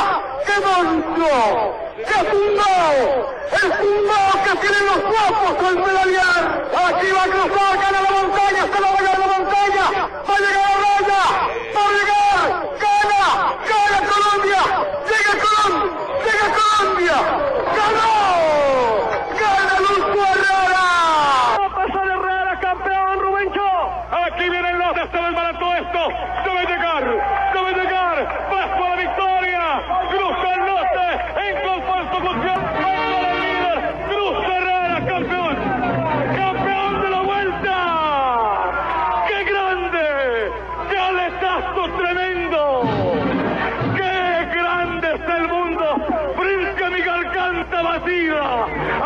¡Qué 0.45 0.55
monstruo! 0.65 1.86
¡Qué 1.97 2.03
tumbao! 2.29 3.33
El 3.59 3.71
tumbao 3.71 4.43
que 4.43 4.53
tienen 4.61 4.85
los 4.85 5.01
guapos 5.01 5.53
con 5.57 5.73
pedalear. 5.83 6.43
Aquí 6.85 7.07
va 7.11 7.23
a 7.23 7.27
cruzar, 7.27 7.73
gana 7.81 8.01
la 8.01 8.11
montaña. 8.11 8.63
Se 8.71 8.79
va 8.81 8.87
a 8.87 8.95
ganar 8.97 9.17
la 9.17 9.27
montaña. 9.27 9.85
Va 10.29 10.35
a 10.35 10.39
llegar 10.45 10.67
a 10.67 10.77
raya. 10.85 11.23
Va 11.73 11.81
a 11.81 11.91
llegar. 11.97 12.39
Gana. 12.83 13.23
Gana 13.69 13.99
Colombia. 14.13 14.61
Llega 15.09 15.33
Colombia. 15.41 15.89
Llega 16.23 16.47
Colombia. 16.59 17.17
¡Ganó! 17.77 18.13
¡Gana 19.41 19.75
Lucho 19.79 20.21
Herrera! 20.31 20.85
Va 21.57 21.65
a 21.65 21.75
pasar 21.77 22.07
Herrera, 22.13 22.53
campeón, 22.61 23.15
Rubencho. 23.21 23.69
Aquí 24.23 24.45
vienen 24.49 24.77
los 24.77 24.93
de 24.93 25.01
este 25.01 25.17
desbarato 25.17 25.65
esto. 25.73 26.01
Debe 26.45 26.61
llegar. 26.61 27.03
Debe 27.53 27.71
llegar. 27.73 28.17
A 28.51 28.89
la 28.89 28.95
victoria. 28.95 29.63
Cruza 30.11 30.53
el 30.53 30.59
norte. 30.59 30.86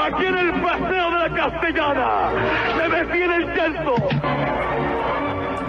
Aquí 0.01 0.25
en 0.25 0.37
el 0.37 0.61
paseo 0.61 1.11
de 1.11 1.29
la 1.29 1.35
Castellana. 1.35 2.31
¡Se 2.75 2.87
me 2.89 3.13
tiene 3.13 3.35
el 3.35 3.55
llanto! 3.55 3.95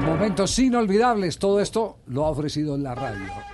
Momentos 0.06 0.58
inolvidables, 0.58 1.38
todo 1.38 1.60
esto 1.60 1.98
lo 2.06 2.24
ha 2.24 2.30
ofrecido 2.30 2.76
la 2.78 2.94
radio. 2.94 3.51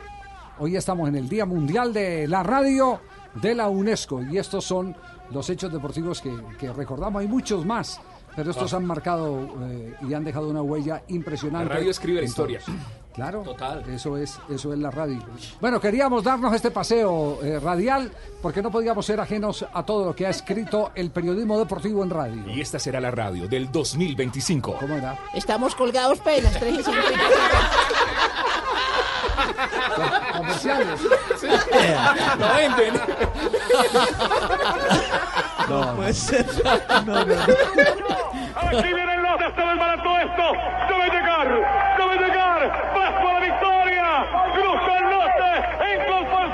Hoy 0.61 0.77
estamos 0.77 1.09
en 1.09 1.15
el 1.17 1.29
Día 1.29 1.47
Mundial 1.47 1.93
de 1.93 2.27
la 2.27 2.43
Radio 2.43 3.01
de 3.35 3.55
la 3.55 3.69
UNESCO 3.69 4.23
y 4.23 4.39
estos 4.39 4.65
son 4.65 4.97
los 5.31 5.49
hechos 5.51 5.73
deportivos 5.73 6.21
que, 6.21 6.35
que 6.59 6.73
recordamos. 6.73 7.21
Hay 7.21 7.29
muchos 7.29 7.65
más, 7.65 8.01
pero 8.35 8.51
estos 8.51 8.73
Ah. 8.75 8.79
han 8.79 8.85
marcado 8.87 9.49
eh, 9.71 9.95
y 10.09 10.15
han 10.15 10.25
dejado 10.25 10.49
una 10.49 10.63
huella 10.63 11.03
impresionante. 11.09 11.69
La 11.69 11.75
radio 11.77 11.91
escribe 11.91 12.21
la 12.21 12.27
historia. 12.27 12.61
Claro, 13.19 13.43
Eso 13.89 14.17
es, 14.17 14.39
eso 14.49 14.73
es 14.73 14.79
la 14.79 14.93
radio. 14.93 15.19
Bueno, 15.61 15.81
queríamos 15.81 16.23
darnos 16.23 16.55
este 16.55 16.71
paseo 16.71 17.41
eh, 17.43 17.59
radial 17.59 18.13
porque 18.41 18.63
no 18.63 18.71
podíamos 18.71 19.05
ser 19.05 19.19
ajenos 19.19 19.67
a 19.73 19.83
todo 19.85 20.05
lo 20.05 20.15
que 20.15 20.25
ha 20.25 20.31
escrito 20.31 20.93
el 20.95 21.11
periodismo 21.11 21.59
deportivo 21.59 22.05
en 22.05 22.11
radio. 22.11 22.49
Y 22.49 22.61
esta 22.61 22.79
será 22.79 23.01
la 23.01 23.11
radio 23.11 23.49
del 23.49 23.73
2025. 23.73 24.77
¿Cómo 24.79 24.95
era? 24.95 25.19
Estamos 25.35 25.75
colgados 25.75 26.21
pelas, 26.21 26.57
3 26.61 26.79
y 26.79 26.83
50. 26.85 27.09
Comerciales. 30.37 31.01
Lo 32.39 32.49
venden. 32.55 32.95
No, 35.69 35.97
puede 35.97 36.13
ser. 36.15 36.47
Aquí 38.57 38.93
vienen 38.93 39.23
los 39.23 39.39
de 39.39 39.47
este 39.47 39.63
desbarato 39.63 40.19
esto. 40.19 40.53
Debe 40.89 41.07
llegar. 41.11 41.49
Debe 41.99 42.17
llegar. 42.27 42.61
Paso 42.95 43.29
a 43.29 43.33
la 43.33 43.41
victoria. 43.41 44.27
Cruza 44.55 44.93
el 44.99 45.05
norte. 45.05 45.51
En 45.93 45.99
confusión. 46.07 46.09
Paso 46.09 46.09
al 46.09 46.09
líder. 46.09 46.09
Cruz 46.09 46.09
Herrera, 46.09 46.09
campeón. 46.09 46.09
Campeón 46.09 46.09
de 46.09 46.19
la 46.19 46.19
vuelta. 46.19 46.19
¡Qué 46.19 46.19
grande! 46.19 46.19
¡Qué 46.19 46.21
aletazo 46.21 46.25
tremendo! 46.25 46.48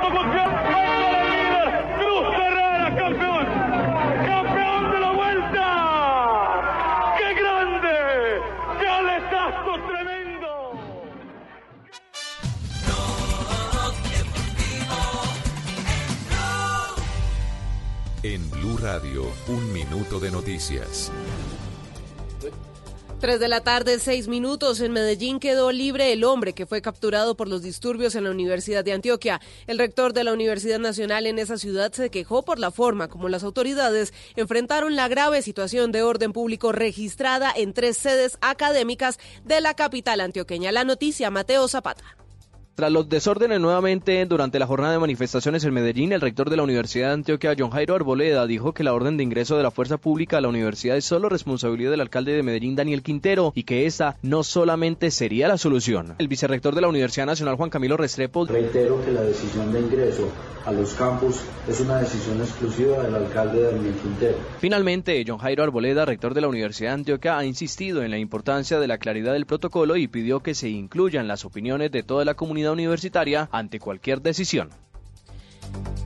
En 18.25 18.51
Blue 18.51 18.79
Radio, 18.79 19.31
un 19.49 19.73
minuto 19.75 20.19
de 20.19 20.31
noticias. 20.31 21.13
3 23.25 23.41
de 23.41 23.49
la 23.49 23.63
tarde, 23.63 24.01
6 24.01 24.29
minutos. 24.29 24.83
En 24.83 24.93
Medellín 24.93 25.41
quedó 25.41 25.73
libre 25.73 26.13
el 26.13 26.25
hombre 26.25 26.53
que 26.53 26.67
fue 26.67 26.83
capturado 26.83 27.39
por 27.39 27.49
los 27.49 27.63
disturbios 27.63 28.15
en 28.17 28.25
la 28.25 28.31
Universidad 28.31 28.85
de 28.85 28.93
Antioquia. 28.93 29.41
El 29.67 29.79
rector 29.79 30.13
de 30.13 30.25
la 30.25 30.35
Universidad 30.35 30.79
Nacional 30.79 31.27
en 31.27 31.39
esa 31.39 31.57
ciudad 31.57 31.91
se 31.93 32.11
quejó 32.11 32.43
por 32.43 32.59
la 32.59 32.71
forma 32.71 33.09
como 33.09 33.31
las 33.31 33.43
autoridades 33.43 34.13
enfrentaron 34.37 34.95
la 34.95 35.09
grave 35.09 35.41
situación 35.41 35.91
de 35.91 36.03
orden 36.03 36.35
público 36.35 36.71
registrada 36.73 37.51
en 37.57 37.73
tres 37.73 37.97
sedes 37.97 38.37
académicas 38.43 39.19
de 39.43 39.63
la 39.63 39.73
capital 39.73 40.21
antioqueña. 40.21 40.71
La 40.71 40.85
noticia, 40.85 41.31
Mateo 41.31 41.67
Zapata. 41.67 42.24
Tras 42.75 42.91
los 42.91 43.09
desórdenes 43.09 43.61
nuevamente 43.61 44.27
durante 44.27 44.59
la 44.59 44.67
jornada 44.67 44.95
de 44.95 44.99
manifestaciones 44.99 45.65
en 45.65 45.73
Medellín, 45.73 46.11
el 46.11 46.21
rector 46.21 46.51
de 46.51 46.57
la 46.57 46.65
Universidad 46.65 47.07
de 47.07 47.15
Antioquia, 47.15 47.55
John 47.57 47.71
Jairo 47.71 47.95
Arboleda, 47.95 48.49
dijo 48.49 48.75
que 48.75 48.83
la 48.83 48.93
orden 48.93 49.17
de 49.17 49.23
ingreso 49.23 49.57
de 49.57 49.63
la 49.63 49.71
fuerza 49.71 49.97
pública 49.97 50.39
a 50.39 50.41
la 50.41 50.49
universidad 50.49 50.97
es 50.97 51.05
solo 51.05 51.29
responsabilidad 51.29 51.93
del 51.93 52.01
alcalde 52.01 52.33
de 52.33 52.43
Medellín, 52.43 52.75
Daniel 52.75 53.05
Quintero, 53.05 53.53
y 53.55 53.63
que 53.63 53.87
esta 53.87 54.17
no 54.23 54.43
solamente 54.43 55.13
sería 55.13 55.47
la 55.47 55.57
solución. 55.57 56.17
El 56.19 56.27
vicerrector 56.27 56.75
de 56.75 56.81
la 56.81 56.89
Universidad 56.89 57.27
Nacional, 57.27 57.55
Juan 57.55 57.71
Camilo 57.71 57.97
Restrepo, 57.97 58.45
Reitero 58.45 59.05
que 59.05 59.13
la 59.13 59.23
decisión 59.23 59.73
de 59.73 59.79
ingreso 59.79 60.29
a 60.67 60.73
los 60.73 60.95
campus 60.95 61.43
es 61.69 61.79
una 61.79 61.99
decisión 61.99 62.41
exclusiva 62.41 63.03
del 63.03 63.15
alcalde 63.15 63.63
Daniel 63.63 63.95
Quintero. 64.03 64.39
Finalmente, 64.59 65.23
John 65.27 65.39
Jairo 65.39 65.63
Arboleda, 65.63 66.07
rector 66.07 66.35
de 66.35 66.41
la 66.41 66.49
Universidad 66.49 66.91
de 66.91 66.95
Antioquia, 66.95 67.39
ha 67.39 67.45
insistido 67.45 68.03
en 68.03 68.11
la 68.11 68.19
importancia 68.19 68.81
de 68.81 68.89
la 68.89 68.99
claridad 68.99 69.35
del 69.35 69.47
protocolo 69.47 69.97
y 69.97 70.09
pidió 70.09 70.41
que 70.41 70.55
se 70.55 70.71
incluyan 70.71 71.29
las 71.29 71.45
opiniones 71.45 71.93
de 71.93 72.03
toda 72.03 72.25
la 72.25 72.35
comunidad 72.35 72.64
universitaria 72.73 73.49
ante 73.53 73.79
cualquier 73.81 74.21
decisión. 74.21 74.71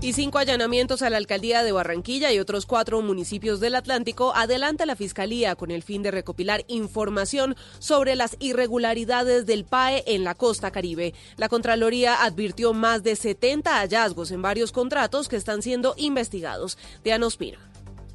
Y 0.00 0.12
cinco 0.12 0.38
allanamientos 0.38 1.02
a 1.02 1.10
la 1.10 1.16
alcaldía 1.16 1.64
de 1.64 1.72
Barranquilla 1.72 2.32
y 2.32 2.38
otros 2.38 2.66
cuatro 2.66 3.02
municipios 3.02 3.58
del 3.58 3.74
Atlántico 3.74 4.32
adelanta 4.32 4.86
la 4.86 4.94
Fiscalía 4.94 5.56
con 5.56 5.72
el 5.72 5.82
fin 5.82 6.04
de 6.04 6.12
recopilar 6.12 6.64
información 6.68 7.56
sobre 7.80 8.14
las 8.14 8.36
irregularidades 8.38 9.44
del 9.44 9.64
PAE 9.64 10.04
en 10.06 10.22
la 10.22 10.36
costa 10.36 10.70
caribe. 10.70 11.14
La 11.36 11.48
Contraloría 11.48 12.22
advirtió 12.22 12.74
más 12.74 13.02
de 13.02 13.16
70 13.16 13.74
hallazgos 13.80 14.30
en 14.30 14.40
varios 14.40 14.70
contratos 14.70 15.28
que 15.28 15.34
están 15.34 15.62
siendo 15.62 15.94
investigados. 15.96 16.78
Diana 17.02 17.26
Ospina. 17.26 17.58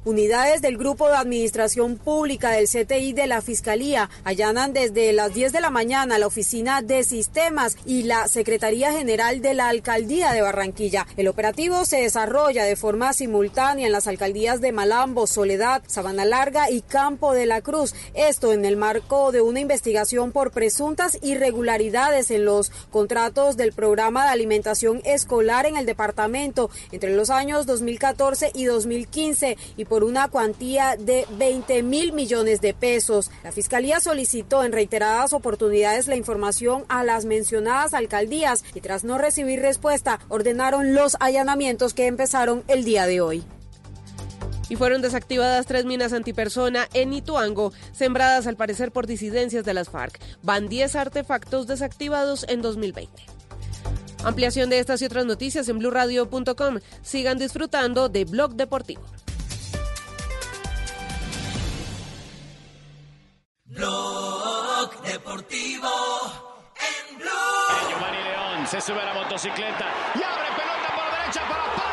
Unidades 0.06 0.60
del 0.60 0.76
Grupo 0.76 1.08
de 1.08 1.16
Administración 1.16 1.96
Pública 1.96 2.50
del 2.50 2.68
CTI 2.68 3.14
de 3.14 3.26
la 3.26 3.40
Fiscalía 3.40 4.10
allanan 4.22 4.74
desde 4.74 5.14
las 5.14 5.32
10 5.32 5.50
de 5.50 5.62
la 5.62 5.70
mañana 5.70 6.18
la 6.18 6.26
Oficina 6.26 6.82
de 6.82 7.04
Sistemas 7.04 7.78
y 7.86 8.02
la 8.02 8.28
Secretaría 8.28 8.92
General 8.92 9.40
de 9.40 9.54
la 9.54 9.70
Alcaldía 9.70 10.32
de 10.32 10.42
Barranquilla. 10.42 11.06
El 11.16 11.26
operativo 11.26 11.86
se 11.86 12.02
desarrolla 12.02 12.64
de 12.64 12.76
forma 12.76 13.14
simultánea 13.14 13.86
en 13.86 13.92
las 13.92 14.06
alcaldías 14.06 14.60
de 14.60 14.72
Malambo, 14.72 15.26
Soledad, 15.26 15.82
Sabana 15.86 16.26
Larga 16.26 16.70
y 16.70 16.82
Campo 16.82 17.32
de 17.32 17.46
la 17.46 17.62
Cruz. 17.62 17.94
Esto 18.12 18.52
en 18.52 18.66
el 18.66 18.76
marco 18.76 19.32
de 19.32 19.40
una 19.40 19.60
investigación 19.60 20.32
por 20.32 20.50
presuntas 20.50 21.18
irregularidades 21.22 22.30
en 22.30 22.44
los 22.44 22.70
contratos 22.90 23.56
del 23.56 23.72
programa 23.72 24.24
de 24.24 24.32
alimentación 24.32 25.00
escolar 25.06 25.64
en 25.64 25.78
el 25.78 25.86
departamento 25.86 26.68
entre 26.92 27.16
los 27.16 27.30
años 27.30 27.64
2014 27.64 28.52
y 28.54 28.66
2015 28.66 29.56
y 29.78 29.84
por 29.86 29.93
una 30.02 30.28
cuantía 30.28 30.96
de 30.96 31.26
20 31.38 31.82
mil 31.82 32.12
millones 32.12 32.60
de 32.60 32.74
pesos. 32.74 33.30
La 33.44 33.52
Fiscalía 33.52 34.00
solicitó 34.00 34.64
en 34.64 34.72
reiteradas 34.72 35.32
oportunidades 35.32 36.08
la 36.08 36.16
información 36.16 36.84
a 36.88 37.04
las 37.04 37.26
mencionadas 37.26 37.94
alcaldías 37.94 38.64
y 38.74 38.80
tras 38.80 39.04
no 39.04 39.18
recibir 39.18 39.60
respuesta 39.60 40.18
ordenaron 40.28 40.94
los 40.94 41.16
allanamientos 41.20 41.94
que 41.94 42.06
empezaron 42.06 42.64
el 42.66 42.84
día 42.84 43.06
de 43.06 43.20
hoy. 43.20 43.44
Y 44.68 44.76
fueron 44.76 45.02
desactivadas 45.02 45.66
tres 45.66 45.84
minas 45.84 46.12
antipersona 46.12 46.88
en 46.94 47.12
Ituango, 47.12 47.72
sembradas 47.92 48.46
al 48.46 48.56
parecer 48.56 48.92
por 48.92 49.06
disidencias 49.06 49.64
de 49.64 49.74
las 49.74 49.90
FARC. 49.90 50.18
Van 50.42 50.68
10 50.68 50.96
artefactos 50.96 51.66
desactivados 51.66 52.46
en 52.48 52.62
2020. 52.62 53.24
Ampliación 54.24 54.70
de 54.70 54.78
estas 54.78 55.02
y 55.02 55.04
otras 55.04 55.26
noticias 55.26 55.68
en 55.68 55.78
blurradio.com. 55.78 56.78
Sigan 57.02 57.38
disfrutando 57.38 58.08
de 58.08 58.24
Blog 58.24 58.54
Deportivo. 58.54 59.02
Blog 63.74 65.02
Deportivo 65.02 65.88
en 66.76 67.18
Blue. 67.18 67.88
Giovanni 67.90 68.22
León 68.22 68.66
se 68.68 68.80
sube 68.80 69.00
a 69.00 69.04
la 69.04 69.14
motocicleta 69.14 69.86
y 70.14 70.22
abre 70.22 70.48
pelota 70.56 70.94
por 70.94 71.04
la 71.04 71.18
derecha 71.18 71.40
para 71.48 71.64
Pardo. 71.64 71.84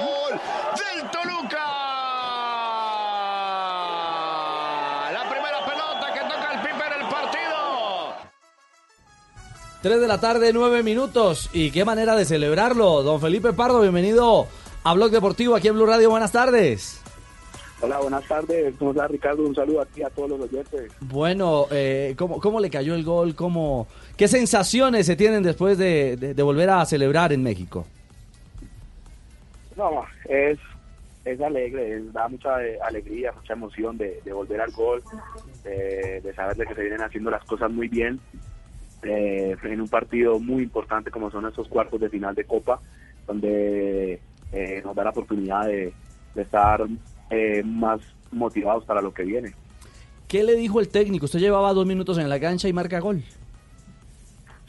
Gol 0.00 0.40
del 0.78 1.10
Toluca. 1.10 1.66
La 5.12 5.28
primera 5.28 5.64
pelota 5.64 6.12
que 6.14 6.20
toca 6.20 6.52
el 6.52 6.60
Pipe 6.60 6.86
en 6.86 6.92
el 7.00 7.08
partido. 7.08 8.14
3 9.82 10.00
de 10.00 10.06
la 10.08 10.20
tarde, 10.20 10.52
9 10.52 10.82
minutos. 10.82 11.48
¿Y 11.52 11.70
qué 11.70 11.84
manera 11.84 12.14
de 12.14 12.24
celebrarlo? 12.24 13.02
Don 13.02 13.20
Felipe 13.20 13.52
Pardo, 13.52 13.80
bienvenido 13.80 14.46
a 14.84 14.94
Blog 14.94 15.10
Deportivo 15.10 15.56
aquí 15.56 15.68
en 15.68 15.74
Blue 15.74 15.86
Radio. 15.86 16.10
Buenas 16.10 16.32
tardes. 16.32 17.00
Hola, 17.80 17.98
buenas 17.98 18.22
tardes. 18.28 18.74
¿Cómo 18.78 18.90
estás, 18.90 19.10
Ricardo? 19.10 19.42
Un 19.42 19.54
saludo 19.54 19.80
aquí 19.80 20.02
a 20.02 20.10
todos 20.10 20.28
los 20.30 20.40
oyentes. 20.42 20.92
Bueno, 21.00 21.66
eh, 21.70 22.14
¿cómo, 22.18 22.38
cómo 22.38 22.60
le 22.60 22.68
cayó 22.68 22.94
el 22.94 23.04
gol? 23.04 23.34
¿Cómo, 23.34 23.86
¿Qué 24.18 24.28
sensaciones 24.28 25.06
se 25.06 25.16
tienen 25.16 25.42
después 25.42 25.78
de, 25.78 26.16
de- 26.18 26.34
de 26.34 26.42
volver 26.42 26.68
a 26.68 26.84
celebrar 26.84 27.32
en 27.32 27.42
México? 27.42 27.86
No, 29.76 30.02
es, 30.28 30.58
es 31.24 31.40
alegre, 31.40 31.96
es- 31.96 32.12
da 32.12 32.28
mucha 32.28 32.62
eh, 32.62 32.78
alegría, 32.86 33.32
mucha 33.32 33.54
emoción 33.54 33.96
de, 33.96 34.20
de 34.26 34.32
volver 34.34 34.60
al 34.60 34.72
gol, 34.72 35.02
de, 35.64 36.20
de 36.22 36.34
saber 36.34 36.58
de 36.58 36.66
que 36.66 36.74
se 36.74 36.82
vienen 36.82 37.00
haciendo 37.00 37.30
las 37.30 37.42
cosas 37.46 37.70
muy 37.70 37.88
bien 37.88 38.20
eh, 39.02 39.56
en 39.62 39.80
un 39.80 39.88
partido 39.88 40.38
muy 40.38 40.62
importante 40.62 41.10
como 41.10 41.30
son 41.30 41.46
estos 41.46 41.68
cuartos 41.68 42.00
de 42.00 42.08
final 42.08 42.34
de 42.34 42.44
Copa, 42.44 42.80
donde 43.26 44.20
eh, 44.52 44.82
nos 44.84 44.94
da 44.94 45.04
la 45.04 45.10
oportunidad 45.10 45.66
de, 45.66 45.92
de 46.34 46.42
estar 46.42 46.86
eh, 47.30 47.62
más 47.64 48.00
motivados 48.32 48.84
para 48.84 49.00
lo 49.00 49.12
que 49.12 49.24
viene. 49.24 49.54
¿Qué 50.28 50.44
le 50.44 50.54
dijo 50.54 50.80
el 50.80 50.88
técnico? 50.88 51.26
Usted 51.26 51.40
llevaba 51.40 51.72
dos 51.72 51.86
minutos 51.86 52.18
en 52.18 52.28
la 52.28 52.38
cancha 52.38 52.68
y 52.68 52.72
marca 52.72 53.00
gol. 53.00 53.22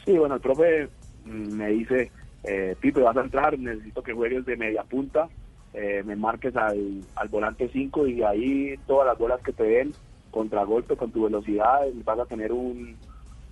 Sí, 0.04 0.12
bueno, 0.18 0.36
el 0.36 0.40
profe 0.40 0.88
mm, 1.24 1.52
me 1.52 1.68
dice, 1.68 2.10
eh, 2.44 2.74
Pipe, 2.80 3.00
vas 3.00 3.16
a 3.16 3.22
entrar, 3.22 3.58
necesito 3.58 4.02
que 4.02 4.12
juegues 4.12 4.44
de 4.44 4.56
media 4.56 4.82
punta, 4.82 5.28
eh, 5.72 6.02
me 6.04 6.16
marques 6.16 6.54
al, 6.56 7.02
al 7.14 7.28
volante 7.28 7.70
5 7.72 8.06
y 8.08 8.22
ahí 8.22 8.74
todas 8.86 9.06
las 9.06 9.18
bolas 9.18 9.40
que 9.42 9.52
te 9.52 9.62
den, 9.62 9.92
contragolpe 10.30 10.96
con 10.96 11.12
tu 11.12 11.24
velocidad, 11.24 11.80
vas 12.04 12.18
a 12.18 12.26
tener 12.26 12.52
un, 12.52 12.96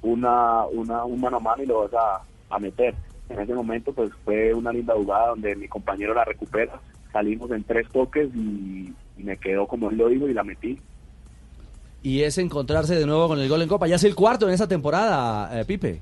una, 0.02 0.66
una, 0.66 1.04
un 1.04 1.20
mano 1.20 1.38
a 1.38 1.40
mano 1.40 1.62
y 1.62 1.66
lo 1.66 1.88
vas 1.88 1.94
a, 1.94 2.54
a 2.54 2.58
meter. 2.58 2.94
En 3.28 3.40
ese 3.40 3.54
momento 3.54 3.92
pues 3.92 4.10
fue 4.24 4.52
una 4.54 4.72
linda 4.72 4.94
jugada 4.94 5.28
donde 5.28 5.54
mi 5.54 5.68
compañero 5.68 6.14
la 6.14 6.24
recupera, 6.24 6.80
salimos 7.12 7.50
en 7.50 7.64
tres 7.64 7.88
toques 7.88 8.28
y, 8.34 8.92
y 9.16 9.22
me 9.22 9.36
quedó 9.36 9.66
como 9.66 9.90
él 9.90 9.98
lo 9.98 10.08
dijo 10.08 10.28
y 10.28 10.34
la 10.34 10.42
metí. 10.42 10.80
Y 12.02 12.22
es 12.22 12.38
encontrarse 12.38 12.94
de 12.94 13.06
nuevo 13.06 13.28
con 13.28 13.38
el 13.38 13.48
gol 13.48 13.62
en 13.62 13.68
Copa. 13.68 13.86
Ya 13.86 13.96
es 13.96 14.04
el 14.04 14.14
cuarto 14.14 14.48
en 14.48 14.54
esa 14.54 14.66
temporada, 14.66 15.60
eh, 15.60 15.64
Pipe. 15.64 16.00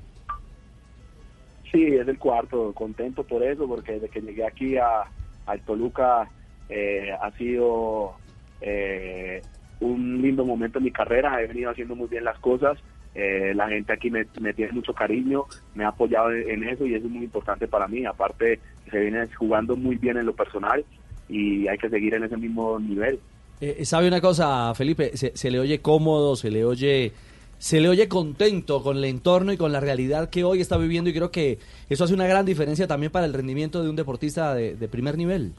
Sí, 1.71 1.85
es 1.85 2.07
el 2.07 2.17
cuarto, 2.17 2.73
contento 2.73 3.23
por 3.23 3.43
eso, 3.43 3.67
porque 3.67 3.93
desde 3.93 4.09
que 4.09 4.21
llegué 4.21 4.45
aquí 4.45 4.77
a, 4.77 5.03
al 5.45 5.61
Toluca 5.61 6.27
eh, 6.67 7.11
ha 7.21 7.29
sido 7.31 8.13
eh, 8.61 9.41
un 9.81 10.21
lindo 10.21 10.45
momento 10.45 10.79
en 10.79 10.85
mi 10.85 10.91
carrera, 10.91 11.41
he 11.41 11.47
venido 11.47 11.69
haciendo 11.69 11.95
muy 11.95 12.07
bien 12.07 12.23
las 12.23 12.39
cosas, 12.39 12.79
eh, 13.19 13.53
la 13.53 13.67
gente 13.67 13.93
aquí 13.93 14.09
me, 14.09 14.25
me 14.39 14.53
tiene 14.53 14.71
mucho 14.71 14.93
cariño, 14.93 15.43
me 15.75 15.83
ha 15.83 15.89
apoyado 15.89 16.31
en, 16.31 16.49
en 16.49 16.69
eso 16.69 16.85
y 16.85 16.95
eso 16.95 17.05
es 17.05 17.11
muy 17.11 17.25
importante 17.25 17.67
para 17.67 17.87
mí, 17.87 18.05
aparte 18.05 18.59
se 18.89 18.99
viene 18.99 19.27
jugando 19.35 19.75
muy 19.75 19.97
bien 19.97 20.17
en 20.17 20.25
lo 20.25 20.33
personal 20.33 20.83
y 21.27 21.67
hay 21.67 21.77
que 21.77 21.89
seguir 21.89 22.13
en 22.13 22.23
ese 22.23 22.37
mismo 22.37 22.79
nivel. 22.79 23.19
Eh, 23.61 23.83
¿Sabe 23.85 24.07
una 24.07 24.21
cosa, 24.21 24.73
Felipe? 24.73 25.15
Se, 25.17 25.35
se 25.35 25.51
le 25.51 25.59
oye 25.59 25.79
cómodo, 25.79 26.35
se 26.35 26.49
le 26.49 26.63
oye, 26.63 27.11
se 27.57 27.81
le 27.81 27.89
oye 27.89 28.07
contento 28.07 28.81
con 28.81 28.97
el 28.97 29.03
entorno 29.03 29.51
y 29.51 29.57
con 29.57 29.71
la 29.71 29.81
realidad 29.81 30.29
que 30.29 30.43
hoy 30.43 30.61
está 30.61 30.77
viviendo 30.77 31.09
y 31.09 31.13
creo 31.13 31.29
que 31.29 31.59
eso 31.89 32.05
hace 32.05 32.13
una 32.13 32.27
gran 32.27 32.45
diferencia 32.45 32.87
también 32.87 33.11
para 33.11 33.25
el 33.25 33.33
rendimiento 33.33 33.83
de 33.83 33.89
un 33.89 33.97
deportista 33.97 34.55
de, 34.55 34.75
de 34.75 34.87
primer 34.87 35.17
nivel. 35.17 35.53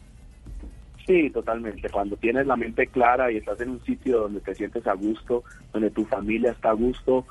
Sí, 1.06 1.28
totalmente. 1.30 1.88
Cuando 1.90 2.16
tienes 2.16 2.46
la 2.46 2.56
mente 2.56 2.86
clara 2.86 3.32
y 3.32 3.38
estás 3.38 3.60
en 3.60 3.70
un 3.70 3.84
sitio 3.84 4.20
donde 4.20 4.40
te 4.40 4.54
sientes 4.54 4.86
a 4.86 4.94
gusto, 4.94 5.42
donde 5.72 5.90
tu 5.90 6.04
familia 6.04 6.52
está 6.52 6.70
a 6.70 6.74
gusto, 6.74 7.26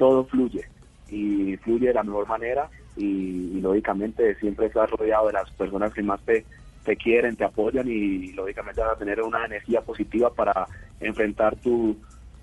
todo 0.00 0.24
fluye 0.24 0.64
y 1.10 1.58
fluye 1.58 1.88
de 1.88 1.94
la 1.94 2.02
mejor 2.02 2.26
manera 2.26 2.70
y, 2.96 3.60
lógicamente 3.60 4.34
siempre 4.36 4.66
estás 4.66 4.90
rodeado 4.90 5.26
de 5.26 5.34
las 5.34 5.50
personas 5.50 5.92
que 5.92 6.02
más 6.02 6.18
te, 6.22 6.46
te 6.84 6.96
quieren, 6.96 7.36
te 7.36 7.44
apoyan 7.44 7.86
y 7.86 8.32
lógicamente 8.32 8.80
vas 8.80 8.92
a 8.92 8.98
tener 8.98 9.20
una 9.20 9.44
energía 9.44 9.82
positiva 9.82 10.32
para 10.32 10.66
enfrentar 11.00 11.54
tu, 11.56 11.98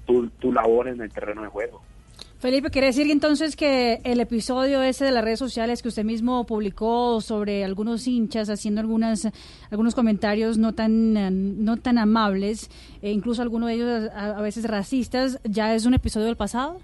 tu, 0.06 0.30
tu 0.30 0.54
labor 0.54 0.88
en 0.88 1.02
el 1.02 1.12
terreno 1.12 1.42
de 1.42 1.48
juego. 1.48 1.82
Felipe, 2.38 2.70
¿quiere 2.70 2.88
decir 2.88 3.10
entonces 3.10 3.56
que 3.56 4.00
el 4.04 4.20
episodio 4.20 4.84
ese 4.84 5.06
de 5.06 5.12
las 5.12 5.24
redes 5.24 5.40
sociales 5.40 5.82
que 5.82 5.88
usted 5.88 6.04
mismo 6.04 6.46
publicó 6.46 7.20
sobre 7.22 7.64
algunos 7.64 8.06
hinchas 8.06 8.52
haciendo 8.52 8.80
algunas 8.80 9.28
algunos 9.72 9.96
comentarios 9.96 10.60
no 10.60 10.74
tan 10.74 11.66
no 11.66 11.78
tan 11.78 11.98
amables, 11.98 12.70
e 13.02 13.12
incluso 13.12 13.42
algunos 13.42 13.70
de 13.70 13.74
ellos 13.74 14.12
a 14.14 14.40
veces 14.44 14.66
racistas, 14.66 15.40
ya 15.46 15.74
es 15.74 15.88
un 15.88 15.96
episodio 15.96 16.28
del 16.28 16.38
pasado? 16.38 16.80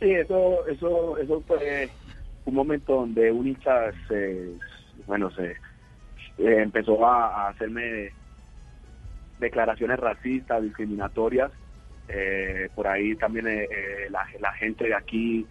Sí, 0.00 0.10
eso, 0.12 0.66
eso, 0.66 1.18
eso 1.18 1.42
fue 1.46 1.90
un 2.46 2.54
momento 2.54 2.94
donde 2.94 3.30
un 3.30 3.46
hincha 3.46 3.92
se, 4.08 4.48
bueno, 5.06 5.30
se 5.32 5.50
eh, 5.50 5.56
empezó 6.38 7.04
a, 7.04 7.48
hacerme 7.48 8.10
declaraciones 9.38 10.00
racistas, 10.00 10.62
discriminatorias. 10.62 11.52
Eh, 12.08 12.70
por 12.74 12.88
ahí 12.88 13.14
también 13.16 13.46
eh, 13.48 13.68
la, 14.08 14.52
gente 14.54 14.86
de 14.86 14.94
aquí 14.94 15.46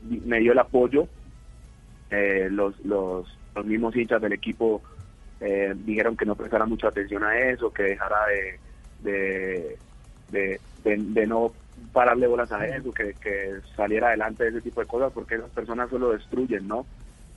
me 0.00 0.38
dio 0.38 0.52
el 0.52 0.58
apoyo. 0.60 1.08
Los, 2.10 2.78
los, 2.84 3.38
los 3.54 3.66
mismos 3.66 3.96
hinchas 3.96 4.22
del 4.22 4.32
equipo 4.32 4.82
dijeron 5.40 6.16
que 6.16 6.24
no 6.26 6.36
prestara 6.36 6.66
mucha 6.66 6.88
atención 6.88 7.24
a 7.24 7.36
eso, 7.38 7.72
que 7.72 7.82
dejara 7.82 8.26
de, 8.26 8.60
de, 9.10 9.78
de, 10.28 10.60
de- 10.84 10.96
de 10.98 11.26
no 11.26 11.52
pararle 11.92 12.26
bolas 12.26 12.50
a 12.52 12.66
eso, 12.66 12.92
que, 12.92 13.14
que 13.14 13.60
saliera 13.76 14.08
adelante 14.08 14.44
de 14.44 14.50
ese 14.50 14.60
tipo 14.60 14.80
de 14.80 14.86
cosas, 14.86 15.12
porque 15.12 15.36
esas 15.36 15.50
personas 15.50 15.90
solo 15.90 16.10
destruyen, 16.12 16.66
¿no? 16.68 16.86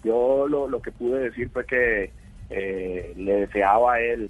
Yo 0.03 0.47
lo, 0.47 0.67
lo 0.67 0.81
que 0.81 0.91
pude 0.91 1.19
decir 1.19 1.49
fue 1.49 1.65
que 1.65 2.11
eh, 2.49 3.13
le 3.15 3.33
deseaba 3.41 3.93
a 3.93 3.99
él 4.01 4.29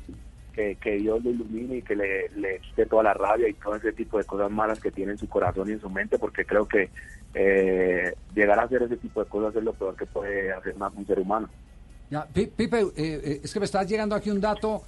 que, 0.54 0.76
que 0.76 0.92
Dios 0.98 1.24
lo 1.24 1.32
ilumine 1.32 1.78
y 1.78 1.82
que 1.82 1.96
le, 1.96 2.30
le 2.36 2.60
quite 2.60 2.86
toda 2.86 3.04
la 3.04 3.14
rabia 3.16 3.48
y 3.50 3.54
todo 3.54 3.76
ese 3.76 3.92
tipo 3.92 4.18
de 4.20 4.24
cosas 4.24 4.52
malas 4.52 4.80
que 4.80 4.92
tiene 4.92 5.14
en 5.14 5.18
su 5.18 5.28
corazón 5.28 5.68
y 5.70 5.74
en 5.74 5.82
su 5.82 5.90
mente, 5.90 6.20
porque 6.20 6.46
creo 6.46 6.68
que 6.68 6.90
eh, 7.34 8.14
llegar 8.36 8.60
a 8.60 8.64
hacer 8.64 8.84
ese 8.84 8.98
tipo 8.98 9.24
de 9.24 9.30
cosas 9.30 9.56
es 9.56 9.64
lo 9.64 9.74
peor 9.74 9.96
que 9.96 10.06
puede 10.06 10.52
hacer 10.54 10.76
más 10.76 10.94
un 10.94 11.06
ser 11.08 11.20
humano. 11.20 11.50
Ya, 12.10 12.28
Pi- 12.28 12.46
Pipe, 12.48 12.82
eh, 12.82 12.92
eh, 12.96 13.40
es 13.44 13.52
que 13.52 13.60
me 13.60 13.66
está 13.66 13.84
llegando 13.84 14.14
aquí 14.16 14.30
un 14.30 14.40
dato. 14.40 14.84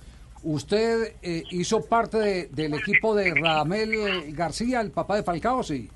Usted 0.47 1.15
eh, 1.23 1.43
hizo 1.49 1.83
parte 1.85 2.17
de- 2.19 2.47
del 2.49 2.75
equipo 2.75 3.15
de 3.15 3.33
Ramel 3.33 4.31
García, 4.35 4.79
el 4.81 4.91
papá 4.91 5.15
de 5.15 5.23
Falcao, 5.23 5.63
sí. 5.63 5.89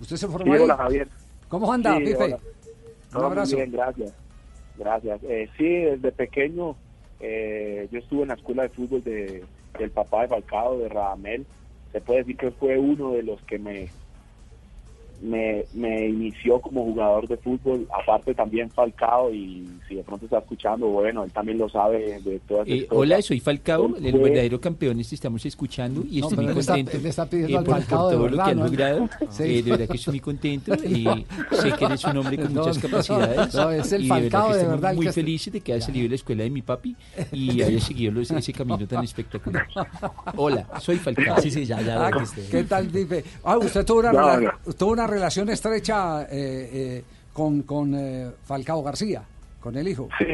Usted 0.00 0.16
se 0.16 0.28
formó 0.28 0.52
Sí, 0.52 0.58
ahí. 0.58 0.64
hola, 0.64 0.76
Javier. 0.76 1.08
¿Cómo 1.48 1.72
anda, 1.72 1.96
Sí, 1.98 2.04
Pipe? 2.04 2.24
Un 2.24 2.30
Todo 3.10 3.22
muy 3.22 3.30
abrazo. 3.32 3.56
bien, 3.56 3.72
gracias. 3.72 4.12
Gracias. 4.78 5.20
Eh, 5.24 5.48
sí, 5.58 5.64
desde 5.68 6.12
pequeño 6.12 6.76
eh, 7.18 7.88
yo 7.90 7.98
estuve 7.98 8.22
en 8.22 8.28
la 8.28 8.34
escuela 8.34 8.62
de 8.64 8.68
fútbol 8.68 9.02
de, 9.02 9.42
del 9.78 9.90
papá 9.90 10.22
de 10.22 10.28
Falcao, 10.28 10.78
de 10.78 10.88
Radamel. 10.88 11.46
Se 11.92 12.00
puede 12.00 12.20
decir 12.20 12.36
que 12.36 12.50
fue 12.52 12.78
uno 12.78 13.12
de 13.12 13.22
los 13.24 13.40
que 13.42 13.58
me, 13.58 13.88
me, 15.22 15.64
me 15.74 16.08
inició 16.08 16.60
como 16.60 16.84
jugador 16.84 17.26
de 17.28 17.36
fútbol. 17.36 17.86
Aparte 18.02 18.34
también 18.34 18.70
Falcao 18.70 19.32
y 19.32 19.68
si 19.88 19.94
de 19.96 20.02
pronto 20.02 20.26
está 20.26 20.38
escuchando, 20.38 20.86
bueno, 20.88 21.24
él 21.24 21.32
también 21.32 21.58
lo 21.58 21.68
sabe 21.68 22.20
de 22.20 22.38
todas 22.48 22.66
Eh, 22.68 22.86
hola, 22.90 23.20
soy 23.22 23.40
Falcao, 23.40 23.96
el 23.96 24.10
fue- 24.12 24.20
verdadero 24.30 24.60
campeón. 24.60 24.96
Te 24.96 25.14
estamos 25.14 25.44
escuchando 25.46 26.02
y 26.10 26.20
No, 26.20 26.28
estoy 26.28 26.46
muy 26.46 26.58
está- 26.58 26.72
contento. 26.74 26.96
él 26.98 27.06
está 27.06 27.26
pidiendo 27.26 27.58
al 27.58 27.64
por, 27.64 27.74
Falcao 27.76 27.98
por 27.98 28.10
de 28.10 28.14
todo 28.16 28.22
verdad, 28.24 28.36
lo 28.38 28.44
que 28.44 28.50
han 28.50 28.56
¿no? 28.58 28.64
logrado. 28.64 29.08
Sí. 29.30 29.42
Eh, 29.44 29.62
de 29.62 29.70
verdad 29.70 29.88
que 29.88 29.96
estoy 29.96 30.12
muy 30.12 30.20
contento 30.20 30.74
y 30.74 31.04
sé 31.60 31.72
que 31.78 31.84
eres 31.84 32.04
un 32.04 32.16
hombre 32.18 32.36
con 32.38 32.52
No, 32.54 32.60
muchas 32.62 32.78
capacidades. 32.78 33.54
no, 33.54 33.70
es 33.70 33.92
el 33.92 34.04
y 34.04 34.08
de 34.08 34.20
verdad 34.30 34.90
el 34.90 34.96
muy 34.96 35.04
que 35.06 35.10
está- 35.10 35.20
felices 35.20 35.52
de 35.52 35.60
que 35.60 35.72
haya 35.72 35.84
salido 35.84 36.02
de 36.04 36.08
la 36.10 36.14
escuela 36.16 36.42
de 36.44 36.50
mi 36.50 36.62
papi 36.62 36.96
y 37.32 37.62
haya 37.62 37.80
seguido 37.80 38.12
los- 38.12 38.30
ese 38.30 38.52
camino 38.52 38.86
tan 38.86 39.04
espectacular. 39.04 39.66
Hola, 40.36 40.66
soy 40.80 40.96
Falcao. 40.96 41.40
Sí, 41.40 41.50
sí, 41.50 41.64
ya, 41.64 41.80
ya. 41.80 42.06
Ah, 42.06 42.10
¿qué, 42.50 42.64
tal, 42.64 42.86
Pipe? 42.88 43.24
Ah, 43.44 43.58
usted 43.58 43.84
tuvo 43.84 44.00
una, 44.00 44.12
No, 44.12 44.18
rela- 44.28 44.54
no. 44.66 44.72
tuvo 44.74 44.92
una 44.92 45.05
relación 45.06 45.48
estrecha 45.48 46.22
eh, 46.24 46.70
eh, 46.72 47.04
con, 47.32 47.94
eh, 47.94 48.30
Falcao 48.44 48.82
García, 48.82 49.22
con 49.60 49.76
el 49.76 49.88
hijo. 49.88 50.08
Sí, 50.18 50.26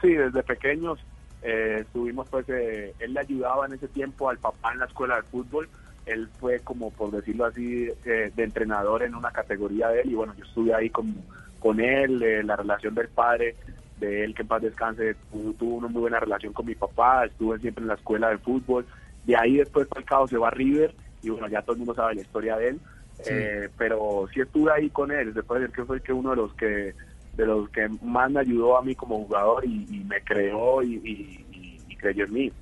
sí, 0.00 0.14
desde 0.14 0.42
pequeños 0.42 0.98
eh, 1.42 1.78
estuvimos, 1.82 2.28
pues, 2.28 2.48
eh, 2.48 2.92
él 2.98 3.14
le 3.14 3.20
ayudaba 3.20 3.66
en 3.66 3.74
ese 3.74 3.88
tiempo 3.88 4.28
al 4.28 4.38
papá 4.38 4.72
en 4.72 4.80
la 4.80 4.86
escuela 4.86 5.16
de 5.16 5.22
fútbol. 5.22 5.68
Él 6.04 6.28
fue 6.40 6.60
como, 6.60 6.90
por 6.90 7.10
decirlo 7.10 7.46
así, 7.46 7.88
eh, 8.04 8.32
de 8.34 8.42
entrenador 8.42 9.02
en 9.02 9.14
una 9.14 9.30
categoría 9.30 9.88
de 9.88 10.02
él 10.02 10.10
y 10.10 10.14
bueno, 10.14 10.34
yo 10.36 10.44
estuve 10.44 10.74
ahí 10.74 10.90
con, 10.90 11.14
con 11.60 11.80
él, 11.80 12.22
eh, 12.22 12.42
la 12.42 12.56
relación 12.56 12.94
del 12.94 13.08
padre 13.08 13.56
de 14.00 14.24
él, 14.24 14.34
que 14.34 14.42
en 14.42 14.48
paz 14.48 14.62
descanse, 14.62 15.16
tuvo, 15.32 15.52
tuvo 15.54 15.76
una 15.76 15.88
muy 15.88 16.02
buena 16.02 16.20
relación 16.20 16.52
con 16.52 16.66
mi 16.66 16.74
papá, 16.74 17.24
estuve 17.24 17.58
siempre 17.58 17.82
en 17.82 17.88
la 17.88 17.94
escuela 17.94 18.30
de 18.30 18.38
fútbol. 18.38 18.86
De 19.24 19.36
ahí 19.36 19.56
después 19.56 19.88
Falcao 19.88 20.28
se 20.28 20.36
va 20.36 20.48
a 20.48 20.52
River 20.52 20.94
y 21.22 21.30
bueno, 21.30 21.48
ya 21.48 21.62
todo 21.62 21.72
el 21.72 21.78
mundo 21.78 21.94
sabe 21.94 22.16
la 22.16 22.20
historia 22.22 22.56
de 22.56 22.68
él. 22.68 22.80
Sí. 23.22 23.30
Eh, 23.32 23.68
pero 23.78 24.26
sí 24.32 24.40
estuve 24.40 24.70
ahí 24.72 24.90
con 24.90 25.10
él, 25.10 25.32
se 25.34 25.42
puede 25.42 25.62
decir 25.62 25.76
que 25.76 25.84
fue 25.84 26.00
que 26.02 26.12
uno 26.12 26.30
de 26.30 26.36
los 26.36 26.52
que 26.54 26.94
de 27.36 27.44
los 27.46 27.68
que 27.70 27.86
más 28.02 28.30
me 28.30 28.40
ayudó 28.40 28.78
a 28.78 28.82
mí 28.82 28.94
como 28.94 29.24
jugador 29.24 29.64
y, 29.66 29.86
y 29.90 30.04
me 30.04 30.20
creó 30.22 30.82
y, 30.82 30.94
y- 30.94 31.46
y- 31.52 31.80
y 31.88 31.96
creyó 31.96 32.24
en 32.24 32.32
mí. 32.32 32.52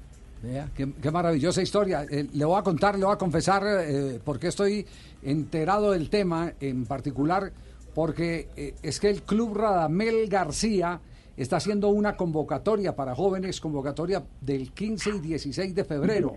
Vea, 0.42 0.68
qué, 0.76 0.88
qué 1.00 1.10
maravillosa 1.12 1.62
historia. 1.62 2.04
Eh, 2.10 2.26
le 2.32 2.44
voy 2.44 2.58
a 2.58 2.62
contar, 2.62 2.98
le 2.98 3.04
voy 3.04 3.14
a 3.14 3.18
confesar 3.18 3.62
eh, 3.66 4.18
porque 4.24 4.48
estoy 4.48 4.84
enterado 5.22 5.92
del 5.92 6.10
tema 6.10 6.52
en 6.60 6.84
particular, 6.86 7.52
porque 7.94 8.48
eh, 8.56 8.74
es 8.82 8.98
que 9.00 9.10
el 9.10 9.22
Club 9.22 9.56
Radamel 9.56 10.28
García 10.28 11.00
está 11.36 11.56
haciendo 11.56 11.88
una 11.88 12.16
convocatoria 12.16 12.94
para 12.96 13.14
jóvenes, 13.14 13.60
convocatoria 13.60 14.22
del 14.40 14.72
15 14.72 15.10
y 15.16 15.18
16 15.20 15.74
de 15.74 15.84
febrero. 15.84 16.34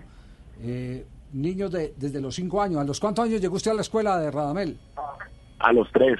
Eh, 0.61 1.05
niños 1.33 1.71
de, 1.71 1.93
desde 1.97 2.21
los 2.21 2.35
5 2.35 2.61
años. 2.61 2.79
¿A 2.81 2.83
los 2.83 2.99
cuántos 2.99 3.25
años 3.25 3.41
llegó 3.41 3.55
usted 3.55 3.71
a 3.71 3.75
la 3.75 3.81
escuela 3.81 4.17
de 4.19 4.31
Radamel? 4.31 4.77
A 5.59 5.73
los 5.73 5.91
tres. 5.91 6.17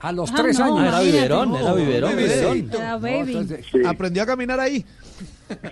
A 0.00 0.12
los 0.12 0.30
Ah, 0.32 0.34
3 0.36 0.58
no, 0.58 0.64
años. 0.78 0.88
era 0.88 1.00
biberón, 1.00 1.54
era 1.56 1.72
biberón, 1.74 2.16
bebecito. 2.16 2.76
Era 2.78 2.96
baby. 2.98 3.18
entonces, 3.32 3.66
Sí. 3.72 3.78
Aprendió 3.86 4.22
a 4.22 4.26
caminar 4.26 4.60
ahí. 4.60 4.84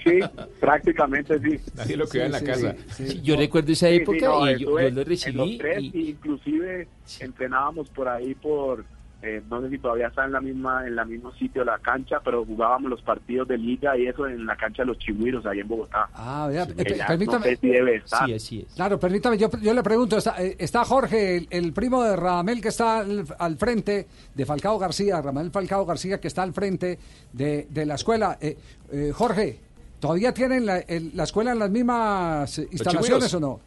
Sí, 0.05 0.21
prácticamente 0.61 1.39
sí. 1.41 1.59
Nadie 1.75 1.97
lo 1.97 2.07
cuida 2.09 2.27
en 2.27 2.33
la 2.33 2.39
sí, 2.39 2.45
casa. 2.45 2.75
sí, 2.95 3.09
sí. 3.09 3.21
Yo 3.23 3.37
recuerdo 3.37 3.73
esa 3.73 3.89
época 3.89 4.19
sí, 4.19 4.25
no, 4.25 4.51
y 4.51 4.53
yo, 4.53 4.59
yo 4.59 4.71
lo 4.71 4.79
en 4.81 5.05
recibí. 5.05 5.37
los 5.37 5.59
tres, 5.59 5.83
y- 5.83 5.91
y 5.95 6.11
inclusive 6.11 6.89
entrenábamos 7.21 7.89
por 7.91 8.09
ahí 8.09 8.35
por 8.35 8.85
eh, 9.23 9.41
no 9.49 9.61
sé 9.63 9.71
si 9.71 9.79
todavía 9.79 10.09
está 10.09 10.25
en 10.25 10.33
la 10.33 10.41
misma 10.41 10.87
en 10.87 10.97
la 10.97 11.05
mismo 11.05 11.33
sitio 11.35 11.65
la 11.65 11.79
cancha 11.79 12.21
pero 12.25 12.45
jugábamos 12.45 12.91
los 12.91 13.03
partidos 13.03 13.47
de 13.49 13.57
liga 13.57 13.97
y 13.97 14.07
eso 14.07 14.27
en 14.27 14.45
la 14.47 14.57
cancha 14.57 14.83
de 14.83 14.87
los 14.89 14.99
Chigüiros 14.99 15.47
ahí 15.47 15.61
en 15.61 15.69
Bogotá 15.69 16.09
Ah, 16.15 16.49
eh, 16.51 16.55
ya 16.97 17.07
permítame. 17.07 17.39
no 17.39 17.43
sé 17.45 17.57
si 17.57 17.69
debe 17.69 17.97
estar 17.97 18.27
sí, 18.41 18.61
es. 18.69 18.75
Claro, 18.75 18.99
permítame, 18.99 19.39
yo, 19.39 19.49
yo 19.61 19.73
le 19.75 19.83
pregunto, 19.83 20.17
está, 20.17 20.43
eh, 20.43 20.57
está 20.59 20.85
Jorge, 20.85 21.37
el, 21.37 21.47
el 21.51 21.73
primo 21.73 22.03
de 22.03 22.17
Radamel 22.17 22.61
que 22.61 22.69
está 22.69 22.99
al, 22.99 23.25
al 23.39 23.57
frente, 23.57 24.07
de 24.35 24.47
Falcao 24.47 24.79
García, 24.79 25.17
Radamel 25.17 25.51
Falcao 25.51 25.87
García 25.87 26.21
que 26.21 26.29
está 26.29 26.43
al 26.43 26.53
frente 26.53 26.99
de, 27.33 27.67
de 27.71 27.87
la 27.87 27.95
escuela. 27.95 28.39
Eh, 28.41 28.57
eh, 28.91 29.13
Jorge, 29.15 29.61
¿todavía 30.01 30.35
tienen 30.35 30.67
la, 30.67 30.79
el- 30.79 31.13
la 31.17 31.23
escuela 31.25 31.53
en 31.53 31.59
las 31.61 31.71
mismas 31.71 32.59
eh, 32.59 32.69
instalaciones 32.73 33.33
o 33.35 33.41
no? 33.41 33.61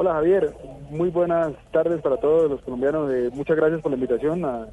Hola 0.00 0.12
Javier, 0.12 0.54
muy 0.90 1.10
buenas 1.10 1.54
tardes 1.72 2.00
para 2.00 2.18
todos 2.18 2.48
los 2.48 2.60
colombianos. 2.60 3.10
Eh, 3.12 3.30
muchas 3.32 3.56
gracias 3.56 3.80
por 3.80 3.90
la 3.90 3.96
invitación 3.96 4.44
a 4.44 4.68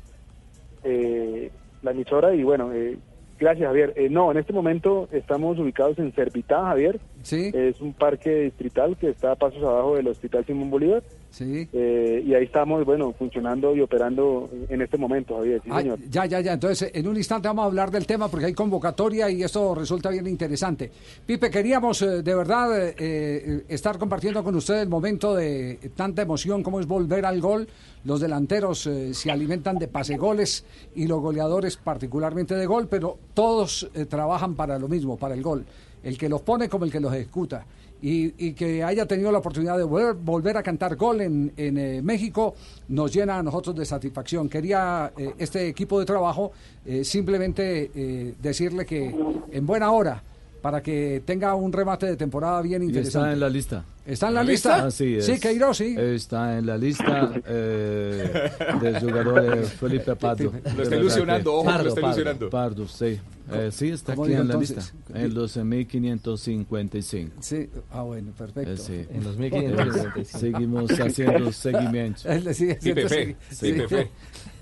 eh, 0.83 1.49
la 1.81 1.89
emisora 1.89 2.35
y 2.35 2.43
bueno, 2.43 2.71
eh, 2.71 2.99
gracias 3.39 3.65
Javier. 3.67 3.93
Eh, 3.95 4.07
no, 4.07 4.29
en 4.29 4.37
este 4.37 4.53
momento 4.53 5.09
estamos 5.11 5.57
ubicados 5.57 5.97
en 5.97 6.13
Servitá, 6.13 6.61
Javier. 6.65 6.99
Sí, 7.25 7.49
Es 7.55 7.81
un 7.81 7.93
parque 7.93 8.41
distrital 8.41 8.95
que 8.97 9.09
está 9.09 9.31
a 9.31 9.35
pasos 9.35 9.63
abajo 9.63 9.95
del 9.95 10.07
Hospital 10.09 10.45
Simón 10.45 10.69
Bolívar 10.69 11.01
sí. 11.31 11.67
eh, 11.73 12.23
y 12.23 12.35
ahí 12.35 12.43
estamos, 12.43 12.85
bueno, 12.85 13.13
funcionando 13.17 13.75
y 13.75 13.81
operando 13.81 14.47
en 14.69 14.79
este 14.83 14.95
momento, 14.99 15.35
Javier. 15.37 15.59
Sí, 15.63 15.69
Ah, 15.73 15.81
señor. 15.81 15.99
ya, 16.07 16.27
ya, 16.27 16.39
ya. 16.41 16.53
Entonces, 16.53 16.91
en 16.93 17.07
un 17.07 17.17
instante 17.17 17.47
vamos 17.47 17.63
a 17.63 17.65
hablar 17.65 17.89
del 17.89 18.05
tema 18.05 18.27
porque 18.27 18.45
hay 18.45 18.53
convocatoria 18.53 19.27
y 19.31 19.41
esto 19.41 19.73
resulta 19.73 20.11
bien 20.11 20.27
interesante. 20.27 20.91
Pipe, 21.25 21.49
queríamos 21.49 21.99
eh, 22.03 22.21
de 22.21 22.35
verdad 22.35 22.77
eh, 22.89 22.93
eh, 22.99 23.63
estar 23.69 23.97
compartiendo 23.97 24.43
con 24.43 24.53
usted 24.55 24.81
el 24.83 24.89
momento 24.89 25.33
de 25.33 25.79
tanta 25.95 26.21
emoción 26.21 26.61
como 26.61 26.79
es 26.79 26.85
volver 26.85 27.25
al 27.25 27.41
gol. 27.41 27.67
Los 28.03 28.21
delanteros 28.21 28.85
eh, 28.85 29.15
se 29.15 29.31
alimentan 29.31 29.79
de 29.79 29.87
pase 29.87 30.15
goles 30.17 30.63
y 30.93 31.07
los 31.07 31.21
goleadores 31.21 31.75
particularmente 31.77 32.53
de 32.53 32.67
gol, 32.67 32.87
pero 32.87 33.17
todos 33.33 33.89
trabajan 34.09 34.53
para 34.53 34.77
lo 34.77 34.87
mismo, 34.87 35.17
para 35.17 35.33
el 35.33 35.41
gol. 35.41 35.65
El 36.05 36.17
que 36.17 36.29
los 36.29 36.41
pone 36.41 36.69
como 36.69 36.85
el 36.85 36.91
que 36.91 37.01
los 37.01 37.13
ejecuta. 37.13 37.65
Y, 38.01 38.53
que 38.53 38.83
haya 38.83 39.07
tenido 39.07 39.31
la 39.31 39.39
oportunidad 39.39 39.77
de 39.77 39.83
volver, 39.83 40.13
volver 40.13 40.57
a 40.57 40.63
cantar 40.63 40.95
gol 40.95 41.21
en, 41.21 41.51
eh, 41.57 42.01
México 42.03 42.53
nos 42.89 43.11
llena 43.11 43.39
a 43.39 43.43
nosotros 43.43 43.75
de 43.75 43.83
satisfacción. 43.83 44.47
Quería 44.47 45.11
eh, 45.17 45.33
este 45.39 45.67
equipo 45.67 45.99
de 45.99 46.05
trabajo 46.05 46.51
eh, 46.85 47.03
simplemente 47.03 48.35
decirle 48.39 48.85
que 48.85 49.15
en 49.51 49.65
buena 49.65 49.91
hora 49.91 50.21
para 50.65 50.81
que 50.81 51.21
tenga 51.23 51.53
un 51.53 51.71
remate 51.71 52.07
de 52.07 52.17
temporada 52.17 52.59
bien 52.63 52.81
Y 52.81 52.85
interesante. 52.87 53.19
está 53.19 53.33
en 53.33 53.39
la 53.39 53.49
lista. 53.49 53.85
¿Está 54.03 54.27
en 54.29 54.33
la 54.33 54.43
lista? 54.43 54.85
Así 54.87 55.17
es. 55.17 55.23
Sí, 55.27 55.39
Queiroz, 55.39 55.77
sí. 55.77 55.95
Está 55.95 56.57
en 56.57 56.65
la 56.65 56.75
lista 56.75 57.31
eh, 57.45 58.49
del 58.81 58.99
jugador 58.99 59.45
eh, 59.59 59.61
Felipe 59.61 60.15
Pardo. 60.19 60.51
Lo 60.75 60.81
está 60.81 60.95
ilusionando, 60.95 61.53
ojo, 61.53 61.69
que 61.77 61.83
lo 61.83 61.89
está 61.89 62.01
ilusionando. 62.01 62.49
Pardo, 62.49 62.87
sí. 62.87 63.19
Eh, 63.51 63.69
sí, 63.71 63.89
está 63.89 64.15
¿Cómo 64.15 64.23
aquí 64.23 64.31
digo 64.31 64.41
en 64.41 64.47
la 64.47 64.53
entonces? 64.55 64.91
lista. 64.95 65.19
En 65.21 65.33
los 65.35 65.55
1555. 65.55 67.31
Sí, 67.41 67.69
ah, 67.91 68.01
bueno, 68.01 68.31
perfecto. 68.35 68.71
Eh, 68.71 68.77
sí. 68.77 69.05
En 69.11 69.23
los 69.23 69.35
Eh, 69.35 69.39
1555. 69.39 70.39
Seguimos 70.39 70.89
haciendo 70.99 71.51
seguimiento. 71.51 72.21
Él 72.27 72.43
le 72.43 72.53
sigue 72.55 72.71
haciendo 72.73 73.01
Pipe 73.03 73.87
Fe. 73.87 74.09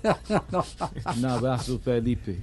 No. 0.52 0.62
Un 1.16 1.24
abrazo, 1.24 1.78
Felipe. 1.78 2.38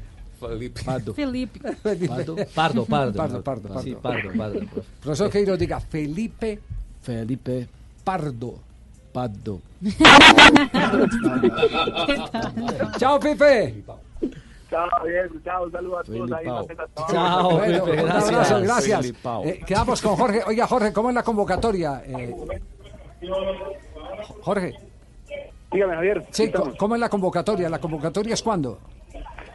Felipe. 0.50 0.82
Pardo. 0.84 1.14
Felipe. 1.14 1.60
Pardo. 2.08 2.36
Pardo, 2.54 2.86
pardo. 2.86 3.14
Pardo, 3.14 3.42
pardo, 3.44 3.82
Sí, 3.82 3.96
pardo. 3.96 4.30
pardo, 4.36 4.38
pardo. 4.38 4.60
Profesor 5.02 5.30
Queiroz, 5.30 5.58
diga 5.60 5.80
Felipe 5.80 6.60
Felipe 7.02 7.68
Pardo. 8.04 8.56
Pardo. 9.14 9.60
Chao, 12.98 13.20
Pipe. 13.20 13.84
chao 14.70 14.88
Javier 14.98 15.30
chao 15.44 15.64
un 15.66 15.72
saludo 15.72 16.00
a 16.00 16.04
todos 16.04 16.32
ahí. 16.32 16.46
Chao, 17.12 17.52
Bueno, 17.58 17.86
Pepe, 17.86 18.00
un 18.02 18.06
gracias. 18.08 18.30
abrazo, 18.34 18.62
gracias. 18.62 19.00
Felipao. 19.02 19.44
Eh, 19.46 19.60
quedamos 19.66 20.02
con 20.02 20.16
Jorge. 20.16 20.42
Oiga, 20.48 20.68
Jorge, 20.68 20.94
¿cómo 20.94 21.10
es 21.10 21.16
la 21.16 21.24
convocatoria? 21.24 22.02
Eh, 22.06 22.36
Jorge, 24.42 24.74
Dígame 25.72 25.96
Javier. 25.96 26.26
sí, 26.32 26.52
¿cómo 26.78 26.96
es 26.96 27.02
la 27.02 27.10
convocatoria? 27.10 27.70
¿La 27.70 27.80
convocatoria 27.80 28.34
es 28.34 28.42
cuándo? 28.42 28.80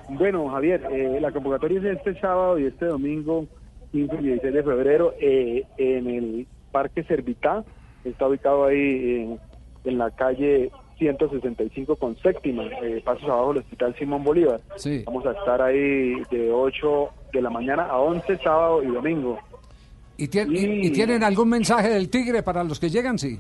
Bueno, 0.09 0.49
Javier, 0.49 0.87
eh, 0.91 1.19
la 1.21 1.33
convocatoria 1.33 1.79
es 1.79 1.85
este 1.99 2.19
sábado 2.21 2.59
y 2.59 2.67
este 2.67 2.87
domingo, 2.87 3.47
15 3.93 4.15
y 4.17 4.25
16 4.25 4.55
de 4.55 4.63
febrero, 4.63 5.15
eh, 5.21 5.65
en 5.79 6.09
el 6.09 6.47
Parque 6.71 7.03
Servitá. 7.05 7.65
Está 8.05 8.29
ubicado 8.29 8.67
ahí 8.67 8.79
eh, 8.79 9.39
en 9.85 9.99
la 9.99 10.11
calle 10.13 10.71
165 10.99 11.97
con 11.97 12.17
séptima, 12.19 12.65
eh, 12.83 13.03
pasos 13.05 13.25
abajo 13.25 13.53
del 13.53 13.63
Hospital 13.63 13.95
Simón 13.99 14.25
Bolívar. 14.25 14.61
Sí. 14.77 15.03
Vamos 15.07 15.27
a 15.27 15.33
estar 15.33 15.61
ahí 15.61 16.15
de 16.31 16.51
8 16.53 17.09
de 17.33 17.43
la 17.43 17.51
mañana 17.51 17.85
a 17.85 17.99
11 17.99 18.39
sábado 18.39 18.83
y 18.83 18.87
domingo. 18.87 19.39
¿Y, 20.17 20.25
y 20.25 20.91
tienen 20.93 21.23
algún 21.23 21.51
mensaje 21.51 21.91
del 21.91 22.09
Tigre 22.09 22.43
para 22.43 22.65
los 22.65 22.81
que 22.81 22.89
llegan? 22.89 23.19
Sí. 23.19 23.39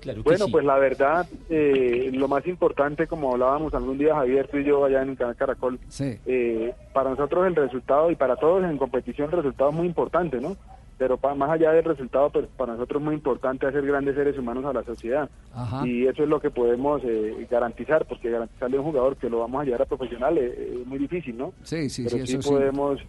Claro 0.00 0.22
Bueno, 0.22 0.46
sí. 0.46 0.52
pues 0.52 0.64
la 0.64 0.78
verdad, 0.78 1.26
eh, 1.48 2.10
lo 2.12 2.26
más 2.28 2.46
importante, 2.46 3.06
como 3.06 3.32
hablábamos 3.32 3.74
algún 3.74 3.98
día 3.98 4.14
Javier, 4.14 4.48
tú 4.48 4.58
y 4.58 4.64
yo 4.64 4.84
allá 4.84 5.02
en 5.02 5.10
el 5.10 5.16
canal 5.16 5.36
Caracol, 5.36 5.78
Sí. 5.88 6.18
eh, 6.26 6.74
para 6.92 7.10
nosotros 7.10 7.46
el 7.46 7.54
resultado 7.56 8.10
y 8.10 8.16
para 8.16 8.36
todos 8.36 8.64
en 8.64 8.78
competición 8.78 9.28
el 9.30 9.36
resultado 9.38 9.70
es 9.70 9.76
muy 9.76 9.86
importante, 9.86 10.40
¿no? 10.40 10.56
Pero 10.98 11.16
pa- 11.16 11.34
más 11.34 11.48
allá 11.50 11.72
del 11.72 11.84
resultado, 11.84 12.28
pues 12.30 12.46
para 12.58 12.74
nosotros 12.74 13.00
es 13.00 13.04
muy 13.06 13.14
importante 13.14 13.66
hacer 13.66 13.86
grandes 13.86 14.14
seres 14.16 14.36
humanos 14.38 14.64
a 14.66 14.72
la 14.74 14.84
sociedad. 14.84 15.30
Ajá. 15.54 15.86
Y 15.86 16.06
eso 16.06 16.22
es 16.22 16.28
lo 16.28 16.40
que 16.40 16.50
podemos 16.50 17.00
eh, 17.04 17.46
garantizar, 17.50 18.04
porque 18.06 18.28
garantizarle 18.30 18.76
a 18.76 18.80
un 18.80 18.86
jugador 18.86 19.16
que 19.16 19.30
lo 19.30 19.38
vamos 19.40 19.62
a 19.62 19.64
llevar 19.64 19.80
a 19.82 19.86
profesional 19.86 20.36
eh, 20.36 20.78
es, 20.80 20.86
muy 20.86 20.98
difícil, 20.98 21.38
¿no? 21.38 21.54
Sí, 21.62 21.88
sí, 21.88 22.04
Pero 22.04 22.18
sí, 22.18 22.26
sí 22.26 22.32
eso 22.34 22.42
sí. 22.42 22.48
podemos 22.50 23.00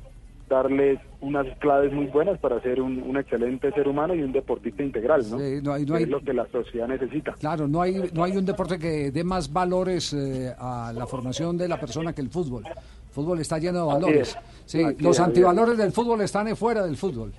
darles 0.52 1.00
unas 1.22 1.48
claves 1.60 1.94
muy 1.94 2.08
buenas 2.08 2.38
para 2.40 2.62
ser 2.62 2.82
un, 2.82 3.02
un 3.04 3.18
excelente 3.18 3.72
ser 3.72 3.88
humano 3.88 4.14
y 4.14 4.22
un 4.22 4.34
deportista 4.34 4.84
integral, 4.84 5.22
¿no? 5.32 5.40
Sí, 5.40 5.60
no 5.64 5.74
hay- 5.74 5.86
no 5.86 5.96
hay- 5.96 6.04
es 6.04 6.10
lo 6.10 6.20
que 6.22 6.34
la 6.34 6.46
sociedad 6.52 6.88
necesita. 6.88 7.34
Claro, 7.40 7.68
no 7.70 7.82
hay, 7.82 8.12
no 8.14 8.24
hay 8.26 8.36
un 8.36 8.46
deporte 8.46 8.78
que 8.78 9.12
dé 9.12 9.24
más 9.24 9.52
valores 9.52 10.12
eh, 10.14 10.54
a 10.60 10.92
la 10.94 11.08
formación 11.08 11.58
de 11.58 11.68
la 11.70 11.80
persona 11.80 12.14
que 12.14 12.22
el 12.22 12.30
fútbol. 12.30 12.64
El 12.68 13.14
fútbol 13.14 13.40
está 13.40 13.58
lleno 13.60 13.80
de 13.80 13.86
valores. 13.86 14.30
es. 14.30 14.38
Sí, 14.66 14.84
Así 14.84 14.96
los 15.02 15.16
es, 15.18 15.22
antivalores 15.22 15.78
del 15.78 15.92
fútbol 15.94 16.22
están 16.22 16.54
fuera 16.58 16.84
del 16.84 16.98
fútbol. 16.98 17.32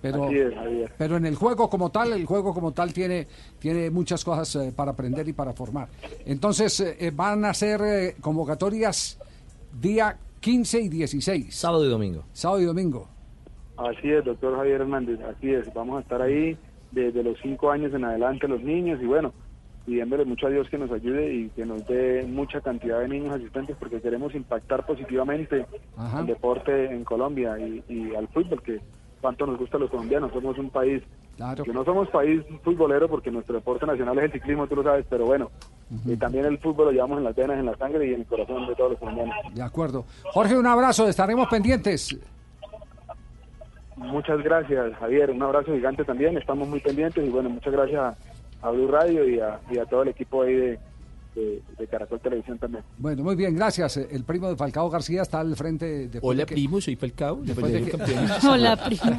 Pero, 0.00 0.30
es, 0.30 0.54
pero 0.96 1.16
en 1.16 1.26
el 1.26 1.34
juego 1.34 1.68
como 1.68 1.90
tal, 1.90 2.12
el 2.12 2.24
juego 2.24 2.54
como 2.54 2.70
tal 2.72 2.92
tiene, 2.92 3.26
tiene 3.58 3.90
muchas 3.90 4.24
cosas 4.24 4.54
eh, 4.56 4.72
para 4.74 4.92
aprender 4.92 5.26
y 5.28 5.32
para 5.32 5.52
formar. 5.52 5.88
Entonces, 6.24 6.78
eh, 6.80 6.96
eh, 7.00 7.10
van 7.12 7.44
a 7.44 7.52
ser 7.52 8.14
convocatorias 8.20 9.18
día 9.80 10.16
15 10.40 10.80
y 10.82 10.88
16. 10.88 11.54
Sábado 11.54 11.84
y 11.84 11.88
domingo. 11.88 12.24
Sábado 12.32 12.60
y 12.60 12.64
domingo. 12.64 13.08
Así 13.76 14.10
es, 14.10 14.24
doctor 14.24 14.56
Javier 14.56 14.80
Hernández, 14.80 15.20
así 15.20 15.52
es. 15.52 15.72
Vamos 15.72 15.98
a 15.98 16.00
estar 16.00 16.20
ahí 16.20 16.56
desde 16.90 17.22
los 17.22 17.38
cinco 17.42 17.70
años 17.70 17.94
en 17.94 18.04
adelante 18.04 18.48
los 18.48 18.60
niños 18.60 18.98
y 19.00 19.06
bueno, 19.06 19.32
pidiéndole 19.86 20.24
mucho 20.24 20.48
a 20.48 20.50
Dios 20.50 20.68
que 20.68 20.78
nos 20.78 20.90
ayude 20.90 21.32
y 21.32 21.48
que 21.50 21.64
nos 21.64 21.86
dé 21.86 22.24
mucha 22.28 22.60
cantidad 22.60 23.00
de 23.00 23.08
niños 23.08 23.34
asistentes 23.34 23.76
porque 23.78 24.00
queremos 24.00 24.34
impactar 24.34 24.84
positivamente 24.84 25.64
Ajá. 25.96 26.18
al 26.18 26.26
deporte 26.26 26.86
en 26.92 27.04
Colombia 27.04 27.56
y, 27.58 27.84
y 27.88 28.14
al 28.16 28.26
fútbol, 28.28 28.62
que 28.62 28.80
cuánto 29.20 29.46
nos 29.46 29.58
gusta 29.58 29.76
a 29.76 29.80
los 29.80 29.90
colombianos. 29.90 30.32
Somos 30.32 30.58
un 30.58 30.70
país 30.70 31.02
que 31.64 31.72
no 31.72 31.84
somos 31.84 32.08
país 32.08 32.42
futbolero 32.64 33.08
porque 33.08 33.30
nuestro 33.30 33.54
deporte 33.54 33.86
nacional 33.86 34.18
es 34.18 34.24
el 34.24 34.32
ciclismo, 34.32 34.66
tú 34.66 34.76
lo 34.76 34.82
sabes, 34.82 35.06
pero 35.08 35.24
bueno, 35.24 35.50
y 36.04 36.16
también 36.16 36.44
el 36.44 36.58
fútbol 36.58 36.86
lo 36.86 36.92
llevamos 36.92 37.18
en 37.18 37.24
las 37.24 37.36
venas, 37.36 37.58
en 37.58 37.66
la 37.66 37.76
sangre 37.76 38.08
y 38.08 38.14
en 38.14 38.20
el 38.20 38.26
corazón 38.26 38.66
de 38.66 38.74
todos 38.74 38.90
los 38.92 38.98
colombianos. 38.98 39.34
De 39.54 39.62
acuerdo. 39.62 40.04
Jorge, 40.32 40.58
un 40.58 40.66
abrazo, 40.66 41.08
estaremos 41.08 41.46
pendientes. 41.48 42.18
Muchas 43.96 44.42
gracias, 44.42 44.94
Javier. 44.96 45.30
Un 45.30 45.42
abrazo 45.42 45.72
gigante 45.74 46.04
también. 46.04 46.36
Estamos 46.36 46.68
muy 46.68 46.80
pendientes 46.80 47.24
y 47.24 47.30
bueno, 47.30 47.50
muchas 47.50 47.72
gracias 47.72 48.00
a, 48.00 48.16
a 48.66 48.70
Blue 48.70 48.88
Radio 48.88 49.28
y 49.28 49.40
a, 49.40 49.60
y 49.70 49.78
a 49.78 49.86
todo 49.86 50.02
el 50.02 50.08
equipo 50.08 50.42
ahí 50.42 50.54
de, 50.54 50.78
de- 51.38 51.62
de 51.78 51.86
Caracol 51.86 52.20
Televisión 52.20 52.58
también. 52.58 52.82
Bueno, 52.98 53.22
muy 53.22 53.36
bien, 53.36 53.54
gracias. 53.54 53.96
El 53.96 54.24
primo 54.24 54.48
de 54.48 54.56
Falcao 54.56 54.90
García 54.90 55.22
está 55.22 55.40
al 55.40 55.54
frente 55.56 56.08
de 56.08 56.18
Hola, 56.22 56.44
primo, 56.46 56.80
soy 56.80 56.96
Falcao, 56.96 57.40
Después 57.42 57.72
de 57.72 57.82
que, 57.84 57.96
Hola, 58.48 58.76
primo. 58.84 59.16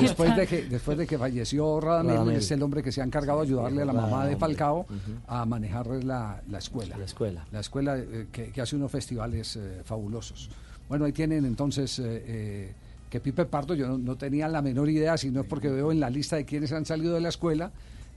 Después, 0.00 0.36
de 0.36 0.46
que, 0.46 0.62
después 0.64 0.98
de 0.98 1.06
que 1.06 1.18
falleció 1.18 1.80
Radamel, 1.80 2.12
Radamel. 2.14 2.36
es 2.36 2.50
el 2.50 2.62
hombre 2.62 2.82
que 2.82 2.92
se 2.92 3.00
ha 3.00 3.04
encargado 3.04 3.40
de 3.40 3.46
ayudarle 3.46 3.82
a 3.82 3.84
la 3.84 3.92
mamá 3.92 4.26
de. 4.26 4.36
Falcao 4.36 4.86
a 5.26 5.44
manejar 5.46 5.86
la, 6.04 6.42
la 6.48 6.58
escuela. 6.58 6.96
La 6.98 7.04
escuela. 7.04 7.44
La 7.52 7.60
escuela 7.60 7.98
eh, 7.98 8.26
que, 8.30 8.50
que 8.52 8.60
hace 8.60 8.76
unos 8.76 8.90
festivales 8.90 9.56
eh, 9.56 9.80
fabulosos. 9.84 10.50
Bueno, 10.88 11.04
ahí 11.04 11.12
tienen 11.12 11.44
entonces 11.44 11.98
eh, 11.98 12.04
eh, 12.26 12.74
que 13.10 13.18
Pipe 13.20 13.46
Pardo, 13.46 13.74
yo 13.74 13.88
no, 13.88 13.98
no 13.98 14.16
tenía 14.16 14.46
la 14.48 14.62
menor 14.62 14.88
idea, 14.90 15.16
si 15.16 15.30
no 15.30 15.40
es 15.40 15.46
porque 15.46 15.68
veo 15.68 15.90
en 15.90 16.00
la 16.00 16.10
lista 16.10 16.36
de 16.36 16.44
quienes 16.44 16.70
han 16.72 16.84
salido 16.86 17.14
de 17.14 17.20
la 17.20 17.28
escuela 17.30 17.72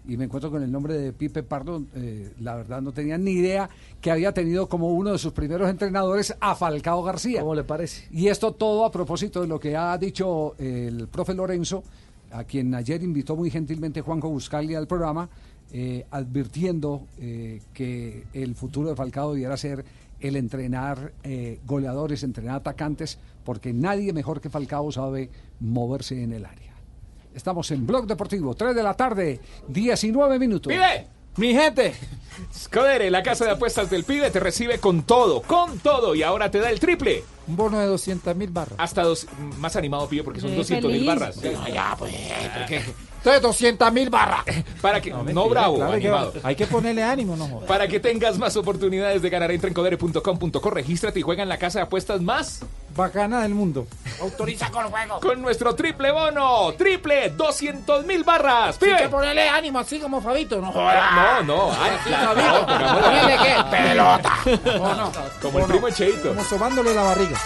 y 0.10 0.18
me 0.18 0.26
encuentro 0.26 0.50
con 0.52 0.64
el 0.64 0.72
nombre 0.72 0.96
de 0.96 1.14
Pipe 1.14 1.44
Pardo, 1.44 1.84
eh, 1.96 2.34
la 2.40 2.56
verdad 2.56 2.82
no 2.82 2.92
tenía 2.92 3.18
ni 3.18 3.32
idea 3.32 3.70
que 4.02 4.12
había 4.12 4.34
tenido 4.34 4.68
como 4.68 4.90
uno 4.90 5.12
de 5.12 5.20
sus 5.20 5.32
primeros 5.34 5.70
entrenadores 5.70 6.36
a 6.40 6.56
Falcao 6.56 7.04
García. 7.04 7.42
¿Cómo 7.42 7.56
le 7.56 7.64
parece? 7.64 8.08
Y 8.12 8.28
esto 8.28 8.54
todo 8.54 8.86
a 8.86 8.92
propósito 8.92 9.42
de 9.42 9.48
lo 9.48 9.60
que 9.60 9.78
ha 9.78 9.98
dicho 9.98 10.56
el 10.58 11.08
profe 11.08 11.34
Lorenzo, 11.34 11.84
a 12.32 12.44
quien 12.44 12.74
ayer 12.76 13.02
invitó 13.04 13.36
muy 13.36 13.50
gentilmente 13.50 14.02
Juanjo 14.02 14.30
Buscali 14.30 14.76
al 14.76 14.88
programa, 14.88 15.30
eh, 15.72 16.06
advirtiendo 16.10 17.06
eh, 17.20 17.62
que 17.74 18.26
el 18.34 18.56
futuro 18.56 18.90
de 18.90 18.96
Falcao 18.96 19.34
debiera 19.34 19.56
ser 19.56 19.86
el 20.20 20.36
entrenar 20.36 21.14
eh, 21.24 21.60
goleadores, 21.66 22.24
entrenar 22.24 22.56
atacantes, 22.56 23.20
porque 23.44 23.72
nadie 23.72 24.12
mejor 24.12 24.42
que 24.42 24.50
Falcao 24.50 24.92
sabe 24.92 25.30
moverse 25.60 26.24
en 26.24 26.34
el 26.34 26.46
área. 26.46 26.69
Estamos 27.34 27.70
en 27.72 27.86
Blog 27.86 28.08
Deportivo, 28.08 28.56
3 28.56 28.76
de 28.76 28.84
la 28.84 28.94
tarde, 28.96 29.40
19 29.68 30.40
minutos. 30.40 30.72
¡Pibe! 30.74 31.08
¡Mi 31.38 31.54
gente! 31.54 31.94
Scodere, 32.54 33.12
la 33.12 33.22
casa 33.22 33.46
de 33.46 33.52
apuestas 33.52 33.90
del 33.90 34.04
pibe, 34.04 34.32
te 34.32 34.40
recibe 34.40 34.80
con 34.80 35.04
todo, 35.04 35.42
con 35.42 35.80
todo, 35.80 36.16
y 36.16 36.24
ahora 36.24 36.50
te 36.50 36.60
da 36.60 36.70
el 36.70 36.80
triple. 36.80 37.24
Un 37.48 37.56
bono 37.56 37.80
de 37.80 37.86
200 37.86 38.36
mil 38.36 38.50
barras. 38.50 38.76
Hasta 38.78 39.04
dos, 39.04 39.28
más 39.58 39.76
animado, 39.76 40.08
pibe, 40.08 40.24
porque 40.24 40.40
son 40.40 40.52
Sí, 40.52 40.56
200 40.56 40.92
mil 40.92 41.06
barras. 41.06 41.40
Ah, 41.62 41.70
ya, 41.70 41.96
pues, 41.98 42.14
¿qué? 42.68 42.82
Entonces 43.20 43.42
200 43.42 43.92
mil 43.94 44.10
barras. 44.10 44.44
Para 44.82 45.02
que, 45.02 45.12
no, 45.12 45.24
mentira, 45.24 45.46
bravo, 45.48 45.76
claro 45.76 46.32
hay 46.44 46.56
que 46.56 46.66
ponerle 46.68 47.04
ánimo, 47.04 47.36
no. 47.36 47.60
Para 47.62 47.88
que 47.88 48.00
tengas 48.00 48.38
más 48.38 48.56
oportunidades 48.58 49.22
de 49.22 49.30
ganar, 49.30 49.52
entra 49.52 49.68
en 49.68 49.74
codere.com.co, 49.74 50.70
regístrate 50.70 51.20
y 51.20 51.22
juega 51.22 51.44
en 51.44 51.50
la 51.50 51.58
casa 51.58 51.80
de 51.80 51.84
apuestas 51.84 52.22
más 52.22 52.62
Bacana 52.96 53.42
del 53.44 53.54
mundo. 53.54 53.88
Autoriza 54.20 54.72
con 54.72 54.90
juego. 54.90 55.20
con 55.22 55.42
nuestro 55.42 55.76
triple 55.76 56.12
bono. 56.12 56.74
Triple, 56.78 57.30
200 57.30 58.06
mil 58.06 58.24
barras. 58.24 58.78
Hay 58.82 58.96
que 59.04 59.10
ponerle 59.10 59.48
ánimo 59.48 59.80
así 59.80 60.00
como 60.00 60.20
Fabito, 60.22 60.60
¿no? 60.60 60.74
No, 60.74 61.44
no, 61.44 61.72
ay, 61.72 61.92
la- 62.10 62.18
Fabito. 62.20 62.80
no, 62.80 63.02
¿Ponerle 63.02 63.38
qué? 63.38 63.56
Pelota. 63.70 64.34
¿O 64.82 64.94
no? 64.96 65.12
Como 65.42 65.60
el 65.60 65.66
primo 65.66 65.90
Cheito. 65.92 66.30
Como 66.30 66.44
sobándole 66.44 66.94
la 66.94 67.04
barriga. 67.04 67.38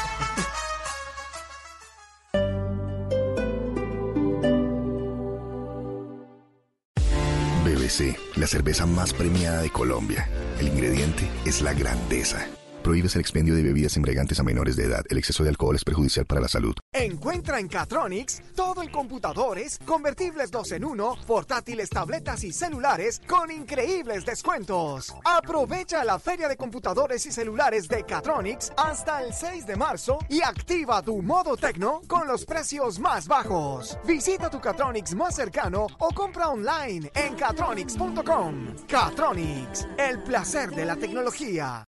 La 8.35 8.47
cerveza 8.47 8.87
más 8.87 9.13
premiada 9.13 9.61
de 9.61 9.69
Colombia. 9.69 10.27
El 10.59 10.69
ingrediente 10.69 11.29
es 11.45 11.61
la 11.61 11.73
grandeza. 11.73 12.47
Prohíbes 12.83 13.15
el 13.15 13.21
expendio 13.21 13.55
de 13.55 13.63
bebidas 13.63 13.95
embriagantes 13.95 14.41
a 14.41 14.43
menores 14.43 14.75
de 14.75 14.83
edad. 14.83 15.05
El 15.09 15.17
exceso 15.17 15.41
de 15.41 15.49
alcohol 15.49 15.73
es 15.73 15.85
perjudicial 15.85 16.25
para 16.25 16.41
la 16.41 16.49
salud. 16.49 16.75
Encuentra 16.91 17.57
en 17.57 17.69
Catronics 17.69 18.41
todo 18.55 18.83
en 18.83 18.89
computadores, 18.89 19.79
convertibles 19.85 20.51
2 20.51 20.73
en 20.73 20.83
1, 20.83 21.17
portátiles, 21.25 21.89
tabletas 21.89 22.43
y 22.43 22.51
celulares 22.51 23.21
con 23.25 23.49
increíbles 23.51 24.25
descuentos. 24.25 25.13
Aprovecha 25.23 26.03
la 26.03 26.19
feria 26.19 26.49
de 26.49 26.57
computadores 26.57 27.25
y 27.25 27.31
celulares 27.31 27.87
de 27.87 28.03
Catronics 28.03 28.73
hasta 28.75 29.23
el 29.23 29.33
6 29.33 29.65
de 29.65 29.77
marzo 29.77 30.19
y 30.27 30.41
activa 30.41 31.01
tu 31.01 31.21
modo 31.21 31.55
tecno 31.55 32.01
con 32.05 32.27
los 32.27 32.43
precios 32.43 32.99
más 32.99 33.29
bajos. 33.29 33.97
Visita 34.05 34.49
tu 34.49 34.59
Catronics 34.59 35.15
más 35.15 35.35
cercano 35.35 35.87
o 35.99 36.09
compra 36.13 36.49
online 36.49 37.09
en 37.15 37.35
catronics.com. 37.35 38.75
Catronics, 38.89 39.87
el 39.97 40.21
placer 40.23 40.71
de 40.71 40.83
la 40.83 40.97
tecnología. 40.97 41.87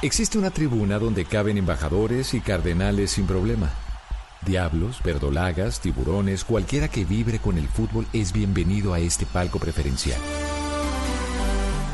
Existe 0.00 0.38
una 0.38 0.50
tribuna 0.50 1.00
donde 1.00 1.24
caben 1.24 1.58
embajadores 1.58 2.32
y 2.32 2.40
cardenales 2.40 3.10
sin 3.10 3.26
problema. 3.26 3.68
Diablos, 4.46 5.02
verdolagas, 5.02 5.80
tiburones, 5.80 6.44
cualquiera 6.44 6.86
que 6.86 7.04
vibre 7.04 7.40
con 7.40 7.58
el 7.58 7.66
fútbol 7.66 8.06
es 8.12 8.32
bienvenido 8.32 8.94
a 8.94 9.00
este 9.00 9.26
palco 9.26 9.58
preferencial. 9.58 10.20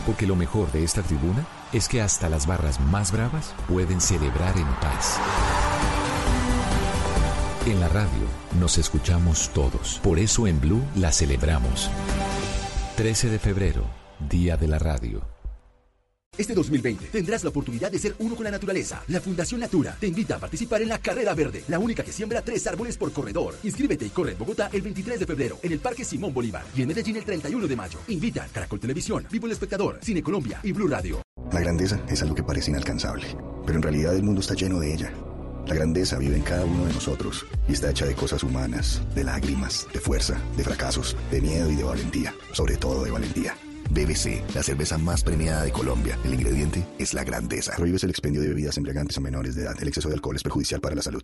Porque 0.04 0.26
lo 0.26 0.36
mejor 0.36 0.70
de 0.70 0.84
esta 0.84 1.00
tribuna 1.00 1.46
es 1.72 1.88
que 1.88 2.02
hasta 2.02 2.28
las 2.28 2.46
barras 2.46 2.78
más 2.78 3.10
bravas 3.10 3.54
pueden 3.70 4.02
celebrar 4.02 4.54
en 4.58 4.66
paz. 4.82 5.18
En 7.64 7.80
la 7.80 7.88
radio 7.88 8.28
nos 8.60 8.76
escuchamos 8.76 9.48
todos, 9.54 9.98
por 10.02 10.18
eso 10.18 10.46
en 10.46 10.60
Blue 10.60 10.84
la 10.94 11.10
celebramos. 11.10 11.90
13 12.98 13.30
de 13.30 13.38
febrero, 13.38 13.86
Día 14.28 14.58
de 14.58 14.68
la 14.68 14.78
Radio. 14.78 15.33
Este 16.36 16.52
2020 16.52 17.06
tendrás 17.06 17.44
la 17.44 17.50
oportunidad 17.50 17.92
de 17.92 17.98
ser 17.98 18.16
uno 18.18 18.34
con 18.34 18.44
la 18.44 18.50
naturaleza. 18.50 19.02
La 19.08 19.20
Fundación 19.20 19.60
Natura 19.60 19.96
te 20.00 20.08
invita 20.08 20.36
a 20.36 20.38
participar 20.40 20.82
en 20.82 20.88
la 20.88 20.98
Carrera 20.98 21.32
Verde, 21.32 21.62
la 21.68 21.78
única 21.78 22.02
que 22.02 22.12
siembra 22.12 22.42
tres 22.42 22.66
árboles 22.66 22.96
por 22.96 23.12
corredor. 23.12 23.54
Inscríbete 23.62 24.06
y 24.06 24.10
corre 24.10 24.32
en 24.32 24.38
Bogotá 24.38 24.68
el 24.72 24.82
23 24.82 25.20
de 25.20 25.26
febrero 25.26 25.58
en 25.62 25.70
el 25.70 25.78
Parque 25.78 26.04
Simón 26.04 26.34
Bolívar 26.34 26.64
y 26.76 26.82
en 26.82 26.88
Medellín 26.88 27.16
el 27.16 27.24
31 27.24 27.68
de 27.68 27.76
mayo. 27.76 27.98
Invita 28.08 28.48
Caracol 28.52 28.80
Televisión, 28.80 29.26
Vivo 29.30 29.46
el 29.46 29.52
Espectador, 29.52 29.98
Cine 30.02 30.22
Colombia 30.22 30.58
y 30.64 30.72
Blue 30.72 30.88
Radio. 30.88 31.22
La 31.52 31.60
grandeza 31.60 32.00
es 32.08 32.20
algo 32.22 32.34
que 32.34 32.42
parece 32.42 32.72
inalcanzable, 32.72 33.26
pero 33.64 33.76
en 33.76 33.82
realidad 33.82 34.16
el 34.16 34.24
mundo 34.24 34.40
está 34.40 34.54
lleno 34.54 34.80
de 34.80 34.92
ella. 34.92 35.12
La 35.68 35.74
grandeza 35.74 36.18
vive 36.18 36.36
en 36.36 36.42
cada 36.42 36.64
uno 36.64 36.84
de 36.84 36.94
nosotros 36.94 37.46
y 37.68 37.74
está 37.74 37.90
hecha 37.90 38.06
de 38.06 38.14
cosas 38.14 38.42
humanas, 38.42 39.02
de 39.14 39.22
lágrimas, 39.22 39.86
de 39.92 40.00
fuerza, 40.00 40.36
de 40.56 40.64
fracasos, 40.64 41.16
de 41.30 41.40
miedo 41.40 41.70
y 41.70 41.76
de 41.76 41.84
valentía, 41.84 42.34
sobre 42.52 42.76
todo 42.76 43.04
de 43.04 43.12
valentía. 43.12 43.56
BBC, 43.90 44.42
la 44.54 44.62
cerveza 44.62 44.98
más 44.98 45.22
premiada 45.22 45.62
de 45.62 45.72
Colombia. 45.72 46.18
El 46.24 46.34
ingrediente 46.34 46.84
es 46.98 47.14
la 47.14 47.24
grandeza. 47.24 47.74
Prohíbes 47.76 48.04
el 48.04 48.10
expendio 48.10 48.40
de 48.40 48.48
bebidas 48.48 48.76
embriagantes 48.76 49.18
a 49.18 49.20
menores 49.20 49.54
de 49.54 49.62
edad. 49.62 49.76
El 49.80 49.88
exceso 49.88 50.08
de 50.08 50.14
alcohol 50.14 50.36
es 50.36 50.42
perjudicial 50.42 50.80
para 50.80 50.94
la 50.94 51.02
salud. 51.02 51.22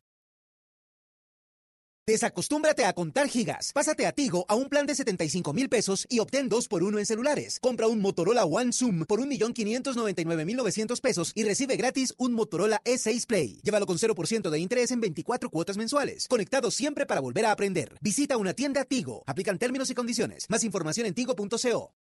Desacostúmbrate 2.11 2.85
a 2.87 2.93
contar 2.93 3.29
gigas. 3.29 3.73
Pásate 3.73 4.05
a 4.05 4.11
Tigo 4.11 4.45
a 4.49 4.57
un 4.57 4.69
plan 4.69 4.85
de 4.85 4.97
75 4.97 5.53
mil 5.53 5.69
pesos 5.69 6.09
y 6.09 6.19
obtén 6.19 6.49
2 6.49 6.67
por 6.67 6.83
1 6.83 6.99
en 6.99 7.07
celulares. 7.07 7.61
Compra 7.61 7.87
un 7.87 8.01
Motorola 8.01 8.45
One 8.45 8.73
Zoom 8.73 9.05
por 9.05 9.21
1.599.900 9.21 11.01
pesos 11.01 11.31
y 11.37 11.45
recibe 11.45 11.77
gratis 11.77 12.13
un 12.19 12.33
Motorola 12.33 12.83
E6 12.85 13.27
Play. 13.27 13.61
Llévalo 13.63 13.87
con 13.87 13.97
0% 13.97 14.51
de 14.51 14.59
interés 14.59 14.91
en 14.91 15.01
24 15.01 15.51
cuotas 15.51 15.77
mensuales. 15.77 16.27
Conectado 16.27 16.73
siempre 16.73 17.07
para 17.07 17.21
volver 17.21 17.47
a 17.47 17.53
aprender. 17.53 17.97
Visita 18.01 18.39
una 18.39 18.55
tienda 18.55 18.85
Tigo. 18.85 19.23
Aplican 19.29 19.59
términos 19.59 19.89
y 19.91 19.95
condiciones. 19.95 20.51
Más 20.51 20.65
información 20.65 21.07
en 21.07 21.15
tigo.co. 21.15 21.93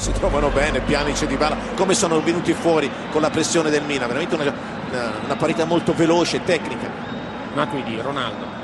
si 0.00 0.12
trovano 0.12 0.48
bene 0.48 0.80
Pjanic 0.80 1.22
e 1.22 1.26
Dybala. 1.26 1.56
Come 1.76 1.94
sono 1.94 2.20
venuti 2.22 2.54
fuori 2.54 2.90
con 3.10 3.20
la 3.20 3.28
pressione 3.28 3.68
del 3.68 3.82
Milan? 3.82 4.08
Veramente 4.08 4.34
una, 4.34 4.44
una, 4.90 5.12
una 5.24 5.36
parità 5.36 5.64
molto 5.66 5.92
veloce 5.94 6.42
tecnica. 6.42 6.88
Matuidi, 7.54 8.00
Ronaldo. 8.00 8.59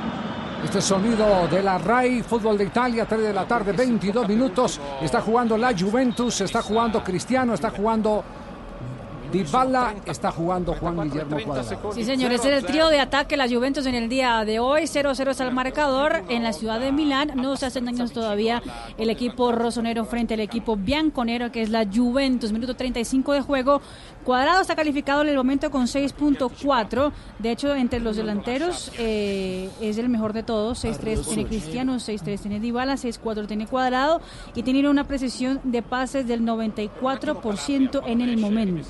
Este 0.66 0.82
sonido 0.82 1.46
de 1.46 1.62
la 1.62 1.78
RAI, 1.78 2.24
fútbol 2.24 2.58
de 2.58 2.64
Italia, 2.64 3.06
3 3.06 3.22
de 3.22 3.32
la 3.32 3.46
tarde, 3.46 3.70
22 3.70 4.26
minutos. 4.26 4.80
Está 5.00 5.20
jugando 5.20 5.56
la 5.56 5.72
Juventus, 5.72 6.40
está 6.40 6.60
jugando 6.60 7.04
Cristiano, 7.04 7.54
está 7.54 7.70
jugando 7.70 8.24
Dybala 9.32 9.94
está 10.06 10.30
jugando 10.30 10.74
Juan 10.74 11.10
Guillermo 11.10 11.36
Cuadrado. 11.44 11.92
Sí, 11.92 12.04
señor, 12.04 12.32
ese 12.32 12.50
es 12.50 12.62
el 12.62 12.66
trío 12.66 12.88
de 12.88 13.00
ataque 13.00 13.36
la 13.36 13.48
Juventus 13.48 13.86
en 13.86 13.94
el 13.94 14.08
día 14.08 14.44
de 14.44 14.58
hoy. 14.58 14.82
0-0 14.82 15.30
es 15.30 15.40
el 15.40 15.52
marcador 15.52 16.22
en 16.28 16.42
la 16.42 16.52
ciudad 16.52 16.80
de 16.80 16.92
Milán. 16.92 17.32
No 17.34 17.56
se 17.56 17.66
hacen 17.66 17.84
daños 17.84 18.12
todavía 18.12 18.62
el 18.98 19.10
equipo 19.10 19.52
rosonero 19.52 20.04
frente 20.04 20.34
al 20.34 20.40
equipo 20.40 20.76
bianconero 20.76 21.50
que 21.52 21.62
es 21.62 21.70
la 21.70 21.86
Juventus. 21.86 22.52
Minuto 22.52 22.74
35 22.74 23.32
de 23.32 23.40
juego. 23.40 23.80
Cuadrado 24.24 24.60
está 24.60 24.74
calificado 24.74 25.22
en 25.22 25.28
el 25.28 25.36
momento 25.36 25.70
con 25.70 25.86
6.4. 25.86 27.12
De 27.38 27.50
hecho, 27.52 27.74
entre 27.74 28.00
los 28.00 28.16
delanteros 28.16 28.90
eh, 28.98 29.70
es 29.80 29.98
el 29.98 30.08
mejor 30.08 30.32
de 30.32 30.42
todos. 30.42 30.84
6-3 30.84 31.24
tiene 31.24 31.46
Cristiano, 31.46 31.94
6-3 31.96 32.40
tiene 32.40 32.60
Dybala, 32.60 32.94
6-4 32.94 33.46
tiene 33.46 33.66
Cuadrado 33.66 34.20
y 34.54 34.62
tiene 34.62 34.88
una 34.88 35.04
precisión 35.04 35.60
de 35.64 35.82
pases 35.82 36.26
del 36.26 36.42
94% 36.42 38.02
en 38.06 38.20
el 38.20 38.36
momento. 38.36 38.88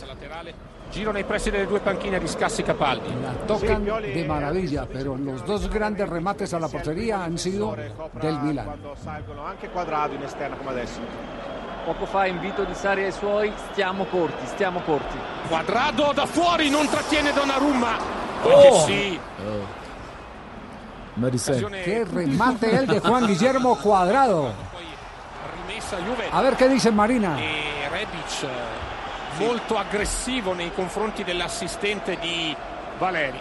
Giro 0.91 1.11
nei 1.11 1.25
pressi 1.25 1.51
delle 1.51 1.67
due 1.67 1.81
panchine 1.81 2.19
di 2.19 2.27
Scassi 2.27 2.63
Capaldi. 2.63 3.13
Tocan 3.47 3.85
de 3.85 4.25
maravilla, 4.25 4.87
pero 4.87 5.17
los 5.17 5.45
dos 5.45 5.69
grandes 5.69 6.09
remates 6.09 6.53
a 6.55 6.59
la 6.59 6.69
portería 6.69 7.23
han 7.23 7.37
sido 7.37 7.77
del 8.13 8.39
Milan. 8.41 8.65
Quando 8.65 8.97
salgono 9.03 9.45
anche 9.45 9.69
quadrato 9.69 10.15
in 10.15 10.23
esterna 10.23 10.57
come 10.57 10.71
adesso. 10.71 11.01
Poco 11.85 12.07
fa 12.07 12.27
invito 12.27 12.65
di 12.65 12.75
Sari 12.75 13.05
ai 13.05 13.13
suoi, 13.13 13.53
stiamo 13.73 14.05
corti, 14.05 14.47
stiamo 14.47 14.81
corti. 14.81 15.19
Quadrado 15.49 16.13
da 16.13 16.27
fuori, 16.27 16.71
non 16.71 16.89
trattiene 16.89 17.33
Donnarumma. 17.33 17.99
Oh. 18.43 18.85
Che 18.85 18.93
sì. 18.93 19.21
Qué 21.85 22.05
remate 22.05 22.71
el 22.71 22.87
de 22.87 23.01
Juan 23.01 23.25
Guillermo 23.27 23.77
Cuadrado. 23.77 24.53
Juve. 26.05 26.29
A 26.33 26.43
ver 26.43 26.57
qué 26.57 26.69
dice 26.69 26.91
Marina. 26.91 27.39
E 27.39 27.89
Rebic 27.89 28.43
eh, 28.43 28.86
molto 29.39 29.77
aggressivo 29.77 30.53
nei 30.53 30.73
confronti 30.73 31.25
dell'assistente 31.25 32.19
di 32.19 32.55
Valeri. 32.99 33.39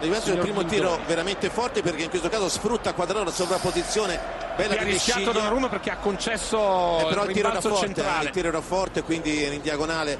Juventus 0.00 0.28
è 0.28 0.32
il 0.32 0.38
primo 0.40 0.62
Guido. 0.62 0.70
tiro 0.70 1.00
veramente 1.06 1.48
forte 1.48 1.82
perché 1.82 2.02
in 2.04 2.10
questo 2.10 2.28
caso 2.28 2.48
sfrutta 2.48 2.92
Quadraro 2.92 3.24
la 3.24 3.30
sovrapposizione 3.30 4.45
bella 4.56 4.74
Che 4.74 4.80
ha 4.80 4.84
rischiato. 4.84 5.32
Donnarumma 5.32 5.68
perché 5.68 5.90
ha 5.90 5.96
concesso 5.98 6.98
Eh, 7.00 7.06
però 7.08 7.22
il 7.24 7.28
il 7.30 7.34
tiro 7.36 7.48
era 7.50 7.60
forte, 7.60 7.76
eh, 7.76 7.80
centrale. 7.86 8.24
il 8.24 8.30
tiro 8.30 8.48
era 8.48 8.60
forte, 8.60 9.02
quindi 9.02 9.44
in 9.44 9.60
diagonale 9.62 10.18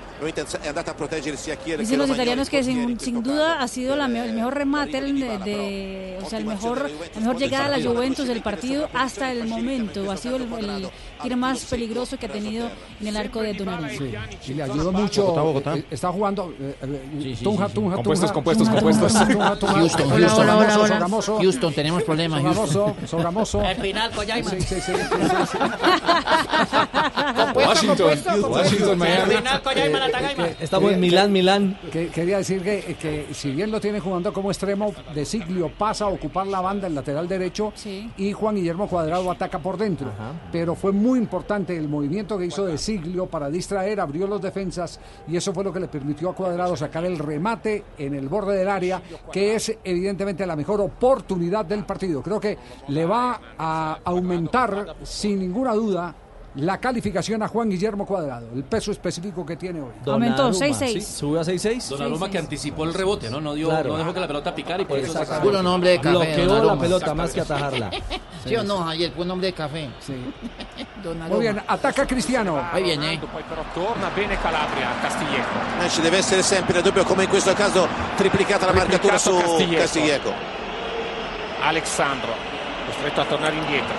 è 0.60 0.66
andata 0.68 0.90
a 0.90 0.94
proteggere 0.94 1.36
sia 1.36 1.56
Chiesa 1.56 1.80
Dicen 1.82 1.98
los 1.98 2.10
italianos 2.10 2.48
que 2.48 2.62
sin, 2.62 2.96
duda 3.22 3.58
ha 3.60 3.68
sido 3.68 3.96
la 3.96 4.06
me- 4.08 4.24
el 4.24 4.32
mejor 4.34 4.54
remate 4.54 4.98
el 4.98 5.18
de, 5.18 5.38
de- 5.38 6.18
o 6.22 6.28
sea, 6.28 6.38
el 6.38 6.44
mejor, 6.44 6.90
la 7.14 7.20
mejor 7.20 7.36
llegada 7.38 7.74
a 7.74 7.78
la 7.78 7.84
Juventus 7.84 8.26
del 8.28 8.42
partido 8.42 8.88
hasta 8.94 9.30
el 9.32 9.46
momento. 9.46 10.10
Ha 10.10 10.16
sido 10.16 10.36
el, 10.36 10.42
el 10.42 10.88
tiro 11.22 11.36
más 11.36 11.64
peligroso 11.64 12.18
que 12.18 12.26
ha 12.26 12.30
tenido 12.32 12.68
en 13.00 13.06
el 13.06 13.16
arco 13.16 13.40
de 13.40 13.54
Donnarumma. 13.54 13.88
Sí, 13.90 14.12
y 14.50 14.54
le 14.54 14.62
ayudó 14.62 14.92
mucho. 14.92 15.22
Bogotá, 15.24 15.40
Bogotá. 15.42 15.76
eh, 15.76 15.84
Está 15.90 16.12
jugando. 16.12 16.52
eh, 16.60 16.76
eh, 16.82 17.36
Tunja. 17.42 17.68
Tunja, 17.68 17.94
Compuestos, 17.96 18.32
compuestos, 18.32 18.68
compuestos. 18.68 19.12
Tunja, 19.12 19.26
Tunja, 19.32 19.56
Tunja. 19.56 19.74
Houston, 19.78 20.10
Houston. 20.10 20.46
Sogamoso. 20.88 21.38
Houston, 21.38 21.72
tenemos 21.74 22.02
problemas, 22.02 22.40
Sogamoso, 22.42 22.96
Sogamoso. 23.06 23.62
Espinal, 23.62 24.10
Collaima. 24.10 24.25
Sí, 24.25 24.25
sí, 24.26 24.60
sí, 24.60 24.60
sí, 24.60 24.80
sí, 24.80 24.92
sí. 25.52 25.58
Washington, 27.54 28.10
Washington, 28.50 28.98
Miami. 28.98 29.34
Collaima, 29.62 29.98
la 29.98 30.10
Tagaima. 30.10 30.46
Estamos 30.60 30.92
en 30.92 31.00
Milán, 31.00 31.32
Milán. 31.32 31.78
Que, 31.90 32.08
quería 32.08 32.38
decir 32.38 32.62
que, 32.62 32.96
que 33.00 33.28
si 33.32 33.50
bien 33.50 33.70
lo 33.70 33.80
tiene 33.80 34.00
jugando 34.00 34.32
como 34.32 34.50
extremo, 34.50 34.94
De 35.14 35.24
Siglio 35.24 35.70
pasa 35.76 36.04
a 36.04 36.08
ocupar 36.08 36.46
la 36.46 36.60
banda, 36.60 36.86
el 36.86 36.94
lateral 36.94 37.28
derecho, 37.28 37.72
y 38.16 38.32
Juan 38.32 38.56
Guillermo 38.56 38.88
Cuadrado 38.88 39.30
ataca 39.30 39.58
por 39.58 39.76
dentro. 39.76 40.10
Pero 40.52 40.74
fue 40.74 40.92
muy 40.92 41.18
importante 41.18 41.76
el 41.76 41.88
movimiento 41.88 42.38
que 42.38 42.46
hizo 42.46 42.66
De 42.66 42.78
Siglio 42.78 43.26
para 43.26 43.50
distraer, 43.50 44.00
abrió 44.00 44.26
los 44.26 44.40
defensas, 44.40 45.00
y 45.28 45.36
eso 45.36 45.52
fue 45.52 45.64
lo 45.64 45.72
que 45.72 45.80
le 45.80 45.88
permitió 45.88 46.30
a 46.30 46.34
Cuadrado 46.34 46.76
sacar 46.76 47.04
el 47.04 47.18
remate 47.18 47.84
en 47.98 48.14
el 48.14 48.28
borde 48.28 48.56
del 48.56 48.68
área, 48.68 49.02
que 49.32 49.54
es 49.54 49.76
evidentemente 49.82 50.46
la 50.46 50.56
mejor 50.56 50.80
oportunidad 50.80 51.64
del 51.64 51.84
partido. 51.84 52.22
Creo 52.22 52.40
que 52.40 52.56
le 52.88 53.04
va 53.04 53.40
a 53.58 53.98
aumentar, 54.16 54.96
sin 55.02 55.38
ninguna 55.40 55.72
duda, 55.74 56.14
la 56.56 56.78
calificación 56.78 57.42
a 57.42 57.48
Juan 57.48 57.68
Guillermo 57.68 58.06
Cuadrado, 58.06 58.48
el 58.54 58.64
peso 58.64 58.90
específico 58.90 59.44
que 59.44 59.56
tiene 59.56 59.78
hoy. 59.82 59.90
Aumentó, 60.06 60.44
Donnarumma, 60.44 60.66
6-6. 60.78 60.86
¿sí? 60.88 61.00
¿Sube 61.02 61.38
a 61.38 61.42
6-6? 61.42 61.88
Donnarumma 61.90 62.30
que 62.30 62.38
anticipó 62.38 62.84
el 62.84 62.94
rebote, 62.94 63.28
¿no? 63.28 63.42
No, 63.42 63.52
dio, 63.52 63.68
Claro. 63.68 63.90
no 63.92 63.98
dejó 63.98 64.14
que 64.14 64.20
la 64.20 64.26
pelota 64.26 64.54
picara 64.54 64.82
y 64.82 64.86
por 64.86 64.98
eso 64.98 65.12
sacó- 65.12 65.42
Puro 65.42 65.62
nombre 65.62 65.90
de 65.90 66.00
café, 66.00 66.10
Bloqueó 66.16 66.64
la 66.64 66.78
pelota 66.78 67.14
más 67.14 67.32
que 67.34 67.40
atajarla. 67.42 67.90
¿Sí 68.46 68.56
o 68.56 68.62
no, 68.64 68.78
Javier? 68.84 69.12
Fue 69.14 69.26
nombre 69.26 69.48
de 69.48 69.52
café. 69.52 69.90
Muy 71.28 71.40
bien, 71.40 71.60
ataca 71.68 72.06
Cristiano. 72.06 72.58
Ahí 72.72 72.82
viene. 72.84 73.20
Poi 73.32 73.42
però 73.44 73.62
torna 73.74 74.08
bene 74.16 74.36
Calabria, 74.38 74.88
Castiglieco. 75.02 75.84
Eh, 75.84 75.88
ci 75.90 76.00
deve 76.00 76.18
essere 76.18 76.42
sempre 76.42 76.80
dubbio 76.82 77.04
come 77.04 77.24
in 77.24 77.28
questo 77.28 77.52
caso 77.54 77.86
triplicata 78.16 78.66
la 78.66 78.72
marcatura 78.72 79.18
su. 79.18 79.36
Castiglieco. 79.76 80.32
Alexandro, 81.62 82.32
costretto 82.96 83.20
a 83.20 83.24
tornare 83.28 83.56
indietro. 83.56 83.94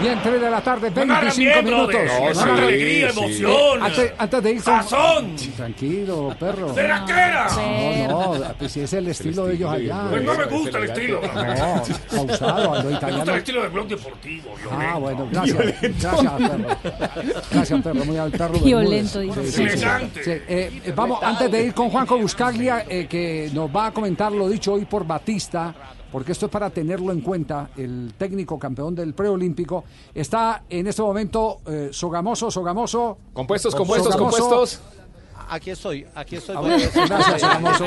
Bien, 0.00 0.18
3 0.20 0.40
de 0.40 0.50
la 0.50 0.60
tarde, 0.60 0.90
No 0.90 1.06
me 1.06 1.12
hagan 1.14 1.24
25 1.36 1.52
bien, 1.52 1.64
minutos. 1.64 2.00
No, 2.04 2.28
No 2.28 2.34
sí, 2.34 2.48
alegría, 2.62 3.12
Sí. 3.12 3.18
emoción. 3.20 3.82
Antes, 3.84 4.12
antes 4.18 4.42
de 4.42 4.50
ir 4.50 4.56
con... 4.64 4.74
Sazón. 4.82 5.36
Tranquilo, 5.56 6.36
perro. 6.40 6.72
¿De 6.72 6.88
la 6.88 7.04
quera? 7.04 7.46
No, 8.08 8.34
no, 8.34 8.54
pues 8.58 8.72
si 8.72 8.80
es 8.80 8.92
el 8.92 9.06
estilo 9.06 9.46
de 9.46 9.54
ellos 9.54 9.70
allá. 9.70 10.06
Pues 10.10 10.22
no 10.24 10.34
me 10.34 10.44
gusta 10.46 10.78
el 10.78 10.84
estilo. 10.90 11.20
No, 11.22 11.82
pausado, 12.26 12.72
a 12.74 12.82
los 12.82 12.84
Me 12.86 12.90
gusta 13.12 13.32
el 13.32 13.38
estilo 13.38 13.62
del 13.62 13.70
blog 13.70 13.86
deportivo. 13.86 14.54
Ah, 14.68 14.98
violento. 14.98 15.00
bueno, 15.00 15.28
gracias. 15.30 15.80
Gracias, 16.00 16.32
perro. 16.32 16.76
Gracias, 17.52 17.82
perro. 17.82 18.04
Muy 18.04 18.16
al 18.16 18.30
perro. 18.32 18.58
Violento, 18.58 19.20
dice. 19.20 19.46
Sí, 19.46 19.68
sí, 19.68 19.78
sí. 19.78 19.86
Sí, 20.24 20.30
eh, 20.30 20.80
eh, 20.86 20.92
vamos, 20.94 21.22
antes 21.22 21.48
de 21.52 21.62
ir 21.66 21.72
con 21.72 21.88
Juanjo 21.90 22.18
Buscaglia, 22.18 22.84
eh, 22.88 23.06
que 23.06 23.48
nos 23.54 23.70
va 23.70 23.86
a 23.86 23.90
comentar 23.92 24.32
lo 24.32 24.48
dicho 24.48 24.72
hoy 24.72 24.86
por 24.86 25.06
Batista, 25.06 25.72
porque 26.14 26.30
esto 26.30 26.46
es 26.46 26.52
para 26.52 26.70
tenerlo 26.70 27.10
en 27.10 27.22
cuenta, 27.22 27.70
el 27.76 28.14
técnico 28.16 28.56
campeón 28.56 28.94
del 28.94 29.14
preolímpico, 29.14 29.82
está 30.14 30.62
en 30.70 30.86
este 30.86 31.02
momento 31.02 31.58
eh, 31.66 31.88
Sogamoso, 31.90 32.52
Sogamoso. 32.52 33.18
Compuestos, 33.32 33.74
compuestos, 33.74 34.12
Sogamoso. 34.12 34.38
compuestos. 34.38 34.80
Aquí 35.50 35.70
estoy, 35.70 36.06
aquí 36.14 36.36
estoy. 36.36 36.54
Ah, 36.56 37.06
gracias, 37.08 37.42
hermoso. 37.42 37.86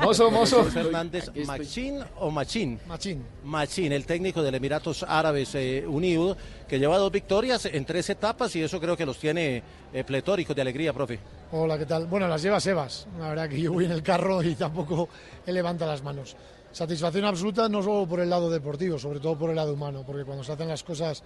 Mozo, 0.00 0.30
mozo. 0.30 0.64
Fernández, 0.66 1.28
Machín 1.44 1.98
o 2.20 2.30
Machín. 2.30 2.78
Machín. 2.86 3.24
Machín, 3.42 3.92
el 3.92 4.06
técnico 4.06 4.40
del 4.40 4.54
Emiratos 4.54 5.02
Árabes 5.02 5.56
eh, 5.56 5.84
Unidos, 5.88 6.36
que 6.68 6.78
lleva 6.78 6.98
dos 6.98 7.10
victorias 7.10 7.64
en 7.66 7.84
tres 7.84 8.08
etapas 8.10 8.54
y 8.54 8.62
eso 8.62 8.78
creo 8.78 8.96
que 8.96 9.04
los 9.04 9.18
tiene 9.18 9.64
eh, 9.92 10.04
pletóricos 10.04 10.54
de 10.54 10.62
alegría, 10.62 10.92
profe. 10.92 11.18
Hola, 11.50 11.78
¿qué 11.78 11.86
tal? 11.86 12.06
Bueno, 12.06 12.28
las 12.28 12.42
lleva 12.42 12.60
Sebas. 12.60 13.08
La 13.18 13.30
verdad 13.30 13.48
que 13.48 13.60
yo 13.60 13.72
voy 13.72 13.86
en 13.86 13.90
el 13.90 14.04
carro 14.04 14.40
y 14.40 14.54
tampoco 14.54 15.08
levanta 15.46 15.84
las 15.84 16.04
manos. 16.04 16.36
Satisfacción 16.78 17.24
absoluta 17.24 17.68
no 17.68 17.82
solo 17.82 18.06
por 18.06 18.20
el 18.20 18.30
lado 18.30 18.48
deportivo, 18.48 19.00
sobre 19.00 19.18
todo 19.18 19.36
por 19.36 19.50
el 19.50 19.56
lado 19.56 19.74
humano, 19.74 20.04
porque 20.06 20.24
cuando 20.24 20.44
se 20.44 20.52
hacen 20.52 20.68
las 20.68 20.84
cosas 20.84 21.24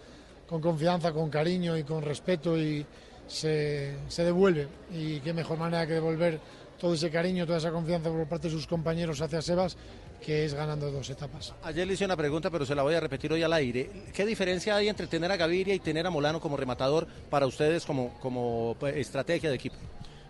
con 0.48 0.62
confianza, 0.62 1.12
con 1.12 1.28
cariño 1.28 1.76
y 1.76 1.84
con 1.84 2.00
respeto 2.00 2.56
y 2.56 2.86
se, 3.26 3.96
se 4.08 4.24
devuelve. 4.24 4.66
Y 4.90 5.20
qué 5.20 5.34
mejor 5.34 5.58
manera 5.58 5.86
que 5.86 5.92
devolver 5.92 6.40
todo 6.80 6.94
ese 6.94 7.10
cariño, 7.10 7.44
toda 7.44 7.58
esa 7.58 7.70
confianza 7.70 8.08
por 8.08 8.26
parte 8.26 8.48
de 8.48 8.54
sus 8.54 8.66
compañeros 8.66 9.20
hacia 9.20 9.42
Sebas, 9.42 9.76
que 10.24 10.46
es 10.46 10.54
ganando 10.54 10.90
dos 10.90 11.10
etapas. 11.10 11.52
Ayer 11.64 11.86
le 11.86 11.92
hice 11.92 12.06
una 12.06 12.16
pregunta, 12.16 12.48
pero 12.48 12.64
se 12.64 12.74
la 12.74 12.82
voy 12.82 12.94
a 12.94 13.00
repetir 13.00 13.30
hoy 13.30 13.42
al 13.42 13.52
aire. 13.52 13.90
¿Qué 14.14 14.24
diferencia 14.24 14.76
hay 14.76 14.88
entre 14.88 15.06
tener 15.06 15.30
a 15.30 15.36
Gaviria 15.36 15.74
y 15.74 15.80
tener 15.80 16.06
a 16.06 16.10
Molano 16.10 16.40
como 16.40 16.56
rematador 16.56 17.06
para 17.28 17.46
ustedes 17.46 17.84
como, 17.84 18.14
como 18.20 18.74
pues, 18.80 18.96
estrategia 18.96 19.50
de 19.50 19.56
equipo? 19.56 19.76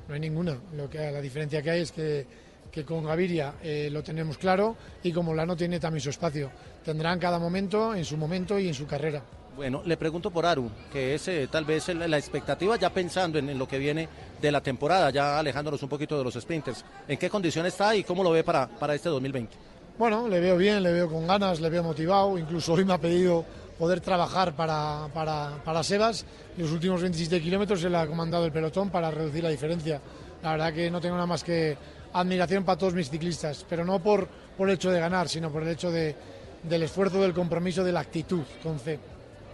No 0.09 0.15
hay 0.15 0.21
ninguna. 0.21 0.59
Lo 0.77 0.91
que, 0.91 0.99
la 0.99 1.21
diferencia 1.21 1.63
que 1.63 1.71
hay 1.71 1.83
es 1.83 1.93
que, 1.93 2.27
que 2.73 2.85
con 2.85 3.05
Gaviria 3.05 3.55
eh, 3.63 3.91
lo 3.93 4.03
tenemos 4.03 4.39
claro 4.39 4.75
y 5.03 5.13
como 5.13 5.31
Molano 5.31 5.55
tiene 5.55 5.79
también 5.79 6.01
su 6.01 6.11
espacio. 6.11 6.51
Tendrá 6.83 7.13
en 7.13 7.19
cada 7.19 7.39
momento, 7.39 7.95
en 7.95 8.05
su 8.05 8.17
momento 8.17 8.59
y 8.59 8.69
en 8.69 8.75
su 8.75 8.87
carrera. 8.87 9.23
Bueno, 9.55 9.83
le 9.85 9.99
pregunto 9.99 10.31
por 10.31 10.47
Aru, 10.47 10.71
que 10.91 11.15
es 11.15 11.29
eh, 11.29 11.47
tal 11.51 11.67
vez 11.67 11.89
la 11.89 12.17
expectativa 12.17 12.77
ya 12.77 12.89
pensando 12.89 13.39
en, 13.39 13.51
en 13.51 13.59
lo 13.59 13.69
que 13.69 13.79
viene 13.79 14.09
de 14.41 14.51
la 14.51 14.63
temporada, 14.63 15.11
ya 15.11 15.39
alejándonos 15.39 15.83
un 15.83 15.91
poquito 15.91 16.17
de 16.17 16.25
los 16.25 16.35
sprinters. 16.35 16.83
¿En 17.07 17.19
qué 17.19 17.29
condición 17.29 17.67
está 17.67 17.95
y 17.95 18.03
cómo 18.03 18.25
lo 18.25 18.31
ve 18.31 18.43
para, 18.43 18.67
para 18.67 18.95
este 18.95 19.11
2020? 19.11 19.55
Bueno, 19.99 20.27
le 20.27 20.41
veo 20.41 20.57
bien, 20.57 20.83
le 20.83 20.91
veo 20.91 21.09
con 21.09 21.27
ganas, 21.27 21.61
le 21.61 21.69
veo 21.69 21.83
motivado. 21.83 22.39
Incluso 22.39 22.73
hoy 22.73 22.85
me 22.87 22.95
ha 22.95 22.99
pedido 22.99 23.45
poder 23.79 24.01
trabajar 24.01 24.57
para, 24.57 25.09
para, 25.13 25.61
para 25.63 25.83
Sebas. 25.83 26.25
Los 26.57 26.73
últimos 26.73 27.03
27 27.03 27.43
kilómetros 27.43 27.85
él 27.85 27.95
ha 27.95 28.07
comandado 28.07 28.47
el 28.47 28.53
pelotón 28.53 28.89
para 28.89 29.11
reducir 29.11 29.45
la 29.45 29.51
diferencia. 29.51 30.01
La 30.43 30.53
verdad 30.53 30.73
que 30.73 30.91
no 30.91 31.01
tengo 31.01 31.15
nada 31.17 31.27
más 31.27 31.45
que 31.45 31.77
admiración 32.13 32.65
para 32.65 32.79
todos 32.79 32.95
mis 32.95 33.11
ciclistas, 33.11 33.65
pero 33.69 33.85
no 33.85 33.99
por, 34.01 34.29
por 34.57 34.69
el 34.69 34.75
hecho 34.75 34.91
de 34.91 35.01
ganar, 35.01 35.29
sino 35.29 35.51
por 35.51 35.63
el 35.63 35.71
hecho 35.71 35.91
de, 35.91 36.15
del 36.63 36.83
esfuerzo, 36.83 37.21
del 37.21 37.33
compromiso, 37.33 37.85
de 37.85 37.93
la 37.93 38.01
actitud 38.01 38.43
con 38.63 38.79
C. 38.79 38.99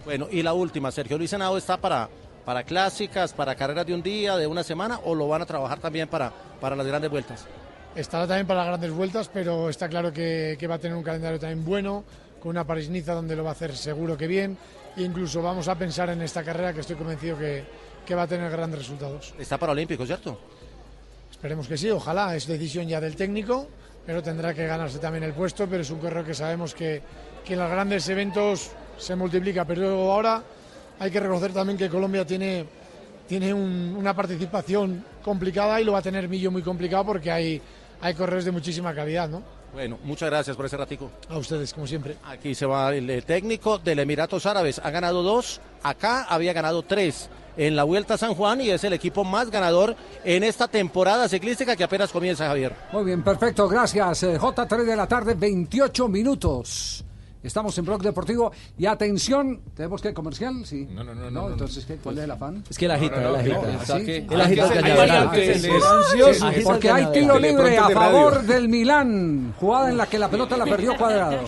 Bueno, 0.05 0.29
y 0.31 0.43
la 0.43 0.53
última, 0.53 0.91
Sergio 0.91 1.19
Luis 1.19 1.33
Henao 1.33 1.57
está 1.57 1.77
para, 1.77 2.09
para 2.45 2.63
clásicas, 2.65 3.33
para 3.33 3.55
carreras 3.55 3.87
de 3.87 3.95
un 3.95 4.03
día, 4.03 4.37
de 4.37 4.47
una 4.47 4.63
semana, 4.63 5.01
o 5.05 5.15
lo 5.15 5.29
van 5.29 5.43
a 5.43 5.47
trabajar 5.47 5.79
también 5.79 6.09
para, 6.09 6.33
para 6.61 6.75
las 6.77 6.87
grandes 6.87 7.11
vueltas? 7.11 7.47
Estará 7.95 8.27
también 8.27 8.47
para 8.47 8.61
las 8.61 8.69
grandes 8.69 8.93
vueltas, 8.93 9.31
pero 9.33 9.69
está 9.69 9.89
claro 9.89 10.13
que, 10.13 10.57
que 10.59 10.67
va 10.67 10.77
a 10.77 10.79
tener 10.79 10.97
un 10.97 11.03
calendario 11.03 11.39
también 11.39 11.65
bueno, 11.65 12.05
con 12.41 12.51
una 12.51 12.65
París-Niza 12.65 13.15
donde 13.15 13.35
lo 13.35 13.43
va 13.43 13.51
a 13.51 13.53
hacer 13.53 13.77
seguro 13.77 14.17
que 14.17 14.27
bien. 14.27 14.57
E 14.97 15.03
incluso 15.03 15.43
vamos 15.43 15.69
a 15.69 15.75
pensar 15.77 16.09
en 16.11 16.23
esta 16.23 16.43
carrera 16.43 16.73
que 16.73 16.81
estoy 16.81 16.97
convencido 16.97 17.39
que, 17.39 17.65
que 18.07 18.15
va 18.15 18.23
a 18.23 18.27
tener 18.27 18.51
grandes 18.51 18.79
resultados. 18.81 19.35
Está 19.39 19.59
para 19.59 19.73
Olímpico, 19.73 20.07
¿cierto? 20.07 20.39
Esperemos 21.39 21.69
que 21.69 21.79
sí, 21.79 21.89
ojalá, 21.91 22.35
es 22.35 22.49
decisión 22.49 22.89
ya 22.89 23.01
del 23.01 23.15
técnico, 23.15 23.69
pero 24.05 24.21
tendrá 24.23 24.53
que 24.53 24.67
ganarse 24.67 24.99
también 24.99 25.23
el 25.23 25.33
puesto, 25.35 25.69
pero 25.69 25.83
es 25.83 25.91
un 25.91 26.01
correo 26.01 26.25
que 26.25 26.35
sabemos 26.35 26.75
que, 26.75 27.01
que 27.45 27.53
en 27.55 27.61
los 27.61 27.71
grandes 27.71 28.09
eventos 28.09 28.73
se 28.99 29.15
multiplica, 29.15 29.65
pero 29.65 30.11
ahora 30.13 30.43
hay 30.99 31.11
que 31.13 31.21
reconocer 31.21 31.53
también 31.53 31.79
que 31.79 31.89
Colombia 31.89 32.27
tiene, 32.27 32.65
tiene 33.29 33.55
un- 33.55 33.95
una 33.97 34.17
participación 34.17 35.05
complicada 35.23 35.81
y 35.81 35.85
lo 35.85 35.93
va 35.93 35.99
a 35.99 36.03
tener 36.03 36.29
Millo 36.29 36.51
muy 36.51 36.63
complicado 36.63 37.05
porque 37.05 37.31
hay, 37.31 37.63
hay 38.01 38.15
correos 38.15 38.45
de 38.45 38.51
muchísima 38.51 38.93
calidad, 38.93 39.29
¿no? 39.29 39.41
Bueno, 39.73 39.97
muchas 40.03 40.31
gracias 40.31 40.57
por 40.57 40.67
ese 40.67 40.77
ratico. 40.77 41.13
A 41.29 41.39
ustedes, 41.39 41.73
como 41.73 41.87
siempre. 41.87 42.17
Aquí 42.27 42.53
se 42.57 42.67
va 42.67 42.93
el 42.93 43.23
técnico 43.25 43.79
del 43.79 44.01
Emiratos 44.01 44.45
Árabes. 44.47 44.81
Ha 44.83 44.91
ganado 44.91 45.23
dos, 45.23 45.61
acá 45.85 46.25
había 46.25 46.53
ganado 46.53 46.83
tres 46.83 47.29
en 47.59 47.77
la 47.77 47.85
Vuelta 47.85 48.15
a 48.15 48.19
San 48.19 48.35
Juan 48.35 48.61
y 48.61 48.71
es 48.71 48.83
el 48.85 48.93
equipo 48.95 49.25
más 49.25 49.51
ganador 49.51 49.97
en 50.25 50.45
esta 50.45 50.69
temporada 50.69 51.29
ciclística 51.29 51.77
que 51.77 51.85
apenas 51.85 52.11
comienza, 52.11 52.47
Javier. 52.47 52.75
Muy 52.93 53.05
bien, 53.05 53.23
perfecto, 53.23 53.69
gracias. 53.69 54.23
Eh, 54.23 54.39
J3 54.39 54.85
de 54.85 54.97
la 54.97 55.07
tarde, 55.07 55.35
28 55.35 56.09
minutos. 56.09 57.05
Estamos 57.43 57.77
en 57.79 57.85
Blog 57.85 58.03
Deportivo 58.03 58.53
y 58.77 58.87
atención, 58.87 59.61
¿tenemos 59.75 60.03
que 60.03 60.13
comercial? 60.13 60.65
Sí. 60.65 60.89
No, 60.91 61.05
no, 61.05 61.15
no. 61.15 61.31
no, 61.31 61.49
entonces, 61.51 61.85
¿qué? 61.85 61.97
¿cuál 61.97 62.19
es 62.19 62.25
el 62.25 62.31
afán? 62.33 62.65
Es 62.69 62.77
que 62.77 62.85
él 62.87 62.91
agita, 62.91 63.29
él 63.29 63.37
agita. 63.37 63.57
¿Ah, 63.57 63.63
Ah, 63.65 63.97
el 63.99 64.41
ah, 64.41 64.45
agita 64.45 64.75
el 66.59 66.63
Porque 66.65 66.91
hay 66.91 67.07
tiro 67.13 67.39
libre 67.39 67.79
a 67.79 67.91
favor 67.91 68.43
del 68.43 68.69
Milán, 68.69 69.55
jugada 69.59 69.91
en 69.91 69.97
la 69.97 70.07
que 70.07 70.19
la 70.19 70.29
pelota 70.29 70.57
la 70.57 70.65
perdió 70.65 70.97
cuadrado. 70.97 71.39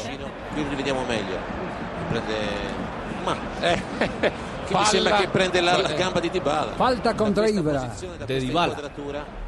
Che 4.70 4.76
mi 4.76 4.82
Palla. 4.82 4.84
sembra 4.86 5.16
che 5.16 5.26
prende 5.26 5.60
la, 5.60 5.80
la 5.80 5.92
gamba 5.94 6.20
di 6.20 6.30
Dybala. 6.30 6.72
Falta 6.76 7.14
contra 7.14 7.48
Ibra. 7.48 7.80
Questa 7.88 8.24
Dybala. 8.24 8.76
eh, 8.78 9.38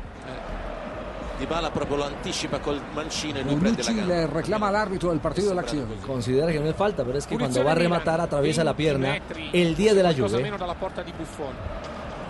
Dybala 1.38 1.70
proprio 1.70 1.96
lo 1.98 2.04
anticipa 2.06 2.58
col 2.58 2.80
mancino 2.92 3.38
e 3.38 3.42
lui 3.42 3.54
prende 3.54 3.84
la 3.84 3.92
gamba. 3.92 4.14
le 4.14 4.26
reclama 4.26 4.66
al 4.66 4.74
árbitro 4.74 5.10
del 5.10 5.20
partido 5.20 5.50
de 5.50 5.54
la 5.54 5.60
acción. 5.60 5.86
Considera 6.04 6.50
que 6.50 6.58
no 6.58 6.68
es 6.68 6.74
falta, 6.74 7.04
pero 7.04 7.18
es 7.18 7.26
que 7.26 7.38
cuando 7.38 7.62
va 7.62 7.70
a 7.70 7.74
rematar 7.76 8.20
atraviesa 8.20 8.64
la 8.64 8.72
20 8.72 8.76
pierna. 8.76 9.16
El 9.52 9.76
día 9.76 9.94
de 9.94 10.02
la 10.02 10.08
qualcosa 10.08 10.36
Juve 10.38 10.42
meno 10.42 10.56
dalla 10.58 10.74
porta 10.74 11.02
di 11.04 11.12
Buffon. 11.12 11.54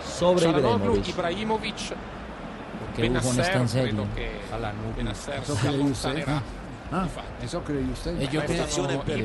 sobre 0.05 0.51
Ibrahimovic. 0.51 1.09
Ibrahimovic. 1.09 1.95
Buffon 2.95 3.41
es 3.41 3.53
tan 3.53 3.69
serio. 3.69 4.07
credo 4.15 4.15
che 4.15 4.95
Benasser 4.97 5.43
si 5.45 5.67
allontanerà. 5.67 6.43
Ah, 6.95 7.09
usted. 7.91 8.21
E 8.21 8.25
io 8.25 8.43
credo- 8.43 8.53
Attenzione 8.63 8.99
per 8.99 9.19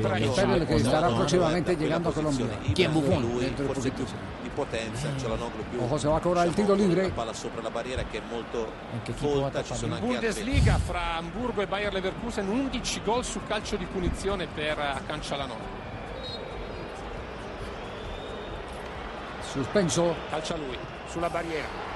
estará 0.70 1.06
No, 1.06 1.10
no, 1.10 1.16
próximamente 1.16 1.76
quella 1.76 1.82
llegando 1.82 2.08
a. 2.08 2.12
Colombia. 2.12 2.46
Ibrahimovic, 2.62 3.20
Lui 3.20 3.40
Dentro 3.40 3.64
de 3.66 3.72
forse 3.72 3.90
più 3.90 4.04
di 4.42 4.48
potenza, 4.54 5.08
Çalhanoğlu 5.16 5.64
più 5.70 5.82
Ojo, 5.82 5.98
se 5.98 6.08
va 6.08 6.16
a 6.16 6.20
cobrar 6.20 6.46
il 6.46 6.54
tiro 6.54 6.72
libre. 6.74 7.02
la 7.02 7.10
palla 7.10 7.32
sopra 7.34 7.60
la 7.60 7.70
barriera 7.70 8.02
che 8.10 8.18
è 8.18 8.22
molto 8.30 8.72
folta, 9.16 9.62
ci 9.62 9.74
sono 9.74 9.94
anche 9.96 10.06
Bundesliga 10.06 10.78
fra 10.78 11.16
Hamburgo 11.18 11.60
e 11.60 11.66
Bayer 11.66 11.92
Leverkusen 11.92 12.48
11 12.48 13.02
gol 13.04 13.22
su 13.24 13.40
calcio 13.46 13.76
di 13.76 13.84
punizione 13.84 14.46
per 14.46 14.78
Hakan 14.78 15.20
Çalhanoğlu. 15.20 15.76
Suspenso. 19.52 20.14
Calcia 20.30 20.56
lui 20.56 20.76
sulla 21.08 21.28
barriera. 21.28 21.87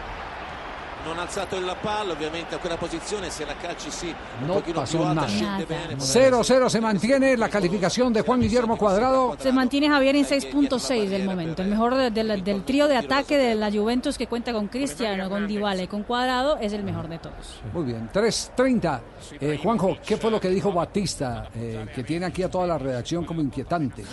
Non 1.05 1.19
ha 1.19 1.23
alzato 1.23 1.59
la 1.61 1.75
palla 1.75 2.13
ovviamente 2.13 2.55
a 2.55 2.59
quella 2.59 2.77
posizione 2.77 3.31
se 3.31 3.45
la 3.45 3.55
calci 3.57 3.91
sì 3.91 4.15
un 4.41 4.47
No 4.47 4.55
pochino 4.55 4.63
più 4.63 4.73
pasó 4.75 4.99
alta 5.01 5.13
nada. 5.15 5.29
scende 5.29 5.65
bene 5.67 5.95
0-0 5.97 6.67
se 6.67 6.81
mantiene 6.81 7.37
la 7.37 7.49
calificación 7.49 8.13
de 8.13 8.21
Juan 8.23 8.41
Guillermo 8.41 8.77
Cuadrado. 8.77 9.37
Se 9.39 9.53
mantiene 9.53 9.89
Javier 9.89 10.17
en 10.17 10.25
6.6 10.25 11.09
del 11.09 11.25
momento. 11.25 11.63
El 11.63 11.69
mejor 11.69 11.95
de- 11.95 12.11
del, 12.11 12.43
del 12.45 12.65
trío 12.65 12.89
de 12.89 12.97
ataque 12.97 13.37
de 13.37 13.55
la 13.55 13.71
Juventus 13.71 14.17
que 14.19 14.27
cuenta 14.27 14.53
con 14.53 14.69
Cristiano, 14.69 15.29
con 15.29 15.47
Dybala 15.47 15.83
y 15.83 15.87
con 15.87 16.03
Cuadrado 16.05 16.57
es 16.59 16.73
el 16.73 16.83
mejor 16.85 17.09
de 17.09 17.19
todos. 17.19 17.61
Muy 17.73 17.85
bien, 17.85 18.09
3.30. 18.13 19.01
Eh, 19.41 19.59
Juanjo, 19.63 19.97
¿qué 20.05 20.17
fue 20.17 20.31
lo 20.31 20.41
que 20.41 20.49
dijo 20.49 20.73
Batista? 20.73 21.49
eh, 21.55 21.87
que 21.95 22.05
tiene 22.05 22.27
aquí 22.27 22.43
a 22.43 22.51
toda 22.51 22.67
la 22.67 22.79
redacción 22.79 23.25
como 23.25 23.41
inquietante. 23.41 24.05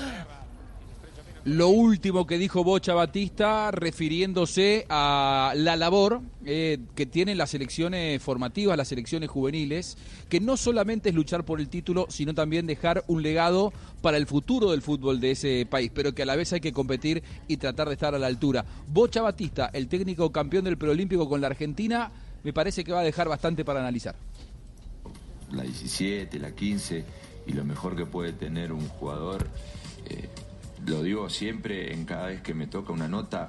Lo 1.50 1.70
último 1.70 2.28
que 2.28 2.38
dijo 2.38 2.64
Bocha 2.64 2.94
Batista 2.94 3.72
refiriéndose 3.72 4.86
a 4.88 5.54
la 5.56 5.76
labor 5.78 6.22
eh, 6.46 6.78
que 6.94 7.08
tienen 7.08 7.40
las 7.40 7.50
selecciones 7.50 8.22
formativas, 8.22 8.78
las 8.78 8.90
selecciones 8.90 9.32
juveniles, 9.32 9.98
que 10.30 10.40
no 10.42 10.58
solamente 10.58 11.10
es 11.10 11.16
luchar 11.16 11.46
por 11.46 11.60
el 11.60 11.68
título, 11.68 12.06
sino 12.08 12.36
también 12.36 12.68
dejar 12.68 13.04
un 13.08 13.24
legado 13.24 13.74
para 14.04 14.18
el 14.18 14.28
futuro 14.28 14.70
del 14.70 14.84
fútbol 14.84 15.20
de 15.20 15.32
ese 15.32 15.66
país, 15.68 15.90
pero 15.92 16.14
que 16.14 16.22
a 16.22 16.28
la 16.28 16.36
vez 16.36 16.54
hay 16.54 16.60
que 16.60 16.72
competir 16.72 17.24
y 17.48 17.58
tratar 17.58 17.88
de 17.88 17.96
estar 17.96 18.14
a 18.14 18.20
la 18.20 18.28
altura. 18.28 18.64
Bocha 18.88 19.24
Batista, 19.24 19.72
el 19.74 19.88
técnico 19.88 20.32
campeón 20.32 20.66
del 20.66 20.78
preolímpico 20.78 21.28
con 21.28 21.42
la 21.42 21.48
Argentina, 21.48 22.12
me 22.44 22.54
parece 22.54 22.84
que 22.84 22.92
va 22.92 23.00
a 23.00 23.04
dejar 23.04 23.28
bastante 23.28 23.66
para 23.66 23.80
analizar. 23.80 24.16
la 25.52 25.64
17, 25.64 26.38
la 26.38 26.52
15 26.52 27.04
y 27.48 27.54
lo 27.54 27.66
mejor 27.66 27.96
que 27.96 28.06
puede 28.06 28.34
tener 28.34 28.72
un 28.72 28.88
jugador. 28.88 29.48
eh, 30.06 30.30
lo 30.86 31.04
digo 31.04 31.30
siempre 31.30 31.94
en 31.94 32.06
cada 32.06 32.28
vez 32.28 32.42
que 32.42 32.54
me 32.54 32.68
toca 32.68 32.94
una 32.94 33.08
nota, 33.08 33.48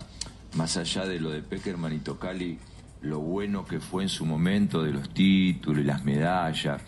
más 0.56 0.76
allá 0.76 1.06
de 1.06 1.20
lo 1.20 1.30
de 1.30 1.42
Peckerman 1.42 1.92
y 1.92 1.98
Tocali, 1.98 2.58
lo 3.02 3.20
bueno 3.20 3.64
que 3.64 3.80
fue 3.80 4.02
en 4.02 4.08
su 4.08 4.26
momento 4.26 4.82
de 4.82 4.92
los 4.92 5.10
títulos 5.10 5.82
y 5.82 5.86
las 5.86 6.04
medallas. 6.04 6.82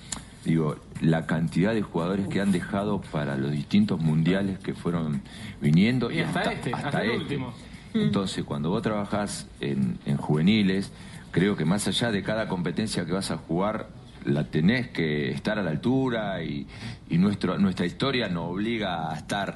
Digo, 0.45 0.77
la 1.01 1.27
cantidad 1.27 1.73
de 1.73 1.83
jugadores 1.83 2.27
que 2.29 2.41
han 2.41 2.51
dejado 2.51 3.01
para 3.01 3.37
los 3.37 3.53
distintos 3.53 4.01
mundiales 4.01 4.59
que 4.59 4.75
fueron 4.75 5.23
viniendo 5.61 6.11
Y 6.11 6.21
hasta 6.21 6.53
este, 6.53 6.73
hasta 6.73 7.05
el 7.05 7.21
último. 7.21 7.55
entonces, 7.95 8.45
cuando 8.45 8.71
vos 8.71 8.83
trabajás 8.83 9.47
en, 9.61 9.99
en 10.05 10.17
juveniles, 10.17 10.91
creo 11.31 11.57
que 11.57 11.65
más 11.65 11.87
allá 11.87 12.11
de 12.11 12.23
cada 12.23 12.49
competencia 12.49 13.07
que 13.07 13.13
vas 13.13 13.31
a 13.31 13.37
jugar, 13.37 13.89
la 14.25 14.45
tenés 14.45 14.89
que 14.89 15.31
estar 15.31 15.59
a 15.59 15.63
la 15.63 15.71
altura 15.71 16.43
y, 16.43 16.67
y 17.09 17.19
nuestro, 17.19 17.59
nuestra 17.59 17.87
historia 17.87 18.29
nos 18.29 18.51
obliga 18.51 19.11
a 19.13 19.17
estar 19.17 19.55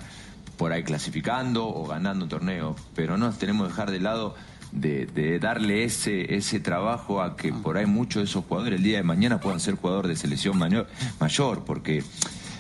por 0.57 0.73
ahí 0.73 0.83
clasificando 0.83 1.66
o 1.69 1.87
ganando 1.87 2.24
un 2.24 2.28
torneo, 2.28 2.77
pero 2.95 3.16
no 3.16 3.27
nos 3.27 3.39
tenemos 3.39 3.66
que 3.66 3.73
dejar 3.73 3.91
de 3.91 4.01
lado 4.01 4.35
de, 4.73 5.07
de 5.07 5.39
darle 5.39 5.85
ese, 5.85 6.35
ese 6.35 6.61
trabajo 6.61 7.23
a 7.23 7.37
que 7.37 7.53
por 7.53 7.77
ahí 7.78 7.87
muchos 7.87 8.23
de 8.23 8.24
esos 8.28 8.45
jugadores 8.45 8.78
el 8.78 8.85
día 8.85 8.97
de 8.99 9.03
mañana 9.05 9.41
puedan 9.41 9.61
ser 9.61 9.77
jugador 9.77 10.07
de 10.09 10.16
selección 10.16 10.59
mayor, 10.59 10.87
mayor 11.20 11.65
porque 11.65 12.03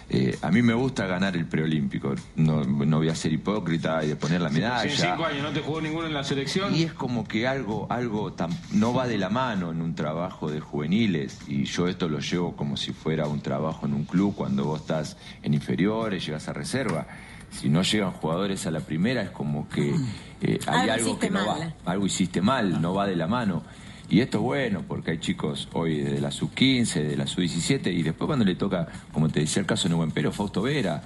eh, 0.08 0.38
a 0.40 0.52
mí 0.52 0.62
me 0.62 0.72
gusta 0.72 1.04
ganar 1.06 1.36
el 1.36 1.46
preolímpico, 1.46 2.14
no, 2.36 2.62
no 2.62 2.98
voy 2.98 3.08
a 3.08 3.14
ser 3.16 3.32
hipócrita 3.32 4.04
y 4.04 4.08
de 4.08 4.16
poner 4.16 4.40
la 4.40 4.50
medalla. 4.50 4.84
En 4.88 4.96
cinco 4.96 5.24
años 5.26 5.42
no 5.42 5.50
te 5.50 5.60
jugó 5.60 5.80
ninguno 5.80 6.06
en 6.06 6.14
la 6.14 6.22
selección. 6.22 6.72
Y 6.76 6.84
es 6.84 6.92
como 6.92 7.26
que 7.26 7.48
algo, 7.48 7.88
algo 7.90 8.32
tan- 8.32 8.56
no 8.70 8.94
va 8.94 9.08
de 9.08 9.18
la 9.18 9.30
mano 9.30 9.72
en 9.72 9.82
un 9.82 9.96
trabajo 9.96 10.48
de 10.48 10.60
juveniles. 10.60 11.40
Y 11.48 11.64
yo 11.64 11.88
esto 11.88 12.08
lo 12.08 12.20
llevo 12.20 12.54
como 12.54 12.76
si 12.76 12.92
fuera 12.92 13.26
un 13.26 13.40
trabajo 13.40 13.84
en 13.86 13.94
un 13.94 14.04
club 14.04 14.36
cuando 14.36 14.64
vos 14.64 14.82
estás 14.82 15.16
en 15.42 15.54
inferiores, 15.54 16.24
llegas 16.24 16.46
a 16.48 16.52
reserva. 16.52 17.08
Si 17.50 17.68
no 17.68 17.82
llegan 17.82 18.12
jugadores 18.12 18.66
a 18.66 18.70
la 18.70 18.80
primera 18.80 19.22
es 19.22 19.30
como 19.30 19.68
que 19.68 19.94
eh, 20.42 20.58
hay 20.66 20.88
Algo 20.90 21.18
que 21.18 21.30
no 21.30 21.44
mal. 21.46 21.74
va. 21.86 21.92
Algo 21.92 22.06
hiciste 22.06 22.40
mal, 22.42 22.80
no 22.80 22.94
va 22.94 23.06
de 23.06 23.16
la 23.16 23.26
mano. 23.26 23.62
Y 24.08 24.20
esto 24.20 24.38
es 24.38 24.44
bueno 24.44 24.84
porque 24.86 25.12
hay 25.12 25.18
chicos 25.18 25.68
hoy 25.72 26.00
de 26.00 26.20
la 26.20 26.30
sub-15, 26.30 27.02
de 27.02 27.16
la 27.16 27.26
sub-17 27.26 27.92
y 27.92 28.02
después 28.02 28.26
cuando 28.26 28.44
le 28.44 28.54
toca, 28.54 28.86
como 29.12 29.28
te 29.28 29.40
decía 29.40 29.60
el 29.60 29.66
caso 29.66 29.88
de 29.88 30.10
Pero 30.14 30.30
Fausto 30.30 30.62
Vera, 30.62 31.02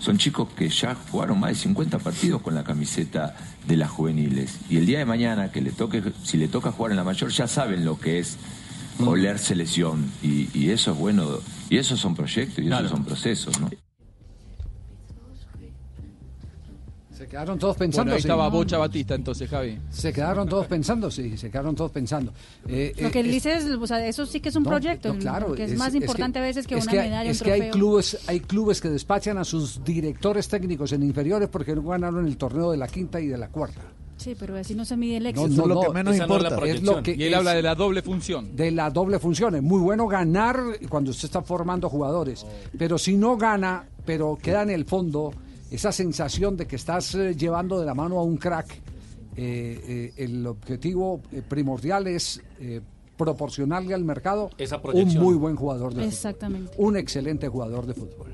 son 0.00 0.18
chicos 0.18 0.48
que 0.56 0.68
ya 0.68 0.96
jugaron 1.10 1.38
más 1.38 1.50
de 1.50 1.56
50 1.56 1.98
partidos 1.98 2.40
con 2.42 2.54
la 2.54 2.64
camiseta 2.64 3.36
de 3.68 3.76
las 3.76 3.90
juveniles. 3.90 4.58
Y 4.68 4.78
el 4.78 4.86
día 4.86 4.98
de 4.98 5.04
mañana, 5.04 5.52
que 5.52 5.60
le 5.60 5.70
toque, 5.70 6.02
si 6.24 6.38
le 6.38 6.48
toca 6.48 6.72
jugar 6.72 6.92
en 6.92 6.96
la 6.96 7.04
mayor, 7.04 7.30
ya 7.30 7.46
saben 7.46 7.84
lo 7.84 8.00
que 8.00 8.18
es 8.18 8.38
oler 8.98 9.38
selección. 9.38 10.10
Y, 10.22 10.48
y 10.54 10.70
eso 10.70 10.92
es 10.92 10.98
bueno. 10.98 11.28
Y 11.68 11.76
esos 11.76 12.00
son 12.00 12.16
proyectos 12.16 12.64
y 12.64 12.68
esos 12.68 12.90
son 12.90 13.04
procesos, 13.04 13.60
¿no? 13.60 13.70
Quedaron 17.30 17.58
todos 17.58 17.76
pensando. 17.76 18.04
Bueno, 18.10 18.16
ahí 18.16 18.20
sí. 18.22 18.26
estaba 18.28 18.48
Bocha 18.48 18.76
Batista 18.76 19.14
entonces, 19.14 19.48
Javi. 19.48 19.78
Se 19.90 20.12
quedaron 20.12 20.48
todos 20.48 20.66
pensando, 20.66 21.10
sí, 21.10 21.36
se 21.38 21.50
quedaron 21.50 21.74
todos 21.74 21.90
pensando. 21.92 22.32
Eh, 22.68 22.92
Lo 22.98 23.08
eh, 23.08 23.10
que 23.10 23.20
él 23.20 23.26
es- 23.26 23.32
dice 23.32 23.52
es, 23.54 23.64
o 23.66 23.86
sea, 23.86 24.04
eso 24.06 24.26
sí 24.26 24.40
que 24.40 24.48
es 24.50 24.56
un 24.56 24.64
No, 24.64 24.70
proyecto, 24.70 25.14
no, 25.14 25.18
claro, 25.20 25.52
que 25.54 25.64
es, 25.64 25.76
más 25.78 25.94
importante 25.94 26.38
a 26.40 26.42
veces 26.42 26.66
que 26.66 26.74
una 26.74 26.84
que- 26.90 26.98
medalla, 26.98 27.30
Es 27.30 27.40
un 27.40 27.44
que 27.46 27.52
hay 27.52 27.70
clubes, 27.70 28.18
hay 28.26 28.40
clubes 28.40 28.80
que 28.80 28.90
despachan 28.90 29.38
a 29.38 29.44
sus 29.44 29.82
directores 29.84 30.48
técnicos 30.48 30.92
en 30.92 31.02
inferiores 31.04 31.48
porque 31.48 31.74
no 31.74 31.82
ganaron 31.82 32.26
el 32.26 32.36
torneo 32.36 32.72
de 32.72 32.76
la 32.76 32.88
quinta 32.88 33.20
y 33.20 33.28
de 33.28 33.38
la 33.38 33.48
cuarta. 33.48 33.80
Sí, 34.16 34.36
pero 34.38 34.54
así 34.56 34.74
no 34.74 34.84
se 34.84 34.98
mide 34.98 35.16
el 35.16 35.26
éxito. 35.26 35.48
No, 35.48 35.66
no, 35.66 35.74
no, 36.02 36.10
esa 36.10 36.26
no 36.26 36.36
es 36.36 36.42
la 36.42 36.58
Es 36.66 36.82
lo 36.82 37.02
que 37.02 37.12
y 37.12 37.22
él 37.22 37.32
es- 37.32 37.38
habla 37.38 37.54
de 37.54 37.62
la 37.62 37.74
doble 37.74 38.02
función. 38.02 38.54
de 38.54 38.70
la 38.70 38.90
doble 38.90 39.18
función. 39.18 39.54
Es 39.54 39.62
muy 39.62 39.80
bueno 39.80 40.06
ganar 40.08 40.60
cuando 40.90 41.10
usted 41.12 41.24
está 41.24 41.40
formando 41.40 41.88
jugadores, 41.88 42.44
pero 42.76 42.98
si 42.98 43.16
no 43.16 43.38
gana, 43.38 43.86
pero 44.04 44.36
queda 44.42 44.62
en 44.62 44.70
el 44.70 44.84
fondo 44.84 45.32
esa 45.70 45.92
sensación 45.92 46.56
de 46.56 46.66
que 46.66 46.76
estás 46.76 47.14
eh, 47.14 47.34
llevando 47.36 47.78
de 47.78 47.86
la 47.86 47.94
mano 47.94 48.18
a 48.18 48.24
un 48.24 48.36
crack, 48.36 48.70
eh, 49.36 50.12
eh, 50.16 50.24
el 50.24 50.46
objetivo 50.46 51.20
eh, 51.32 51.42
primordial 51.46 52.06
es 52.08 52.42
eh, 52.58 52.80
proporcionarle 53.16 53.94
al 53.94 54.04
mercado 54.04 54.50
Esa 54.58 54.80
un 54.82 55.14
muy 55.18 55.34
buen 55.34 55.54
jugador 55.54 55.94
de 55.94 56.06
Exactamente. 56.06 56.72
fútbol, 56.72 56.86
un 56.88 56.96
excelente 56.96 57.48
jugador 57.48 57.86
de 57.86 57.94
fútbol. 57.94 58.32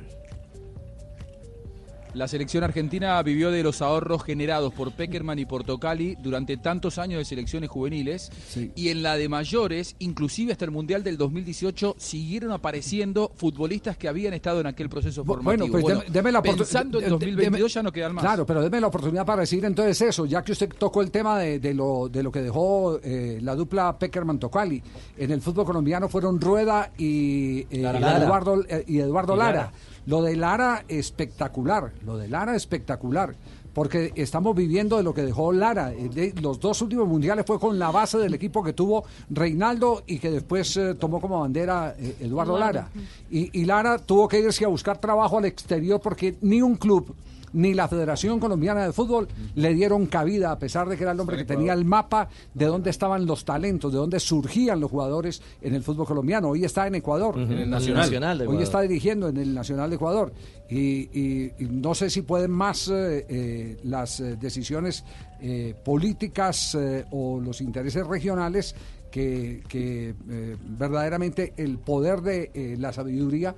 La 2.17 2.29
selección 2.29 2.65
argentina 2.65 3.23
vivió 3.23 3.51
de 3.51 3.63
los 3.63 3.83
ahorros 3.83 4.25
generados 4.25 4.73
por 4.73 4.93
Peckerman 4.93 5.39
y 5.39 5.45
por 5.45 5.65
Tocali 5.65 6.17
durante 6.23 6.57
tantos 6.57 6.97
años 6.97 7.19
de 7.19 7.27
selecciones 7.27 7.69
juveniles 7.69 8.31
y 8.75 8.89
en 8.89 9.03
la 9.03 9.17
de 9.19 9.29
mayores, 9.29 9.97
inclusive 9.99 10.53
hasta 10.53 10.65
el 10.65 10.71
Mundial 10.71 11.05
del 11.05 11.19
2018, 11.19 11.95
siguieron 11.99 12.53
apareciendo 12.53 13.31
futbolistas 13.37 13.99
que 13.99 14.09
habían 14.09 14.33
estado 14.33 14.61
en 14.61 14.67
aquel 14.67 14.89
proceso 14.89 15.25
formativo. 15.27 15.69
Bueno, 15.69 15.85
pues 15.85 15.85
deme- 16.07 16.11
deme 16.11 16.33
la 16.33 16.43
oportu- 16.43 16.57
pensando 16.59 16.99
en 16.99 17.05
de- 17.05 17.11
de- 17.11 17.11
2022 17.11 17.53
deme- 17.71 17.75
ya 17.75 17.83
no 17.83 17.93
quedan 17.93 18.15
más. 18.15 18.25
Claro, 18.25 18.47
pero 18.47 18.63
déme 18.63 18.81
la 18.81 18.87
oportunidad 18.87 19.27
para 19.27 19.43
decir 19.43 19.63
entonces 19.67 20.01
eso, 20.01 20.25
ya 20.25 20.43
que 20.43 20.53
usted 20.53 20.71
tocó 20.71 21.03
el 21.03 21.11
tema 21.11 21.39
de, 21.39 21.59
de 21.59 21.75
lo, 21.75 22.09
de 22.09 22.23
lo 22.23 22.33
que 22.33 22.41
dejó 22.41 22.99
eh, 23.03 23.41
la 23.43 23.55
dupla 23.55 23.99
Peckerman-Tocali. 23.99 24.83
En 25.19 25.31
el 25.33 25.43
fútbol 25.43 25.67
colombiano 25.67 26.09
fueron 26.09 26.41
Rueda 26.41 26.91
y, 26.97 27.67
eh, 27.71 27.83
Lara. 27.83 28.25
Eduardo, 28.25 28.65
eh, 28.69 28.85
y 28.87 29.01
Eduardo 29.01 29.35
Y 29.35 29.39
Lara. 29.39 29.53
Lara. 29.53 29.73
Lo 30.07 30.23
de 30.23 30.37
Lara 30.37 30.85
espectacular, 30.89 31.93
lo 32.05 32.16
de 32.16 32.28
Lara 32.28 32.55
espectacular. 32.55 33.35
Porque 33.74 34.12
estamos 34.15 34.57
viviendo 34.57 34.97
de 34.97 35.03
lo 35.03 35.12
que 35.12 35.20
dejó 35.20 35.53
Lara. 35.53 35.93
Eh, 35.93 36.33
Los 36.41 36.59
dos 36.61 36.81
últimos 36.81 37.07
mundiales 37.07 37.45
fue 37.45 37.61
con 37.61 37.78
la 37.78 37.91
base 37.91 38.16
del 38.16 38.33
equipo 38.33 38.62
que 38.65 38.73
tuvo 38.73 39.05
Reinaldo 39.28 40.03
y 40.07 40.19
que 40.19 40.31
después 40.31 40.74
eh, 40.78 40.95
tomó 40.95 41.20
como 41.20 41.41
bandera 41.41 41.95
eh, 41.99 42.16
Eduardo 42.20 42.57
Eduardo. 42.57 42.59
Lara. 42.59 42.89
Y, 43.31 43.61
y 43.61 43.66
Lara 43.66 43.99
tuvo 43.99 44.28
que 44.28 44.41
irse 44.41 44.65
a 44.65 44.69
buscar 44.69 44.97
trabajo 44.99 45.37
al 45.37 45.45
exterior 45.45 46.01
porque 46.01 46.37
ni 46.41 46.62
un 46.62 46.77
club 46.77 47.15
ni 47.52 47.74
la 47.74 47.89
Federación 47.89 48.39
Colombiana 48.40 48.85
de 48.85 48.93
Fútbol 48.93 49.28
le 49.55 49.74
dieron 49.74 50.06
cabida, 50.06 50.51
a 50.52 50.59
pesar 50.59 50.89
de 50.89 50.97
que 50.97 51.02
era 51.05 51.12
el 51.12 51.20
hombre 51.20 51.36
que 51.36 51.44
tenía 51.44 51.73
el 51.73 51.85
mapa 51.85 52.28
de 52.55 52.66
dónde 52.66 52.90
estaban 52.90 53.27
los 53.27 53.44
talentos, 53.44 53.93
de 53.93 53.98
dónde 53.98 54.20
surgían 54.20 54.81
los 54.81 54.90
jugadores 54.90 55.43
en 55.62 55.74
el 55.74 55.82
fútbol 55.82 56.06
colombiano. 56.06 56.48
Hoy 56.48 56.64
está 56.64 56.86
en 56.86 56.94
Ecuador. 56.97 57.39
En 57.39 57.52
el 57.52 57.70
Nacional. 57.70 58.02
Nacional 58.05 58.39
de 58.39 58.47
Hoy 58.47 58.62
está 58.62 58.81
dirigiendo 58.81 59.28
en 59.28 59.36
el 59.39 59.55
Nacional 59.55 59.90
de 59.90 59.97
Ecuador. 59.97 60.32
Y, 60.68 60.77
y- 61.18 61.52
y 61.59 61.64
no 61.70 61.94
sé 61.94 62.10
si 62.10 62.23
pueden 62.23 62.51
más 62.51 62.89
eh, 62.89 63.24
eh, 63.28 63.77
las 63.85 64.20
eh, 64.20 64.36
decisiones 64.36 65.05
eh, 65.40 65.74
políticas 65.85 66.74
eh, 66.74 67.05
o 67.12 67.40
los 67.40 67.60
intereses 67.60 68.06
regionales 68.06 68.74
que, 69.10 69.62
que, 69.68 70.14
eh, 70.28 70.56
verdaderamente 70.78 71.52
el 71.56 71.78
poder 71.78 72.20
de 72.20 72.51
eh, 72.52 72.77
la 72.78 72.93
sabiduría 72.93 73.55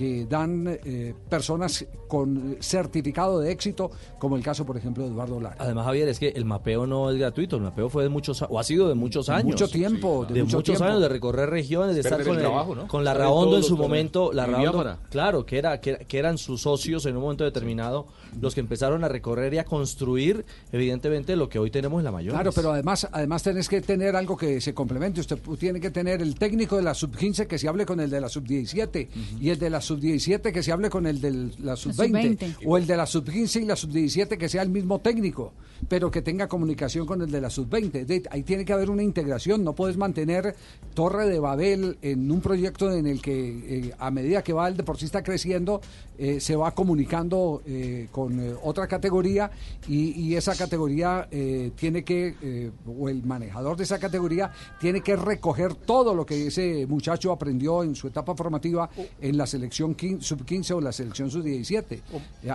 que 0.00 0.24
dan 0.24 0.66
eh, 0.66 1.12
personas 1.28 1.84
con 2.08 2.56
certificado 2.58 3.38
de 3.38 3.52
éxito, 3.52 3.90
como 4.18 4.34
el 4.36 4.42
caso, 4.42 4.64
por 4.64 4.78
ejemplo, 4.78 5.04
de 5.04 5.10
Eduardo 5.10 5.38
Lara. 5.40 5.56
Además, 5.58 5.84
Javier, 5.84 6.08
es 6.08 6.18
que 6.18 6.28
el 6.28 6.46
mapeo 6.46 6.86
no 6.86 7.10
es 7.10 7.18
gratuito, 7.18 7.56
el 7.56 7.62
mapeo 7.62 7.90
fue 7.90 8.02
de 8.04 8.08
muchos, 8.08 8.42
o 8.48 8.58
ha 8.58 8.64
sido 8.64 8.88
de 8.88 8.94
muchos 8.94 9.26
De 9.26 9.34
años. 9.34 9.44
mucho 9.44 9.68
tiempo, 9.68 10.24
de 10.26 10.32
de, 10.32 10.42
mucho 10.44 10.56
muchos 10.56 10.76
tiempo. 10.78 10.84
años, 10.90 11.02
de 11.02 11.08
recorrer 11.10 11.50
regiones, 11.50 11.94
de 11.96 12.00
Es 12.00 12.06
estar 12.06 12.20
con, 12.22 12.30
el 12.32 12.36
el- 12.38 12.42
trabajo, 12.46 12.74
¿no? 12.74 12.88
con 12.88 13.04
la 13.04 13.12
Raondo 13.12 13.58
en 13.58 13.62
su 13.62 13.76
momento, 13.76 14.32
la 14.32 14.46
Raondo, 14.46 14.96
claro, 15.10 15.44
que 15.44 15.58
era, 15.58 15.82
que, 15.82 15.98
que 16.08 16.18
eran 16.18 16.38
sus 16.38 16.62
socios 16.62 17.04
en 17.04 17.16
un 17.16 17.22
momento 17.22 17.44
determinado, 17.44 18.06
los 18.40 18.54
que 18.54 18.60
empezaron 18.60 19.04
a 19.04 19.08
recorrer 19.08 19.52
y 19.52 19.58
a 19.58 19.64
construir, 19.66 20.46
evidentemente, 20.72 21.36
lo 21.36 21.50
que 21.50 21.58
hoy 21.58 21.70
tenemos 21.70 21.98
en 22.00 22.04
la 22.06 22.12
mayor. 22.12 22.32
Claro, 22.32 22.52
pero 22.52 22.72
además, 22.72 23.06
además 23.12 23.42
tenés 23.42 23.68
que 23.68 23.82
tener 23.82 24.16
algo 24.16 24.34
que 24.36 24.62
se 24.62 24.72
complemente. 24.72 25.20
Usted 25.20 25.38
tiene 25.58 25.78
que 25.78 25.90
tener 25.90 26.22
el 26.22 26.36
técnico 26.36 26.76
de 26.76 26.82
la 26.82 26.94
sub-15 26.94 27.46
que 27.46 27.58
se 27.58 27.68
hable 27.68 27.84
con 27.84 28.00
el 28.00 28.08
de 28.08 28.20
la 28.20 28.28
sub-17 28.30 29.08
y 29.40 29.50
el 29.50 29.58
de 29.58 29.68
la 29.68 29.80
sub-17 29.90 30.52
que 30.52 30.62
se 30.62 30.72
hable 30.72 30.88
con 30.88 31.06
el 31.06 31.20
de 31.20 31.50
la 31.58 31.76
sub-20 31.76 32.38
sub-20. 32.38 32.56
o 32.66 32.76
el 32.76 32.86
de 32.86 32.96
la 32.96 33.06
sub-15 33.06 33.62
y 33.62 33.64
la 33.64 33.76
sub-17 33.76 34.38
que 34.38 34.48
sea 34.48 34.62
el 34.62 34.70
mismo 34.70 35.00
técnico, 35.00 35.52
pero 35.88 36.10
que 36.10 36.22
tenga 36.22 36.48
comunicación 36.48 37.06
con 37.06 37.22
el 37.22 37.30
de 37.30 37.40
la 37.40 37.50
sub-20. 37.50 38.04
De- 38.06 38.22
Ahí 38.30 38.42
tiene 38.42 38.64
que 38.64 38.72
haber 38.72 38.90
una 38.90 39.02
integración. 39.02 39.64
No 39.64 39.74
puedes 39.74 39.96
mantener 39.96 40.54
Torre 40.94 41.28
de 41.28 41.40
Babel 41.40 41.96
en 42.02 42.30
un 42.30 42.40
proyecto 42.40 42.92
en 42.92 43.06
el 43.06 43.20
que 43.22 43.88
eh, 43.88 43.94
a 43.98 44.10
medida 44.10 44.42
que 44.42 44.52
va 44.52 44.68
el 44.68 44.76
deportista 44.76 45.22
creciendo 45.22 45.80
eh, 46.18 46.38
se 46.40 46.54
va 46.56 46.72
comunicando 46.72 47.62
eh, 47.66 48.08
con 48.12 48.38
otra 48.62 48.86
categoría 48.86 49.50
y, 49.88 50.10
y 50.20 50.36
esa 50.36 50.54
categoría 50.54 51.28
tiene 51.76 52.04
que, 52.04 52.70
o 52.86 53.08
el 53.08 53.22
manejador 53.24 53.76
de 53.76 53.84
esa 53.84 53.98
categoría 53.98 54.50
tiene 54.80 55.00
que 55.00 55.16
recoger 55.16 55.74
todo 55.74 56.14
lo 56.14 56.26
que 56.26 56.46
ese 56.48 56.86
muchacho 56.86 57.32
aprendió 57.32 57.82
en 57.82 57.94
su 57.94 58.08
etapa 58.08 58.34
formativa 58.34 58.88
en 59.20 59.36
la 59.36 59.46
selección 59.46 59.96
quin- 59.96 60.20
sub-15 60.20 60.72
o 60.76 60.80
la 60.80 60.92
selección 60.92 61.30
sub-17. 61.30 62.00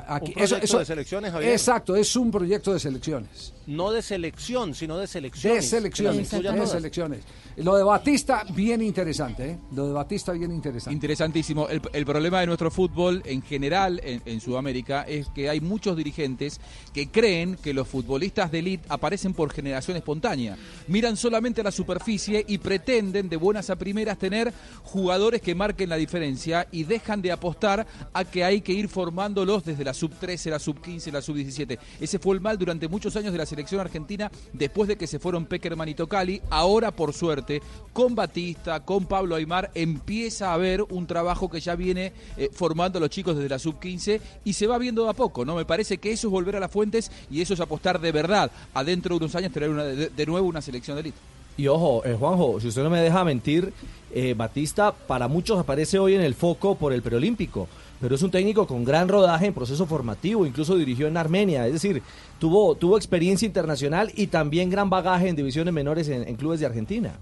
Aquí- 0.08 0.34
proyecto 0.34 0.80
de 0.80 0.86
selecciones, 0.86 1.32
Javier. 1.32 1.52
Exacto, 1.52 1.96
es 1.96 2.16
un 2.16 2.32
proyecto 2.32 2.74
de 2.74 2.80
selecciones. 3.24 3.54
No 3.68 3.92
de 3.92 4.02
selección, 4.02 4.76
sino 4.76 4.98
de 4.98 5.08
selecciones. 5.08 5.64
De 5.64 5.78
selecciones, 5.78 6.30
de 6.30 6.42
todas. 6.42 6.72
selecciones. 6.72 7.24
Lo 7.58 7.76
de 7.78 7.84
Batista, 7.84 8.44
bien 8.54 8.82
interesante, 8.82 9.52
¿eh? 9.52 9.58
Lo 9.74 9.88
de 9.88 9.94
Batista, 9.94 10.34
bien 10.34 10.52
interesante. 10.52 10.94
Interesantísimo. 10.94 11.68
El, 11.70 11.82
el 11.94 12.06
problema 12.06 12.42
de 12.42 12.48
nuestro 12.48 12.70
fútbol 12.70 13.24
en 13.26 13.42
general 13.42 14.00
en, 14.04 14.22
en 14.26 14.42
Sudamérica 14.42 15.04
es 15.04 15.30
que 15.30 15.50
hay 15.50 15.62
muchos 15.62 15.96
dirigentes 15.98 16.60
que 16.94 17.10
creen 17.10 17.56
que 17.56 17.74
los 17.74 17.88
futbolistas 17.88 18.52
de 18.52 18.60
élite 18.60 18.86
aparecen 18.90 19.34
por 19.34 19.52
generación 19.52 19.98
espontánea. 19.98 20.58
Miran 20.88 21.18
solamente 21.18 21.62
a 21.62 21.64
la 21.64 21.72
superficie 21.72 22.44
y 22.48 22.58
pretenden 22.58 23.30
de 23.30 23.38
buenas 23.38 23.70
a 23.70 23.78
primeras 23.78 24.20
tener 24.20 24.54
jugadores 24.84 25.42
que 25.42 25.56
marquen 25.56 25.90
la 25.90 25.96
diferencia 25.96 26.68
y 26.72 26.84
dejan 26.84 27.22
de 27.22 27.32
apostar 27.32 27.88
a 28.14 28.26
que 28.26 28.44
hay 28.44 28.62
que 28.62 28.74
ir 28.74 28.90
formándolos 28.90 29.64
desde 29.64 29.84
la 29.84 29.94
sub 29.94 30.12
13, 30.20 30.50
la 30.52 30.60
sub 30.60 30.82
15, 30.82 31.12
la 31.12 31.22
sub 31.22 31.36
17. 31.36 31.80
Ese 32.00 32.20
fue 32.20 32.36
el 32.36 32.42
mal 32.42 32.58
durante 32.58 32.88
muchos 33.06 33.22
años 33.22 33.34
de 33.34 33.38
la 33.38 33.46
selección 33.46 33.80
argentina 33.82 34.32
después 34.52 34.88
de 34.88 34.96
que 34.96 35.06
se 35.06 35.20
fueron 35.20 35.46
Peckerman 35.46 35.88
y 35.90 35.94
Tocali. 35.94 36.42
Ahora, 36.50 36.90
por 36.90 37.14
suerte, 37.14 37.62
con 37.94 38.16
Batista, 38.16 38.80
con 38.80 39.06
Pablo 39.06 39.36
Aymar, 39.36 39.70
empieza 39.76 40.50
a 40.50 40.56
haber 40.56 40.82
un 40.82 41.06
trabajo 41.06 41.48
que 41.48 41.60
ya 41.60 41.76
viene 41.76 42.14
eh, 42.36 42.50
formando 42.52 42.98
a 42.98 43.02
los 43.02 43.12
chicos 43.12 43.36
desde 43.36 43.50
la 43.50 43.60
sub 43.60 43.80
15 43.80 44.20
y 44.44 44.54
se 44.54 44.66
va 44.66 44.80
viendo 44.80 45.04
de 45.04 45.12
a 45.12 45.14
poco, 45.14 45.46
¿no? 45.46 45.56
Me 45.56 45.66
parece 45.66 46.00
que 46.00 46.12
eso 46.12 46.30
es 46.30 46.32
volver 46.32 46.56
a 46.56 46.60
las 46.60 46.72
fuentes 46.72 47.12
y 47.30 47.42
eso 47.42 47.54
es 47.54 47.60
apostar 47.60 48.02
de 48.02 48.12
verdad 48.12 48.50
a 48.74 48.84
dentro 48.84 49.14
de 49.14 49.24
unos 49.24 49.36
años 49.36 49.52
tener 49.52 49.70
de 50.12 50.26
nuevo 50.26 50.48
una 50.48 50.64
selección 50.64 50.96
de 50.96 51.02
élite. 51.02 51.18
Y 51.58 51.68
ojo, 51.68 52.04
eh, 52.06 52.18
Juanjo, 52.20 52.60
si 52.60 52.70
usted 52.70 52.82
no 52.82 52.90
me 52.90 53.02
deja 53.02 53.24
mentir, 53.24 53.72
eh, 54.14 54.34
Batista 54.36 54.94
para 54.94 55.28
muchos 55.28 55.60
aparece 55.60 56.00
hoy 56.00 56.16
en 56.16 56.22
el 56.22 56.34
foco 56.34 56.76
por 56.76 56.92
el 56.92 57.04
preolímpico, 57.04 57.68
pero 58.00 58.16
es 58.16 58.22
un 58.22 58.32
técnico 58.32 58.68
con 58.68 58.84
gran 58.84 59.08
rodaje 59.08 59.48
en 59.48 59.54
proceso 59.54 59.86
formativo, 59.86 60.46
incluso 60.46 60.76
dirigió 60.76 61.08
en 61.08 61.18
Armenia, 61.18 61.66
es 61.68 61.74
decir, 61.74 62.02
tuvo, 62.40 62.76
tuvo 62.76 62.98
experiencia 62.98 63.46
internacional 63.46 64.12
y 64.16 64.28
también 64.28 64.70
gran 64.70 64.90
bagaje 64.90 65.30
en 65.30 65.36
divisiones 65.36 65.74
menores 65.74 66.10
en, 66.10 66.28
en 66.28 66.36
clubes 66.36 66.60
de 66.60 66.66
Argentina. 66.66 67.14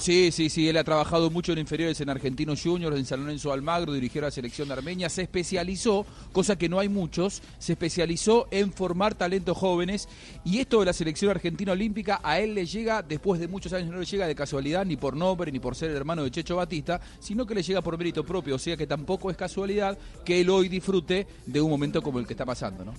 Sí, 0.00 0.30
sí, 0.30 0.48
sí, 0.48 0.68
él 0.68 0.76
ha 0.76 0.84
trabajado 0.84 1.28
mucho 1.28 1.52
en 1.52 1.58
inferiores 1.58 2.00
en 2.00 2.08
Argentinos 2.08 2.62
Juniors, 2.62 2.96
en 2.96 3.04
San 3.04 3.20
Lorenzo 3.20 3.52
Almagro, 3.52 3.92
dirigió 3.92 4.20
la 4.20 4.30
selección 4.30 4.68
de 4.68 4.74
Armenia, 4.74 5.08
se 5.08 5.22
especializó, 5.22 6.06
cosa 6.30 6.56
que 6.56 6.68
no 6.68 6.78
hay 6.78 6.88
muchos, 6.88 7.42
se 7.58 7.72
especializó 7.72 8.46
en 8.52 8.72
formar 8.72 9.14
talentos 9.14 9.56
jóvenes. 9.56 10.08
Y 10.44 10.58
esto 10.58 10.80
de 10.80 10.86
la 10.86 10.92
selección 10.92 11.30
argentina 11.30 11.72
olímpica 11.72 12.20
a 12.22 12.38
él 12.38 12.54
le 12.54 12.64
llega 12.64 13.02
después 13.02 13.40
de 13.40 13.48
muchos 13.48 13.72
años, 13.72 13.90
no 13.90 13.98
le 13.98 14.06
llega 14.06 14.26
de 14.26 14.34
casualidad 14.34 14.86
ni 14.86 14.96
por 14.96 15.16
nombre 15.16 15.50
ni 15.50 15.58
por 15.58 15.74
ser 15.74 15.90
el 15.90 15.96
hermano 15.96 16.22
de 16.22 16.30
Checho 16.30 16.56
Batista, 16.56 17.00
sino 17.18 17.44
que 17.44 17.54
le 17.54 17.62
llega 17.62 17.82
por 17.82 17.98
mérito 17.98 18.24
propio, 18.24 18.54
o 18.54 18.58
sea 18.58 18.76
que 18.76 18.86
tampoco 18.86 19.30
es 19.30 19.36
casualidad 19.36 19.98
que 20.24 20.40
él 20.40 20.50
hoy 20.50 20.68
disfrute 20.68 21.26
de 21.44 21.60
un 21.60 21.70
momento 21.70 22.02
como 22.02 22.20
el 22.20 22.26
que 22.26 22.34
está 22.34 22.46
pasando, 22.46 22.84
¿no? 22.84 22.94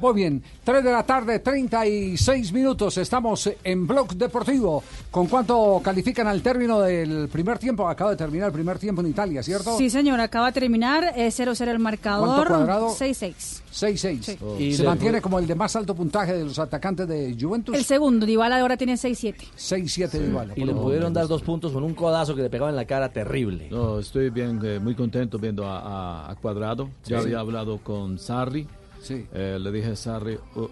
Muy 0.00 0.14
bien, 0.14 0.42
3 0.64 0.82
de 0.82 0.92
la 0.92 1.02
tarde, 1.04 1.38
36 1.40 2.52
minutos. 2.52 2.96
Estamos 2.96 3.50
en 3.62 3.86
Blog 3.86 4.14
Deportivo. 4.14 4.82
¿Con 5.10 5.26
cuánto 5.26 5.80
califican 5.84 6.26
al 6.26 6.40
término 6.42 6.80
del 6.80 7.28
primer 7.28 7.58
tiempo? 7.58 7.88
Acaba 7.88 8.12
de 8.12 8.16
terminar 8.16 8.46
el 8.48 8.52
primer 8.52 8.78
tiempo 8.78 9.02
en 9.02 9.08
Italia, 9.08 9.42
¿cierto? 9.42 9.76
Sí, 9.76 9.90
señor, 9.90 10.18
acaba 10.20 10.46
de 10.46 10.52
terminar 10.52 11.12
eh, 11.16 11.28
0-0 11.28 11.68
el 11.68 11.78
marcador. 11.78 12.26
¿Cuánto 12.28 12.48
cuadrado? 12.54 12.88
6-6. 12.88 13.60
6-6. 13.72 14.22
Sí. 14.22 14.38
Y 14.58 14.64
Y 14.64 14.74
se 14.74 14.84
mantiene 14.84 15.20
como 15.20 15.38
el 15.38 15.46
de 15.46 15.54
más 15.54 15.76
alto 15.76 15.94
puntaje 15.94 16.32
de 16.32 16.44
los 16.44 16.58
atacantes 16.58 17.06
de 17.06 17.36
Juventus. 17.38 17.76
El 17.76 17.84
segundo, 17.84 18.24
Dybala 18.24 18.58
ahora 18.60 18.76
tiene 18.76 18.94
6-7. 18.94 19.34
6-7 19.56 20.10
de 20.10 20.26
Dybala. 20.28 20.54
Y 20.56 20.64
le 20.64 20.72
pudieron 20.74 21.12
dar 21.12 21.26
dos 21.28 21.42
puntos 21.42 21.72
con 21.72 21.82
un 21.84 21.94
codazo 21.94 22.34
que 22.34 22.42
le 22.42 22.50
pegaba 22.50 22.70
en 22.70 22.76
la 22.76 22.86
cara 22.86 23.10
terrible. 23.12 23.68
No, 23.70 23.98
estoy 23.98 24.30
bien, 24.30 24.58
eh, 24.64 24.78
muy 24.80 24.94
contento 24.94 25.38
viendo 25.38 25.66
a, 25.66 25.78
a- 26.26 26.30
a 26.30 26.34
Cuadrado. 26.36 26.88
Ya 27.04 27.18
Sí. 27.18 27.24
había 27.26 27.40
hablado 27.40 27.78
con 27.78 28.18
Sarri. 28.18 28.66
Sí. 29.00 29.26
Eh, 29.32 29.58
le 29.60 29.72
dije 29.72 29.90
a 29.92 29.96
Sarri, 29.96 30.38
oh, 30.56 30.68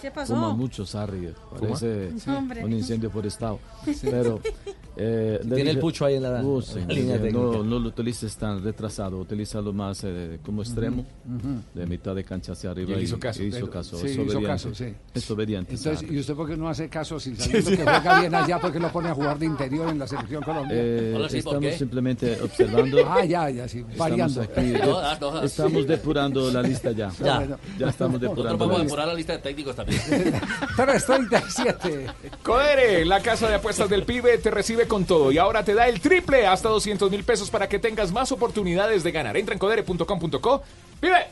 ¿Qué 0.00 0.10
pasó? 0.14 0.34
fuma 0.34 0.52
mucho 0.52 0.84
Sarri, 0.86 1.32
parece 1.58 2.10
un 2.64 2.72
incendio 2.72 3.10
forestal. 3.10 3.58
Sí. 3.84 4.08
Pero 4.10 4.40
eh, 4.96 5.40
Tiene 5.54 5.70
el 5.70 5.78
pucho 5.78 6.04
ahí 6.04 6.14
en 6.16 6.22
la- 6.22 6.42
"Oh, 6.42 6.58
en 6.58 6.62
sí, 6.62 6.78
la 6.86 6.94
línea 6.94 7.16
no, 7.16 7.22
técnica". 7.22 7.58
no 7.64 7.78
lo 7.78 7.88
utilices 7.88 8.36
tan 8.36 8.62
retrasado, 8.62 9.18
utilízalo 9.18 9.72
más 9.72 10.00
eh, 10.04 10.38
como 10.44 10.62
extremo, 10.62 11.02
ujú. 11.26 11.60
de 11.74 11.86
mitad 11.86 12.14
de 12.14 12.24
cancha 12.24 12.52
hacia 12.52 12.70
arriba. 12.70 12.90
Y 12.90 12.94
él 12.94 13.02
hizo 13.02 13.18
caso. 13.18 13.42
hizo 13.42 13.56
Pero- 13.56 13.70
caso, 13.70 13.96
sí, 13.98 14.06
es 14.06 14.12
hizo 14.12 14.22
obediente. 14.22 14.46
caso, 14.46 14.74
sí. 14.74 14.94
Es 15.14 15.30
obediente. 15.30 15.74
Entonces. 15.74 16.10
¿y 16.10 16.18
usted 16.18 16.34
por 16.34 16.48
qué 16.48 16.56
no 16.56 16.68
hace 16.68 16.88
caso 16.88 17.20
si 17.20 17.34
sabiendo 17.36 17.70
que 17.70 17.76
juega 17.76 18.20
bien 18.20 18.34
allá, 18.34 18.58
porque 18.60 18.78
lo 18.80 18.90
pone 18.90 19.08
a 19.10 19.14
jugar 19.14 19.38
de 19.38 19.46
interior 19.46 19.88
en 19.90 19.98
la 19.98 20.06
selección 20.06 20.42
colombiana? 20.42 20.82
Eh, 20.82 21.26
estamos 21.32 21.74
simplemente 21.74 22.38
observando. 22.42 22.98
Ah, 23.08 23.24
ya, 23.24 23.50
ya, 23.50 23.68
sí, 23.68 23.78
Estamos 23.78 23.98
variando. 23.98 24.40
aquí 24.42 24.60
de- 24.68 24.78
Todas, 24.80 25.18
todas. 25.18 25.44
estamos 25.44 25.86
depurando 25.86 26.50
la 26.50 26.62
lista 26.62 26.90
ya. 26.92 27.10
Ya. 27.22 27.58
Ya, 27.78 27.88
estamos 27.88 28.20
Nosotros 28.20 28.20
depurando. 28.20 28.58
podemos 28.58 28.58
la 28.58 28.78
lista. 28.78 28.82
depurar 28.84 29.06
la 29.08 29.14
lista 29.14 29.32
de 29.34 29.38
técnicos 29.40 29.76
también. 29.76 30.00
337. 30.76 32.06
Codere, 32.42 33.04
la 33.04 33.20
casa 33.20 33.48
de 33.48 33.54
apuestas 33.56 33.88
del 33.88 34.04
pibe, 34.04 34.38
te 34.38 34.50
recibe 34.50 34.85
Con 34.86 35.04
todo 35.04 35.32
y 35.32 35.38
ahora 35.38 35.64
te 35.64 35.74
da 35.74 35.88
el 35.88 36.00
triple 36.00 36.46
hasta 36.46 36.68
200 36.68 37.10
mil 37.10 37.24
pesos 37.24 37.50
para 37.50 37.68
que 37.68 37.78
tengas 37.78 38.12
más 38.12 38.32
oportunidades 38.32 39.02
de 39.02 39.12
ganar. 39.12 39.36
Entra 39.36 39.54
en 39.54 39.58
codere.com.co. 39.58 40.62
¡Vive! 41.00 41.26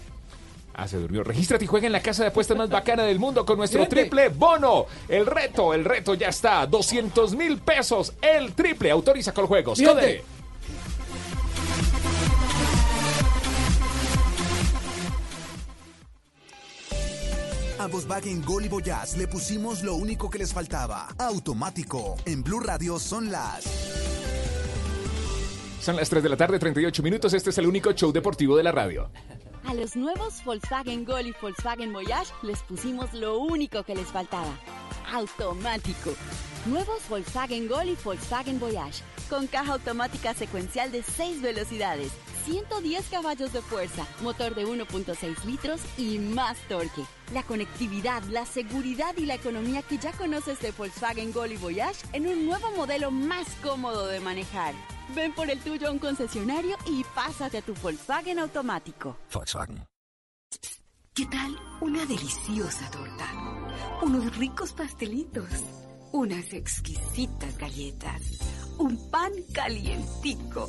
Ah, 0.74 0.89
se 0.89 0.97
durmió. 0.98 1.22
Regístrate 1.22 1.64
y 1.64 1.68
juega 1.68 1.86
en 1.86 1.93
la 1.93 2.01
casa 2.01 2.24
de 2.24 2.31
apuestas 2.31 2.56
más 2.56 2.68
bacana 2.68 3.05
del 3.05 3.20
mundo 3.20 3.47
con 3.47 3.56
nuestro 3.56 3.86
triple 3.86 4.28
bono. 4.28 4.86
El 5.09 5.24
reto, 5.24 5.72
el 5.72 5.85
reto 5.85 6.14
ya 6.14 6.28
está. 6.28 6.66
200 6.66 7.36
mil 7.36 7.59
pesos. 7.59 8.12
El 8.20 8.55
triple. 8.55 8.90
Autoriza 8.90 9.32
con 9.32 9.47
juegos. 9.47 9.81
Codere. 9.81 10.24
A 17.85 17.86
Volkswagen 17.86 18.43
Gol 18.43 18.65
y 18.65 18.69
Voyage 18.69 19.19
le 19.19 19.28
pusimos 19.28 19.82
lo 19.82 19.97
único 19.97 20.31
que 20.31 20.39
les 20.39 20.55
faltaba. 20.55 21.06
Automático. 21.19 22.16
En 22.24 22.43
Blue 22.43 22.61
Radio 22.61 22.98
son 22.98 23.31
las... 23.31 23.62
Son 25.82 25.94
las 25.94 26.09
3 26.09 26.23
de 26.23 26.28
la 26.31 26.36
tarde, 26.39 26.59
38 26.59 27.02
minutos. 27.02 27.35
Este 27.35 27.51
es 27.51 27.59
el 27.59 27.66
único 27.66 27.93
show 27.93 28.11
deportivo 28.11 28.56
de 28.56 28.62
la 28.62 28.73
radio. 28.73 29.11
A 29.66 29.74
los 29.74 29.97
nuevos 29.97 30.43
Volkswagen 30.47 31.05
Gol 31.05 31.27
y 31.27 31.35
Volkswagen 31.39 31.93
Voyage 31.93 32.32
les 32.43 32.62
pusimos 32.62 33.12
lo 33.12 33.39
único 33.39 33.82
que 33.82 33.94
les 33.94 34.06
faltaba. 34.06 34.59
Automático. 35.12 36.15
Nuevos 36.65 37.06
Volkswagen 37.11 37.69
Gol 37.69 37.90
y 37.90 37.98
Volkswagen 38.02 38.59
Voyage. 38.59 39.02
Con 39.28 39.47
caja 39.47 39.74
automática 39.74 40.32
secuencial 40.32 40.90
de 40.90 41.02
6 41.02 41.43
velocidades, 41.43 42.12
110 42.45 43.09
caballos 43.09 43.53
de 43.53 43.62
fuerza, 43.62 44.07
motor 44.23 44.55
de 44.55 44.66
1.6 44.66 45.45
litros 45.45 45.81
y 45.97 46.19
más 46.19 46.59
torque. 46.69 47.05
La 47.33 47.43
conectividad, 47.43 48.23
la 48.25 48.45
seguridad 48.45 49.15
y 49.16 49.25
la 49.25 49.35
economía 49.35 49.83
que 49.83 49.99
ya 49.99 50.12
conoces 50.12 50.61
de 50.61 50.73
Volkswagen 50.73 51.33
Gol 51.33 51.53
y 51.53 51.57
Voyage 51.57 52.05
en 52.12 52.27
un 52.27 52.47
nuevo 52.47 52.71
modelo 52.77 53.11
más 53.11 53.47
cómodo 53.62 54.07
de 54.07 54.21
manejar. 54.21 54.75
Ven 55.15 55.33
por 55.33 55.51
el 55.51 55.59
tuyo 55.61 55.89
a 55.89 55.91
un 55.91 55.99
concesionario 55.99 56.77
y 56.87 57.05
pásate 57.15 57.59
a 57.59 57.62
tu 57.62 57.75
Volkswagen 57.75 58.39
automático. 58.39 59.16
Volkswagen. 59.33 59.85
¿Qué 61.15 61.27
tal 61.27 61.57
una 61.81 62.05
deliciosa 62.07 62.91
torta? 62.91 63.31
Unos 64.03 64.37
ricos 64.37 64.73
pastelitos, 64.73 65.49
unas 66.12 66.53
exquisitas 66.53 67.57
galletas, 67.57 68.21
un 68.79 69.11
pan 69.11 69.33
calientico, 69.53 70.69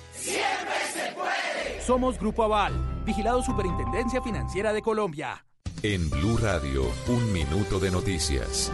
Siempre 0.21 0.75
se 0.93 1.11
puede. 1.13 1.81
Somos 1.85 2.19
Grupo 2.19 2.43
Aval, 2.43 2.73
vigilado 3.05 3.41
Superintendencia 3.41 4.21
Financiera 4.21 4.71
de 4.71 4.81
Colombia. 4.83 5.45
En 5.81 6.09
Blue 6.11 6.37
Radio, 6.37 6.83
un 7.07 7.33
minuto 7.33 7.79
de 7.79 7.89
noticias. 7.89 8.71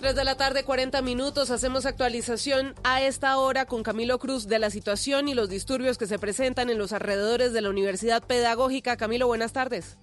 3 0.00 0.14
de 0.14 0.24
la 0.24 0.36
tarde, 0.36 0.62
40 0.62 1.00
minutos. 1.00 1.50
Hacemos 1.50 1.86
actualización 1.86 2.74
a 2.84 3.00
esta 3.00 3.38
hora 3.38 3.64
con 3.64 3.82
Camilo 3.82 4.18
Cruz 4.18 4.46
de 4.46 4.58
la 4.58 4.68
situación 4.68 5.26
y 5.26 5.34
los 5.34 5.48
disturbios 5.48 5.96
que 5.96 6.06
se 6.06 6.18
presentan 6.18 6.68
en 6.68 6.76
los 6.76 6.92
alrededores 6.92 7.54
de 7.54 7.62
la 7.62 7.70
Universidad 7.70 8.22
Pedagógica. 8.22 8.98
Camilo, 8.98 9.26
buenas 9.26 9.54
tardes. 9.54 9.96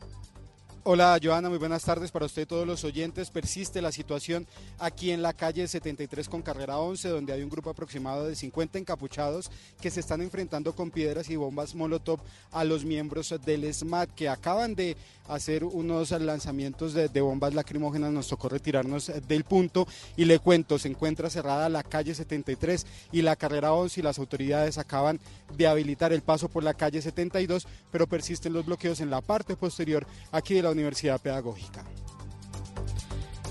Hola 0.85 1.17
Joana, 1.23 1.47
muy 1.47 1.59
buenas 1.59 1.85
tardes 1.85 2.11
para 2.11 2.25
usted 2.25 2.41
y 2.41 2.45
todos 2.45 2.67
los 2.67 2.83
oyentes. 2.83 3.29
Persiste 3.29 3.81
la 3.81 3.93
situación 3.93 4.45
aquí 4.79 5.11
en 5.11 5.21
la 5.21 5.31
calle 5.31 5.65
73 5.65 6.27
con 6.27 6.41
carrera 6.41 6.77
11, 6.77 7.07
donde 7.07 7.31
hay 7.31 7.41
un 7.41 7.49
grupo 7.49 7.69
aproximado 7.69 8.25
de 8.27 8.35
50 8.35 8.79
encapuchados 8.79 9.49
que 9.79 9.89
se 9.89 10.01
están 10.01 10.21
enfrentando 10.21 10.75
con 10.75 10.91
piedras 10.91 11.29
y 11.29 11.37
bombas 11.37 11.73
Molotov 11.73 12.19
a 12.51 12.65
los 12.65 12.83
miembros 12.83 13.33
del 13.45 13.73
SMAT 13.73 14.09
que 14.13 14.27
acaban 14.27 14.75
de 14.75 14.97
hacer 15.29 15.63
unos 15.63 16.11
lanzamientos 16.11 16.93
de, 16.93 17.07
de 17.07 17.21
bombas 17.21 17.53
lacrimógenas. 17.53 18.11
Nos 18.11 18.27
tocó 18.27 18.49
retirarnos 18.49 19.09
del 19.25 19.45
punto 19.45 19.87
y 20.17 20.25
le 20.25 20.39
cuento, 20.39 20.77
se 20.77 20.89
encuentra 20.89 21.29
cerrada 21.29 21.69
la 21.69 21.83
calle 21.83 22.13
73 22.13 22.85
y 23.13 23.21
la 23.21 23.37
carrera 23.37 23.71
11 23.71 24.01
y 24.01 24.03
las 24.03 24.19
autoridades 24.19 24.77
acaban 24.77 25.21
de 25.55 25.65
habilitar 25.65 26.11
el 26.11 26.23
paso 26.23 26.49
por 26.49 26.61
la 26.61 26.73
calle 26.73 27.01
72, 27.01 27.67
pero 27.89 28.05
persisten 28.05 28.51
los 28.51 28.65
bloqueos 28.65 28.99
en 28.99 29.09
la 29.09 29.21
parte 29.21 29.55
posterior 29.55 30.05
aquí 30.33 30.55
de 30.55 30.63
la 30.63 30.72
Universidad 30.73 31.21
Pedagógica. 31.21 31.85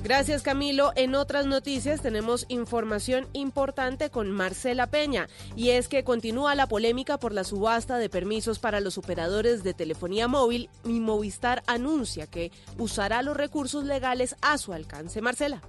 Gracias 0.02 0.42
Camilo. 0.42 0.92
En 0.96 1.14
otras 1.14 1.46
noticias 1.46 2.02
tenemos 2.02 2.44
información 2.48 3.28
importante 3.34 4.10
con 4.10 4.32
Marcela 4.32 4.88
Peña 4.88 5.28
y 5.54 5.70
es 5.70 5.86
que 5.86 6.02
continúa 6.02 6.56
la 6.56 6.66
polémica 6.66 7.18
por 7.18 7.32
la 7.32 7.44
subasta 7.44 7.98
de 7.98 8.08
permisos 8.08 8.58
para 8.58 8.80
los 8.80 8.98
operadores 8.98 9.62
de 9.62 9.74
telefonía 9.74 10.26
móvil 10.26 10.70
y 10.84 10.98
Movistar 10.98 11.62
anuncia 11.68 12.26
que 12.26 12.50
usará 12.78 13.22
los 13.22 13.36
recursos 13.36 13.84
legales 13.84 14.34
a 14.42 14.58
su 14.58 14.72
alcance. 14.72 15.20
Marcela. 15.20 15.62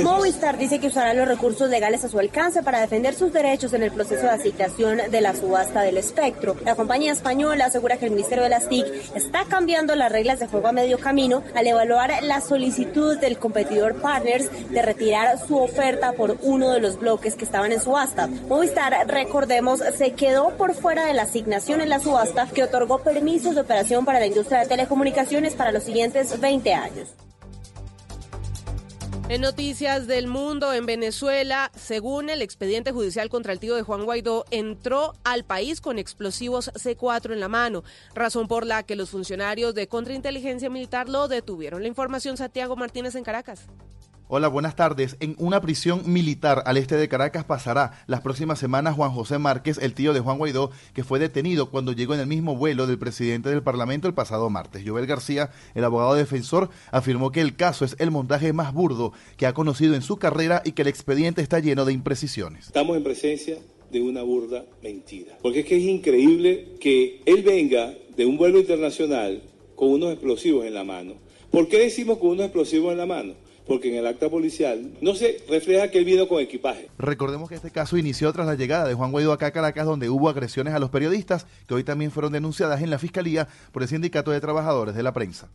Movistar 0.00 0.56
dice 0.56 0.78
que 0.78 0.86
usará 0.86 1.12
los 1.12 1.28
recursos 1.28 1.68
legales 1.68 2.04
a 2.04 2.08
su 2.08 2.18
alcance 2.18 2.62
para 2.62 2.80
defender 2.80 3.14
sus 3.14 3.32
derechos 3.32 3.72
en 3.74 3.82
el 3.82 3.90
proceso 3.90 4.22
de 4.22 4.30
asignación 4.30 4.98
de 5.10 5.20
la 5.20 5.34
subasta 5.34 5.82
del 5.82 5.98
espectro. 5.98 6.56
La 6.64 6.74
compañía 6.74 7.12
española 7.12 7.66
asegura 7.66 7.98
que 7.98 8.06
el 8.06 8.12
Ministerio 8.12 8.44
de 8.44 8.50
las 8.50 8.68
TIC 8.68 8.86
está 9.14 9.44
cambiando 9.44 9.94
las 9.94 10.10
reglas 10.10 10.40
de 10.40 10.46
juego 10.46 10.68
a 10.68 10.72
medio 10.72 10.98
camino 10.98 11.42
al 11.54 11.66
evaluar 11.66 12.10
la 12.22 12.40
solicitud 12.40 13.18
del 13.18 13.38
competidor 13.38 14.00
Partners 14.00 14.50
de 14.70 14.82
retirar 14.82 15.38
su 15.46 15.58
oferta 15.58 16.12
por 16.12 16.38
uno 16.42 16.70
de 16.70 16.80
los 16.80 16.98
bloques 16.98 17.34
que 17.34 17.44
estaban 17.44 17.72
en 17.72 17.80
subasta. 17.80 18.28
Movistar, 18.48 19.06
recordemos, 19.08 19.80
se 19.80 20.12
quedó 20.12 20.56
por 20.56 20.74
fuera 20.74 21.06
de 21.06 21.14
la 21.14 21.22
asignación 21.22 21.80
en 21.80 21.90
la 21.90 22.00
subasta 22.00 22.46
que 22.46 22.62
otorgó 22.62 22.98
permisos 23.02 23.54
de 23.54 23.60
operación 23.60 24.04
para 24.04 24.20
la 24.20 24.26
industria 24.26 24.60
de 24.60 24.66
telecomunicaciones 24.66 25.54
para 25.54 25.72
los 25.72 25.82
siguientes 25.82 26.40
20 26.40 26.74
años. 26.74 27.08
En 29.32 29.40
noticias 29.40 30.06
del 30.06 30.26
mundo, 30.26 30.74
en 30.74 30.84
Venezuela, 30.84 31.72
según 31.74 32.28
el 32.28 32.42
expediente 32.42 32.92
judicial 32.92 33.30
contra 33.30 33.54
el 33.54 33.60
tío 33.60 33.74
de 33.74 33.80
Juan 33.80 34.04
Guaidó, 34.04 34.44
entró 34.50 35.14
al 35.24 35.42
país 35.42 35.80
con 35.80 35.98
explosivos 35.98 36.70
C4 36.74 37.32
en 37.32 37.40
la 37.40 37.48
mano, 37.48 37.82
razón 38.14 38.46
por 38.46 38.66
la 38.66 38.82
que 38.82 38.94
los 38.94 39.08
funcionarios 39.08 39.74
de 39.74 39.88
contrainteligencia 39.88 40.68
militar 40.68 41.08
lo 41.08 41.28
detuvieron. 41.28 41.80
La 41.80 41.88
información, 41.88 42.36
Santiago 42.36 42.76
Martínez 42.76 43.14
en 43.14 43.24
Caracas. 43.24 43.68
Hola, 44.34 44.48
buenas 44.48 44.76
tardes. 44.76 45.18
En 45.20 45.36
una 45.36 45.60
prisión 45.60 46.10
militar 46.10 46.62
al 46.64 46.78
este 46.78 46.96
de 46.96 47.06
Caracas 47.06 47.44
pasará 47.44 48.02
las 48.06 48.22
próximas 48.22 48.58
semanas 48.58 48.96
Juan 48.96 49.10
José 49.10 49.36
Márquez, 49.36 49.76
el 49.76 49.92
tío 49.92 50.14
de 50.14 50.20
Juan 50.20 50.38
Guaidó, 50.38 50.70
que 50.94 51.04
fue 51.04 51.18
detenido 51.18 51.68
cuando 51.68 51.92
llegó 51.92 52.14
en 52.14 52.20
el 52.20 52.26
mismo 52.26 52.56
vuelo 52.56 52.86
del 52.86 52.98
presidente 52.98 53.50
del 53.50 53.62
Parlamento 53.62 54.08
el 54.08 54.14
pasado 54.14 54.48
martes. 54.48 54.84
Joel 54.86 55.06
García, 55.06 55.50
el 55.74 55.84
abogado 55.84 56.14
defensor, 56.14 56.70
afirmó 56.92 57.30
que 57.30 57.42
el 57.42 57.56
caso 57.56 57.84
es 57.84 57.94
el 57.98 58.10
montaje 58.10 58.54
más 58.54 58.72
burdo 58.72 59.12
que 59.36 59.44
ha 59.44 59.52
conocido 59.52 59.94
en 59.94 60.00
su 60.00 60.16
carrera 60.16 60.62
y 60.64 60.72
que 60.72 60.80
el 60.80 60.88
expediente 60.88 61.42
está 61.42 61.58
lleno 61.58 61.84
de 61.84 61.92
imprecisiones. 61.92 62.68
Estamos 62.68 62.96
en 62.96 63.04
presencia 63.04 63.58
de 63.90 64.00
una 64.00 64.22
burda 64.22 64.64
mentira. 64.82 65.36
Porque 65.42 65.60
es 65.60 65.66
que 65.66 65.76
es 65.76 65.84
increíble 65.84 66.68
que 66.80 67.20
él 67.26 67.42
venga 67.42 67.92
de 68.16 68.24
un 68.24 68.38
vuelo 68.38 68.58
internacional 68.58 69.42
con 69.76 69.90
unos 69.90 70.10
explosivos 70.10 70.64
en 70.64 70.72
la 70.72 70.84
mano. 70.84 71.16
¿Por 71.50 71.68
qué 71.68 71.80
decimos 71.80 72.16
con 72.16 72.30
unos 72.30 72.46
explosivos 72.46 72.92
en 72.92 72.96
la 72.96 73.04
mano? 73.04 73.34
Porque 73.66 73.90
en 73.90 73.96
el 73.96 74.06
acta 74.06 74.28
policial 74.28 74.92
no 75.00 75.14
se 75.14 75.42
refleja 75.48 75.90
que 75.90 75.98
él 75.98 76.04
vino 76.04 76.28
con 76.28 76.40
equipaje. 76.40 76.88
Recordemos 76.98 77.48
que 77.48 77.54
este 77.54 77.70
caso 77.70 77.96
inició 77.96 78.32
tras 78.32 78.46
la 78.46 78.54
llegada 78.54 78.86
de 78.86 78.94
Juan 78.94 79.12
Guaidó 79.12 79.32
acá 79.32 79.46
a 79.46 79.50
Caracas, 79.52 79.86
donde 79.86 80.08
hubo 80.08 80.28
agresiones 80.28 80.74
a 80.74 80.78
los 80.78 80.90
periodistas, 80.90 81.46
que 81.66 81.74
hoy 81.74 81.84
también 81.84 82.10
fueron 82.10 82.32
denunciadas 82.32 82.82
en 82.82 82.90
la 82.90 82.98
Fiscalía 82.98 83.48
por 83.72 83.82
el 83.82 83.88
Sindicato 83.88 84.30
de 84.30 84.40
Trabajadores 84.40 84.94
de 84.94 85.02
la 85.02 85.12
Prensa. 85.12 85.48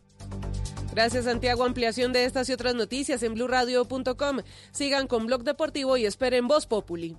Gracias 0.94 1.26
Santiago, 1.26 1.64
ampliación 1.64 2.12
de 2.12 2.24
estas 2.24 2.48
y 2.48 2.52
otras 2.52 2.74
noticias 2.74 3.22
en 3.22 3.34
blurradio.com. 3.34 4.38
Sigan 4.72 5.06
con 5.06 5.26
Blog 5.26 5.44
Deportivo 5.44 5.96
y 5.96 6.06
esperen 6.06 6.48
Voz 6.48 6.66
Populi. 6.66 7.16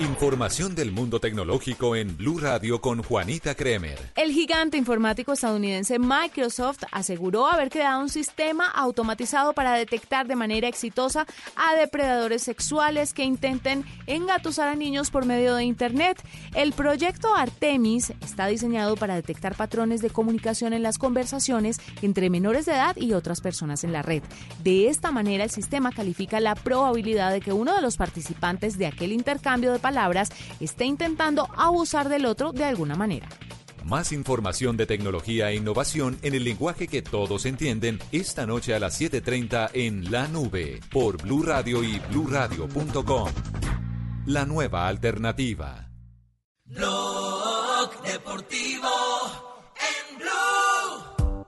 Información 0.00 0.74
del 0.74 0.92
mundo 0.92 1.20
tecnológico 1.20 1.96
en 1.96 2.18
Blue 2.18 2.38
Radio 2.38 2.82
con 2.82 3.02
Juanita 3.02 3.54
Kremer. 3.54 3.98
El 4.14 4.30
gigante 4.30 4.76
informático 4.76 5.32
estadounidense 5.32 5.98
Microsoft 5.98 6.82
aseguró 6.92 7.46
haber 7.46 7.70
creado 7.70 8.02
un 8.02 8.10
sistema 8.10 8.66
automatizado 8.66 9.54
para 9.54 9.72
detectar 9.72 10.26
de 10.26 10.36
manera 10.36 10.68
exitosa 10.68 11.26
a 11.54 11.74
depredadores 11.76 12.42
sexuales 12.42 13.14
que 13.14 13.24
intenten 13.24 13.86
engatusar 14.06 14.68
a 14.68 14.74
niños 14.74 15.10
por 15.10 15.24
medio 15.24 15.54
de 15.54 15.64
Internet. 15.64 16.22
El 16.54 16.74
proyecto 16.74 17.34
Artemis 17.34 18.12
está 18.20 18.48
diseñado 18.48 18.96
para 18.96 19.14
detectar 19.14 19.54
patrones 19.54 20.02
de 20.02 20.10
comunicación 20.10 20.74
en 20.74 20.82
las 20.82 20.98
conversaciones 20.98 21.80
entre 22.02 22.28
menores 22.28 22.66
de 22.66 22.72
edad 22.72 22.96
y 22.96 23.14
otras 23.14 23.40
personas 23.40 23.82
en 23.82 23.92
la 23.92 24.02
red. 24.02 24.22
De 24.62 24.88
esta 24.88 25.10
manera, 25.10 25.44
el 25.44 25.50
sistema 25.50 25.90
califica 25.90 26.38
la 26.40 26.54
probabilidad 26.54 27.32
de 27.32 27.40
que 27.40 27.54
uno 27.54 27.74
de 27.74 27.80
los 27.80 27.96
participantes 27.96 28.76
de 28.76 28.86
aquel 28.86 29.12
intercambio 29.12 29.75
de 29.76 29.80
palabras 29.80 30.30
esté 30.58 30.86
intentando 30.86 31.48
abusar 31.56 32.08
del 32.08 32.26
otro 32.26 32.52
de 32.52 32.64
alguna 32.64 32.94
manera. 32.94 33.28
Más 33.84 34.10
información 34.10 34.76
de 34.76 34.86
tecnología 34.86 35.50
e 35.50 35.56
innovación 35.56 36.18
en 36.22 36.34
el 36.34 36.42
lenguaje 36.42 36.88
que 36.88 37.02
todos 37.02 37.46
entienden 37.46 38.00
esta 38.10 38.44
noche 38.44 38.74
a 38.74 38.80
las 38.80 39.00
7:30 39.00 39.70
en 39.74 40.10
La 40.10 40.26
Nube 40.26 40.80
por 40.90 41.22
Blue 41.22 41.44
Radio 41.44 41.84
y 41.84 42.00
bluradio.com. 42.10 43.30
La 44.26 44.44
nueva 44.44 44.88
alternativa. 44.88 45.88
Blog 46.64 48.02
Deportivo 48.02 48.88
en 49.78 50.18
Blue. 50.18 51.46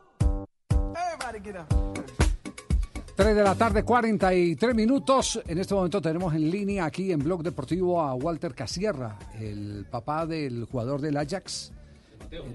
Everybody 3.19 3.35
get 3.35 3.35
up. 3.35 3.35
3 3.35 3.35
de 3.35 3.43
la 3.43 3.55
tarde, 3.57 3.83
43 3.83 4.75
minutos. 4.77 5.43
En 5.49 5.59
este 5.59 5.75
momento 5.75 6.01
tenemos 6.01 6.33
en 6.35 6.51
línea 6.51 6.85
aquí 6.85 7.11
en 7.11 7.19
Blog 7.19 7.43
Deportivo 7.43 8.01
a 8.01 8.15
Walter 8.15 8.55
Casierra, 8.55 9.19
el 9.41 9.87
papá 9.91 10.25
del 10.25 10.67
jugador 10.67 11.01
del 11.01 11.17
Ajax, 11.17 11.73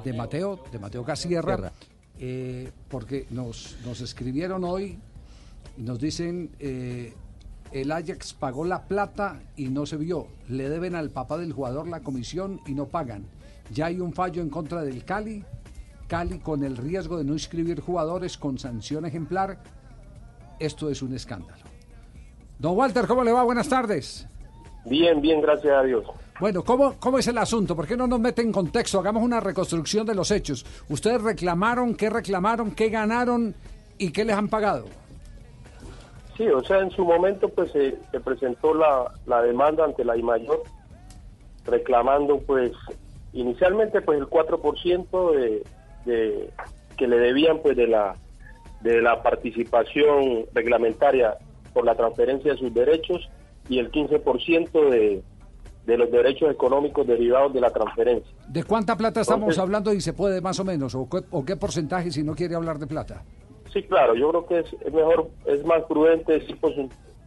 de 0.05 0.13
Mateo, 0.13 0.63
de 0.71 0.79
Mateo 0.79 1.03
Casierra, 1.03 1.73
eh, 2.17 2.71
porque 2.87 3.27
nos, 3.31 3.75
nos 3.85 3.99
escribieron 3.99 4.63
hoy 4.63 4.97
y 5.77 5.81
nos 5.81 5.99
dicen, 5.99 6.49
eh, 6.59 7.13
el 7.73 7.91
Ajax 7.91 8.33
pagó 8.33 8.63
la 8.63 8.83
plata 8.83 9.41
y 9.57 9.67
no 9.67 9.85
se 9.85 9.97
vio. 9.97 10.27
Le 10.47 10.69
deben 10.69 10.95
al 10.95 11.09
papá 11.09 11.37
del 11.37 11.51
jugador 11.51 11.89
la 11.89 11.99
comisión 11.99 12.61
y 12.65 12.73
no 12.73 12.85
pagan. 12.85 13.25
Ya 13.73 13.87
hay 13.87 13.99
un 13.99 14.13
fallo 14.13 14.41
en 14.41 14.49
contra 14.49 14.81
del 14.81 15.03
Cali. 15.03 15.43
Cali 16.07 16.39
con 16.39 16.63
el 16.63 16.77
riesgo 16.77 17.17
de 17.17 17.25
no 17.25 17.33
inscribir 17.33 17.81
jugadores 17.81 18.37
con 18.37 18.57
sanción 18.57 19.05
ejemplar 19.05 19.59
esto 20.65 20.89
es 20.89 21.01
un 21.01 21.13
escándalo. 21.13 21.63
Don 22.59 22.77
Walter, 22.77 23.05
¿cómo 23.07 23.23
le 23.23 23.31
va? 23.31 23.43
Buenas 23.43 23.67
tardes. 23.67 24.27
Bien, 24.85 25.21
bien, 25.21 25.41
gracias 25.41 25.73
a 25.73 25.83
Dios. 25.83 26.05
Bueno, 26.39 26.63
¿cómo, 26.63 26.95
¿cómo 26.99 27.19
es 27.19 27.27
el 27.27 27.37
asunto? 27.37 27.75
¿Por 27.75 27.87
qué 27.87 27.95
no 27.95 28.07
nos 28.07 28.19
mete 28.19 28.41
en 28.41 28.51
contexto? 28.51 28.99
Hagamos 28.99 29.23
una 29.23 29.39
reconstrucción 29.39 30.05
de 30.05 30.15
los 30.15 30.31
hechos. 30.31 30.65
¿Ustedes 30.89 31.21
reclamaron, 31.21 31.95
qué 31.95 32.09
reclamaron, 32.09 32.71
qué 32.71 32.89
ganaron 32.89 33.55
y 33.97 34.11
qué 34.11 34.25
les 34.25 34.35
han 34.35 34.49
pagado? 34.49 34.85
Sí, 36.37 36.47
o 36.47 36.63
sea, 36.63 36.79
en 36.79 36.89
su 36.91 37.05
momento 37.05 37.47
pues 37.49 37.71
se, 37.71 37.97
se 38.11 38.19
presentó 38.19 38.73
la, 38.73 39.11
la 39.27 39.41
demanda 39.41 39.85
ante 39.85 40.03
la 40.03 40.17
IMAYOR 40.17 40.63
reclamando 41.65 42.39
pues 42.39 42.71
inicialmente 43.33 44.01
pues 44.01 44.19
el 44.19 44.27
4% 44.27 45.31
de, 45.35 45.63
de, 46.05 46.49
que 46.97 47.07
le 47.07 47.17
debían 47.17 47.59
pues 47.59 47.77
de 47.77 47.87
la 47.87 48.15
de 48.83 49.01
la 49.01 49.23
participación 49.23 50.45
reglamentaria 50.53 51.37
por 51.73 51.85
la 51.85 51.95
transferencia 51.95 52.51
de 52.51 52.57
sus 52.59 52.73
derechos 52.73 53.29
y 53.69 53.79
el 53.79 53.91
15% 53.91 54.89
de, 54.89 55.23
de 55.85 55.97
los 55.97 56.11
derechos 56.11 56.51
económicos 56.51 57.07
derivados 57.07 57.53
de 57.53 57.61
la 57.61 57.71
transferencia. 57.71 58.31
¿De 58.47 58.63
cuánta 58.63 58.95
plata 58.95 59.21
estamos 59.21 59.57
hablando 59.57 59.93
y 59.93 60.01
se 60.01 60.13
puede 60.13 60.41
más 60.41 60.59
o 60.59 60.65
menos? 60.65 60.95
¿O 60.95 61.09
qué, 61.09 61.21
o 61.31 61.45
qué 61.45 61.55
porcentaje 61.55 62.11
si 62.11 62.23
no 62.23 62.35
quiere 62.35 62.55
hablar 62.55 62.77
de 62.77 62.87
plata? 62.87 63.23
Sí, 63.71 63.81
claro, 63.83 64.15
yo 64.15 64.29
creo 64.29 64.45
que 64.45 64.59
es, 64.59 64.85
es 64.85 64.93
mejor, 64.93 65.29
es 65.45 65.65
más 65.65 65.83
prudente 65.83 66.33
decir 66.33 66.57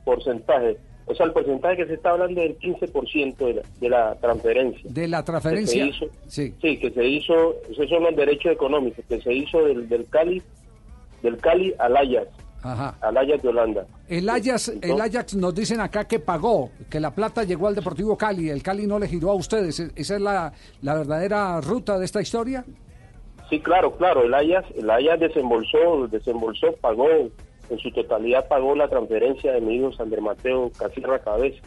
porcentaje. 0.04 0.76
O 1.06 1.14
sea, 1.14 1.26
el 1.26 1.32
porcentaje 1.32 1.78
que 1.78 1.86
se 1.86 1.94
está 1.94 2.10
hablando 2.10 2.40
es 2.40 2.50
el 2.50 2.58
15% 2.58 3.36
de 3.36 3.54
la, 3.54 3.62
de 3.80 3.88
la 3.88 4.14
transferencia. 4.16 4.90
¿De 4.92 5.08
la 5.08 5.24
transferencia? 5.24 5.86
Que 5.86 5.92
se 5.92 5.96
hizo, 5.96 6.12
sí. 6.26 6.54
Sí, 6.60 6.78
que 6.78 6.90
se 6.90 7.04
hizo, 7.04 7.54
esos 7.70 7.88
son 7.88 8.04
los 8.04 8.16
derechos 8.16 8.52
económicos, 8.52 9.04
que 9.08 9.20
se 9.20 9.32
hizo 9.32 9.64
del, 9.64 9.88
del 9.88 10.06
Cali 10.08 10.42
del 11.22 11.36
Cali 11.38 11.74
al 11.78 11.96
Ajax, 11.96 12.28
Ajá. 12.62 12.94
al 13.00 13.16
Ajax 13.16 13.42
de 13.42 13.48
Holanda. 13.48 13.86
El 14.08 14.28
Ajax, 14.28 14.72
el 14.80 15.00
Ajax 15.00 15.34
nos 15.34 15.54
dicen 15.54 15.80
acá 15.80 16.04
que 16.04 16.18
pagó, 16.18 16.70
que 16.90 17.00
la 17.00 17.14
plata 17.14 17.44
llegó 17.44 17.68
al 17.68 17.74
Deportivo 17.74 18.16
Cali, 18.16 18.50
el 18.50 18.62
Cali 18.62 18.86
no 18.86 18.98
le 18.98 19.08
giró 19.08 19.30
a 19.30 19.34
ustedes. 19.34 19.80
¿Esa 19.80 20.14
es 20.16 20.20
la, 20.20 20.52
la 20.82 20.94
verdadera 20.94 21.60
ruta 21.60 21.98
de 21.98 22.04
esta 22.04 22.20
historia? 22.20 22.64
Sí, 23.50 23.60
claro, 23.60 23.96
claro. 23.96 24.22
El 24.24 24.34
Ajax, 24.34 24.68
el 24.76 24.90
Ajax 24.90 25.20
desembolsó, 25.20 26.08
desembolsó, 26.08 26.72
pagó, 26.80 27.06
en 27.68 27.78
su 27.78 27.90
totalidad 27.92 28.46
pagó 28.48 28.74
la 28.74 28.88
transferencia 28.88 29.52
de 29.52 29.60
mi 29.60 29.76
hijo 29.76 29.92
Sander 29.92 30.20
Mateo 30.20 30.70
Casierra 30.78 31.18
Cabeza, 31.20 31.60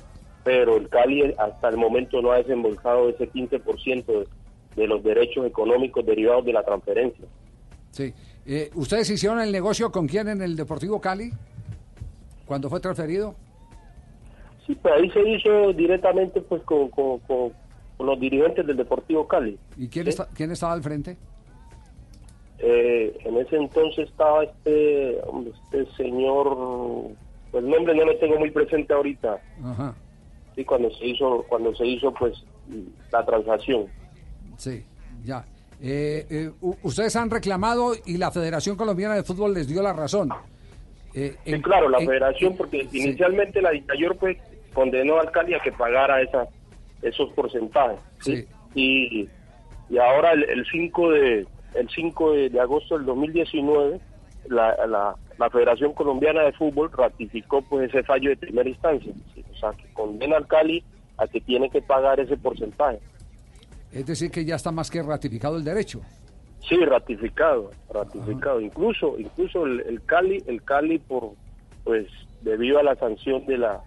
pero 0.43 0.77
el 0.77 0.89
Cali 0.89 1.33
hasta 1.37 1.69
el 1.69 1.77
momento 1.77 2.21
no 2.21 2.31
ha 2.31 2.37
desembolsado 2.37 3.09
ese 3.09 3.29
15% 3.29 4.05
de, 4.05 4.27
de 4.75 4.87
los 4.87 5.03
derechos 5.03 5.45
económicos 5.45 6.05
derivados 6.05 6.45
de 6.45 6.53
la 6.53 6.63
transferencia. 6.63 7.25
Sí. 7.91 8.13
Eh, 8.51 8.71
¿Ustedes 8.73 9.07
hicieron 9.11 9.39
el 9.41 9.51
negocio 9.51 9.91
con 9.91 10.07
quién 10.07 10.27
en 10.27 10.41
el 10.41 10.55
Deportivo 10.55 10.99
Cali? 10.99 11.31
cuando 12.47 12.67
fue 12.67 12.79
transferido? 12.79 13.35
Sí, 14.65 14.73
pues 14.73 14.91
ahí 14.91 15.07
se 15.11 15.29
hizo 15.29 15.71
directamente 15.73 16.41
pues 16.41 16.63
con, 16.63 16.89
con, 16.89 17.19
con, 17.19 17.53
con 17.95 18.07
los 18.07 18.19
dirigentes 18.19 18.65
del 18.65 18.75
Deportivo 18.75 19.27
Cali. 19.27 19.55
¿Y 19.77 19.87
quién, 19.87 20.05
¿Sí? 20.05 20.09
está, 20.09 20.27
quién 20.33 20.49
estaba 20.49 20.73
al 20.73 20.81
frente? 20.81 21.15
Eh, 22.57 23.15
en 23.23 23.37
ese 23.37 23.55
entonces 23.55 24.09
estaba 24.09 24.45
este, 24.45 25.19
este 25.19 25.85
señor, 25.95 27.11
pues 27.51 27.63
el 27.63 27.69
nombre 27.69 27.93
no 27.93 28.05
lo 28.05 28.17
tengo 28.17 28.39
muy 28.39 28.49
presente 28.49 28.95
ahorita. 28.95 29.39
Ajá. 29.63 29.93
Sí, 30.55 30.65
cuando 30.65 30.89
se 30.95 31.05
hizo, 31.05 31.45
cuando 31.47 31.75
se 31.75 31.85
hizo 31.85 32.11
pues 32.15 32.43
la 33.11 33.23
transacción. 33.27 33.85
Sí, 34.57 34.83
ya. 35.23 35.45
Eh, 35.81 36.25
eh, 36.29 36.51
ustedes 36.83 37.15
han 37.15 37.29
reclamado 37.29 37.93
y 38.05 38.17
la 38.17 38.31
Federación 38.31 38.75
Colombiana 38.75 39.15
de 39.15 39.23
Fútbol 39.23 39.53
les 39.53 39.67
dio 39.67 39.81
la 39.81 39.93
razón. 39.93 40.29
Eh, 41.13 41.35
Sí, 41.45 41.53
en- 41.53 41.61
claro, 41.61 41.89
la 41.89 41.99
en- 41.99 42.07
federación, 42.07 42.55
porque 42.57 42.87
inicialmente 42.91 43.61
la 43.61 43.71
dictadura 43.71 44.13
pues 44.19 44.37
condenó 44.73 45.19
al 45.19 45.31
Cali 45.31 45.53
a 45.53 45.59
que 45.59 45.71
pagara 45.71 46.21
esa, 46.21 46.47
esos 47.01 47.31
porcentajes. 47.33 47.99
¿sí? 48.19 48.45
Y, 48.75 49.27
y 49.89 49.97
ahora 49.97 50.33
el, 50.33 50.43
el 50.43 50.65
5 50.71 51.11
de 51.11 51.47
el 51.75 51.87
5 51.89 52.33
de, 52.33 52.49
de 52.49 52.59
agosto 52.59 52.97
del 52.97 53.05
2019 53.05 53.99
la, 54.47 54.75
la, 54.87 55.15
la 55.37 55.49
Federación 55.49 55.93
Colombiana 55.93 56.41
de 56.43 56.51
Fútbol 56.53 56.91
ratificó 56.91 57.61
pues 57.61 57.89
ese 57.89 58.03
fallo 58.03 58.29
de 58.31 58.37
primera 58.37 58.67
instancia, 58.69 59.11
o 59.51 59.55
sea, 59.57 59.71
que 59.73 59.91
condena 59.93 60.37
al 60.37 60.47
Cali 60.47 60.83
a 61.17 61.27
que 61.27 61.39
tiene 61.41 61.69
que 61.69 61.81
pagar 61.81 62.19
ese 62.19 62.37
porcentaje. 62.37 62.99
Es 63.91 64.05
decir, 64.05 64.29
que 64.31 64.45
ya 64.45 64.55
está 64.55 64.71
más 64.71 64.89
que 64.91 65.01
ratificado 65.01 65.57
el 65.57 65.63
derecho. 65.63 66.01
Sí, 66.67 66.75
ratificado, 66.85 67.71
ratificado. 67.91 68.61
Incluso, 68.61 69.17
incluso 69.17 69.65
el, 69.65 69.79
el 69.81 70.03
Cali, 70.05 70.43
el 70.45 70.61
Cali 70.63 70.99
por, 70.99 71.31
pues, 71.83 72.07
debido 72.41 72.77
a 72.79 72.83
la 72.83 72.95
sanción 72.95 73.45
de 73.45 73.57
la 73.57 73.81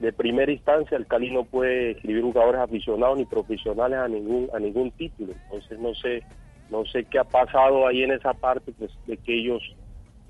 de 0.00 0.12
primera 0.12 0.52
instancia, 0.52 0.96
el 0.96 1.06
Cali 1.06 1.30
no 1.32 1.44
puede 1.44 1.92
escribir 1.92 2.22
jugadores 2.22 2.60
aficionados 2.60 3.18
ni 3.18 3.24
profesionales 3.24 3.98
a 3.98 4.06
ningún 4.06 4.48
a 4.54 4.58
ningún 4.60 4.90
título. 4.92 5.32
Entonces 5.44 5.78
no 5.80 5.92
sé, 5.94 6.22
no 6.70 6.84
sé 6.84 7.04
qué 7.04 7.18
ha 7.18 7.24
pasado 7.24 7.86
ahí 7.86 8.02
en 8.02 8.12
esa 8.12 8.32
parte, 8.34 8.72
pues, 8.78 8.90
de 9.06 9.16
que 9.16 9.36
ellos 9.40 9.60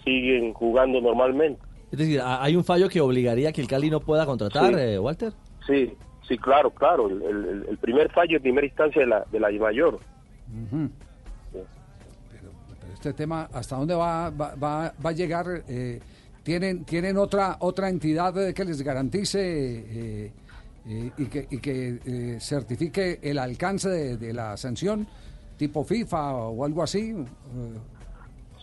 siguen 0.05 0.53
jugando 0.55 1.01
normalmente. 1.01 1.61
Es 1.91 1.99
decir, 1.99 2.21
¿ha- 2.21 2.43
¿hay 2.43 2.55
un 2.57 2.65
fallo 2.65 2.89
que 2.89 3.01
obligaría 3.01 3.49
a 3.51 3.53
que 3.53 3.61
el 3.61 3.67
Cali 3.69 3.91
no 3.91 4.01
pueda 4.01 4.25
contratar, 4.25 4.73
Sí. 4.75 4.81
eh, 4.81 4.99
Walter? 4.99 5.33
Sí, 5.67 5.93
sí, 6.29 6.37
claro, 6.39 6.71
claro. 6.71 7.09
El, 7.09 7.23
el- 7.23 7.67
el 7.69 7.79
primer 7.79 8.11
fallo 8.13 8.35
de 8.35 8.41
primera 8.41 8.67
instancia 8.67 9.01
de 9.01 9.07
la 9.09 9.25
de 9.33 9.41
la 9.41 9.51
mayor. 9.51 9.99
Pero, 12.31 12.51
pero 12.81 12.93
este 12.93 13.13
tema, 13.13 13.49
¿hasta 13.53 13.77
dónde 13.77 13.95
va, 13.95 14.31
va, 14.31 14.55
va- 14.55 14.93
va 15.05 15.11
a 15.11 15.13
llegar? 15.13 15.47
Eh, 15.69 16.01
¿tienen, 16.43 16.85
¿Tienen 16.85 17.17
otra 17.17 17.57
otra 17.61 17.89
entidad 17.89 18.35
que 18.55 18.65
les 18.65 18.81
garantice 18.83 19.41
eh, 19.41 20.33
eh, 20.87 21.11
y 21.19 21.27
que, 21.27 21.47
y 21.51 21.59
que 21.59 21.99
eh, 22.05 22.39
certifique 22.41 23.19
el 23.23 23.39
alcance 23.39 23.89
de, 23.89 24.17
de 24.17 24.33
la 24.33 24.57
sanción, 24.57 25.07
tipo 25.57 25.85
FIFA 25.85 26.35
o 26.35 26.65
algo 26.65 26.83
así? 26.83 27.11
Eh, 27.11 27.25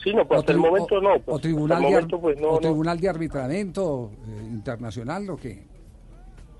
Sí, 0.04 0.14
no, 0.14 0.24
pues 0.28 0.42
hasta 0.42 0.52
el 0.52 0.60
momento 0.60 1.02
no. 1.02 1.14
o 1.26 1.40
tribunal, 1.40 1.82
de, 1.82 3.10
arbitramiento 3.10 4.12
internacional 4.52 5.28
o 5.32 5.36
qué? 5.38 5.64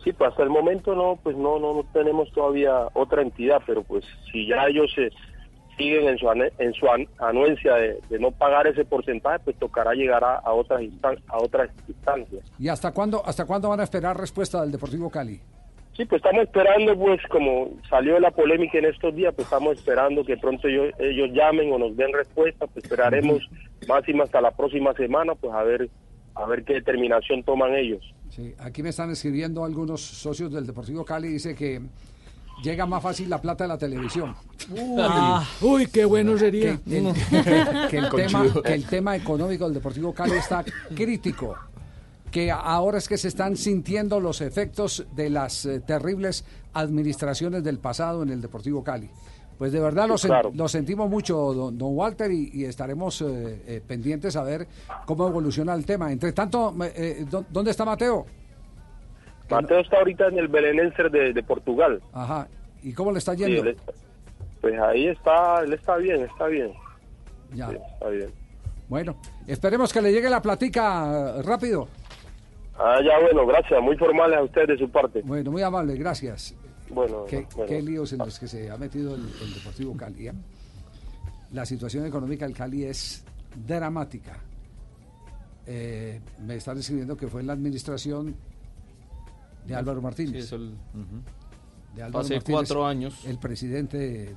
Sí, 0.06 0.14
pues 0.14 0.30
hasta 0.30 0.44
el 0.44 0.50
momento 0.50 0.96
no, 0.96 1.20
pues 1.22 1.36
no, 1.36 1.60
no, 1.60 1.74
no 1.74 1.84
tenemos 1.92 2.32
todavía 2.32 2.88
otra 2.94 3.22
entidad, 3.24 3.62
pero 3.66 3.84
pues 3.84 4.06
si 4.32 4.48
ya 4.48 4.68
ellos 4.68 4.90
se 4.96 5.10
siguen 5.78 6.08
en 6.08 6.18
su, 6.18 6.28
ane- 6.30 6.54
en 6.60 6.74
su 6.74 6.90
an- 6.90 7.08
anuencia 7.20 7.74
de, 7.76 8.00
de 8.10 8.20
no 8.20 8.32
pagar 8.32 8.66
ese 8.68 8.86
porcentaje, 8.86 9.40
pues 9.44 9.58
tocará 9.58 9.94
llegar 9.94 10.24
a, 10.24 10.36
a 10.36 10.54
otras 10.54 10.82
instan- 10.82 11.20
a 11.28 11.38
otras 11.40 11.70
instancias. 11.88 12.44
¿Y 12.58 12.70
hasta 12.70 12.94
cuándo 12.94 13.22
hasta 13.26 13.46
cuándo 13.46 13.68
van 13.68 13.82
a 13.82 13.84
esperar 13.84 14.16
respuesta 14.16 14.62
del 14.62 14.72
Deportivo 14.72 15.10
Cali? 15.10 15.42
Sí, 15.98 16.06
pues 16.06 16.22
estamos 16.24 16.44
esperando, 16.44 16.96
pues 16.98 17.20
como 17.30 17.72
salió 17.90 18.20
la 18.20 18.30
polémica 18.32 18.78
en 18.78 18.86
estos 18.86 19.16
días, 19.16 19.34
pues 19.34 19.48
estamos 19.48 19.74
esperando 19.78 20.24
que 20.24 20.38
pronto 20.38 20.68
ellos, 20.68 20.94
ellos 21.00 21.30
llamen 21.34 21.72
o 21.74 21.78
nos 21.80 21.98
den 21.98 22.14
respuesta, 22.14 22.68
pues 22.68 22.86
esperaremos 22.86 23.42
máximo 23.88 24.24
hasta 24.24 24.40
la 24.40 24.52
próxima 24.52 24.94
semana, 24.94 25.34
pues 25.36 25.52
a 25.54 25.64
ver 25.64 25.90
a 26.36 26.46
ver 26.46 26.64
qué 26.64 26.74
determinación 26.76 27.44
toman 27.44 27.74
ellos. 27.76 28.04
Sí, 28.30 28.54
aquí 28.60 28.84
me 28.84 28.90
están 28.90 29.10
escribiendo 29.12 29.64
algunos 29.64 30.02
socios 30.02 30.52
del 30.52 30.66
Deportivo 30.66 31.06
Cali, 31.06 31.30
dice 31.30 31.56
que 31.56 31.82
llega 32.64 32.86
más 32.86 33.02
fácil 33.02 33.30
la 33.30 33.42
plata 33.42 33.64
de 33.64 33.68
la 33.70 33.78
televisión. 33.78 34.36
Uy, 34.70 34.98
Ah, 35.02 35.46
uy, 35.62 35.88
qué 35.88 36.06
bueno 36.06 36.38
sería. 36.38 36.78
Que 36.88 36.98
el, 37.00 37.14
que 37.90 37.98
el 37.98 38.10
tema, 38.16 38.46
que 38.64 38.74
el 38.74 38.86
tema 38.86 39.16
económico 39.16 39.66
del 39.66 39.74
Deportivo 39.76 40.14
Cali 40.14 40.34
está 40.34 40.64
crítico. 40.96 41.56
Que 42.32 42.52
ahora 42.52 42.98
es 42.98 43.08
que 43.08 43.18
se 43.18 43.30
están 43.30 43.56
sintiendo 43.56 44.20
los 44.20 44.42
efectos 44.42 45.06
de 45.16 45.30
las 45.30 45.66
eh, 45.66 45.80
terribles 45.80 46.44
administraciones 46.74 47.64
del 47.64 47.80
pasado 47.80 48.24
en 48.24 48.30
el 48.30 48.42
Deportivo 48.42 48.84
Cali. 48.84 49.10
Pues 49.58 49.72
de 49.72 49.80
verdad 49.80 50.08
lo, 50.08 50.16
sen- 50.16 50.54
lo 50.54 50.68
sentimos 50.68 51.10
mucho, 51.10 51.54
don, 51.54 51.78
don 51.78 51.96
Walter, 51.96 52.30
y, 52.32 52.50
y 52.54 52.66
estaremos 52.66 53.22
eh, 53.22 53.62
eh, 53.68 53.82
pendientes 53.88 54.36
a 54.36 54.44
ver 54.44 54.68
cómo 55.06 55.28
evoluciona 55.28 55.74
el 55.74 55.86
tema. 55.86 56.12
Entre 56.12 56.34
tanto, 56.34 56.74
eh, 56.84 57.26
¿dó- 57.30 57.46
¿dónde 57.50 57.72
está 57.72 57.86
Mateo? 57.86 58.26
Mateo 59.50 59.80
está 59.80 59.98
ahorita 59.98 60.28
en 60.28 60.40
el 60.40 60.48
Belenenser 60.50 61.10
de, 61.10 61.32
de 61.32 61.44
Portugal. 61.44 62.02
Ajá. 62.12 62.48
¿Y 62.84 62.94
cómo 62.94 63.12
le 63.12 63.20
está 63.20 63.34
Sí, 63.34 63.46
yendo? 63.46 63.70
él 63.70 63.78
pues 64.62 64.80
ahí 64.80 65.08
está, 65.08 65.62
él 65.64 65.74
está 65.74 65.96
bien, 65.98 66.22
está 66.24 66.48
bien. 66.48 66.74
Ya. 67.54 67.70
Sí, 67.70 67.78
está 67.94 68.10
bien. 68.10 68.30
Bueno, 68.90 69.16
esperemos 69.48 69.94
que 69.94 70.02
le 70.02 70.12
llegue 70.12 70.30
la 70.30 70.42
platica 70.42 71.38
eh, 71.38 71.42
rápido. 71.44 71.88
Ah, 72.78 73.00
ya 73.02 73.20
bueno, 73.22 73.46
gracias, 73.46 73.80
muy 73.82 73.96
formales 73.96 74.38
a 74.38 74.44
ustedes 74.44 74.68
de 74.70 74.78
su 74.80 74.90
parte. 74.90 75.22
Bueno, 75.24 75.52
muy 75.52 75.62
amable, 75.62 75.96
gracias. 75.96 76.56
Bueno, 76.90 77.26
Qué, 77.26 77.48
bueno. 77.56 77.70
qué 77.70 77.82
líos 77.82 78.14
en 78.14 78.20
los 78.20 78.38
que 78.40 78.48
se 78.48 78.70
ha 78.70 78.78
metido 78.78 79.16
el, 79.16 79.22
el 79.42 79.54
Deportivo 79.54 79.96
Cali. 79.98 80.28
¿eh? 80.28 80.34
La 81.54 81.66
situación 81.66 82.06
económica 82.06 82.46
del 82.46 82.56
Cali 82.56 82.84
es 82.84 83.24
dramática. 83.68 84.38
Eh, 85.68 86.20
me 86.46 86.56
están 86.56 86.78
escribiendo 86.78 87.18
que 87.18 87.28
fue 87.28 87.42
en 87.42 87.48
la 87.48 87.54
administración 87.54 88.36
de 89.66 89.76
Álvaro 89.76 90.02
Martínez. 90.02 90.34
Sí, 90.34 90.40
eso 90.40 90.56
el- 90.58 90.76
de 91.96 92.04
Álvaro 92.04 92.26
Hace 92.26 92.36
Martínez, 92.36 92.56
cuatro 92.60 92.86
años. 92.86 93.26
El 93.26 93.40
presidente 93.40 94.36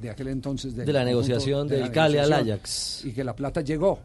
de 0.00 0.10
aquel 0.10 0.28
entonces 0.28 0.74
del 0.74 0.86
De 0.86 0.92
la 0.92 1.04
negociación 1.04 1.68
de 1.68 1.76
la 1.78 1.84
del 1.84 1.92
Cali 1.92 2.18
al 2.18 2.32
Ajax. 2.32 3.04
Y 3.04 3.12
que 3.12 3.22
la 3.22 3.36
plata 3.36 3.60
llegó. 3.60 4.00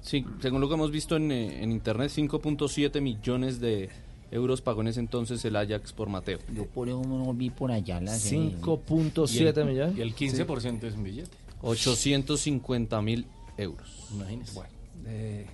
Sí, 0.00 0.24
según 0.40 0.60
lo 0.60 0.68
que 0.68 0.74
hemos 0.74 0.90
visto 0.90 1.16
en, 1.16 1.30
eh, 1.30 1.62
en 1.62 1.70
internet, 1.72 2.10
5.7 2.14 3.00
millones 3.00 3.60
de 3.60 3.90
euros 4.30 4.60
pagó 4.60 4.80
en 4.80 4.88
ese 4.88 5.00
entonces 5.00 5.44
el 5.44 5.56
Ajax 5.56 5.92
por 5.92 6.08
Mateo. 6.08 6.38
Yo 6.54 6.66
por 6.66 6.88
eso 6.88 7.02
no 7.02 7.32
vi 7.34 7.50
por 7.50 7.70
allá 7.70 8.00
la 8.00 8.14
5.7 8.14 9.64
millones. 9.64 9.96
Y 9.96 10.00
el 10.00 10.14
15% 10.14 10.84
es 10.84 10.94
un 10.94 11.04
billete. 11.04 11.30
850 11.62 13.02
mil 13.02 13.26
euros. 13.56 14.06
Imagínese. 14.12 14.54
Bueno, 14.54 14.70
eh, 15.06 15.46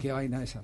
qué 0.00 0.12
vaina 0.12 0.42
esa. 0.42 0.62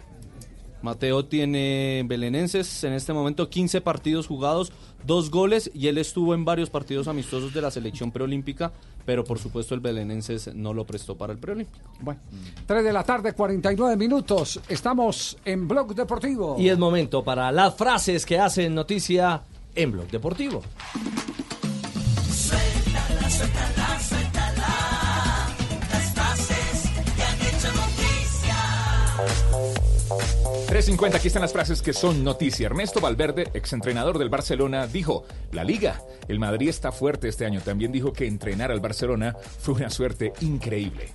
Mateo 0.82 1.24
tiene 1.24 2.04
belenenses 2.06 2.84
en 2.84 2.92
este 2.92 3.12
momento 3.12 3.50
15 3.50 3.80
partidos 3.80 4.26
jugados, 4.26 4.72
dos 5.04 5.30
goles 5.30 5.70
y 5.74 5.88
él 5.88 5.98
estuvo 5.98 6.34
en 6.34 6.44
varios 6.44 6.70
partidos 6.70 7.08
amistosos 7.08 7.54
de 7.54 7.62
la 7.62 7.70
selección 7.70 8.10
preolímpica, 8.10 8.72
pero 9.04 9.24
por 9.24 9.38
supuesto 9.38 9.74
el 9.74 9.80
belenenses 9.80 10.54
no 10.54 10.74
lo 10.74 10.84
prestó 10.84 11.16
para 11.16 11.32
el 11.32 11.38
preolímpico. 11.38 11.90
Bueno, 12.00 12.20
3 12.66 12.84
de 12.84 12.92
la 12.92 13.04
tarde, 13.04 13.32
49 13.32 13.96
minutos. 13.96 14.60
Estamos 14.68 15.36
en 15.44 15.66
Blog 15.66 15.94
Deportivo. 15.94 16.56
Y 16.58 16.68
es 16.68 16.78
momento 16.78 17.24
para 17.24 17.50
las 17.52 17.74
frases 17.74 18.26
que 18.26 18.38
hacen 18.38 18.74
noticia 18.74 19.42
en 19.74 19.92
Blog 19.92 20.08
Deportivo. 20.08 20.62
Suéltala, 22.30 23.30
suéltala, 23.30 24.00
suéltala. 24.00 25.56
Las 25.90 26.12
frases 26.14 26.90
que 27.16 27.22
han 27.22 27.40
hecho 27.40 27.68
noticia. 27.72 28.56
3.50, 30.68 31.14
aquí 31.14 31.28
están 31.28 31.40
las 31.40 31.54
frases 31.54 31.80
que 31.80 31.94
son 31.94 32.22
noticia. 32.22 32.66
Ernesto 32.66 33.00
Valverde, 33.00 33.48
exentrenador 33.54 34.18
del 34.18 34.28
Barcelona, 34.28 34.86
dijo, 34.86 35.24
la 35.50 35.64
liga, 35.64 36.02
el 36.28 36.38
Madrid 36.38 36.68
está 36.68 36.92
fuerte 36.92 37.28
este 37.28 37.46
año. 37.46 37.62
También 37.62 37.90
dijo 37.90 38.12
que 38.12 38.26
entrenar 38.26 38.70
al 38.70 38.80
Barcelona 38.80 39.34
fue 39.60 39.72
una 39.72 39.88
suerte 39.88 40.34
increíble. 40.42 41.08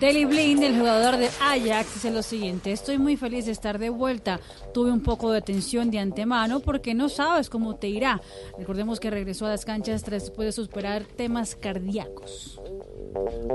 Deli 0.00 0.24
Blind, 0.24 0.62
el 0.62 0.78
jugador 0.78 1.18
de 1.18 1.28
Ajax, 1.42 1.92
dice 1.92 2.10
lo 2.10 2.22
siguiente: 2.22 2.72
Estoy 2.72 2.96
muy 2.96 3.18
feliz 3.18 3.44
de 3.44 3.52
estar 3.52 3.78
de 3.78 3.90
vuelta. 3.90 4.40
Tuve 4.72 4.90
un 4.90 5.02
poco 5.02 5.30
de 5.30 5.42
tensión 5.42 5.90
de 5.90 5.98
antemano 5.98 6.60
porque 6.60 6.94
no 6.94 7.10
sabes 7.10 7.50
cómo 7.50 7.76
te 7.76 7.88
irá. 7.88 8.22
Recordemos 8.56 8.98
que 8.98 9.10
regresó 9.10 9.44
a 9.44 9.50
las 9.50 9.66
canchas 9.66 10.02
tras 10.02 10.22
después 10.22 10.46
de 10.46 10.52
superar 10.52 11.04
temas 11.04 11.54
cardíacos. 11.54 12.58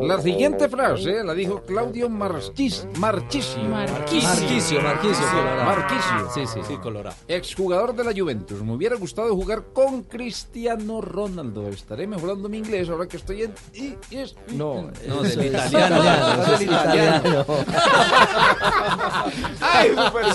La 0.01 0.19
siguiente 0.21 0.67
frase 0.67 1.23
la 1.23 1.33
dijo 1.33 1.61
Claudio 1.61 2.09
Marchis, 2.09 2.85
Marchisio. 2.97 3.63
Marchisio, 3.63 4.79
Colorado. 4.81 5.63
Marchisio. 5.65 6.29
Sí, 6.33 6.41
sí, 6.45 6.59
sí, 6.67 6.75
Colorado. 6.77 7.15
Exjugador 7.27 7.95
de 7.95 8.03
la 8.03 8.11
Juventus. 8.15 8.61
Me 8.61 8.73
hubiera 8.73 8.97
gustado 8.97 9.33
jugar 9.33 9.63
con 9.73 10.03
Cristiano 10.03 10.99
Ronaldo. 10.99 11.69
Estaré 11.69 12.05
mejorando 12.05 12.49
mi 12.49 12.57
inglés 12.57 12.89
ahora 12.89 13.07
que 13.07 13.15
estoy 13.17 13.43
en... 13.43 13.53
es- 14.11 14.35
No, 14.53 14.89
no, 15.07 15.21
del 15.23 15.35
del 15.37 15.47
italiano, 15.53 15.95
italiano. 16.03 16.43
eso 16.43 16.53
es 16.53 16.59
del 16.59 16.69
italiano. 16.69 17.45
Ay, 19.61 19.89
super 19.89 20.25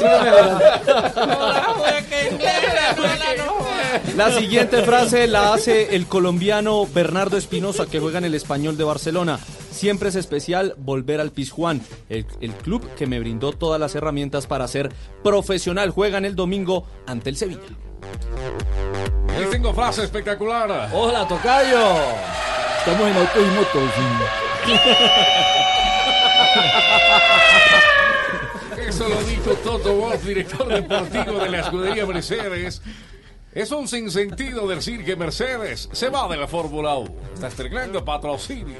La 4.16 4.30
siguiente 4.32 4.82
frase 4.82 5.26
la 5.26 5.52
hace 5.52 5.94
el 5.94 6.06
colombiano 6.06 6.86
Bernardo 6.86 7.36
Espinosa, 7.36 7.86
que 7.86 8.00
juega 8.00 8.18
en 8.18 8.24
el 8.24 8.34
Español 8.34 8.76
de 8.78 8.84
Barcelona. 8.84 9.09
Siempre 9.70 10.08
es 10.10 10.14
especial 10.14 10.74
volver 10.78 11.20
al 11.20 11.30
Pizjuán, 11.30 11.80
el, 12.08 12.26
el 12.40 12.52
club 12.52 12.86
que 12.96 13.06
me 13.06 13.18
brindó 13.18 13.52
todas 13.52 13.80
las 13.80 13.94
herramientas 13.94 14.46
para 14.46 14.68
ser 14.68 14.92
profesional. 15.22 15.90
Juegan 15.90 16.24
el 16.24 16.34
domingo 16.36 16.86
ante 17.06 17.30
el 17.30 17.36
Sevilla. 17.36 17.60
Les 19.38 19.50
tengo 19.50 19.72
frase 19.72 20.04
espectacular. 20.04 20.90
Hola, 20.92 21.26
Tocayo. 21.26 21.96
Estamos 22.78 23.08
en 23.08 23.16
autos 23.16 23.36
y 23.36 23.50
motos. 23.56 23.90
Eso 28.86 29.08
lo 29.08 29.22
dijo 29.22 29.50
Toto 29.64 29.94
Wolf, 29.94 30.24
director 30.24 30.68
deportivo 30.68 31.38
de 31.38 31.48
la 31.48 31.60
escudería 31.60 32.06
Mercedes. 32.06 32.82
Es 33.52 33.72
un 33.72 33.88
sinsentido 33.88 34.68
decir 34.68 35.04
que 35.04 35.16
Mercedes 35.16 35.88
se 35.90 36.08
va 36.08 36.28
de 36.28 36.36
la 36.36 36.46
Fórmula 36.46 36.94
1. 36.94 37.10
Está 37.34 37.48
estrenando 37.48 38.04
patrocinio. 38.04 38.78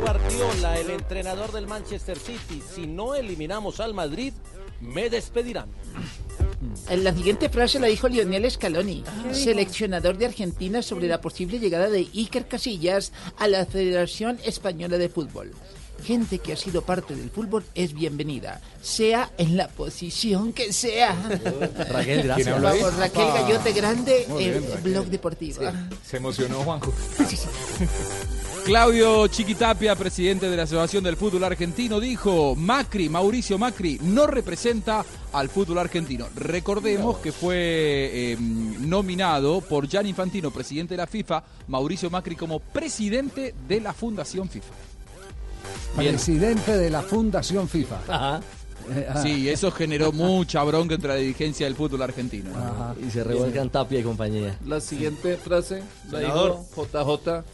Guardiola, 0.00 0.78
el 0.78 0.90
entrenador 0.90 1.52
del 1.52 1.66
Manchester 1.66 2.18
City. 2.18 2.62
Si 2.74 2.86
no 2.86 3.14
eliminamos 3.14 3.80
al 3.80 3.92
Madrid, 3.92 4.32
me 4.80 5.10
despedirán. 5.10 5.68
La 6.90 7.12
siguiente 7.12 7.50
frase 7.50 7.80
la 7.80 7.88
dijo 7.88 8.08
Lionel 8.08 8.50
Scaloni, 8.50 9.04
seleccionador 9.32 10.16
de 10.16 10.26
Argentina, 10.26 10.80
sobre 10.80 11.06
la 11.06 11.20
posible 11.20 11.58
llegada 11.58 11.90
de 11.90 12.08
Iker 12.14 12.48
Casillas 12.48 13.12
a 13.36 13.46
la 13.46 13.66
Federación 13.66 14.38
Española 14.44 14.96
de 14.96 15.10
Fútbol. 15.10 15.52
Gente 16.04 16.38
que 16.38 16.52
ha 16.52 16.56
sido 16.56 16.82
parte 16.82 17.14
del 17.14 17.30
fútbol 17.30 17.64
es 17.74 17.92
bienvenida, 17.94 18.60
sea 18.80 19.30
en 19.38 19.56
la 19.56 19.68
posición 19.68 20.52
que 20.52 20.72
sea. 20.72 21.14
Raquel, 21.90 22.22
gracias. 22.24 22.60
Vamos, 22.60 22.96
Raquel. 22.96 23.26
Gallote 23.26 23.72
Grande, 23.72 24.26
bien, 24.36 24.64
Raquel. 24.68 24.80
Blog 24.82 25.06
Deportivo. 25.06 25.60
Se 26.04 26.16
emocionó 26.16 26.60
Juanjo. 26.64 26.92
Claudio 28.64 29.26
Chiquitapia, 29.26 29.96
presidente 29.96 30.48
de 30.48 30.56
la 30.56 30.62
Asociación 30.62 31.02
del 31.02 31.16
Fútbol 31.16 31.42
Argentino, 31.42 31.98
dijo, 31.98 32.54
Macri, 32.54 33.08
Mauricio 33.08 33.58
Macri, 33.58 33.98
no 34.02 34.28
representa 34.28 35.04
al 35.32 35.48
fútbol 35.48 35.78
argentino. 35.78 36.28
Recordemos 36.36 37.18
que 37.18 37.32
fue 37.32 37.56
eh, 37.58 38.36
nominado 38.38 39.62
por 39.62 39.88
Gianni 39.88 40.10
Infantino, 40.10 40.52
presidente 40.52 40.94
de 40.94 40.98
la 40.98 41.08
FIFA, 41.08 41.42
Mauricio 41.66 42.08
Macri 42.08 42.36
como 42.36 42.60
presidente 42.60 43.52
de 43.66 43.80
la 43.80 43.92
Fundación 43.92 44.48
FIFA. 44.48 44.74
Presidente 45.96 46.76
de 46.76 46.90
la 46.90 47.02
Fundación 47.02 47.68
FIFA. 47.68 47.96
Eh, 48.90 49.06
ah. 49.08 49.22
Sí, 49.22 49.48
eso 49.48 49.70
generó 49.70 50.12
mucha 50.12 50.62
bronca 50.64 50.94
entre 50.94 51.08
la 51.10 51.14
dirigencia 51.16 51.66
del 51.66 51.76
fútbol 51.76 52.02
argentino. 52.02 52.50
Y 53.04 53.10
se 53.10 53.22
revuelcan 53.22 53.70
Tapia 53.70 54.00
y 54.00 54.02
compañía. 54.02 54.58
La 54.66 54.80
siguiente 54.80 55.36
frase 55.36 55.82
la 56.10 56.20
dijo 56.20 56.66
JJ 56.76 57.44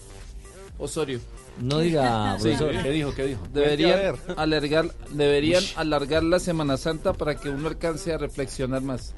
Osorio. 0.78 1.20
No 1.60 1.80
diga, 1.80 2.38
Sí. 2.38 2.54
¿Qué 2.82 2.90
dijo? 2.90 3.12
¿Qué 3.14 3.26
dijo? 3.26 3.42
Deberían, 3.52 4.16
alargar, 4.36 4.94
deberían 5.10 5.64
alargar 5.76 6.22
la 6.22 6.38
Semana 6.38 6.76
Santa 6.76 7.12
para 7.12 7.34
que 7.34 7.50
uno 7.50 7.68
alcance 7.68 8.12
a 8.12 8.18
reflexionar 8.18 8.80
más. 8.82 9.14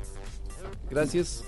Gracias. 0.90 1.44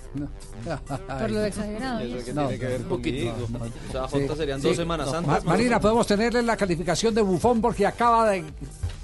Por 1.18 1.30
lo 1.30 1.44
exagerado. 1.44 2.00
Eso 2.00 2.08
¿y 2.08 2.12
que 2.22 2.30
eso? 2.30 2.40
tiene 2.40 2.58
que 2.58 2.66
ver 2.66 2.80
no, 2.82 2.88
conmigo. 2.88 3.34
no, 3.50 3.58
no. 3.58 3.64
O 3.64 3.92
sea, 3.92 4.08
Jota, 4.08 4.36
serían 4.36 4.60
dos 4.62 4.76
Semanas 4.76 5.12
No. 5.12 5.22
Ma- 5.22 5.40
Marina, 5.44 5.80
podemos 5.80 6.06
tenerle 6.06 6.42
la 6.42 6.56
calificación 6.56 7.14
de 7.14 7.22
bufón 7.22 7.60
porque 7.60 7.86
acaba 7.86 8.30
de 8.30 8.44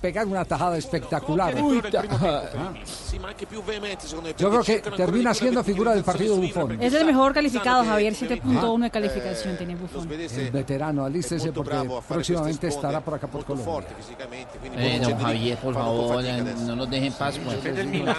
pegar 0.01 0.27
una 0.27 0.45
tajada 0.45 0.77
espectacular. 0.77 1.61
Uy, 1.61 1.83
Ah. 2.11 2.73
Yo 4.39 4.51
creo 4.51 4.63
que 4.63 4.79
termina 4.97 5.35
siendo 5.35 5.65
figura 5.65 5.93
del 5.95 6.05
partido 6.05 6.37
Buffon. 6.37 6.81
Es 6.81 6.93
el 6.95 7.05
mejor 7.05 7.35
calificado, 7.35 7.85
Javier, 7.85 8.15
7.1 8.15 8.85
de 8.85 8.91
calificación 8.91 9.57
tiene 9.57 9.75
Buffon. 9.75 10.09
El 10.11 10.51
veterano, 10.53 11.05
alístese 11.05 11.53
porque 11.53 11.77
próximamente 12.07 12.69
estará 12.69 13.01
por 13.01 13.15
acá 13.15 13.27
por 13.27 13.45
Colombia. 13.45 13.89
Eh, 14.77 15.01
don 15.03 15.19
Javier, 15.19 15.59
por 15.59 15.75
favor, 15.75 16.25
eh, 16.25 16.43
no 16.67 16.77
nos 16.77 16.91
dejen 16.91 17.13
pascuas. 17.15 17.57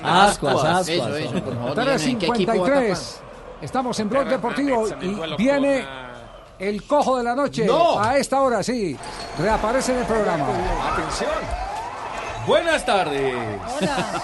Ascuas, 0.04 0.56
ascuas. 0.66 0.90
Eso, 0.90 1.16
eso, 1.16 1.44
por 1.44 1.56
favor. 1.56 1.76
Díganme, 2.10 2.12
¿en 2.12 2.20
qué 2.20 2.26
equipo 2.44 2.62
va 2.62 2.68
a 2.68 2.82
3.53. 2.82 3.16
Estamos 3.62 4.00
en 4.00 4.10
Blog 4.10 4.28
Deportivo 4.28 4.88
y 5.02 5.36
viene 5.38 5.86
el 6.60 6.84
cojo 6.84 7.18
de 7.18 7.24
la 7.24 7.36
noche. 7.36 7.66
No. 7.66 8.00
A 8.00 8.18
esta 8.18 8.42
hora, 8.42 8.64
sí. 8.64 8.98
Reaparece 9.38 9.94
en 9.94 10.00
el 10.00 10.06
programa. 10.06 10.46
Atención. 10.94 11.30
Buenas 12.48 12.86
tardes. 12.86 13.36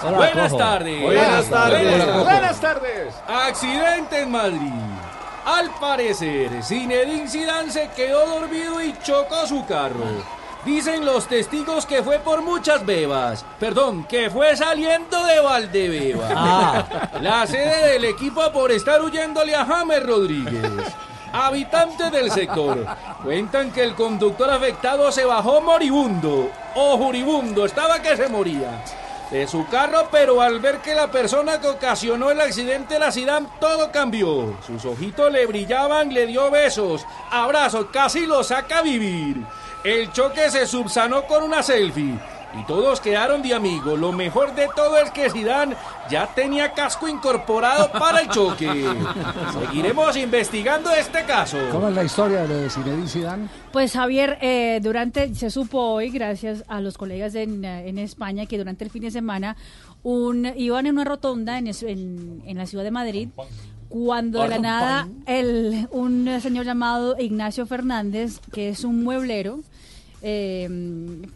Hola, 0.02 0.16
Buenas 0.16 0.50
Cojo. 0.50 0.56
tardes. 0.58 1.02
Buenas 1.02 1.50
tardes. 1.50 1.82
Buenas, 1.88 2.06
Cojo. 2.08 2.24
buenas 2.24 2.60
tardes. 2.60 3.14
Accidente 3.28 4.20
en 4.22 4.30
Madrid. 4.30 4.72
Al 5.44 5.70
parecer, 5.78 6.50
Zinedine 6.64 7.28
Zidane 7.28 7.70
se 7.70 7.88
quedó 7.90 8.26
dormido 8.26 8.82
y 8.82 8.94
chocó 9.04 9.46
su 9.46 9.64
carro. 9.66 10.04
Dicen 10.66 11.06
los 11.06 11.28
testigos 11.28 11.86
que 11.86 12.02
fue 12.02 12.18
por 12.18 12.42
muchas 12.42 12.84
bebas. 12.84 13.44
Perdón, 13.60 14.02
que 14.02 14.28
fue 14.30 14.56
saliendo 14.56 15.24
de 15.24 15.40
Valdebeba. 15.40 16.28
Ah. 16.38 17.10
La 17.20 17.46
sede 17.46 17.92
del 17.92 18.04
equipo 18.04 18.42
por 18.52 18.72
estar 18.72 19.00
huyéndole 19.00 19.54
a 19.54 19.64
James 19.64 20.02
Rodríguez. 20.04 20.70
Habitantes 21.32 22.10
del 22.10 22.30
sector 22.30 22.84
cuentan 23.22 23.70
que 23.70 23.84
el 23.84 23.94
conductor 23.94 24.50
afectado 24.50 25.12
se 25.12 25.24
bajó 25.24 25.60
moribundo 25.60 26.50
o 26.74 26.98
juribundo, 26.98 27.64
estaba 27.64 28.00
que 28.00 28.16
se 28.16 28.28
moría 28.28 28.82
de 29.30 29.46
su 29.46 29.66
carro, 29.66 30.08
pero 30.10 30.40
al 30.40 30.60
ver 30.60 30.78
que 30.78 30.94
la 30.94 31.10
persona 31.10 31.60
que 31.60 31.68
ocasionó 31.68 32.30
el 32.30 32.40
accidente 32.40 32.98
la 32.98 33.10
Zidane 33.10 33.48
todo 33.60 33.90
cambió. 33.90 34.56
Sus 34.64 34.84
ojitos 34.84 35.32
le 35.32 35.46
brillaban, 35.46 36.12
le 36.12 36.26
dio 36.26 36.50
besos, 36.50 37.04
abrazos, 37.30 37.86
casi 37.92 38.26
lo 38.26 38.44
saca 38.44 38.78
a 38.78 38.82
vivir. 38.82 39.44
El 39.86 40.12
choque 40.12 40.50
se 40.50 40.66
subsanó 40.66 41.22
con 41.26 41.42
una 41.44 41.62
selfie. 41.62 42.18
Y 42.58 42.64
todos 42.64 43.00
quedaron 43.00 43.42
de 43.42 43.52
amigos. 43.54 43.98
Lo 43.98 44.12
mejor 44.12 44.54
de 44.54 44.66
todo 44.74 44.96
es 44.98 45.10
que 45.10 45.28
Zidane 45.28 45.76
ya 46.08 46.26
tenía 46.34 46.72
casco 46.72 47.06
incorporado 47.06 47.92
para 47.92 48.20
el 48.20 48.28
choque. 48.28 48.66
Seguiremos 49.60 50.16
investigando 50.16 50.90
este 50.90 51.24
caso. 51.24 51.58
¿Cómo 51.70 51.88
es 51.88 51.94
la 51.94 52.04
historia 52.04 52.42
de 52.42 52.48
lo 52.48 52.54
de 52.56 52.70
Zinedine 52.70 53.08
Zidane? 53.08 53.48
Pues 53.72 53.92
Javier, 53.92 54.38
eh, 54.40 54.80
durante, 54.82 55.34
se 55.34 55.50
supo 55.50 55.78
hoy, 55.80 56.08
gracias 56.10 56.64
a 56.68 56.80
los 56.80 56.96
colegas 56.96 57.34
en, 57.34 57.62
eh, 57.64 57.88
en 57.88 57.98
España, 57.98 58.46
que 58.46 58.56
durante 58.56 58.84
el 58.84 58.90
fin 58.90 59.02
de 59.02 59.10
semana 59.10 59.56
un, 60.02 60.46
iban 60.56 60.86
en 60.86 60.94
una 60.94 61.04
rotonda 61.04 61.58
en, 61.58 61.66
es- 61.66 61.82
en, 61.82 62.42
en 62.46 62.56
la 62.56 62.64
ciudad 62.64 62.84
de 62.84 62.90
Madrid, 62.90 63.28
cuando 63.90 64.40
de 64.42 64.48
la 64.48 64.58
nada 64.58 65.08
el, 65.26 65.88
un 65.90 66.26
señor 66.40 66.64
llamado 66.64 67.16
Ignacio 67.18 67.66
Fernández, 67.66 68.40
que 68.52 68.70
es 68.70 68.82
un 68.84 69.04
mueblero, 69.04 69.60
eh, 70.22 70.68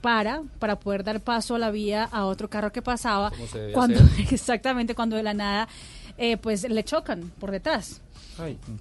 para, 0.01 0.43
para 0.59 0.77
poder 0.79 1.05
dar 1.05 1.21
paso 1.21 1.55
a 1.55 1.59
la 1.59 1.71
vía 1.71 2.05
a 2.11 2.25
otro 2.27 2.49
carro 2.49 2.73
que 2.73 2.83
pasaba, 2.83 3.33
cuando, 3.73 4.01
hacer. 4.01 4.27
exactamente 4.33 4.95
cuando 4.95 5.17
de 5.17 5.23
la 5.23 5.35
nada, 5.35 5.69
eh, 6.19 6.37
pues 6.37 6.69
le 6.69 6.85
chocan 6.85 7.31
por 7.39 7.51
detrás. 7.51 8.01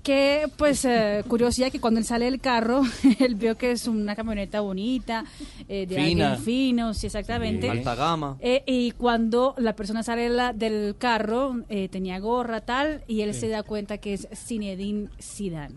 Que, 0.04 0.48
pues, 0.56 0.86
eh, 0.86 1.22
curiosidad 1.28 1.70
que 1.70 1.82
cuando 1.82 2.00
él 2.00 2.06
sale 2.06 2.24
del 2.24 2.40
carro, 2.40 2.82
él 3.20 3.36
vio 3.36 3.58
que 3.58 3.72
es 3.72 3.88
una 3.90 4.16
camioneta 4.16 4.62
bonita, 4.62 5.26
eh, 5.68 5.86
de 5.86 5.96
Fina. 5.96 6.28
alguien 6.32 6.46
fino, 6.46 6.94
sí, 6.94 7.08
exactamente. 7.08 7.70
Sí. 7.70 7.78
Alta 7.80 7.94
gama. 7.96 8.38
Eh, 8.40 8.64
y 8.66 8.92
cuando 8.92 9.56
la 9.58 9.76
persona 9.76 10.02
sale 10.02 10.24
de 10.24 10.30
la- 10.30 10.54
del 10.54 10.96
carro, 10.98 11.58
eh, 11.68 11.90
tenía 11.90 12.20
gorra, 12.20 12.62
tal, 12.62 13.04
y 13.06 13.20
él 13.20 13.34
Sí. 13.34 13.42
se 13.42 13.48
da 13.50 13.64
cuenta 13.64 13.98
que 13.98 14.14
es 14.14 14.30
Zinedine 14.34 15.10
Zidane. 15.22 15.76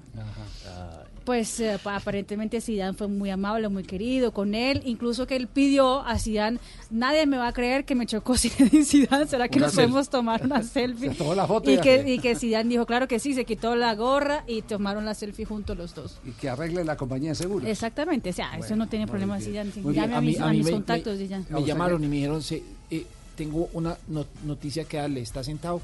Pues 1.25 1.61
eh, 1.61 1.79
pa- 1.83 1.97
aparentemente 1.97 2.61
Zidane 2.61 2.95
fue 2.95 3.07
muy 3.09 3.31
amable, 3.31 3.69
muy 3.69 3.85
querido 3.85 4.33
con 4.33 4.55
él, 4.55 4.83
incluso 4.85 5.27
que 5.27 5.37
él 5.37 5.47
pidió 5.47 6.01
a 6.03 6.19
Zidane, 6.19 6.59
nadie 6.91 7.27
me 7.27 7.37
va 7.39 7.49
a 7.49 7.53
creer 7.53 7.85
que 7.85 7.95
me 7.95 8.07
chocó 8.07 8.35
Zidane, 8.39 9.27
¿será 9.27 9.49
que 9.49 9.59
Una 9.59 9.67
nos 9.67 9.75
selfie. 9.75 9.89
podemos 9.89 10.09
tomar 10.09 10.45
una 10.45 10.63
selfie? 10.63 11.11
Se 11.11 11.15
tomó 11.15 11.35
la 11.35 11.47
foto 11.47 11.71
y 11.71 11.75
y 11.75 11.79
que, 11.79 12.05
y 12.15 12.19
que 12.19 12.35
Zidane 12.35 12.69
dijo, 12.69 12.87
claro 12.87 13.07
que 13.09 13.19
sí, 13.19 13.35
se 13.35 13.45
quitó 13.45 13.77
la 13.77 13.95
gorra 13.95 14.45
y 14.47 14.63
tomaron 14.63 15.05
la 15.05 15.15
selfie 15.15 15.45
juntos 15.45 15.77
los 15.77 15.95
dos. 15.95 16.19
Y 16.25 16.31
que 16.33 16.49
arregle 16.49 16.85
la 16.85 16.97
compañía 16.97 17.31
de 17.31 17.37
seguros. 17.37 17.69
Exactamente, 17.69 18.31
o 18.31 18.33
sea, 18.33 18.57
eso 18.59 18.75
no 18.77 18.89
tiene 18.89 19.07
problema. 19.07 19.39
Zidane, 19.41 19.71
Muy 19.83 19.95
llame 19.95 20.07
bien. 20.09 20.15
a, 20.15 20.19
A 20.19 20.21
mí- 20.21 20.27
mis, 20.27 20.41
a 20.41 20.47
mis 20.49 20.65
me- 20.65 20.71
contactos 20.73 21.21
y 21.21 21.29
ya. 21.29 21.43
Me 21.49 21.65
llamaron 21.65 22.03
y 22.03 22.09
me 22.09 22.17
dijeron, 22.17 22.43
se- 22.43 22.63
eh, 22.91 23.07
tengo 23.37 23.69
una 23.73 23.97
no- 24.09 24.27
noticia 24.45 24.85
que 24.85 24.97
darle, 24.99 25.21
está 25.21 25.43
sentado. 25.45 25.81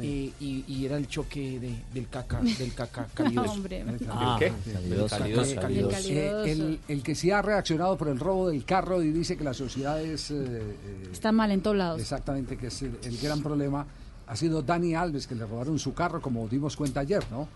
Eh, 0.00 0.32
y, 0.40 0.64
y 0.68 0.84
era 0.86 0.96
el 0.96 1.08
choque 1.08 1.58
de- 1.60 1.82
del 1.92 2.08
caca, 2.08 2.40
del 2.58 2.74
caca 2.74 3.06
calidoso. 3.14 3.52
hombre. 3.52 3.84
Ah, 4.08 4.36
qué? 4.38 4.52
Calidoso. 4.72 5.18
Calidoso, 5.18 5.50
Caca- 5.54 5.60
calidoso. 5.62 5.90
calidoso. 5.96 6.44
Eh, 6.46 6.52
el, 6.52 6.80
el 6.88 7.02
que 7.02 7.14
sí 7.14 7.30
ha 7.30 7.42
reaccionado 7.42 7.96
por 7.96 8.08
el 8.08 8.18
robo 8.18 8.48
del 8.48 8.64
carro 8.64 9.02
y 9.02 9.10
dice 9.12 9.36
que 9.36 9.44
la 9.44 9.54
sociedad 9.54 10.00
es... 10.02 10.30
eh, 10.30 10.36
eh, 10.40 11.08
Está 11.12 11.32
mal 11.32 11.50
en 11.50 11.60
todos 11.60 11.76
lados. 11.76 12.00
Exactamente, 12.00 12.56
que 12.56 12.68
es 12.68 12.82
el, 12.82 12.98
el 13.02 13.18
gran 13.18 13.42
problema. 13.42 13.86
Ha 14.26 14.36
sido 14.36 14.60
Dani 14.62 14.94
Alves, 14.94 15.26
que 15.26 15.34
le 15.34 15.46
robaron 15.46 15.78
su 15.78 15.94
carro, 15.94 16.20
como 16.20 16.46
dimos 16.48 16.76
cuenta 16.76 17.00
ayer, 17.00 17.24
¿no? 17.30 17.48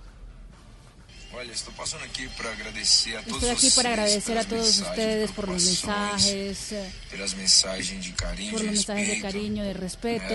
Estoy 3.26 3.50
aquí 3.50 3.70
para 3.70 3.90
agradecer 3.90 4.38
a 4.38 4.44
todos 4.44 4.78
ustedes 4.78 5.30
por 5.32 5.48
los 5.48 5.64
mensajes, 5.64 6.72
eh, 6.72 6.92
por 7.10 7.18
de 8.58 8.58
los 8.58 8.64
mensajes 8.64 9.08
de 9.08 9.20
cariño, 9.20 9.64
de 9.64 9.72
respeto 9.72 10.34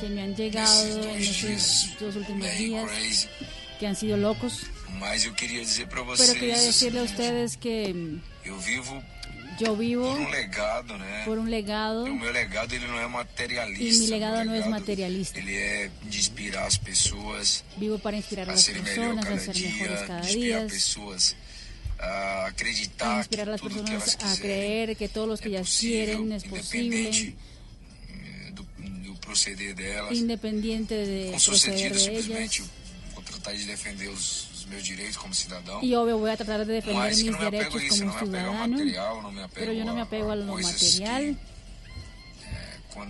que 0.00 0.08
me 0.08 0.22
han 0.22 0.34
llegado 0.34 1.04
en 1.04 1.22
estos 1.22 1.90
dos 2.00 2.16
últimos 2.16 2.48
días, 2.56 3.28
que 3.78 3.86
han 3.86 3.96
sido 3.96 4.16
locos. 4.16 4.60
Pero 6.18 6.32
quería 6.34 6.58
decirle 6.60 7.00
a 7.00 7.02
ustedes 7.04 7.56
que 7.56 8.18
yo 9.58 9.76
vivo 9.76 10.04
por 10.04 10.20
um 10.20 10.30
legado, 10.30 10.98
né? 10.98 11.22
por 11.24 11.38
un 11.38 11.50
legado 11.50 12.04
o 12.04 12.14
meu 12.14 12.32
legado 12.32 12.74
ele 12.74 12.86
não 12.86 12.98
é 12.98 13.06
materialista. 13.06 13.84
y 13.84 13.98
mi 13.98 14.06
legado 14.08 14.44
no 14.44 14.54
es 14.54 14.66
materialista. 14.66 15.38
Ele 15.38 15.56
é 15.56 15.90
de 16.02 16.18
inspirar 16.18 16.66
as 16.66 16.76
pessoas 16.76 17.64
Vivo 17.76 17.98
para 17.98 18.16
inspirar 18.16 18.48
a 18.48 18.52
a 18.52 18.54
las 18.54 18.64
personas, 18.64 19.26
a 19.26 19.38
ser 19.38 19.54
dia, 19.54 19.68
mejores 19.68 20.00
cada 20.06 20.20
inspirar 20.20 20.60
día, 20.60 20.66
pessoas 20.68 21.36
a 21.98 22.02
a 22.02 22.46
acreditar 22.46 23.18
inspirar 23.18 23.48
a 23.48 23.52
las 23.52 23.60
personas 23.60 24.18
a 24.20 24.36
creer 24.36 24.96
que 24.96 25.08
todo 25.08 25.26
lo 25.26 25.36
que 25.36 25.48
ellas 25.48 25.76
quieren 25.78 26.32
es 26.32 26.44
posible, 26.44 27.10
independente 27.10 27.36
do, 28.52 28.66
do 29.12 29.20
proceder 29.20 29.74
delas. 29.74 30.12
independiente 30.18 30.94
de 30.94 31.30
proceder 31.44 31.92
de 31.94 32.42
ellas. 32.42 32.62
tratar 33.24 33.54
de 33.54 33.64
defender 33.64 34.08
os, 34.08 34.48
os 34.51 34.51
meus 34.72 34.84
direitos 34.84 35.16
como 35.16 35.34
cidadão. 35.34 35.80
Tratar 36.36 36.58
de 36.58 36.64
defender 36.64 36.96
Mas 36.96 37.18
que 37.18 37.24
mis 37.24 37.32
não 37.32 37.38
me 37.38 37.46
apego 37.46 37.78
derechos 37.78 37.82
a 37.82 37.84
isso, 37.84 37.98
como 37.98 38.12
não 38.12 38.18
ciudadano, 38.18 38.68
material, 38.68 39.22
não 39.22 39.32
me 39.32 39.42
apego 39.42 39.66
pero 39.66 39.72
me 39.94 40.00
apego 40.00 40.28
material, 40.28 41.36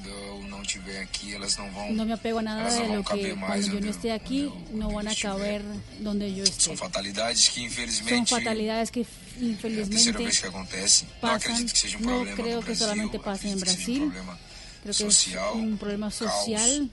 eu 0.08 0.44
não 0.48 0.62
estiver 0.62 1.00
aqui, 1.00 1.34
elas 1.34 1.56
não 1.56 1.70
vão. 1.72 1.92
no 1.92 2.06
me 2.06 2.12
apego 2.12 2.38
a 2.38 2.42
nada 2.42 2.70
de 2.70 2.96
lo 2.96 3.02
que 3.02 3.34
cuando 3.34 3.66
yo 3.66 3.80
no 3.80 3.90
esté 3.90 4.12
aquí 4.12 4.48
no 4.70 4.90
van 4.90 5.08
a 5.08 5.14
caber 5.14 5.60
donde 5.98 6.32
yo 6.32 6.44
esté. 6.44 6.70
São 6.70 6.76
fatalidades 6.76 7.48
que 7.48 7.60
Son 7.60 7.66
infelizmente 7.66 8.30
fatalidades 8.30 8.90
que 8.90 9.04
infelizmente 9.40 10.12
vez 10.12 10.38
que 10.38 10.46
acontece. 10.46 11.04
não 11.04 11.10
pasan. 11.20 11.66
No 12.00 12.24
creo 12.36 12.62
que 12.62 12.76
solamente 12.76 13.18
pase 13.18 13.48
en 13.50 13.58
Brasil. 13.58 14.02
problema 14.02 14.38
Creo 14.82 14.94
que 14.94 15.06
es 15.06 15.28
un 15.54 15.78
problema 15.78 16.10
social, 16.10 16.90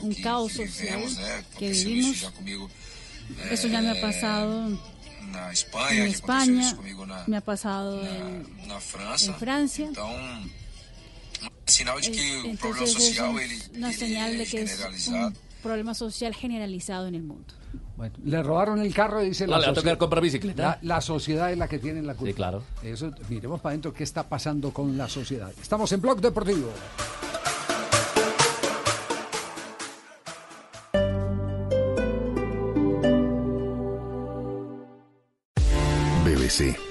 un 0.00 0.14
caos 0.14 0.52
social 0.52 1.14
que 1.58 1.70
vivimos. 1.70 2.26
Eso 3.50 3.68
ya 3.68 3.80
me 3.80 3.90
ha 3.90 3.98
eh, 3.98 4.00
pasado 4.00 4.68
na 5.32 5.46
en 5.46 5.52
Espanha, 5.52 6.04
España, 6.06 6.76
na, 7.06 7.24
me 7.26 7.36
ha 7.36 7.40
pasado 7.40 8.04
en, 8.04 8.46
na 8.66 8.80
França. 8.80 9.26
en 9.26 9.34
Francia. 9.34 9.90
De 9.90 9.94
que 12.10 12.56
problema 12.58 12.86
Entonces 12.86 13.10
es 13.10 13.20
una 13.20 13.90
ele 13.90 13.92
señal 13.92 14.38
de 14.38 14.46
que 14.46 14.62
es 14.62 15.08
un 15.08 15.34
problema 15.62 15.94
social 15.94 16.34
generalizado 16.34 17.06
en 17.06 17.14
el 17.14 17.22
mundo. 17.22 17.54
Bueno, 17.96 18.14
le 18.24 18.42
robaron 18.42 18.80
el 18.80 18.94
carro 18.94 19.22
y 19.22 19.30
dice 19.30 19.46
No, 19.46 19.58
le 19.58 19.66
va 19.66 19.72
a 19.72 19.74
socie- 19.74 19.82
tocar 19.82 19.98
comprar 19.98 20.22
bicicleta. 20.22 20.78
La, 20.82 20.94
la 20.94 21.00
sociedad 21.00 21.52
es 21.52 21.58
la 21.58 21.68
que 21.68 21.78
tiene 21.78 22.00
la 22.02 22.14
culpa. 22.14 22.30
Sí, 22.30 22.34
claro. 22.34 22.62
Eso, 22.82 23.12
miremos 23.28 23.60
para 23.60 23.72
adentro 23.72 23.92
qué 23.92 24.04
está 24.04 24.28
pasando 24.28 24.72
con 24.72 24.96
la 24.96 25.08
sociedad. 25.08 25.52
Estamos 25.60 25.90
en 25.92 26.00
Blog 26.00 26.20
Deportivo. 26.20 26.70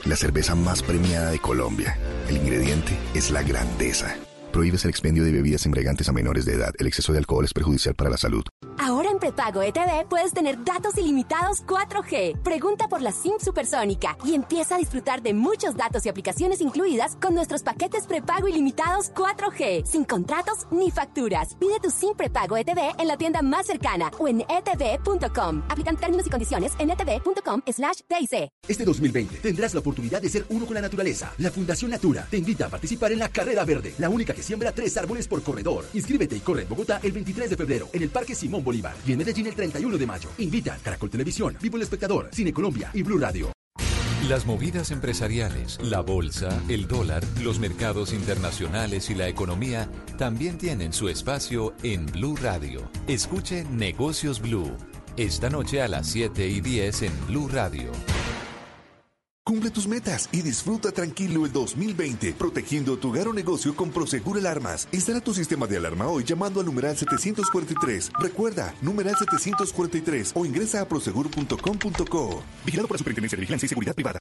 La 0.05 0.15
cerveza 0.15 0.55
más 0.55 0.81
premiada 0.81 1.29
de 1.31 1.39
Colombia. 1.39 1.97
El 2.29 2.37
ingrediente 2.37 2.97
es 3.13 3.31
la 3.31 3.43
grandeza. 3.43 4.15
Prohíbes 4.53 4.85
el 4.85 4.91
expendio 4.91 5.25
de 5.25 5.31
bebidas 5.33 5.65
embriagantes 5.65 6.07
a 6.07 6.13
menores 6.13 6.45
de 6.45 6.53
edad. 6.53 6.73
El 6.79 6.87
exceso 6.87 7.11
de 7.11 7.19
alcohol 7.19 7.43
es 7.43 7.53
perjudicial 7.53 7.93
para 7.93 8.09
la 8.09 8.17
salud. 8.17 8.43
Prepago 9.19 9.61
ETV 9.61 10.07
puedes 10.09 10.33
tener 10.33 10.63
datos 10.63 10.97
ilimitados 10.97 11.65
4G. 11.65 12.41
Pregunta 12.41 12.87
por 12.87 13.01
la 13.01 13.11
SIM 13.11 13.39
supersónica 13.39 14.17
y 14.25 14.33
empieza 14.33 14.75
a 14.75 14.77
disfrutar 14.79 15.21
de 15.21 15.33
muchos 15.33 15.75
datos 15.75 16.05
y 16.05 16.09
aplicaciones 16.09 16.61
incluidas 16.61 17.15
con 17.17 17.35
nuestros 17.35 17.63
paquetes 17.63 18.07
prepago 18.07 18.47
ilimitados 18.47 19.13
4G, 19.13 19.85
sin 19.85 20.05
contratos 20.05 20.67
ni 20.71 20.91
facturas. 20.91 21.55
Pide 21.55 21.79
tu 21.79 21.91
SIM 21.91 22.15
prepago 22.15 22.57
ETV 22.57 22.99
en 22.99 23.07
la 23.07 23.17
tienda 23.17 23.41
más 23.41 23.67
cercana 23.67 24.11
o 24.17 24.27
en 24.27 24.41
etv.com. 24.41 25.63
Aplican 25.69 25.97
términos 25.97 26.25
y 26.25 26.29
condiciones 26.29 26.73
en 26.79 26.89
etv.com 26.89 27.61
slash. 27.67 28.01
Este 28.67 28.83
2020 28.83 29.37
tendrás 29.37 29.73
la 29.73 29.79
oportunidad 29.79 30.21
de 30.21 30.29
ser 30.29 30.45
uno 30.49 30.65
con 30.65 30.75
la 30.75 30.81
naturaleza. 30.81 31.33
La 31.37 31.51
Fundación 31.51 31.91
Natura 31.91 32.25
te 32.29 32.37
invita 32.37 32.65
a 32.65 32.69
participar 32.69 33.11
en 33.11 33.19
la 33.19 33.29
Carrera 33.29 33.63
Verde, 33.63 33.93
la 33.97 34.09
única 34.09 34.33
que 34.33 34.41
siembra 34.41 34.71
tres 34.71 34.97
árboles 34.97 35.27
por 35.27 35.43
corredor. 35.43 35.85
Inscríbete 35.93 36.35
y 36.35 36.39
corre 36.39 36.63
en 36.63 36.69
Bogotá 36.69 36.99
el 37.03 37.11
23 37.11 37.49
de 37.49 37.57
febrero 37.57 37.89
en 37.93 38.03
el 38.03 38.09
Parque 38.09 38.33
Simón 38.33 38.63
Bolívar 38.63 38.95
y 39.07 39.13
en 39.13 39.17
Medellín 39.19 39.47
el 39.47 39.55
31 39.55 39.97
de 39.97 40.05
mayo. 40.05 40.29
Invita 40.37 40.77
Caracol 40.83 41.09
Televisión, 41.09 41.57
Vivo 41.61 41.77
el 41.77 41.83
Espectador, 41.83 42.29
Cine 42.33 42.53
Colombia 42.53 42.91
y 42.93 43.03
Blue 43.03 43.17
Radio. 43.17 43.51
Las 44.27 44.45
movidas 44.45 44.91
empresariales, 44.91 45.79
la 45.81 46.01
bolsa, 46.01 46.61
el 46.67 46.87
dólar, 46.87 47.23
los 47.41 47.59
mercados 47.59 48.11
internacionales 48.11 49.09
y 49.09 49.15
la 49.15 49.29
economía 49.29 49.89
también 50.17 50.57
tienen 50.57 50.91
su 50.91 51.07
espacio 51.07 51.73
en 51.83 52.07
Blue 52.07 52.35
Radio. 52.35 52.89
Escuche 53.07 53.63
Negocios 53.63 54.41
Blue. 54.41 54.75
Esta 55.15 55.49
noche 55.49 55.81
a 55.81 55.87
las 55.87 56.07
7 56.07 56.47
y 56.47 56.59
10 56.59 57.03
en 57.03 57.27
Blue 57.27 57.47
Radio. 57.47 57.91
Cumple 59.47 59.71
tus 59.71 59.87
metas 59.87 60.27
y 60.33 60.41
disfruta 60.41 60.91
tranquilo 60.91 61.45
el 61.45 61.53
2020, 61.53 62.33
protegiendo 62.33 62.97
tu 62.97 63.07
hogar 63.07 63.29
o 63.29 63.33
negocio 63.33 63.73
con 63.77 63.91
Prosegur 63.91 64.37
Alarmas. 64.37 64.89
Instala 64.91 65.21
tu 65.21 65.33
sistema 65.33 65.65
de 65.67 65.77
alarma 65.77 66.09
hoy 66.09 66.25
llamando 66.25 66.59
al 66.59 66.65
numeral 66.65 66.97
743. 66.97 68.11
Recuerda, 68.19 68.75
numeral 68.81 69.15
743 69.17 70.33
o 70.35 70.45
ingresa 70.45 70.81
a 70.81 70.85
prosegur.com.co. 70.89 72.43
Vigilado 72.65 72.87
por 72.89 72.95
la 72.95 72.97
Superintendencia 72.97 73.37
de 73.37 73.39
Vigilancia 73.39 73.67
y 73.67 73.69
Seguridad 73.69 73.95
Privada. 73.95 74.19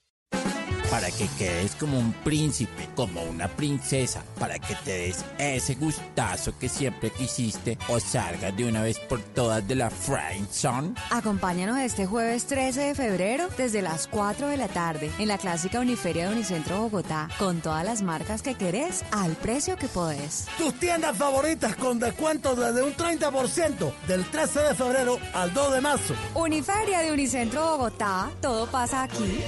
Para 0.91 1.11
que 1.11 1.29
quedes 1.37 1.75
como 1.75 1.99
un 1.99 2.13
príncipe, 2.13 2.89
como 2.95 3.23
una 3.23 3.49
princesa, 3.49 4.23
para 4.39 4.59
que 4.59 4.75
te 4.77 4.93
des 4.93 5.25
ese 5.37 5.75
gustazo 5.75 6.57
que 6.59 6.69
siempre 6.69 7.11
quisiste 7.11 7.77
o 7.89 7.99
salgas 7.99 8.57
de 8.57 8.67
una 8.67 8.83
vez 8.83 8.99
por 9.01 9.21
todas 9.21 9.67
de 9.67 9.75
la 9.75 9.91
Friend 9.91 10.49
Zone. 10.51 10.95
Acompáñanos 11.11 11.79
este 11.79 12.07
jueves 12.07 12.47
13 12.47 12.81
de 12.81 12.95
febrero 12.95 13.49
desde 13.59 13.83
las 13.83 14.07
4 14.07 14.49
de 14.49 14.57
la 14.57 14.69
tarde 14.69 15.11
en 15.19 15.29
la 15.29 15.39
clásica 15.39 15.81
Uniferia 15.81 16.29
de 16.29 16.35
Unicentro 16.35 16.81
Bogotá 16.83 17.29
con 17.39 17.61
todas 17.61 17.85
las 17.85 18.03
marcas 18.03 18.41
que 18.41 18.55
querés 18.55 19.05
al 19.11 19.33
precio 19.33 19.77
que 19.77 19.89
podés. 19.89 20.47
Tus 20.57 20.73
tiendas 20.79 21.17
favoritas 21.17 21.75
con 21.77 21.99
descuentos 21.99 22.57
desde 22.57 22.83
un 22.83 22.95
30% 22.95 23.93
del 24.07 24.25
13 24.25 24.61
de 24.61 24.75
febrero 24.75 25.19
al 25.35 25.53
2 25.53 25.75
de 25.75 25.81
marzo. 25.81 26.15
Uniferia 26.35 27.01
de 27.01 27.13
Unicentro 27.13 27.73
Bogotá, 27.73 28.31
todo 28.41 28.67
pasa 28.67 29.03
aquí. 29.03 29.43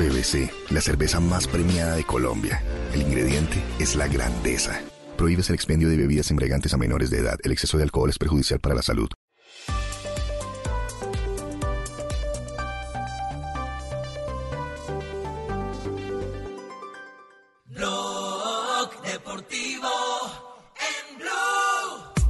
BBC, 0.00 0.50
la 0.70 0.80
cerveza 0.80 1.20
más 1.20 1.46
premiada 1.46 1.94
de 1.94 2.04
Colombia. 2.04 2.62
El 2.94 3.02
ingrediente 3.02 3.62
es 3.78 3.96
la 3.96 4.08
grandeza. 4.08 4.80
Prohíbes 5.18 5.50
el 5.50 5.54
expendio 5.56 5.90
de 5.90 5.98
bebidas 5.98 6.30
embriagantes 6.30 6.72
a 6.72 6.78
menores 6.78 7.10
de 7.10 7.18
edad. 7.18 7.38
El 7.44 7.52
exceso 7.52 7.76
de 7.76 7.82
alcohol 7.82 8.08
es 8.08 8.18
perjudicial 8.18 8.60
para 8.60 8.74
la 8.74 8.82
salud. 8.82 9.10
Blog 17.66 19.02
Deportivo 19.02 19.90
en 20.78 21.18
Blue. 21.18 22.24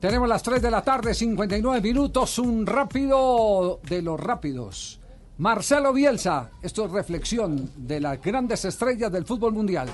Tenemos 0.00 0.28
las 0.28 0.42
3 0.42 0.60
de 0.60 0.70
la 0.70 0.84
tarde, 0.84 1.14
59 1.14 1.80
minutos, 1.80 2.38
un 2.38 2.66
rápido 2.66 3.80
de 3.88 4.02
los 4.02 4.20
rápidos. 4.20 5.01
Marcelo 5.38 5.94
Bielsa, 5.94 6.50
esto 6.62 6.84
es 6.84 6.92
reflexión 6.92 7.70
de 7.74 8.00
las 8.00 8.20
grandes 8.20 8.66
estrellas 8.66 9.10
del 9.10 9.24
fútbol 9.24 9.54
mundial. 9.54 9.88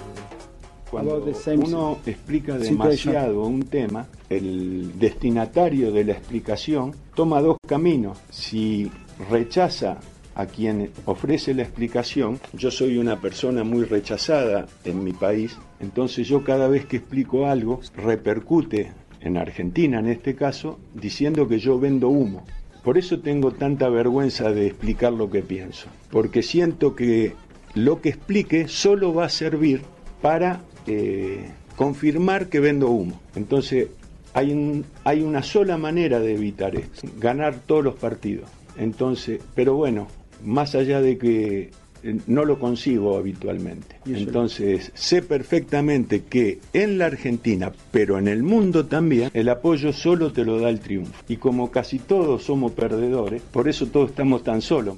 Cuando 0.91 1.25
uno 1.55 1.99
explica 2.05 2.59
demasiado 2.59 3.45
un 3.45 3.63
tema, 3.63 4.07
el 4.29 4.99
destinatario 4.99 5.93
de 5.93 6.05
la 6.05 6.13
explicación 6.15 6.93
toma 7.15 7.41
dos 7.41 7.57
caminos. 7.67 8.19
Si 8.31 8.91
rechaza 9.31 9.99
a 10.35 10.47
quien 10.47 10.91
ofrece 11.05 11.55
la 11.55 11.63
explicación, 11.63 12.41
yo 12.53 12.73
soy 12.73 12.99
una 12.99 13.21
persona 13.21 13.63
muy 13.63 13.85
rechazada 13.85 14.67
en 14.85 15.05
mi 15.05 15.13
país, 15.13 15.57
entonces 15.79 16.27
yo 16.27 16.43
cada 16.43 16.67
vez 16.67 16.87
que 16.87 16.97
explico 16.97 17.47
algo 17.47 17.81
repercute 17.95 18.91
en 19.21 19.37
Argentina 19.37 20.01
en 20.01 20.09
este 20.09 20.35
caso, 20.35 20.81
diciendo 20.95 21.47
que 21.47 21.59
yo 21.59 21.79
vendo 21.79 22.09
humo. 22.09 22.45
Por 22.83 22.99
eso 22.99 23.21
tengo 23.21 23.53
tanta 23.53 23.89
vergüenza 23.89 24.53
de 24.53 24.67
explicar 24.67 25.13
lo 25.13 25.31
que 25.31 25.43
pienso, 25.43 25.89
porque 26.11 26.43
siento 26.43 26.95
que 26.95 27.35
lo 27.75 28.01
que 28.01 28.11
explique 28.11 28.69
solo 28.69 29.13
va 29.13 29.27
a 29.27 29.29
servir 29.29 29.83
para 30.23 30.63
eh, 30.87 31.51
confirmar 31.77 32.49
que 32.49 32.61
vendo 32.61 32.89
humo. 32.89 33.21
Entonces, 33.35 33.89
hay, 34.35 34.85
hay 35.05 35.23
una 35.23 35.43
sola 35.43 35.77
manera 35.77 36.21
de 36.21 36.35
evitar 36.35 36.77
esto, 36.77 37.09
ganar 37.19 37.61
todos 37.67 37.85
los 37.85 37.95
partidos. 37.95 38.49
Entonces, 38.77 39.41
pero 39.55 39.75
bueno, 39.75 40.09
más 40.45 40.75
allá 40.75 41.01
de 41.01 41.19
que 41.19 41.71
no 42.03 42.45
lo 42.45 42.59
consigo 42.59 43.17
habitualmente. 43.17 44.01
Entonces, 44.07 44.93
sé 44.95 45.23
perfectamente 45.23 46.25
que 46.25 46.61
en 46.73 46.99
la 46.99 47.07
Argentina, 47.07 47.73
pero 47.91 48.19
en 48.19 48.29
el 48.29 48.43
mundo 48.43 48.87
también, 48.87 49.31
el 49.35 49.49
apoyo 49.49 49.93
solo 49.93 50.33
te 50.33 50.45
lo 50.45 50.61
da 50.61 50.69
el 50.69 50.81
triunfo. 50.81 51.13
Y 51.29 51.37
como 51.37 51.71
casi 51.71 51.99
todos 51.99 52.45
somos 52.45 52.73
perdedores, 52.73 53.43
por 53.43 53.69
eso 53.69 53.87
todos 53.87 54.11
estamos 54.11 54.43
tan 54.43 54.63
solos. 54.63 54.97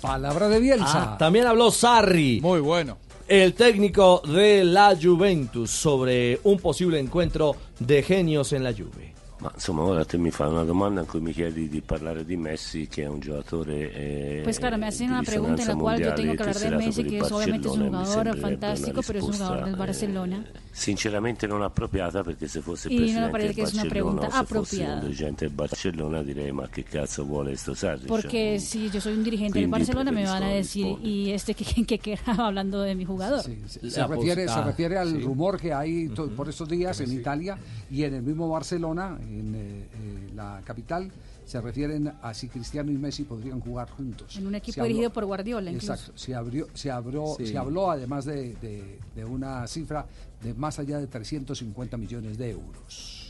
Palabra 0.00 0.48
de 0.48 0.60
Bielsa. 0.60 1.14
Ah, 1.14 1.18
también 1.18 1.46
habló 1.46 1.70
Sarri. 1.70 2.40
Muy 2.42 2.60
bueno. 2.60 2.98
El 3.26 3.54
técnico 3.54 4.20
de 4.20 4.62
la 4.64 4.94
Juventus 5.00 5.70
sobre 5.70 6.40
un 6.44 6.58
posible 6.58 6.98
encuentro 6.98 7.56
de 7.78 8.02
genios 8.02 8.52
en 8.52 8.64
la 8.64 8.72
Juve. 8.72 9.13
Ma 9.44 9.50
insomma, 9.52 9.82
ora 9.82 10.06
te 10.06 10.16
mi 10.16 10.30
fai 10.30 10.48
una 10.48 10.64
domanda 10.64 11.02
in 11.02 11.06
cui 11.06 11.20
mi 11.20 11.30
chiedi 11.30 11.68
di 11.68 11.82
parlare 11.82 12.24
di 12.24 12.34
Messi, 12.34 12.88
che 12.88 13.02
è 13.02 13.06
un 13.06 13.20
giocatore. 13.20 13.92
eh, 13.92 14.40
Pues 14.42 14.58
claro, 14.58 14.78
me 14.78 14.86
hacen 14.86 15.10
una 15.10 15.22
pregunta 15.22 15.60
en 15.60 15.68
la 15.68 15.74
cual 15.76 16.00
yo 16.00 16.14
tengo 16.14 16.34
que 16.34 16.42
hablar 16.44 16.58
de 16.58 16.70
Messi, 16.70 17.02
que 17.04 17.16
il 17.18 17.22
es 17.22 17.30
obviamente 17.30 17.68
es 17.68 17.74
un 17.74 17.90
Barcellona, 17.90 17.98
mi 18.00 18.04
jugador 18.06 18.38
fantástico, 18.38 19.00
pero 19.06 19.18
es 19.18 19.24
un 19.26 19.32
jugador 19.34 19.64
del 19.66 19.76
Barcelona. 19.76 20.44
eh, 20.48 20.58
sinceramente 20.72 21.46
non 21.46 21.62
appropriata 21.62 22.24
perché 22.24 22.48
se 22.48 22.60
fosse 22.60 22.88
me 22.88 22.96
presidente 22.96 23.38
del 23.38 23.54
Barcellona 23.54 23.88
pregunta 23.88 24.26
o 24.26 24.30
se 24.30 24.44
fosse 24.46 24.82
un 24.82 25.00
dirigente 25.02 25.44
del 25.46 25.54
Barcellona 25.54 26.22
direi 26.22 26.50
ma 26.50 26.68
che 26.68 26.82
cazzo 26.82 27.24
vuole 27.24 27.54
sto 27.56 27.74
Sarri? 27.74 28.06
Porque 28.06 28.58
si 28.58 28.88
yo 28.90 28.98
soy 28.98 29.14
un 29.14 29.22
dirigente 29.22 29.60
del 29.60 29.68
Barcelona 29.68 30.10
me 30.10 30.24
van 30.24 30.42
a 30.42 30.48
decir, 30.48 30.96
¿y 31.02 31.30
este 31.30 31.54
que, 31.54 31.64
que, 31.86 31.98
que 31.98 32.18
hablando 32.24 32.80
de 32.80 32.94
mi 32.96 33.04
jugador? 33.04 33.42
Se 33.42 34.06
refiere, 34.06 34.48
se 34.48 34.62
refiere 34.62 34.96
al 34.96 35.22
rumor 35.22 35.60
que 35.60 35.72
hay 35.72 36.08
por 36.08 36.48
estos 36.48 36.68
días 36.68 36.98
en 37.00 37.12
Italia 37.12 37.56
y 37.90 38.02
en 38.02 38.14
el 38.14 38.22
mismo 38.22 38.48
Barcelona, 38.48 39.16
en 39.40 39.54
eh, 39.54 39.58
eh, 39.58 40.30
la 40.34 40.60
capital, 40.64 41.10
se 41.44 41.60
refieren 41.60 42.12
a 42.22 42.32
si 42.34 42.48
Cristiano 42.48 42.90
y 42.90 42.94
Messi 42.94 43.24
podrían 43.24 43.60
jugar 43.60 43.90
juntos. 43.90 44.36
En 44.36 44.46
un 44.46 44.54
equipo 44.54 44.80
habló- 44.80 44.84
dirigido 44.88 45.12
por 45.12 45.24
Guardiola, 45.26 45.70
incluso. 45.70 45.92
Exacto, 45.92 46.18
se, 46.18 46.34
abrió, 46.34 46.66
se, 46.74 46.90
abrió, 46.90 47.24
Sí. 47.36 47.46
se 47.48 47.58
habló 47.58 47.90
además 47.90 48.24
de, 48.24 48.54
de- 48.56 48.98
de 49.14 49.24
una 49.24 49.66
cifra 49.66 50.06
de 50.42 50.54
más 50.54 50.78
allá 50.78 50.98
de 50.98 51.06
350 51.06 51.96
millones 51.96 52.38
de 52.38 52.50
euros. 52.50 53.20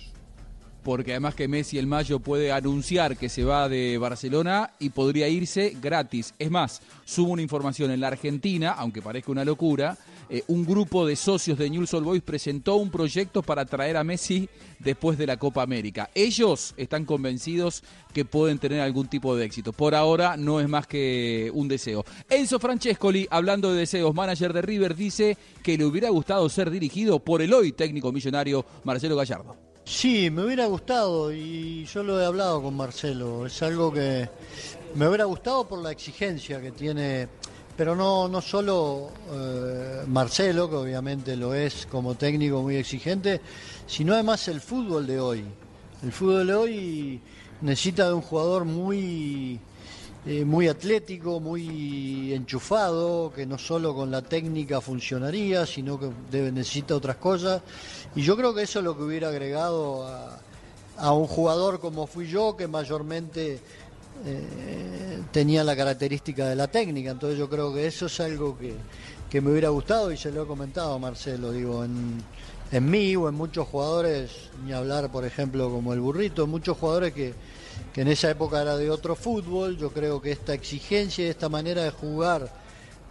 Porque 0.82 1.12
además 1.12 1.35
que 1.35 1.48
Messi 1.48 1.78
el 1.78 1.86
mayo 1.86 2.20
puede 2.20 2.52
anunciar 2.52 3.16
que 3.16 3.31
se 3.31 3.43
va 3.43 3.70
de 3.70 3.97
Barcelona 3.97 4.70
y 4.78 4.90
podría 4.90 5.28
irse 5.28 5.74
gratis. 5.81 6.35
Es 6.39 6.51
más, 6.51 6.82
subo 7.06 7.32
una 7.32 7.40
información 7.40 7.90
en 7.90 8.01
la 8.01 8.09
Argentina, 8.09 8.72
aunque 8.72 9.01
parezca 9.01 9.32
una 9.32 9.47
locura, 9.47 9.97
eh, 10.28 10.42
un 10.48 10.64
grupo 10.64 11.06
de 11.06 11.16
socios 11.16 11.59
de 11.59 11.70
Newell's 11.70 11.94
Old 11.94 12.05
Boys 12.05 12.22
presentó 12.22 12.76
un 12.76 12.90
proyecto 12.90 13.42
para 13.42 13.64
traer 13.64 13.96
a 13.96 14.05
Messi 14.05 14.48
después 14.78 15.18
de 15.18 15.26
la 15.26 15.36
Copa 15.36 15.62
América. 15.62 16.10
Ellos 16.14 16.74
están 16.76 17.05
convencidos 17.05 17.82
que 18.12 18.24
pueden 18.24 18.59
tener 18.59 18.80
algún 18.80 19.09
tipo 19.09 19.36
de 19.36 19.44
éxito. 19.44 19.72
Por 19.72 19.94
ahora 19.94 20.36
no 20.36 20.60
es 20.60 20.68
más 20.68 20.86
que 20.86 21.51
un 21.55 21.68
deseo. 21.68 22.05
Enzo 22.28 22.59
Francescoli, 22.59 23.26
hablando 23.30 23.72
de 23.72 23.80
deseos, 23.80 24.14
manager 24.14 24.52
de 24.52 24.62
River, 24.62 24.94
dice 24.94 25.36
que 25.62 25.76
le 25.76 25.84
hubiera 25.84 26.10
gustado 26.10 26.48
ser 26.48 26.70
dirigido 26.70 27.18
por 27.18 27.42
el 27.42 27.52
hoy 27.52 27.72
técnico 27.72 28.12
millonario 28.12 28.64
Marcelo 28.84 29.16
Gallardo. 29.16 29.56
Sí, 29.84 30.30
me 30.30 30.44
hubiera 30.44 30.64
gustado 30.66 31.30
y 31.30 31.84
yo 31.84 32.02
lo 32.02 32.18
he 32.18 32.24
hablado 32.24 32.62
con 32.62 32.74
Marcelo. 32.74 33.44
Es 33.44 33.62
algo 33.62 33.92
que 33.92 34.28
me 34.94 35.06
hubiera 35.06 35.24
gustado 35.24 35.68
por 35.68 35.82
la 35.82 35.92
exigencia 35.92 36.60
que 36.60 36.72
tiene, 36.72 37.28
pero 37.76 37.96
no, 37.96 38.28
no 38.28 38.40
solo 38.40 39.10
eh, 39.32 40.05
Marcelo, 40.06 40.68
que 40.68 40.76
obviamente 40.76 41.36
lo 41.36 41.55
es 41.55 41.86
como 41.86 42.14
técnico 42.14 42.62
muy 42.62 42.76
exigente, 42.76 43.40
sino 43.86 44.14
además 44.14 44.46
el 44.48 44.60
fútbol 44.60 45.06
de 45.06 45.20
hoy. 45.20 45.44
El 46.02 46.12
fútbol 46.12 46.46
de 46.46 46.55
hoy 46.55 47.20
necesita 47.60 48.09
de 48.09 48.14
un 48.14 48.22
jugador 48.22 48.64
muy 48.64 49.60
eh, 50.26 50.42
muy 50.42 50.68
atlético, 50.68 51.38
muy 51.38 52.32
enchufado, 52.32 53.30
que 53.30 53.44
no 53.44 53.59
solo 53.59 53.94
con 53.94 54.10
la 54.10 54.22
técnica 54.22 54.80
funcionaría, 54.80 55.66
sino 55.66 56.01
que 56.01 56.09
debe, 56.30 56.51
necesita 56.51 56.96
otras 56.96 57.16
cosas. 57.16 57.60
Y 58.14 58.22
yo 58.22 58.34
creo 58.34 58.55
que 58.55 58.62
eso 58.62 58.78
es 58.78 58.84
lo 58.86 58.96
que 58.96 59.02
hubiera 59.02 59.28
agregado 59.28 60.06
a, 60.06 60.40
a 60.96 61.12
un 61.12 61.26
jugador 61.26 61.78
como 61.78 62.06
fui 62.06 62.26
yo, 62.26 62.56
que 62.56 62.66
mayormente 62.66 63.60
eh, 64.24 65.23
tenía 65.32 65.65
la 65.65 65.77
característica 65.77 66.49
de 66.49 66.57
la 66.57 66.69
técnica. 66.69 67.11
Entonces 67.11 67.39
yo 67.39 67.49
creo 67.49 67.73
que 67.73 67.86
eso 67.86 68.07
es 68.07 68.20
algo 68.20 68.57
que, 68.59 68.74
que 69.31 69.41
me 69.41 69.51
hubiera 69.51 69.69
gustado 69.69 70.12
y 70.12 70.16
se 70.16 70.31
lo 70.31 70.45
he 70.45 70.47
comentado 70.47 70.99
Marcelo, 70.99 71.53
digo, 71.53 71.85
en, 71.85 72.23
en 72.70 72.91
mí 72.91 73.16
o 73.16 73.28
en 73.28 73.35
muchos 73.35 73.66
jugadores, 73.69 74.31
ni 74.65 74.73
hablar 74.73 75.11
por 75.11 75.24
ejemplo 75.24 75.70
como 75.70 75.93
el 75.93 76.01
burrito, 76.01 76.47
muchos 76.47 76.77
jugadores 76.78 77.12
que, 77.12 77.35
que 77.93 78.03
en 78.03 78.09
esa 78.09 78.31
época 78.31 78.62
era 78.62 78.77
de 78.77 78.91
otro 78.91 79.15
fútbol, 79.15 79.77
yo 79.77 79.91
creo 79.91 80.20
que 80.20 80.32
esta 80.32 80.55
exigencia 80.55 81.24
y 81.27 81.28
esta 81.28 81.49
manera 81.49 81.82
de 81.82 81.91
jugar 81.91 82.51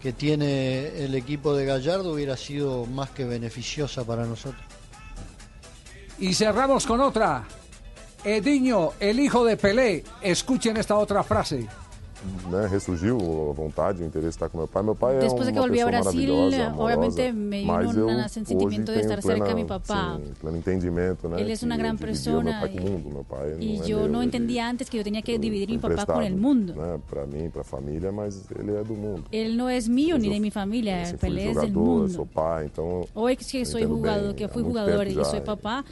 que 0.02 0.12
tiene 0.12 1.04
el 1.04 1.16
equipo 1.16 1.56
de 1.56 1.66
Gallardo 1.66 2.14
hubiera 2.14 2.36
sido 2.36 2.86
más 2.86 3.12
que 3.12 3.24
beneficiosa 3.24 4.04
para 4.04 4.26
nosotros. 4.26 4.62
Y 6.20 6.34
cerramos 6.34 6.86
con 6.86 7.00
otra. 7.00 7.46
Edinho, 8.24 8.94
el 9.00 9.20
hijo 9.20 9.44
de 9.45 9.58
Pelé. 9.58 10.04
Escuchen 10.22 10.78
esta 10.78 10.95
otra 10.95 11.24
frase. 11.24 11.68
Né, 12.50 12.68
ressurgiu 12.68 13.18
a 13.50 13.54
vontade, 13.54 14.04
o 14.04 14.06
interesse 14.06 14.30
de 14.30 14.36
estar 14.36 14.50
com 14.50 14.58
meu 14.58 14.68
pai. 14.68 14.84
Meu 14.84 14.95
pai 14.95 15.18
é 15.18 15.20
Después 15.20 15.45
de 15.48 15.54
que 15.54 15.60
uma 15.60 15.68
volví 15.68 15.82
a 15.82 15.86
pessoa 15.86 16.02
Brasil, 16.04 16.34
obviamente 16.78 17.32
me 17.32 17.62
vino 17.62 18.08
un 18.08 18.30
sentimiento 18.30 18.91
hoje 18.91 19.02
de 19.02 19.02
estar 19.02 19.20
tenho 19.20 19.22
cerca 19.22 19.45
de 19.45 19.54
plena, 19.54 19.56
mi 19.56 19.66
papá. 19.66 20.18
sim, 20.18 20.34
pleno 20.40 20.58
entendimento, 20.58 21.30
né? 21.30 21.41
Él 21.41 21.52
es 21.52 21.64
una 21.64 21.76
que 21.76 21.82
gran 21.82 21.95
eu 21.95 21.98
dividia 21.98 22.34
meu 22.34 22.44
persona 22.44 22.60
pai 22.62 22.70
com 22.70 22.78
o 22.78 22.91
mundo. 22.91 23.10
Meu 23.10 23.24
pai 23.24 23.56
Y 23.60 23.78
não 23.78 23.84
é 23.84 23.88
yo 23.88 23.98
meu, 23.98 24.08
no 24.10 24.24
entendía 24.24 24.70
antes 24.70 24.90
que 24.90 24.98
yo 24.98 25.04
tenía 25.04 25.22
que 25.22 25.38
dividir 25.38 25.70
mi 25.70 25.78
papá 25.78 26.06
con 26.06 26.24
el 26.24 26.36
mundo. 26.36 26.74
Né, 26.74 27.00
para 27.10 27.26
mim, 27.26 27.50
para 27.50 27.62
a 27.62 27.66
família, 27.66 28.12
mas 28.12 28.44
ele 28.58 28.76
é 28.76 28.84
do 28.84 28.94
mundo. 28.94 29.24
Él 29.32 29.56
no 29.58 29.70
es 29.70 29.88
mío 29.88 30.18
ni 30.18 30.30
de 30.30 30.40
mi 30.40 30.52
familia, 30.52 31.04
Pelé 31.20 31.52
es 31.52 31.62
del 31.62 31.74
mundo. 31.74 32.10
sou 32.10 32.26
pai, 32.26 32.66
então 32.66 33.06
Hoy 33.14 33.36
que 33.36 33.66
soy 33.66 33.86
jugador, 33.86 34.28
bem, 34.30 34.36
que 34.36 34.48
fui 34.48 34.64
jugador 34.64 35.08
y 35.08 35.14
já 35.16 35.24
soy 35.24 35.41
papá, 35.41 35.84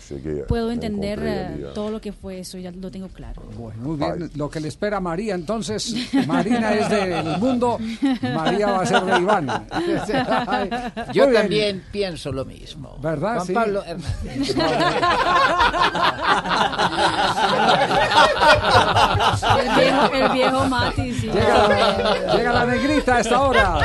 puedo 0.47 0.71
entender 0.71 1.71
todo 1.73 1.89
lo 1.89 1.99
que 1.99 2.11
fue 2.11 2.39
eso, 2.39 2.57
ya 2.57 2.71
lo 2.71 2.91
tengo 2.91 3.07
claro. 3.09 3.41
Muy 3.77 3.97
bien, 3.97 4.29
lo 4.35 4.49
que 4.49 4.59
le 4.59 4.67
espera 4.67 4.97
a 4.97 5.01
María 5.01 5.35
entonces. 5.35 5.93
Marina 6.27 6.73
es 6.73 6.89
del 6.89 7.23
mundo, 7.37 7.79
María 8.21 8.67
va 8.67 8.81
a 8.81 8.85
ser 8.85 9.03
de 9.03 9.17
Iván. 9.19 9.47
Yo 11.13 11.23
Muy 11.23 11.31
bien. 11.31 11.41
también 11.41 11.83
pienso 11.91 12.31
lo 12.31 12.45
mismo. 12.45 12.97
¿Verdad? 13.01 13.35
Juan 13.35 13.47
Sí. 13.47 13.53
Pablo 13.53 13.83
Hernández. 13.85 14.55
El 19.59 19.75
viejo, 19.75 20.13
el 20.13 20.29
viejo 20.31 20.65
Mati, 20.67 21.13
sí. 21.13 21.27
Llega, 21.27 22.35
llega 22.35 22.53
la 22.53 22.65
negrita 22.65 23.15
a 23.15 23.19
esta 23.19 23.41
hora. 23.41 23.79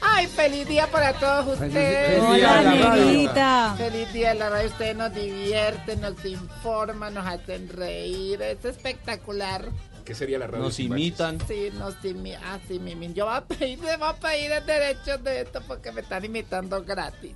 Ay, 0.00 0.26
feliz 0.28 0.68
día 0.68 0.86
para 0.86 1.12
todos 1.14 1.48
ustedes. 1.60 2.22
feliz 2.22 2.36
día 2.36 2.52
de 2.54 2.64
la 2.64 2.88
radio. 2.88 3.76
Feliz 3.76 4.12
día 4.12 4.28
de 4.30 4.34
la 4.38 4.50
radio. 4.50 4.68
Ustedes 4.68 4.96
nos 4.96 5.14
divierten, 5.14 6.00
nos 6.00 6.24
informan, 6.24 7.14
nos 7.14 7.26
hacen 7.26 7.68
reír. 7.68 8.40
Es 8.42 8.64
espectacular. 8.64 9.64
¿Qué 10.04 10.14
sería 10.14 10.38
la 10.38 10.46
radio? 10.46 10.64
Nos 10.64 10.74
sin 10.74 10.92
imitan. 10.92 11.38
Sí, 11.48 11.70
nos 11.78 11.94
imi- 12.02 12.38
ah, 12.44 12.58
sí, 12.68 12.78
Mimi. 12.78 13.12
Yo 13.14 13.24
voy 13.26 13.34
a 13.36 13.44
pedir, 13.44 13.78
me 13.78 13.96
voy 13.96 14.08
a 14.08 14.12
pedir 14.14 14.52
el 14.52 14.66
derecho 14.66 15.18
de 15.18 15.40
esto 15.42 15.60
porque 15.66 15.92
me 15.92 16.02
están 16.02 16.24
imitando 16.24 16.82
gratis. 16.84 17.32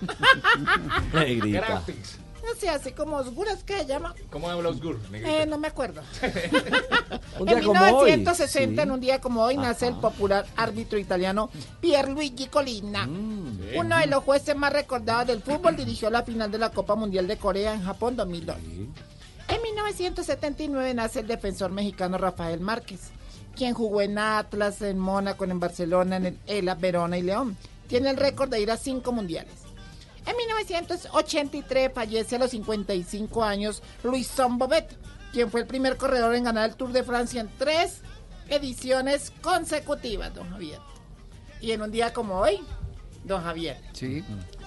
Negrita. 1.12 1.60
Gratis. 1.66 2.18
Sé, 2.58 2.68
así 2.70 2.92
como 2.92 3.16
oscuras 3.16 3.62
que 3.62 3.76
se 3.78 3.86
llama. 3.86 4.14
¿Cómo 4.30 4.48
habla 4.48 4.70
Osgur? 4.70 4.98
Eh, 5.12 5.44
no 5.46 5.58
me 5.58 5.68
acuerdo. 5.68 6.00
Un 7.38 7.48
en 7.48 7.62
como 7.62 7.80
hoy. 7.98 8.10
1960, 8.12 8.82
Sí. 8.82 8.86
en 8.88 8.90
un 8.90 9.00
día 9.00 9.20
como 9.20 9.42
hoy, 9.42 9.56
nace 9.58 9.86
el 9.86 9.94
popular 9.96 10.46
árbitro 10.56 10.98
italiano 10.98 11.50
Pierluigi 11.80 12.46
Colina. 12.46 13.06
Mm, 13.06 13.76
Uno 13.76 13.98
de 13.98 14.06
los 14.06 14.24
jueces 14.24 14.56
más 14.56 14.72
recordados 14.72 15.26
del 15.26 15.42
fútbol 15.42 15.76
dirigió 15.76 16.08
la 16.10 16.22
final 16.22 16.50
de 16.50 16.58
la 16.58 16.70
Copa 16.70 16.94
Mundial 16.94 17.26
de 17.26 17.36
Corea 17.36 17.74
en 17.74 17.82
Japón 17.84 18.16
2002. 18.16 18.56
En 19.48 19.62
1979 19.62 20.94
nace 20.94 21.20
el 21.20 21.26
defensor 21.26 21.70
mexicano 21.70 22.18
Rafael 22.18 22.60
Márquez, 22.60 23.10
quien 23.56 23.74
jugó 23.74 24.02
en 24.02 24.18
Atlas, 24.18 24.82
en 24.82 24.98
Mónaco, 24.98 25.44
en 25.44 25.58
Barcelona, 25.60 26.16
en 26.16 26.26
el 26.26 26.38
Ela, 26.46 26.74
Verona 26.74 27.16
y 27.18 27.22
León. 27.22 27.56
Tiene 27.88 28.10
el 28.10 28.16
récord 28.18 28.50
de 28.50 28.60
ir 28.60 28.70
a 28.70 28.76
cinco 28.76 29.12
mundiales. 29.12 29.52
En 30.26 30.36
1983 30.36 31.90
fallece 31.94 32.36
a 32.36 32.38
los 32.38 32.50
55 32.50 33.42
años 33.42 33.82
Luis 34.04 34.30
Bobet, 34.50 34.94
quien 35.32 35.50
fue 35.50 35.60
el 35.62 35.66
primer 35.66 35.96
corredor 35.96 36.34
en 36.34 36.44
ganar 36.44 36.68
el 36.68 36.76
Tour 36.76 36.92
de 36.92 37.02
Francia 37.02 37.40
en 37.40 37.48
tres 37.58 38.02
ediciones 38.50 39.32
consecutivas, 39.40 40.34
don 40.34 40.50
Javier. 40.50 40.78
Y 41.62 41.72
en 41.72 41.80
un 41.80 41.90
día 41.90 42.12
como 42.12 42.36
hoy, 42.40 42.60
don 43.24 43.42
Javier, 43.42 43.78
Sí. 43.92 44.22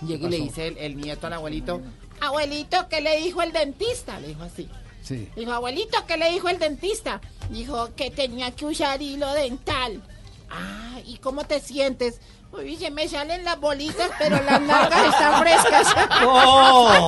llega 0.05 0.27
y 0.27 0.31
le 0.31 0.37
dice 0.37 0.67
el, 0.67 0.77
el 0.77 0.97
nieto 0.97 1.27
al 1.27 1.33
abuelito, 1.33 1.81
abuelito, 2.21 2.87
¿qué 2.87 3.01
le 3.01 3.17
dijo 3.17 3.41
el 3.41 3.51
dentista? 3.51 4.19
Le 4.19 4.29
dijo 4.29 4.43
así. 4.43 4.69
Sí. 5.03 5.27
Dijo, 5.35 5.51
abuelito, 5.51 6.05
¿qué 6.07 6.15
le 6.17 6.31
dijo 6.31 6.47
el 6.47 6.59
dentista? 6.59 7.19
Dijo 7.49 7.93
que 7.95 8.11
tenía 8.11 8.51
que 8.51 8.65
usar 8.65 9.01
hilo 9.01 9.31
dental. 9.33 10.01
Ah, 10.49 10.99
¿y 11.05 11.17
cómo 11.17 11.43
te 11.43 11.59
sientes? 11.59 12.21
Uy, 12.53 12.75
se 12.75 12.91
me 12.91 13.07
salen 13.07 13.43
las 13.45 13.59
bolitas, 13.59 14.11
pero 14.19 14.35
las 14.43 14.61
nalgas 14.61 15.05
están 15.05 15.41
frescas. 15.41 15.95
¡No! 16.21 16.89
No, 16.89 17.07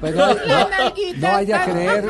Las 0.00 0.14
no- 0.14 0.34
no 1.16 1.32
vaya 1.32 1.62
a 1.62 1.64
creer 1.64 2.08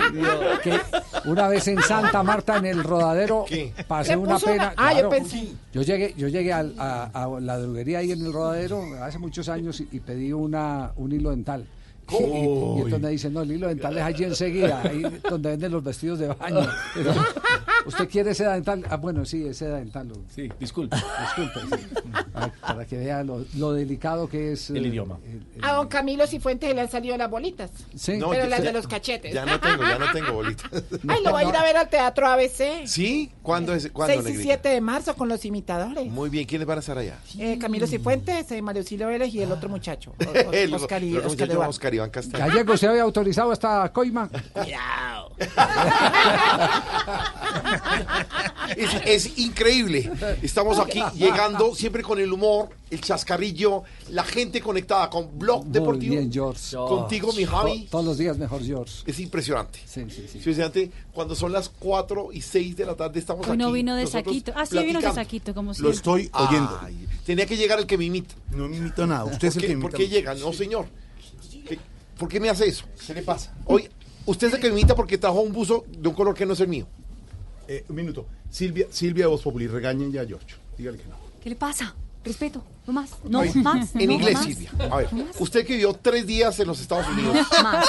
que 0.63 0.81
una 1.25 1.49
vez 1.49 1.69
en 1.69 1.83
Santa 1.83 2.23
Marta 2.23 2.57
en 2.59 2.67
el 2.67 2.85
rodadero 2.85 3.45
pasé 3.87 4.11
¿Qué 4.11 4.17
una 4.17 4.39
pena. 4.39 4.73
una- 4.79 4.89
Ah, 4.89 4.93
yo 4.93 5.09
pensé. 5.09 5.49
Yo 5.73 5.83
llegué, 5.83 6.15
yo 6.17 6.29
llegué 6.29 6.53
a 6.53 6.63
la 6.63 7.59
droguería 7.59 7.99
ahí 7.99 8.13
en 8.13 8.25
el 8.27 8.33
rodadero 8.33 8.83
hace 9.03 9.19
muchos 9.19 9.49
años 9.49 9.81
y, 9.81 9.89
y 9.91 10.01
pedí 10.01 10.33
una, 10.33 10.93
un 10.97 11.13
hilo 11.13 11.31
dental. 11.31 11.67
Y, 12.11 12.15
y- 12.15 12.27
y 12.27 12.77
entonces 12.83 13.01
me 13.01 13.11
dicen, 13.11 13.33
no, 13.35 13.43
el 13.43 13.53
hilo 13.53 13.69
dental 13.69 13.97
es 13.99 14.03
allí 14.05 14.25
enseguida, 14.25 14.81
ahí 14.83 15.03
donde 15.29 15.51
venden 15.51 15.73
los 15.73 15.85
vestidos 15.85 16.19
de 16.19 16.29
baño. 16.29 16.61
¿Usted 17.87 18.09
quiere 18.09 18.35
seda 18.35 18.55
dental? 18.55 18.85
Ah, 18.91 18.97
bueno, 18.97 19.25
sí, 19.25 19.45
es 19.47 19.59
seda 19.59 19.77
dental. 19.79 20.11
Sí, 20.35 20.49
disculpe. 20.61 20.97
Disculpe. 20.97 21.77
sí. 21.77 21.87
Para, 22.33 22.53
para 22.61 22.85
que 22.87 22.97
vea 22.99 23.23
lo, 23.23 23.45
lo 23.57 23.73
delicado 23.73 24.29
que 24.29 24.53
es 24.53 24.71
El 24.71 24.85
eh, 24.85 24.89
idioma. 24.89 25.19
A 25.63 25.73
don 25.75 25.89
Camilo 25.89 26.27
Cifuentes 26.27 26.75
le 26.75 26.81
han 26.81 26.91
salido 26.91 27.17
las 27.17 27.31
bolitas. 27.31 27.71
Sí. 27.95 28.17
No, 28.19 28.31
pero 28.31 28.45
ya- 28.45 28.49
las 28.51 28.63
de 28.63 28.73
los 28.73 28.87
cachetes. 28.87 29.33
Ya 29.33 29.45
no 29.47 29.59
tengo, 29.61 29.83
ya 29.83 29.99
no 29.99 30.11
tengo 30.13 30.33
bolitas. 30.33 30.71
Ay, 31.09 31.23
lo 31.25 31.33
va 31.33 31.41
a 31.41 31.45
ir 31.45 31.57
a 31.57 31.63
ver 31.63 31.77
al 31.77 31.89
Teatro 31.89 32.27
ABC. 32.27 32.87
¿Sí? 32.87 33.31
¿Cuándo 33.43 33.75
es? 33.75 33.91
¿Cuándo, 33.91 34.15
6 34.15 34.25
y 34.25 34.29
Negrita? 34.39 34.43
7 34.55 34.69
de 34.69 34.81
marzo 34.81 35.15
con 35.17 35.29
los 35.29 35.45
imitadores. 35.45 36.07
Muy 36.11 36.29
bien, 36.31 36.47
¿quiénes 36.47 36.67
van 36.67 36.79
a 36.79 36.81
estar 36.81 36.99
allá? 36.99 37.19
Eh, 37.39 37.59
Camilo 37.59 37.87
Cifuentes, 37.87 38.51
eh, 38.53 38.61
Mario 38.63 38.83
Silvio 38.83 39.09
Vélez 39.09 39.33
y 39.35 39.43
el 39.43 39.51
otro 39.53 39.69
muchacho. 39.69 40.13
o- 40.27 40.49
o- 40.49 40.53
El- 40.53 40.75
Oscar, 40.75 41.03
y- 41.03 41.11
el 41.11 41.17
otro 41.19 41.31
Oscar 41.31 41.47
muchacho, 41.47 41.59
Iván. 41.59 41.69
Oscar 41.69 41.95
Iván 41.99 42.11
Castaño. 42.11 42.47
Gallego, 42.47 42.77
¿se 42.77 42.87
había 42.89 43.03
autorizado 43.03 43.53
esta 43.53 43.93
coima? 43.93 44.29
Cuidado. 44.53 45.33
Es, 48.77 48.91
es 49.27 49.39
increíble. 49.39 50.11
Estamos 50.43 50.79
aquí 50.79 51.03
llegando 51.17 51.75
siempre 51.75 52.03
con 52.03 52.19
el 52.21 52.31
humor, 52.33 52.69
el 52.91 53.01
chascarrillo, 53.01 53.83
la 54.11 54.25
gente 54.25 54.61
conectada 54.61 55.09
con 55.09 55.39
Blog 55.39 55.65
Muy 55.65 55.73
Deportivo. 55.73 56.15
bien, 56.15 56.31
George. 56.33 56.77
Contigo, 56.77 57.33
mi 57.33 57.45
Javi. 57.45 57.85
To- 57.85 57.91
Todos 57.93 58.05
los 58.05 58.19
días 58.19 58.37
mejor, 58.37 58.63
George. 58.63 59.03
Es 59.07 59.19
impresionante. 59.21 59.81
Sí, 59.87 60.05
sí, 60.11 60.27
sí. 60.31 60.39
Impresionante. 60.39 60.91
Cuando 61.13 61.35
son 61.35 61.53
las 61.53 61.71
4 61.71 62.29
y 62.33 62.43
6 62.43 62.77
de 62.77 62.85
la 62.87 62.95
tarde 62.95 63.19
estamos 63.21 63.47
Hoy 63.47 63.53
aquí. 63.53 63.59
no 63.59 63.73
vino 63.73 63.97
de 63.97 64.07
saquito. 64.07 64.53
Ah, 64.55 64.67
sí, 64.67 64.79
vino 64.81 65.01
de 65.01 65.13
saquito, 65.13 65.55
como 65.55 65.73
Lo 65.79 65.91
estoy 65.91 66.31
oyendo. 66.35 66.79
tenía 67.25 67.47
que 67.47 67.57
llegar 67.57 67.79
el 67.79 67.87
que 67.87 67.97
me 67.97 68.05
imita. 68.05 68.35
No 68.51 68.69
me 68.69 68.77
imito 68.77 69.07
nada. 69.07 69.25
Usted 69.25 69.49
es 69.49 69.55
¿Por 69.55 69.63
el 69.65 69.69
que 69.71 69.77
me 69.77 69.83
por 69.83 69.91
imita. 69.93 69.99
qué 69.99 70.09
llega? 70.15 70.35
No, 70.35 70.53
señor. 70.53 70.87
¿Qué- 72.19 72.21
¿Por 72.21 72.29
qué 72.29 72.41
me 72.41 72.51
hace 72.51 72.67
eso? 72.69 72.85
¿Qué 73.07 73.15
le 73.15 73.23
pasa? 73.23 73.55
Hoy, 73.67 73.89
usted 74.27 74.49
es 74.49 74.55
el 74.55 74.61
que 74.61 74.69
me 74.69 74.75
imita 74.81 74.95
porque 74.95 75.19
trajo 75.19 75.41
un 75.41 75.53
buzo 75.53 75.85
de 75.89 76.09
un 76.09 76.15
color 76.15 76.35
que 76.35 76.45
no 76.45 76.53
es 76.55 76.61
el 76.61 76.69
mío. 76.69 76.87
Eh, 77.67 77.85
un 77.89 77.97
minuto. 77.97 78.27
Silvia, 78.51 78.87
Silvia 78.91 79.25
de 79.25 79.31
Voz 79.31 79.43
Populi, 79.43 79.67
regañen 79.67 80.11
ya 80.13 80.23
a 80.23 80.27
George. 80.27 80.57
Dígale 80.77 80.99
que 80.99 81.05
no. 81.05 81.17
¿Qué 81.43 81.51
le 81.51 81.57
pasa? 81.57 81.95
Respeto. 82.25 82.63
No 82.87 82.93
más. 82.93 83.11
No 83.25 83.41
Oye, 83.41 83.53
más. 83.61 83.95
En 83.95 84.07
no 84.07 84.13
inglés, 84.15 84.35
más. 84.35 84.45
Silvia. 84.45 84.71
A 84.91 84.97
ver, 84.97 85.09
usted 85.39 85.65
que 85.67 85.75
vivió 85.75 85.93
tres 85.95 86.27
días 86.27 86.59
en 86.61 86.67
los 86.67 86.81
Estados 86.81 87.07
Unidos. 87.09 87.37
Más. 87.63 87.87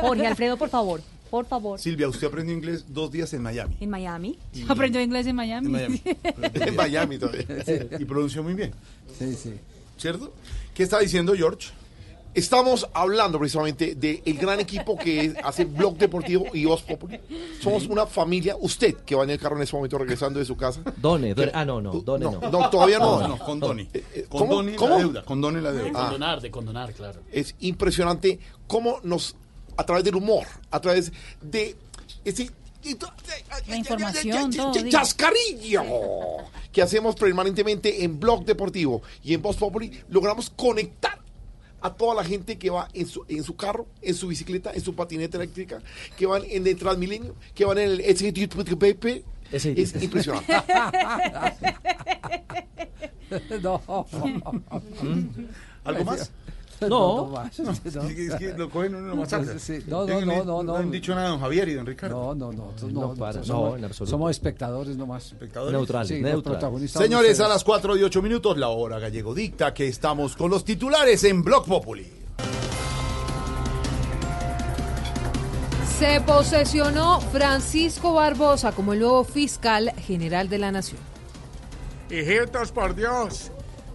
Jorge 0.00 0.26
Alfredo, 0.26 0.56
por 0.56 0.68
favor. 0.68 1.00
Por 1.30 1.46
favor. 1.46 1.78
Silvia, 1.80 2.08
usted 2.08 2.26
aprendió 2.26 2.54
inglés 2.54 2.84
dos 2.88 3.10
días 3.10 3.32
en 3.32 3.42
Miami. 3.42 3.76
En 3.80 3.88
Miami. 3.88 4.38
Aprendió 4.68 5.00
inglés 5.00 5.26
en 5.26 5.36
Miami. 5.36 5.66
En 5.66 5.72
Miami. 5.72 6.02
En 6.54 6.76
Miami 6.76 7.18
todavía. 7.18 7.46
Y 7.98 8.04
pronunció 8.04 8.42
muy 8.42 8.52
bien. 8.54 8.72
Sí, 9.18 9.34
sí. 9.34 9.54
¿Cierto? 9.96 10.32
¿Qué 10.74 10.82
está 10.82 10.98
diciendo 10.98 11.32
George? 11.34 11.70
Estamos 12.34 12.88
hablando 12.94 13.38
precisamente 13.38 13.94
del 13.94 14.38
gran 14.38 14.58
equipo 14.58 14.96
que 14.96 15.34
hace 15.44 15.66
Blog 15.66 15.98
Deportivo 15.98 16.46
y 16.54 16.64
Os 16.64 16.80
Populi. 16.82 17.20
Somos 17.60 17.86
una 17.86 18.06
familia. 18.06 18.56
Usted, 18.58 18.94
que 19.04 19.14
va 19.14 19.24
en 19.24 19.30
el 19.30 19.38
carro 19.38 19.56
en 19.56 19.62
ese 19.62 19.76
momento 19.76 19.98
regresando 19.98 20.38
de 20.38 20.46
su 20.46 20.56
casa. 20.56 20.80
Done, 20.96 21.34
Done. 21.34 21.50
Ah, 21.54 21.64
no, 21.64 21.82
no, 21.82 21.92
Done 21.92 22.24
no. 22.24 22.40
No, 22.40 22.50
no, 22.50 22.70
todavía 22.70 22.98
no. 22.98 23.20
No, 23.20 23.28
no, 23.28 23.38
condone. 23.38 23.88
Eh, 23.92 24.26
Condone 24.30 24.76
¿Cómo? 24.76 24.94
la 24.94 24.96
¿Cómo? 24.96 24.98
deuda. 24.98 25.24
Condone 25.24 25.60
la 25.60 25.72
deuda. 25.72 25.90
Ah. 25.94 26.02
Condonar, 26.04 26.40
de 26.40 26.50
condonar, 26.50 26.92
claro. 26.94 27.20
es 27.30 27.54
impresionante 27.60 28.38
cómo 28.66 29.00
nos, 29.02 29.36
a 29.76 29.84
través 29.84 30.04
del 30.04 30.16
humor, 30.16 30.46
a 30.70 30.80
través 30.80 31.12
de 31.42 31.76
ese 32.24 32.50
La 33.68 33.76
información. 33.76 34.50
¡Chascarrillo! 34.88 35.82
Que 36.72 36.80
hacemos 36.80 37.14
permanentemente 37.14 38.04
en 38.04 38.18
Blog 38.18 38.46
Deportivo 38.46 39.02
y 39.22 39.34
en 39.34 39.42
Voz 39.42 39.56
Populi, 39.56 39.92
logramos 40.08 40.50
conectar 40.50 41.21
a 41.82 41.94
toda 41.94 42.14
la 42.14 42.24
gente 42.24 42.58
que 42.58 42.70
va 42.70 42.88
en 42.94 43.06
su, 43.06 43.24
en 43.28 43.42
su 43.42 43.56
carro, 43.56 43.86
en 44.00 44.14
su 44.14 44.28
bicicleta, 44.28 44.72
en 44.72 44.80
su 44.80 44.94
patineta 44.94 45.36
eléctrica, 45.36 45.82
que 46.16 46.26
van 46.26 46.42
en 46.48 46.66
el 46.66 46.76
Transmilenio, 46.76 47.34
que 47.54 47.64
van 47.64 47.78
en 47.78 47.90
el 47.90 48.16
SGTP. 48.16 49.24
Es 49.50 49.66
impresionante. 49.66 50.52
no. 53.62 53.82
¿Algo 55.84 56.04
más? 56.04 56.30
No. 56.88 57.26
más. 57.26 57.58
Es 57.58 58.34
que 58.36 58.54
lo 58.56 58.68
cogen 58.70 58.94
uno 58.94 59.06
y 59.06 59.10
lo 59.10 59.16
masacran. 59.16 59.58
Sí, 59.60 59.78
no, 59.86 60.06
no, 60.06 60.20
no, 60.20 60.44
no, 60.44 60.62
no. 60.62 60.76
han 60.76 60.90
dicho 60.90 61.14
nada 61.14 61.28
don 61.28 61.40
Javier 61.40 61.68
y 61.68 61.74
don 61.74 61.86
Ricardo. 61.86 62.34
No, 62.34 62.34
no, 62.34 62.52
no. 62.52 62.72
No 62.90 63.00
No, 63.08 63.14
para, 63.14 63.32
tú- 63.34 63.38
no, 63.40 63.44
somos, 63.44 63.78
en 63.78 63.84
absoluto. 63.84 64.10
somos 64.10 64.30
espectadores 64.30 64.96
nomás. 64.96 65.26
Espectadores. 65.26 65.72
Neutrales, 65.72 66.08
Sí, 66.08 66.20
neutrales. 66.22 66.90
Señores, 66.90 67.40
a 67.40 67.48
las 67.48 67.64
4 67.64 67.96
y 67.96 68.02
8 68.02 68.22
minutos, 68.22 68.56
la 68.56 68.68
hora 68.68 68.98
gallego 68.98 69.34
dicta 69.34 69.72
que 69.74 69.88
estamos 69.88 70.36
con 70.36 70.50
los 70.50 70.64
titulares 70.64 71.24
en 71.24 71.42
Blog 71.42 71.66
Populi. 71.66 72.06
Se 75.98 76.20
posesionó 76.22 77.20
Francisco 77.20 78.12
Barbosa 78.14 78.72
como 78.72 78.92
el 78.92 79.00
nuevo 79.00 79.22
fiscal 79.24 79.92
general 79.98 80.48
de 80.48 80.58
la 80.58 80.72
Nación. 80.72 81.00
Hijitos, 82.10 82.72
por 82.72 82.94
Dios, 82.94 83.52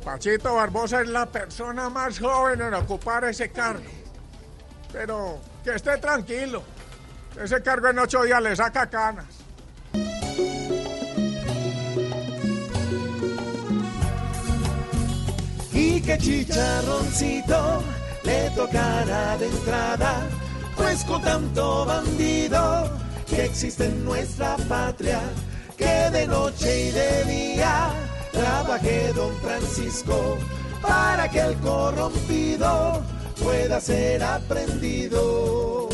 Pachito 0.08 0.56
Barbosa 0.56 1.02
es 1.02 1.10
la 1.10 1.26
persona 1.26 1.90
más 1.90 2.18
joven 2.18 2.62
en 2.62 2.74
ocupar 2.76 3.26
ese 3.26 3.50
cargo. 3.50 3.84
Pero 4.94 5.42
que 5.66 5.76
esté 5.76 5.98
tranquilo. 5.98 6.64
Ese 7.38 7.62
cargo 7.62 7.90
en 7.90 8.00
ocho 8.00 8.24
días 8.24 8.42
le 8.42 8.56
saca 8.56 8.90
canas. 8.90 9.26
Y 15.74 16.02
que 16.02 16.18
chicharroncito 16.20 17.84
le 18.24 18.50
tocará 18.52 19.38
de 19.38 19.48
entrada, 19.48 20.22
pues 20.78 21.04
con 21.04 21.22
tanto 21.22 21.86
bandido 21.86 22.98
que 23.28 23.44
existe 23.44 23.88
en 23.88 24.06
nuestra 24.06 24.56
patria, 24.70 25.20
que 25.76 26.10
de 26.12 26.28
noche 26.28 26.88
y 26.88 26.92
de 26.92 27.24
día 27.26 27.92
trabaje 28.38 29.12
don 29.14 29.34
Francisco 29.38 30.38
para 30.82 31.30
que 31.30 31.40
el 31.40 31.56
corrompido 31.56 33.04
pueda 33.44 33.82
ser 33.82 34.24
aprendido. 34.24 35.90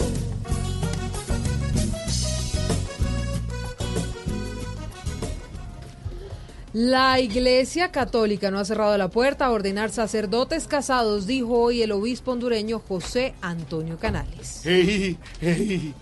La 6.73 7.19
Iglesia 7.19 7.91
Católica 7.91 8.49
no 8.49 8.57
ha 8.57 8.65
cerrado 8.65 8.97
la 8.97 9.07
puerta 9.07 9.45
a 9.45 9.51
ordenar 9.51 9.91
sacerdotes 9.91 10.67
casados, 10.67 11.27
dijo 11.27 11.55
hoy 11.55 11.83
el 11.83 11.91
obispo 11.91 12.31
hondureño 12.31 12.79
José 12.79 13.35
Antonio 13.41 13.99
Canales. 13.99 14.61
Hey, 14.63 15.15
hey, 15.39 15.93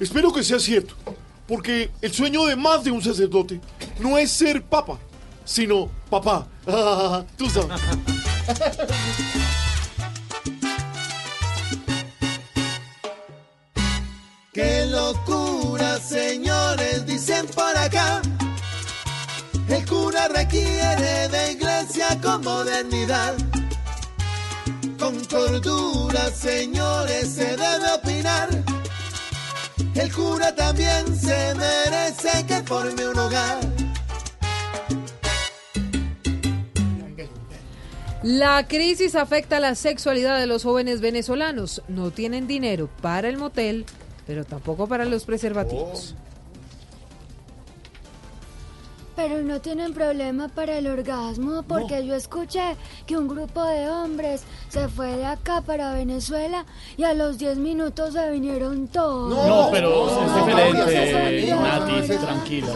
espero 0.00 0.32
que 0.32 0.42
sea 0.42 0.58
cierto, 0.58 0.94
porque 1.46 1.90
el 2.02 2.12
sueño 2.12 2.46
de 2.46 2.56
más 2.56 2.82
de 2.82 2.90
un 2.90 3.00
sacerdote 3.00 3.60
no 4.00 4.18
es 4.18 4.32
ser 4.32 4.60
papa, 4.64 4.98
sino 5.48 5.88
papá. 6.10 6.46
Tú 7.36 7.48
sabes. 7.48 7.80
¡Qué 14.52 14.86
locura, 14.86 15.98
señores! 15.98 17.06
Dicen 17.06 17.46
por 17.46 17.76
acá. 17.76 18.20
El 19.68 19.86
cura 19.86 20.28
requiere 20.28 21.28
de 21.28 21.52
iglesia 21.52 22.18
con 22.20 22.42
modernidad. 22.42 23.34
Con 24.98 25.24
cordura, 25.26 26.30
señores, 26.30 27.34
se 27.34 27.56
debe 27.56 27.92
opinar. 27.94 28.48
El 29.94 30.12
cura 30.12 30.54
también 30.54 31.04
se 31.18 31.54
merece 31.54 32.44
que 32.46 32.62
forme 32.64 33.08
un 33.08 33.18
hogar. 33.18 33.77
La 38.22 38.66
crisis 38.66 39.14
afecta 39.14 39.60
la 39.60 39.76
sexualidad 39.76 40.38
de 40.40 40.46
los 40.46 40.64
jóvenes 40.64 41.00
venezolanos. 41.00 41.82
No 41.86 42.10
tienen 42.10 42.48
dinero 42.48 42.88
para 43.00 43.28
el 43.28 43.38
motel, 43.38 43.86
pero 44.26 44.44
tampoco 44.44 44.88
para 44.88 45.04
los 45.04 45.24
preservativos. 45.24 46.16
Pero 49.14 49.42
no 49.42 49.60
tienen 49.60 49.94
problema 49.94 50.48
para 50.48 50.78
el 50.78 50.86
orgasmo 50.86 51.64
porque 51.64 52.06
yo 52.06 52.14
escuché 52.14 52.76
que 53.06 53.16
un 53.16 53.28
grupo 53.28 53.64
de 53.64 53.88
hombres 53.88 54.42
se 54.68 54.88
fue 54.88 55.16
de 55.16 55.26
acá 55.26 55.60
para 55.60 55.92
Venezuela 55.92 56.66
y 56.96 57.04
a 57.04 57.14
los 57.14 57.38
10 57.38 57.58
minutos 57.58 58.14
se 58.14 58.30
vinieron 58.30 58.86
todos. 58.88 59.46
No, 59.46 59.70
pero 59.72 60.08
es 60.08 60.34
diferente, 60.34 61.50
no, 61.50 61.62
Nati, 61.62 62.08
tranquila. 62.16 62.74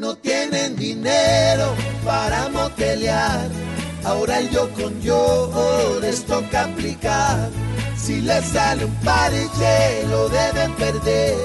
No 0.00 0.16
tienen 0.16 0.76
dinero 0.76 1.74
para 2.06 2.48
motelear. 2.48 3.50
Ahora 4.02 4.38
el 4.38 4.48
yo 4.48 4.72
con 4.72 4.98
yo 5.02 5.98
les 6.00 6.24
toca 6.24 6.64
aplicar. 6.64 7.50
Si 7.98 8.22
les 8.22 8.42
sale 8.46 8.86
un 8.86 8.94
pariche 9.04 10.06
lo 10.08 10.30
deben 10.30 10.72
perder. 10.76 11.36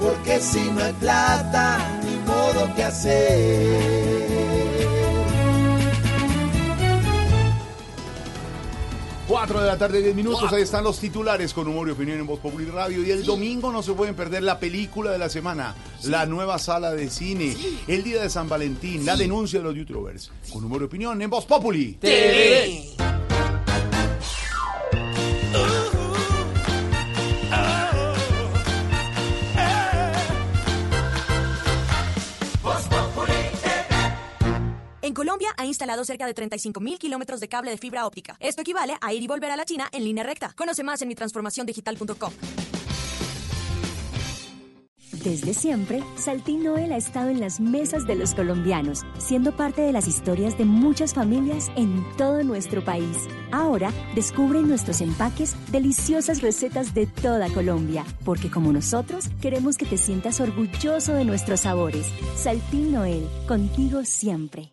Porque 0.00 0.40
si 0.40 0.62
no 0.70 0.82
hay 0.82 0.94
plata, 0.94 2.00
ni 2.02 2.16
modo 2.26 2.74
que 2.74 2.84
hacer. 2.84 4.39
4 9.30 9.60
de 9.60 9.66
la 9.68 9.78
tarde, 9.78 10.02
10 10.02 10.16
minutos. 10.16 10.52
Ahí 10.52 10.62
están 10.62 10.82
los 10.82 10.98
titulares 10.98 11.54
con 11.54 11.68
humor 11.68 11.86
y 11.86 11.92
opinión 11.92 12.18
en 12.18 12.26
Voz 12.26 12.40
Populi 12.40 12.64
Radio. 12.64 13.06
Y 13.06 13.12
el 13.12 13.24
domingo 13.24 13.70
no 13.70 13.80
se 13.80 13.92
pueden 13.92 14.16
perder 14.16 14.42
la 14.42 14.58
película 14.58 15.12
de 15.12 15.18
la 15.18 15.28
semana, 15.28 15.76
la 16.02 16.26
nueva 16.26 16.58
sala 16.58 16.90
de 16.90 17.08
cine, 17.08 17.56
el 17.86 18.02
día 18.02 18.22
de 18.22 18.28
San 18.28 18.48
Valentín, 18.48 19.06
la 19.06 19.14
denuncia 19.14 19.60
de 19.60 19.66
los 19.66 19.76
youtubers. 19.76 20.32
Con 20.52 20.64
humor 20.64 20.82
y 20.82 20.84
opinión 20.86 21.22
en 21.22 21.30
Voz 21.30 21.46
Populi. 21.46 21.92
TV. 22.00 23.09
En 35.10 35.14
Colombia 35.14 35.48
ha 35.56 35.66
instalado 35.66 36.04
cerca 36.04 36.24
de 36.24 36.36
35.000 36.36 36.96
kilómetros 36.96 37.40
de 37.40 37.48
cable 37.48 37.72
de 37.72 37.78
fibra 37.78 38.06
óptica. 38.06 38.36
Esto 38.38 38.62
equivale 38.62 38.94
a 39.00 39.12
ir 39.12 39.20
y 39.20 39.26
volver 39.26 39.50
a 39.50 39.56
la 39.56 39.64
China 39.64 39.88
en 39.90 40.04
línea 40.04 40.22
recta. 40.22 40.52
Conoce 40.56 40.84
más 40.84 41.02
en 41.02 41.08
mitransformaciondigital.com. 41.08 42.32
Desde 45.24 45.52
siempre, 45.52 46.04
Saltín 46.14 46.62
Noel 46.62 46.92
ha 46.92 46.96
estado 46.96 47.28
en 47.28 47.40
las 47.40 47.58
mesas 47.58 48.06
de 48.06 48.14
los 48.14 48.36
colombianos, 48.36 49.00
siendo 49.18 49.50
parte 49.56 49.82
de 49.82 49.90
las 49.90 50.06
historias 50.06 50.56
de 50.56 50.64
muchas 50.64 51.12
familias 51.12 51.72
en 51.74 52.06
todo 52.16 52.44
nuestro 52.44 52.84
país. 52.84 53.16
Ahora, 53.50 53.92
descubre 54.14 54.62
nuestros 54.62 55.00
empaques 55.00 55.56
deliciosas 55.72 56.40
recetas 56.40 56.94
de 56.94 57.06
toda 57.06 57.52
Colombia, 57.52 58.04
porque 58.24 58.48
como 58.48 58.72
nosotros, 58.72 59.24
queremos 59.42 59.76
que 59.76 59.86
te 59.86 59.98
sientas 59.98 60.38
orgulloso 60.38 61.14
de 61.14 61.24
nuestros 61.24 61.62
sabores. 61.62 62.06
Saltín 62.36 62.92
Noel, 62.92 63.28
contigo 63.48 64.04
siempre. 64.04 64.72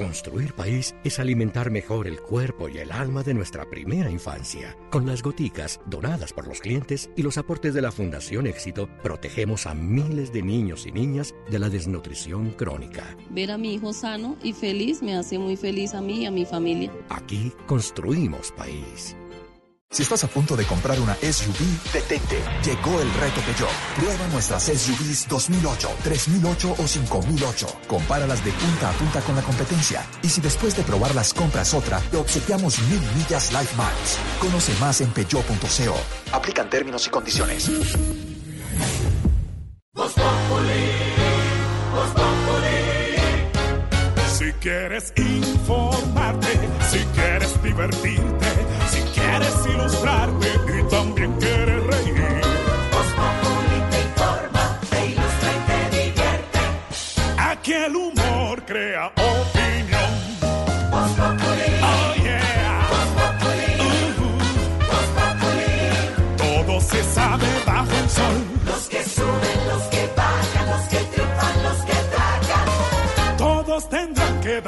Construir 0.00 0.54
país 0.54 0.94
es 1.04 1.18
alimentar 1.18 1.70
mejor 1.70 2.06
el 2.06 2.22
cuerpo 2.22 2.70
y 2.70 2.78
el 2.78 2.90
alma 2.90 3.22
de 3.22 3.34
nuestra 3.34 3.68
primera 3.68 4.10
infancia. 4.10 4.74
Con 4.88 5.04
las 5.04 5.22
goticas 5.22 5.78
donadas 5.84 6.32
por 6.32 6.48
los 6.48 6.60
clientes 6.60 7.10
y 7.16 7.22
los 7.22 7.36
aportes 7.36 7.74
de 7.74 7.82
la 7.82 7.92
Fundación 7.92 8.46
Éxito, 8.46 8.88
protegemos 9.02 9.66
a 9.66 9.74
miles 9.74 10.32
de 10.32 10.40
niños 10.40 10.86
y 10.86 10.92
niñas 10.92 11.34
de 11.50 11.58
la 11.58 11.68
desnutrición 11.68 12.52
crónica. 12.52 13.14
Ver 13.28 13.50
a 13.50 13.58
mi 13.58 13.74
hijo 13.74 13.92
sano 13.92 14.38
y 14.42 14.54
feliz 14.54 15.02
me 15.02 15.14
hace 15.14 15.38
muy 15.38 15.58
feliz 15.58 15.92
a 15.92 16.00
mí 16.00 16.22
y 16.22 16.24
a 16.24 16.30
mi 16.30 16.46
familia. 16.46 16.90
Aquí 17.10 17.52
construimos 17.66 18.52
país. 18.52 19.14
Si 19.92 20.02
estás 20.04 20.22
a 20.22 20.28
punto 20.28 20.54
de 20.54 20.64
comprar 20.66 21.00
una 21.00 21.16
SUV, 21.16 21.58
detente. 21.92 22.38
Llegó 22.64 23.00
el 23.00 23.12
reto 23.14 23.40
Peugeot. 23.40 23.68
Prueba 23.96 24.28
nuestras 24.28 24.62
SUVs 24.62 25.26
2008, 25.28 25.90
3008 26.04 26.76
o 26.78 26.86
5008. 26.86 27.66
Compáralas 27.88 28.44
de 28.44 28.52
punta 28.52 28.90
a 28.90 28.92
punta 28.92 29.20
con 29.20 29.34
la 29.34 29.42
competencia. 29.42 30.06
Y 30.22 30.28
si 30.28 30.40
después 30.40 30.76
de 30.76 30.84
probarlas 30.84 31.34
compras 31.34 31.74
otra, 31.74 31.98
te 32.12 32.18
obsequiamos 32.18 32.78
mil 32.82 33.00
millas 33.16 33.50
Life 33.50 33.74
Miles. 33.74 34.18
Conoce 34.38 34.72
más 34.78 35.00
en 35.00 35.10
peugeot.co. 35.10 36.36
Aplican 36.36 36.70
términos 36.70 37.04
y 37.08 37.10
condiciones. 37.10 37.68
Quieres 44.60 45.12
informarte, 45.16 46.48
si 46.90 46.98
quieres 47.14 47.62
divertirte, 47.62 48.46
si 48.90 49.00
quieres 49.18 49.54
ilustrarte 49.66 50.48
y 50.78 50.82
también 50.90 51.32
quieres 51.40 51.82
reír. 51.86 52.14
te 53.90 54.00
informa, 54.02 54.80
te 54.90 55.06
ilustra 55.06 55.50
y 55.50 55.60
te 55.66 55.96
divierte. 55.96 56.58
Aquí 57.38 57.72
el 57.72 57.96
humor 57.96 58.62
crea 58.66 59.06
opinión. 59.16 60.10
Oh 61.82 62.14
yeah. 62.22 62.88
Uh-huh. 63.78 64.38
Todo 66.36 66.80
se 66.80 67.02
sabe 67.02 67.46
bajo 67.66 67.92
el 67.96 68.10
sol. 68.10 68.44
Los 68.66 68.88
que 68.88 69.04
suben, 69.04 69.68
los 69.68 69.82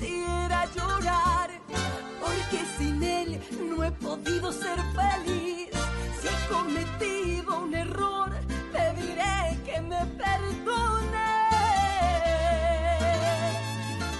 Quisiera 0.00 0.66
llorar, 0.74 1.50
porque 2.20 2.64
sin 2.78 3.02
él 3.02 3.40
no 3.68 3.84
he 3.84 3.90
podido 3.92 4.52
ser 4.52 4.78
feliz. 4.94 5.68
Si 6.20 6.28
he 6.28 6.48
cometido 6.48 7.60
un 7.60 7.74
error, 7.74 8.30
te 8.72 8.94
diré 8.94 9.58
que 9.64 9.80
me 9.80 10.04
perdone. 10.16 11.30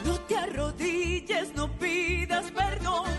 No 0.05 0.21
te 0.21 0.37
arrodilles, 0.37 1.55
no 1.55 1.69
pidas 1.79 2.51
perdón. 2.51 3.11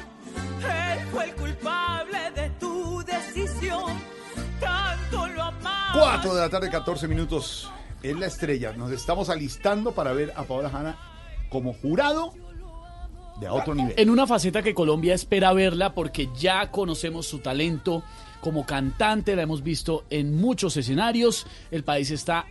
Él 0.61 0.99
fue 1.11 1.25
el 1.25 1.35
culpable 1.35 2.31
de 2.35 2.49
tu 2.51 3.03
decisión. 3.03 3.99
Tanto 4.59 5.27
lo 5.27 5.43
amaba. 5.43 5.93
4 5.93 6.35
de 6.35 6.41
la 6.41 6.49
tarde, 6.49 6.69
14 6.69 7.07
minutos. 7.07 7.71
Es 8.03 8.17
la 8.17 8.27
estrella. 8.27 8.73
Nos 8.73 8.91
estamos 8.91 9.29
alistando 9.29 9.91
para 9.91 10.11
ver 10.13 10.33
a 10.35 10.43
Paola 10.43 10.69
Hanna 10.73 10.97
como 11.49 11.73
jurado 11.73 12.33
de 13.41 13.47
a 13.47 13.53
otro 13.53 13.75
nivel. 13.75 13.93
En 13.97 14.09
una 14.09 14.25
faceta 14.25 14.61
que 14.63 14.73
Colombia 14.73 15.13
espera 15.13 15.51
verla 15.51 15.93
porque 15.93 16.29
ya 16.39 16.71
conocemos 16.71 17.25
su 17.27 17.39
talento 17.39 18.03
como 18.39 18.65
cantante, 18.65 19.35
la 19.35 19.41
hemos 19.41 19.61
visto 19.63 20.05
en 20.09 20.35
muchos 20.39 20.77
escenarios. 20.77 21.45
El 21.71 21.83
país 21.83 22.09
está 22.11 22.45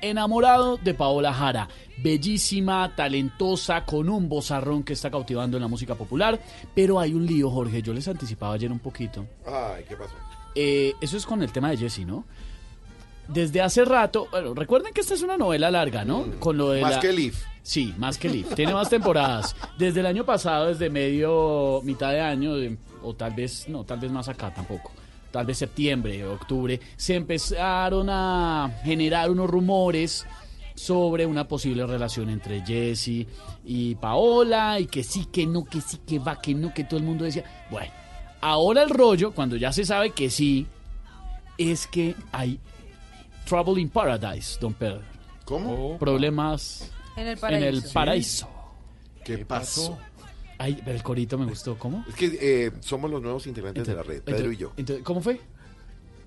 enamorado 0.00 0.76
de 0.76 0.94
Paola 0.94 1.32
Jara, 1.32 1.68
bellísima, 2.02 2.94
talentosa, 2.94 3.84
con 3.84 4.08
un 4.08 4.28
vozarrón 4.28 4.82
que 4.82 4.92
está 4.92 5.10
cautivando 5.10 5.56
en 5.56 5.62
la 5.62 5.68
música 5.68 5.94
popular. 5.94 6.38
Pero 6.74 7.00
hay 7.00 7.14
un 7.14 7.26
lío, 7.26 7.50
Jorge, 7.50 7.82
yo 7.82 7.92
les 7.94 8.06
anticipaba 8.06 8.54
ayer 8.54 8.70
un 8.70 8.78
poquito. 8.78 9.26
Ay, 9.46 9.84
¿qué 9.88 9.96
pasó? 9.96 10.14
Eh, 10.54 10.92
eso 11.00 11.16
es 11.16 11.26
con 11.26 11.42
el 11.42 11.50
tema 11.52 11.70
de 11.70 11.78
Jesse, 11.78 12.00
¿no? 12.06 12.24
Desde 13.28 13.62
hace 13.62 13.84
rato, 13.86 14.28
bueno, 14.30 14.52
recuerden 14.54 14.92
que 14.92 15.00
esta 15.00 15.14
es 15.14 15.22
una 15.22 15.38
novela 15.38 15.70
larga, 15.70 16.04
¿no? 16.04 16.24
Con 16.38 16.58
lo 16.58 16.70
de 16.70 16.80
Mm. 16.80 16.84
Más 16.84 16.94
la- 16.96 17.00
que 17.00 17.12
Leaf. 17.12 17.42
Sí, 17.64 17.94
más 17.96 18.18
que 18.18 18.28
Leaf. 18.28 18.54
Tiene 18.54 18.74
más 18.74 18.90
temporadas. 18.90 19.56
Desde 19.78 20.00
el 20.00 20.06
año 20.06 20.22
pasado, 20.24 20.66
desde 20.66 20.90
medio, 20.90 21.80
mitad 21.82 22.12
de 22.12 22.20
año, 22.20 22.52
o 23.02 23.14
tal 23.14 23.32
vez, 23.32 23.66
no, 23.70 23.84
tal 23.84 24.00
vez 24.00 24.12
más 24.12 24.28
acá 24.28 24.52
tampoco. 24.52 24.92
Tal 25.30 25.46
vez 25.46 25.58
septiembre, 25.58 26.26
octubre, 26.26 26.78
se 26.94 27.14
empezaron 27.14 28.08
a 28.10 28.70
generar 28.84 29.30
unos 29.30 29.48
rumores 29.48 30.26
sobre 30.74 31.24
una 31.24 31.48
posible 31.48 31.86
relación 31.86 32.28
entre 32.28 32.60
Jesse 32.66 33.26
y 33.64 33.94
Paola, 33.94 34.78
y 34.78 34.84
que 34.86 35.02
sí, 35.02 35.24
que 35.32 35.46
no, 35.46 35.64
que 35.64 35.80
sí, 35.80 36.00
que 36.06 36.18
va, 36.18 36.38
que 36.42 36.54
no, 36.54 36.74
que 36.74 36.84
todo 36.84 37.00
el 37.00 37.06
mundo 37.06 37.24
decía. 37.24 37.44
Bueno, 37.70 37.90
ahora 38.42 38.82
el 38.82 38.90
rollo, 38.90 39.32
cuando 39.32 39.56
ya 39.56 39.72
se 39.72 39.86
sabe 39.86 40.10
que 40.10 40.28
sí, 40.28 40.66
es 41.56 41.86
que 41.86 42.14
hay 42.30 42.60
Trouble 43.46 43.80
in 43.80 43.88
Paradise, 43.88 44.58
don 44.60 44.74
Pedro. 44.74 45.00
¿Cómo? 45.46 45.98
Problemas 45.98 46.90
En 47.16 47.26
el 47.26 47.34
en 47.34 47.38
paraíso. 47.38 47.86
el 47.86 47.92
paraíso. 47.92 48.48
¿Qué 49.24 49.38
pasó? 49.44 49.98
Ay, 50.58 50.80
el 50.86 51.02
corito 51.02 51.36
me 51.38 51.46
gustó. 51.46 51.76
¿Cómo? 51.78 52.04
Es 52.08 52.14
que 52.14 52.38
eh, 52.40 52.72
somos 52.80 53.10
los 53.10 53.20
nuevos 53.22 53.46
integrantes 53.46 53.86
de 53.86 53.94
la 53.94 54.02
red, 54.02 54.22
Pedro 54.22 54.52
y 54.52 54.56
yo. 54.56 54.72
Entonces, 54.76 55.04
¿Cómo 55.04 55.20
fue? 55.20 55.40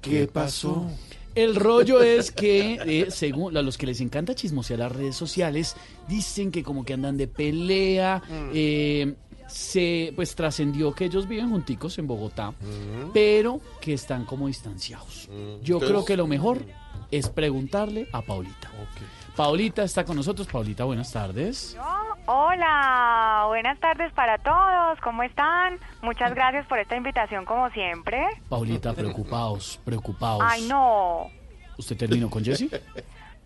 ¿Qué 0.02 0.28
pasó? 0.28 0.90
El 1.36 1.56
rollo 1.56 2.02
es 2.02 2.32
que, 2.32 2.80
eh, 2.86 3.12
según 3.12 3.56
a 3.58 3.62
los 3.62 3.78
que 3.78 3.86
les 3.86 4.02
encanta 4.02 4.34
chismosear 4.34 4.80
las 4.80 4.92
redes 4.92 5.16
sociales, 5.16 5.76
dicen 6.08 6.52
que 6.52 6.64
como 6.64 6.84
que 6.84 6.94
andan 6.94 7.16
de 7.18 7.28
pelea. 7.28 8.22
eh, 8.54 9.16
se 9.48 10.12
pues 10.14 10.36
trascendió 10.36 10.92
que 10.94 11.06
ellos 11.06 11.26
viven 11.26 11.50
junticos 11.50 11.98
en 12.00 12.06
Bogotá, 12.08 12.54
pero 13.14 13.62
que 13.80 13.94
están 13.94 14.26
como 14.26 14.48
distanciados. 14.48 15.28
Yo 15.64 15.76
Entonces- 15.78 15.90
creo 15.90 16.04
que 16.06 16.18
lo 16.18 16.28
mejor 16.28 16.66
es 17.12 17.30
preguntarle 17.30 18.10
a 18.12 18.22
Paulita. 18.22 18.70
Paulita 19.38 19.84
está 19.84 20.04
con 20.04 20.16
nosotros. 20.16 20.48
Paulita, 20.48 20.84
buenas 20.84 21.12
tardes. 21.14 21.78
Hola, 22.26 23.46
buenas 23.48 23.80
tardes 23.80 24.12
para 24.14 24.40
todos. 24.40 25.00
¿Cómo 25.04 25.22
están? 25.22 25.78
Muchas 26.02 26.34
gracias 26.34 26.66
por 26.66 26.80
esta 26.80 26.96
invitación 26.96 27.46
como 27.46 27.70
siempre. 27.70 28.26
Paulita, 28.50 28.94
preocupaos, 28.94 29.80
preocupaos. 29.86 30.44
Ay, 30.44 30.68
no. 30.68 31.28
¿Usted 31.78 31.96
terminó 31.96 32.32
con 32.32 32.44
Jesse? 32.44 32.66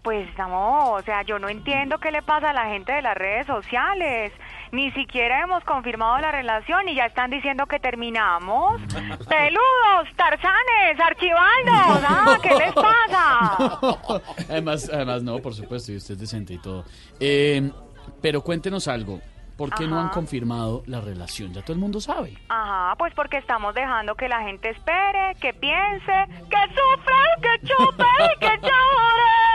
Pues 0.01 0.27
no, 0.35 0.93
o 0.93 1.01
sea, 1.03 1.21
yo 1.21 1.37
no 1.37 1.47
entiendo 1.47 1.99
qué 1.99 2.11
le 2.11 2.23
pasa 2.23 2.49
a 2.49 2.53
la 2.53 2.65
gente 2.65 2.91
de 2.91 3.03
las 3.03 3.15
redes 3.15 3.45
sociales. 3.45 4.31
Ni 4.71 4.89
siquiera 4.91 5.41
hemos 5.41 5.63
confirmado 5.63 6.17
la 6.19 6.31
relación 6.31 6.89
y 6.89 6.95
ya 6.95 7.05
están 7.05 7.29
diciendo 7.29 7.67
que 7.67 7.79
terminamos. 7.79 8.81
Peludos, 9.29 10.15
tarzanes, 10.15 10.99
archivaldos, 10.99 12.03
¿ah? 12.07 12.37
¿Qué 12.41 12.55
les 12.55 12.73
pasa? 12.73 13.79
además, 14.49 14.89
además, 14.91 15.21
no, 15.21 15.37
por 15.39 15.53
supuesto, 15.53 15.91
y 15.91 15.97
usted 15.97 16.15
es 16.15 16.21
decente 16.21 16.53
y 16.53 16.57
todo. 16.57 16.83
Eh, 17.19 17.69
pero 18.21 18.41
cuéntenos 18.41 18.87
algo. 18.87 19.19
¿Por 19.57 19.75
qué 19.75 19.85
no 19.85 19.99
han 19.99 20.09
confirmado 20.09 20.81
la 20.87 21.01
relación? 21.01 21.53
Ya 21.53 21.61
todo 21.61 21.73
el 21.73 21.79
mundo 21.79 22.01
sabe. 22.01 22.33
Ajá, 22.49 22.95
pues 22.97 23.13
porque 23.13 23.37
estamos 23.37 23.75
dejando 23.75 24.15
que 24.15 24.27
la 24.27 24.41
gente 24.41 24.71
espere, 24.71 25.35
que 25.39 25.53
piense, 25.53 26.25
que 26.49 26.61
sufra, 26.69 27.17
que 27.43 27.67
chupe 27.67 28.03
y 28.33 28.39
que 28.39 28.57
llore. 28.57 29.50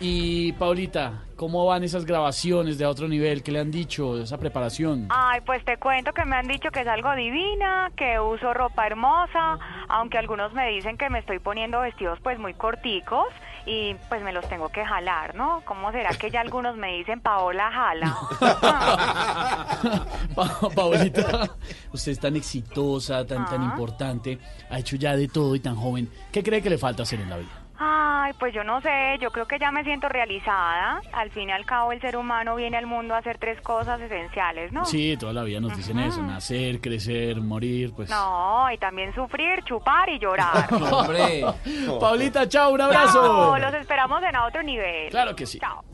Y 0.00 0.52
Paulita, 0.54 1.22
¿cómo 1.36 1.64
van 1.66 1.84
esas 1.84 2.04
grabaciones 2.04 2.78
de 2.78 2.84
otro 2.84 3.06
nivel? 3.08 3.42
¿Qué 3.44 3.52
le 3.52 3.60
han 3.60 3.70
dicho 3.70 4.16
de 4.16 4.24
esa 4.24 4.38
preparación? 4.38 5.06
Ay, 5.10 5.40
pues 5.46 5.64
te 5.64 5.76
cuento 5.78 6.12
que 6.12 6.24
me 6.24 6.34
han 6.36 6.48
dicho 6.48 6.70
que 6.72 6.80
es 6.80 6.86
algo 6.88 7.14
divina, 7.14 7.90
que 7.96 8.18
uso 8.18 8.52
ropa 8.52 8.86
hermosa, 8.86 9.58
aunque 9.88 10.18
algunos 10.18 10.52
me 10.52 10.68
dicen 10.68 10.98
que 10.98 11.08
me 11.10 11.20
estoy 11.20 11.38
poniendo 11.38 11.80
vestidos 11.80 12.18
pues 12.22 12.38
muy 12.40 12.54
corticos 12.54 13.28
y 13.66 13.94
pues 14.08 14.20
me 14.22 14.32
los 14.32 14.46
tengo 14.48 14.68
que 14.68 14.84
jalar, 14.84 15.34
¿no? 15.36 15.62
¿Cómo 15.64 15.90
será 15.92 16.10
que 16.10 16.30
ya 16.30 16.40
algunos 16.40 16.76
me 16.76 16.92
dicen 16.98 17.20
Paola 17.20 17.70
jala? 17.72 18.16
Pa- 20.34 20.68
Paulita, 20.74 21.50
usted 21.92 22.12
es 22.12 22.20
tan 22.20 22.34
exitosa, 22.36 23.24
tan, 23.26 23.46
tan 23.46 23.62
importante, 23.62 24.38
ha 24.68 24.78
hecho 24.80 24.96
ya 24.96 25.16
de 25.16 25.28
todo 25.28 25.54
y 25.54 25.60
tan 25.60 25.76
joven. 25.76 26.10
¿Qué 26.32 26.42
cree 26.42 26.60
que 26.60 26.68
le 26.68 26.78
falta 26.78 27.04
hacer 27.04 27.20
en 27.20 27.30
la 27.30 27.36
vida? 27.38 27.60
Ay, 27.86 28.32
pues 28.38 28.54
yo 28.54 28.64
no 28.64 28.80
sé, 28.80 29.18
yo 29.20 29.30
creo 29.30 29.46
que 29.46 29.58
ya 29.58 29.70
me 29.70 29.84
siento 29.84 30.08
realizada. 30.08 31.02
Al 31.12 31.30
fin 31.30 31.50
y 31.50 31.52
al 31.52 31.66
cabo 31.66 31.92
el 31.92 32.00
ser 32.00 32.16
humano 32.16 32.56
viene 32.56 32.78
al 32.78 32.86
mundo 32.86 33.14
a 33.14 33.18
hacer 33.18 33.36
tres 33.36 33.60
cosas 33.60 34.00
esenciales, 34.00 34.72
¿no? 34.72 34.86
Sí, 34.86 35.18
toda 35.18 35.34
la 35.34 35.42
vida 35.42 35.60
nos 35.60 35.76
dicen 35.76 35.98
eso, 35.98 36.22
nacer, 36.22 36.80
crecer, 36.80 37.42
morir, 37.42 37.92
pues... 37.94 38.08
No, 38.08 38.72
y 38.72 38.78
también 38.78 39.14
sufrir, 39.14 39.62
chupar 39.64 40.08
y 40.08 40.18
llorar. 40.18 40.66
Hombre. 40.72 41.44
Paulita, 42.00 42.48
chao, 42.48 42.72
un 42.72 42.80
abrazo. 42.80 43.22
Chao, 43.22 43.58
los 43.58 43.74
esperamos 43.74 44.22
en 44.22 44.34
a 44.34 44.46
otro 44.46 44.62
nivel. 44.62 45.10
Claro 45.10 45.36
que 45.36 45.44
sí. 45.44 45.58
Chao. 45.58 45.84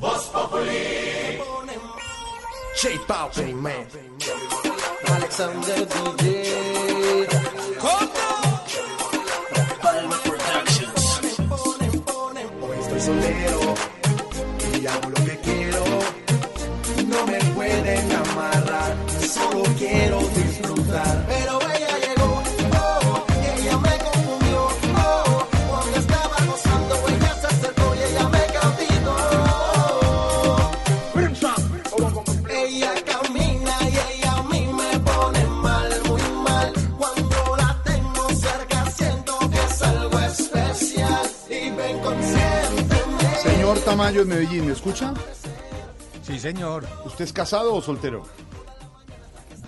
Alexander 5.13 5.89
DJ. 6.19 7.27
Estoy 13.01 13.15
soltero 13.15 13.75
y 14.79 14.87
hago 14.87 15.09
lo 15.09 15.25
que 15.25 15.39
quiero. 15.39 15.85
No 17.09 17.27
me 17.27 17.39
pueden 17.55 18.13
amarrar, 18.13 18.95
solo 19.27 19.63
quiero 19.79 20.19
Señor 43.71 43.85
Tamayo 43.85 44.25
de 44.25 44.35
Medellín, 44.35 44.67
¿me 44.67 44.73
escucha? 44.73 45.15
Sí, 46.25 46.41
señor. 46.41 46.85
¿Usted 47.05 47.25
es 47.25 47.33
casado 47.33 47.73
o 47.73 47.81
soltero? 47.81 48.27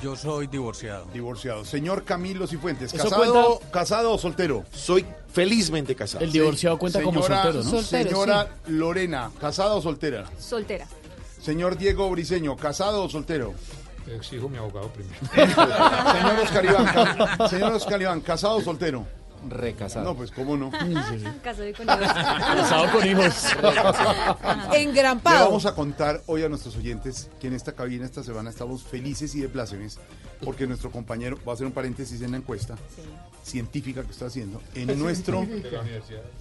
Yo 0.02 0.16
soy 0.16 0.48
divorciado. 0.48 1.06
Divorciado. 1.14 1.64
Señor 1.64 2.02
Camilo 2.02 2.48
Cifuentes, 2.48 2.92
¿Eso 2.92 3.05
¿casado, 3.08 3.60
casado 3.70 4.12
o 4.12 4.18
soltero? 4.18 4.64
Soy 4.74 5.06
felizmente 5.32 5.94
casado. 5.94 6.24
El 6.24 6.32
divorciado 6.32 6.78
cuenta 6.78 7.00
como 7.00 7.22
Señora- 7.22 7.42
soltero, 7.44 7.62
¿no? 7.64 7.70
Soltero, 7.70 8.10
Señora 8.10 8.48
Lorena, 8.66 9.31
¿casada 9.40 9.74
o 9.74 9.81
soltera? 9.81 10.24
Soltera. 10.36 10.89
Señor 11.40 11.78
Diego 11.78 12.10
Briseño, 12.10 12.56
¿casado 12.56 13.05
o 13.05 13.08
soltero? 13.08 13.55
Exijo 14.12 14.48
mi 14.48 14.58
abogado 14.58 14.89
primero. 14.89 15.14
Señor 15.32 16.40
Oscar 16.42 16.64
Iván, 16.64 16.84
ca- 16.86 17.48
señor 17.48 17.72
Oscar 17.74 18.02
Iván, 18.02 18.20
¿casado 18.20 18.56
o 18.56 18.60
soltero? 18.62 19.06
Recasado. 19.49 20.05
No, 20.05 20.15
pues 20.15 20.31
cómo 20.31 20.57
no. 20.57 20.71
Casado 21.43 21.73
con 21.77 21.89
hijos. 21.89 21.95
Casado 21.97 22.93
con 22.93 23.07
hijos. 23.07 23.47
En 24.73 24.95
Le 24.95 25.03
vamos 25.03 25.67
a 25.67 25.75
contar 25.75 26.23
hoy 26.27 26.43
a 26.43 26.49
nuestros 26.49 26.77
oyentes 26.77 27.31
que 27.41 27.49
en 27.49 27.55
esta 27.55 27.73
cabina 27.73 28.05
esta 28.05 28.23
semana 28.23 28.51
estamos 28.51 28.83
felices 28.83 29.35
y 29.35 29.41
de 29.41 29.49
plácemes 29.49 29.99
porque 30.45 30.67
nuestro 30.67 30.91
compañero 30.91 31.39
va 31.47 31.53
a 31.53 31.55
hacer 31.55 31.67
un 31.67 31.73
paréntesis 31.73 32.21
en 32.23 32.33
la 32.33 32.37
encuesta 32.39 32.77
científica 33.43 34.03
que 34.03 34.11
está 34.11 34.27
haciendo. 34.27 34.61
En 34.75 34.99
nuestro 34.99 35.47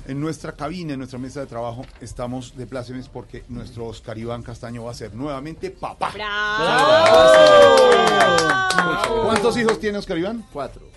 en 0.07 0.19
nuestra 0.19 0.53
cabina, 0.53 0.93
en 0.93 0.99
nuestra 0.99 1.19
mesa 1.19 1.41
de 1.41 1.47
trabajo, 1.47 1.85
estamos 1.99 2.55
de 2.55 2.65
plácemes 2.67 3.07
porque 3.07 3.43
nuestro 3.49 3.87
Oscar 3.87 4.17
Iván 4.17 4.43
Castaño 4.43 4.83
va 4.83 4.91
a 4.91 4.95
ser 4.95 5.13
nuevamente 5.13 5.71
papá. 5.71 6.13
¿Cuántos 9.23 9.57
hijos 9.57 9.79
tiene 9.79 9.97
Oscar 9.97 10.17
Iván? 10.17 10.45
Cuatro. 10.51 10.90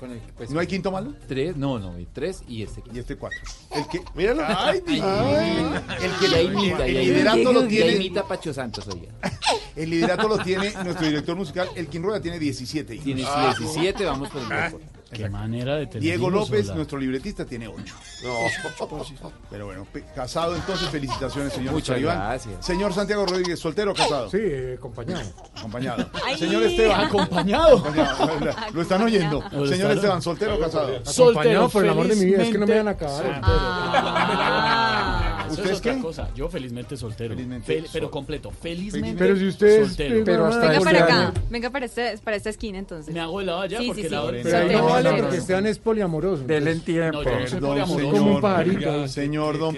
Con 0.00 0.12
el, 0.12 0.18
pues, 0.34 0.50
¿No 0.50 0.58
hay 0.60 0.66
quinto 0.66 0.90
malo? 0.90 1.12
Tres, 1.28 1.58
no, 1.58 1.78
no, 1.78 1.92
hay 1.92 2.06
tres 2.10 2.42
y 2.48 2.62
este. 2.62 2.82
Y 2.90 2.98
este 2.98 3.16
cuatro. 3.16 3.38
El 3.70 3.86
que, 3.86 4.02
Míralo. 4.14 4.42
Ay, 4.48 4.82
Ay, 4.88 5.00
ay, 5.02 5.82
el 6.02 6.12
que 6.12 6.28
ya 6.30 6.40
imita, 6.40 6.86
el 6.86 6.94
liderato 6.94 7.52
lo 7.52 7.66
tiene 7.66 7.92
imita 7.96 8.26
Pacho 8.26 8.54
Santos, 8.54 8.88
oiga. 8.88 9.12
el 9.76 9.90
liderato 9.90 10.26
lo 10.26 10.38
tiene 10.38 10.72
nuestro 10.84 11.06
director 11.06 11.36
musical, 11.36 11.68
el 11.74 11.86
Rueda 12.02 12.18
tiene 12.20 12.38
17 12.38 12.94
hijos. 12.94 13.04
Tiene 13.04 13.24
Ah. 13.26 13.54
17, 13.58 14.02
vamos 14.06 14.30
por 14.30 14.40
el 14.40 14.48
récord. 14.48 14.80
Qué 15.12 15.28
manera 15.28 15.74
de 15.76 15.86
tener 15.88 16.02
Diego 16.02 16.28
hijos, 16.28 16.48
López, 16.50 16.66
hola. 16.66 16.74
nuestro 16.76 16.98
libretista, 16.98 17.44
tiene 17.44 17.66
8. 17.66 17.94
No. 18.22 19.30
Pero 19.50 19.66
bueno, 19.66 19.84
pe- 19.92 20.04
casado 20.14 20.54
entonces, 20.54 20.88
felicitaciones, 20.88 21.52
señor 21.52 21.72
Muchas 21.72 21.88
Oscar 21.96 22.00
Iván. 22.00 22.18
gracias. 22.18 22.64
Señor 22.64 22.92
Santiago 22.94 23.26
Rodríguez, 23.26 23.58
¿soltero 23.58 23.90
o 23.90 23.94
casado? 23.94 24.30
Sí, 24.30 24.38
eh, 24.40 24.74
acompañado. 24.78 25.22
Acompañado. 25.56 26.08
Ay. 26.24 26.38
Señor 26.38 26.62
Esteban. 26.62 27.00
Acompañado. 27.06 27.78
Acompañado. 27.78 28.56
Lo 28.72 28.82
están 28.82 29.02
oyendo. 29.02 29.40
Lo 29.50 29.66
Señor 29.66 29.72
están- 29.72 29.90
Esteban, 29.96 30.22
¿soltero 30.22 30.54
o 30.56 30.60
casado? 30.60 30.96
Acompañado, 31.04 31.68
por 31.68 31.84
el 31.84 31.90
amor 31.90 32.06
de 32.08 32.16
mi 32.16 32.24
vida, 32.26 32.42
es 32.42 32.50
que 32.50 32.58
no 32.58 32.66
me 32.66 32.76
van 32.76 32.88
a 32.88 32.92
acabar. 32.92 33.40
Ah, 33.42 35.39
eso 35.52 35.60
¿Ustedes 35.62 35.70
es 35.72 35.78
otra 35.80 35.94
qué? 35.96 36.00
cosa. 36.02 36.30
Yo 36.34 36.48
felizmente 36.48 36.96
soltero. 36.96 37.34
Felizmente 37.34 37.66
Fel- 37.66 37.88
pero 37.92 38.04
sol- 38.06 38.10
completo. 38.10 38.50
Felizmente 38.50 39.18
Pero 39.18 39.36
si 39.36 39.46
usted 39.48 39.66
es- 39.66 39.86
soltero. 39.88 40.24
pero 40.24 40.46
hasta 40.46 40.68
Venga 40.68 40.80
para 40.84 41.04
acá, 41.04 41.32
venga 41.50 41.70
para, 41.70 41.86
este, 41.86 42.18
para 42.18 42.36
esta 42.36 42.50
esquina 42.50 42.78
entonces. 42.78 43.12
Me 43.14 43.20
hago 43.20 43.40
el 43.40 43.46
lado 43.46 43.60
allá 43.62 43.78
Sí, 43.78 43.86
porque 43.86 44.02
sí, 44.02 44.08
sí. 44.08 44.14
la 44.14 44.22
otra- 44.22 44.38
Pero 44.42 44.56
ahí 44.58 44.76
no 44.76 44.84
vale 44.86 45.10
porque 45.22 45.36
Esteban 45.36 45.66
es 45.66 45.78
poliamoroso. 45.78 46.44
Denle 46.44 46.72
entonces- 46.72 46.84
tiempo. 46.84 47.22
No, 47.22 47.22
yo 47.24 47.30
no 47.40 47.46
soy 47.46 47.60
poliamoroso. 47.60 47.96
señor. 47.98 48.18
Como 48.18 48.34
un 48.34 48.40
pajarito. 48.40 49.08
Señor 49.08 49.58
Don 49.58 49.76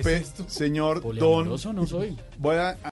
señor 0.48 0.94
Don. 1.02 1.02
Poliamoroso 1.02 1.72
no 1.72 1.86
soy. 1.86 2.16
Voy 2.38 2.56
a 2.56 2.76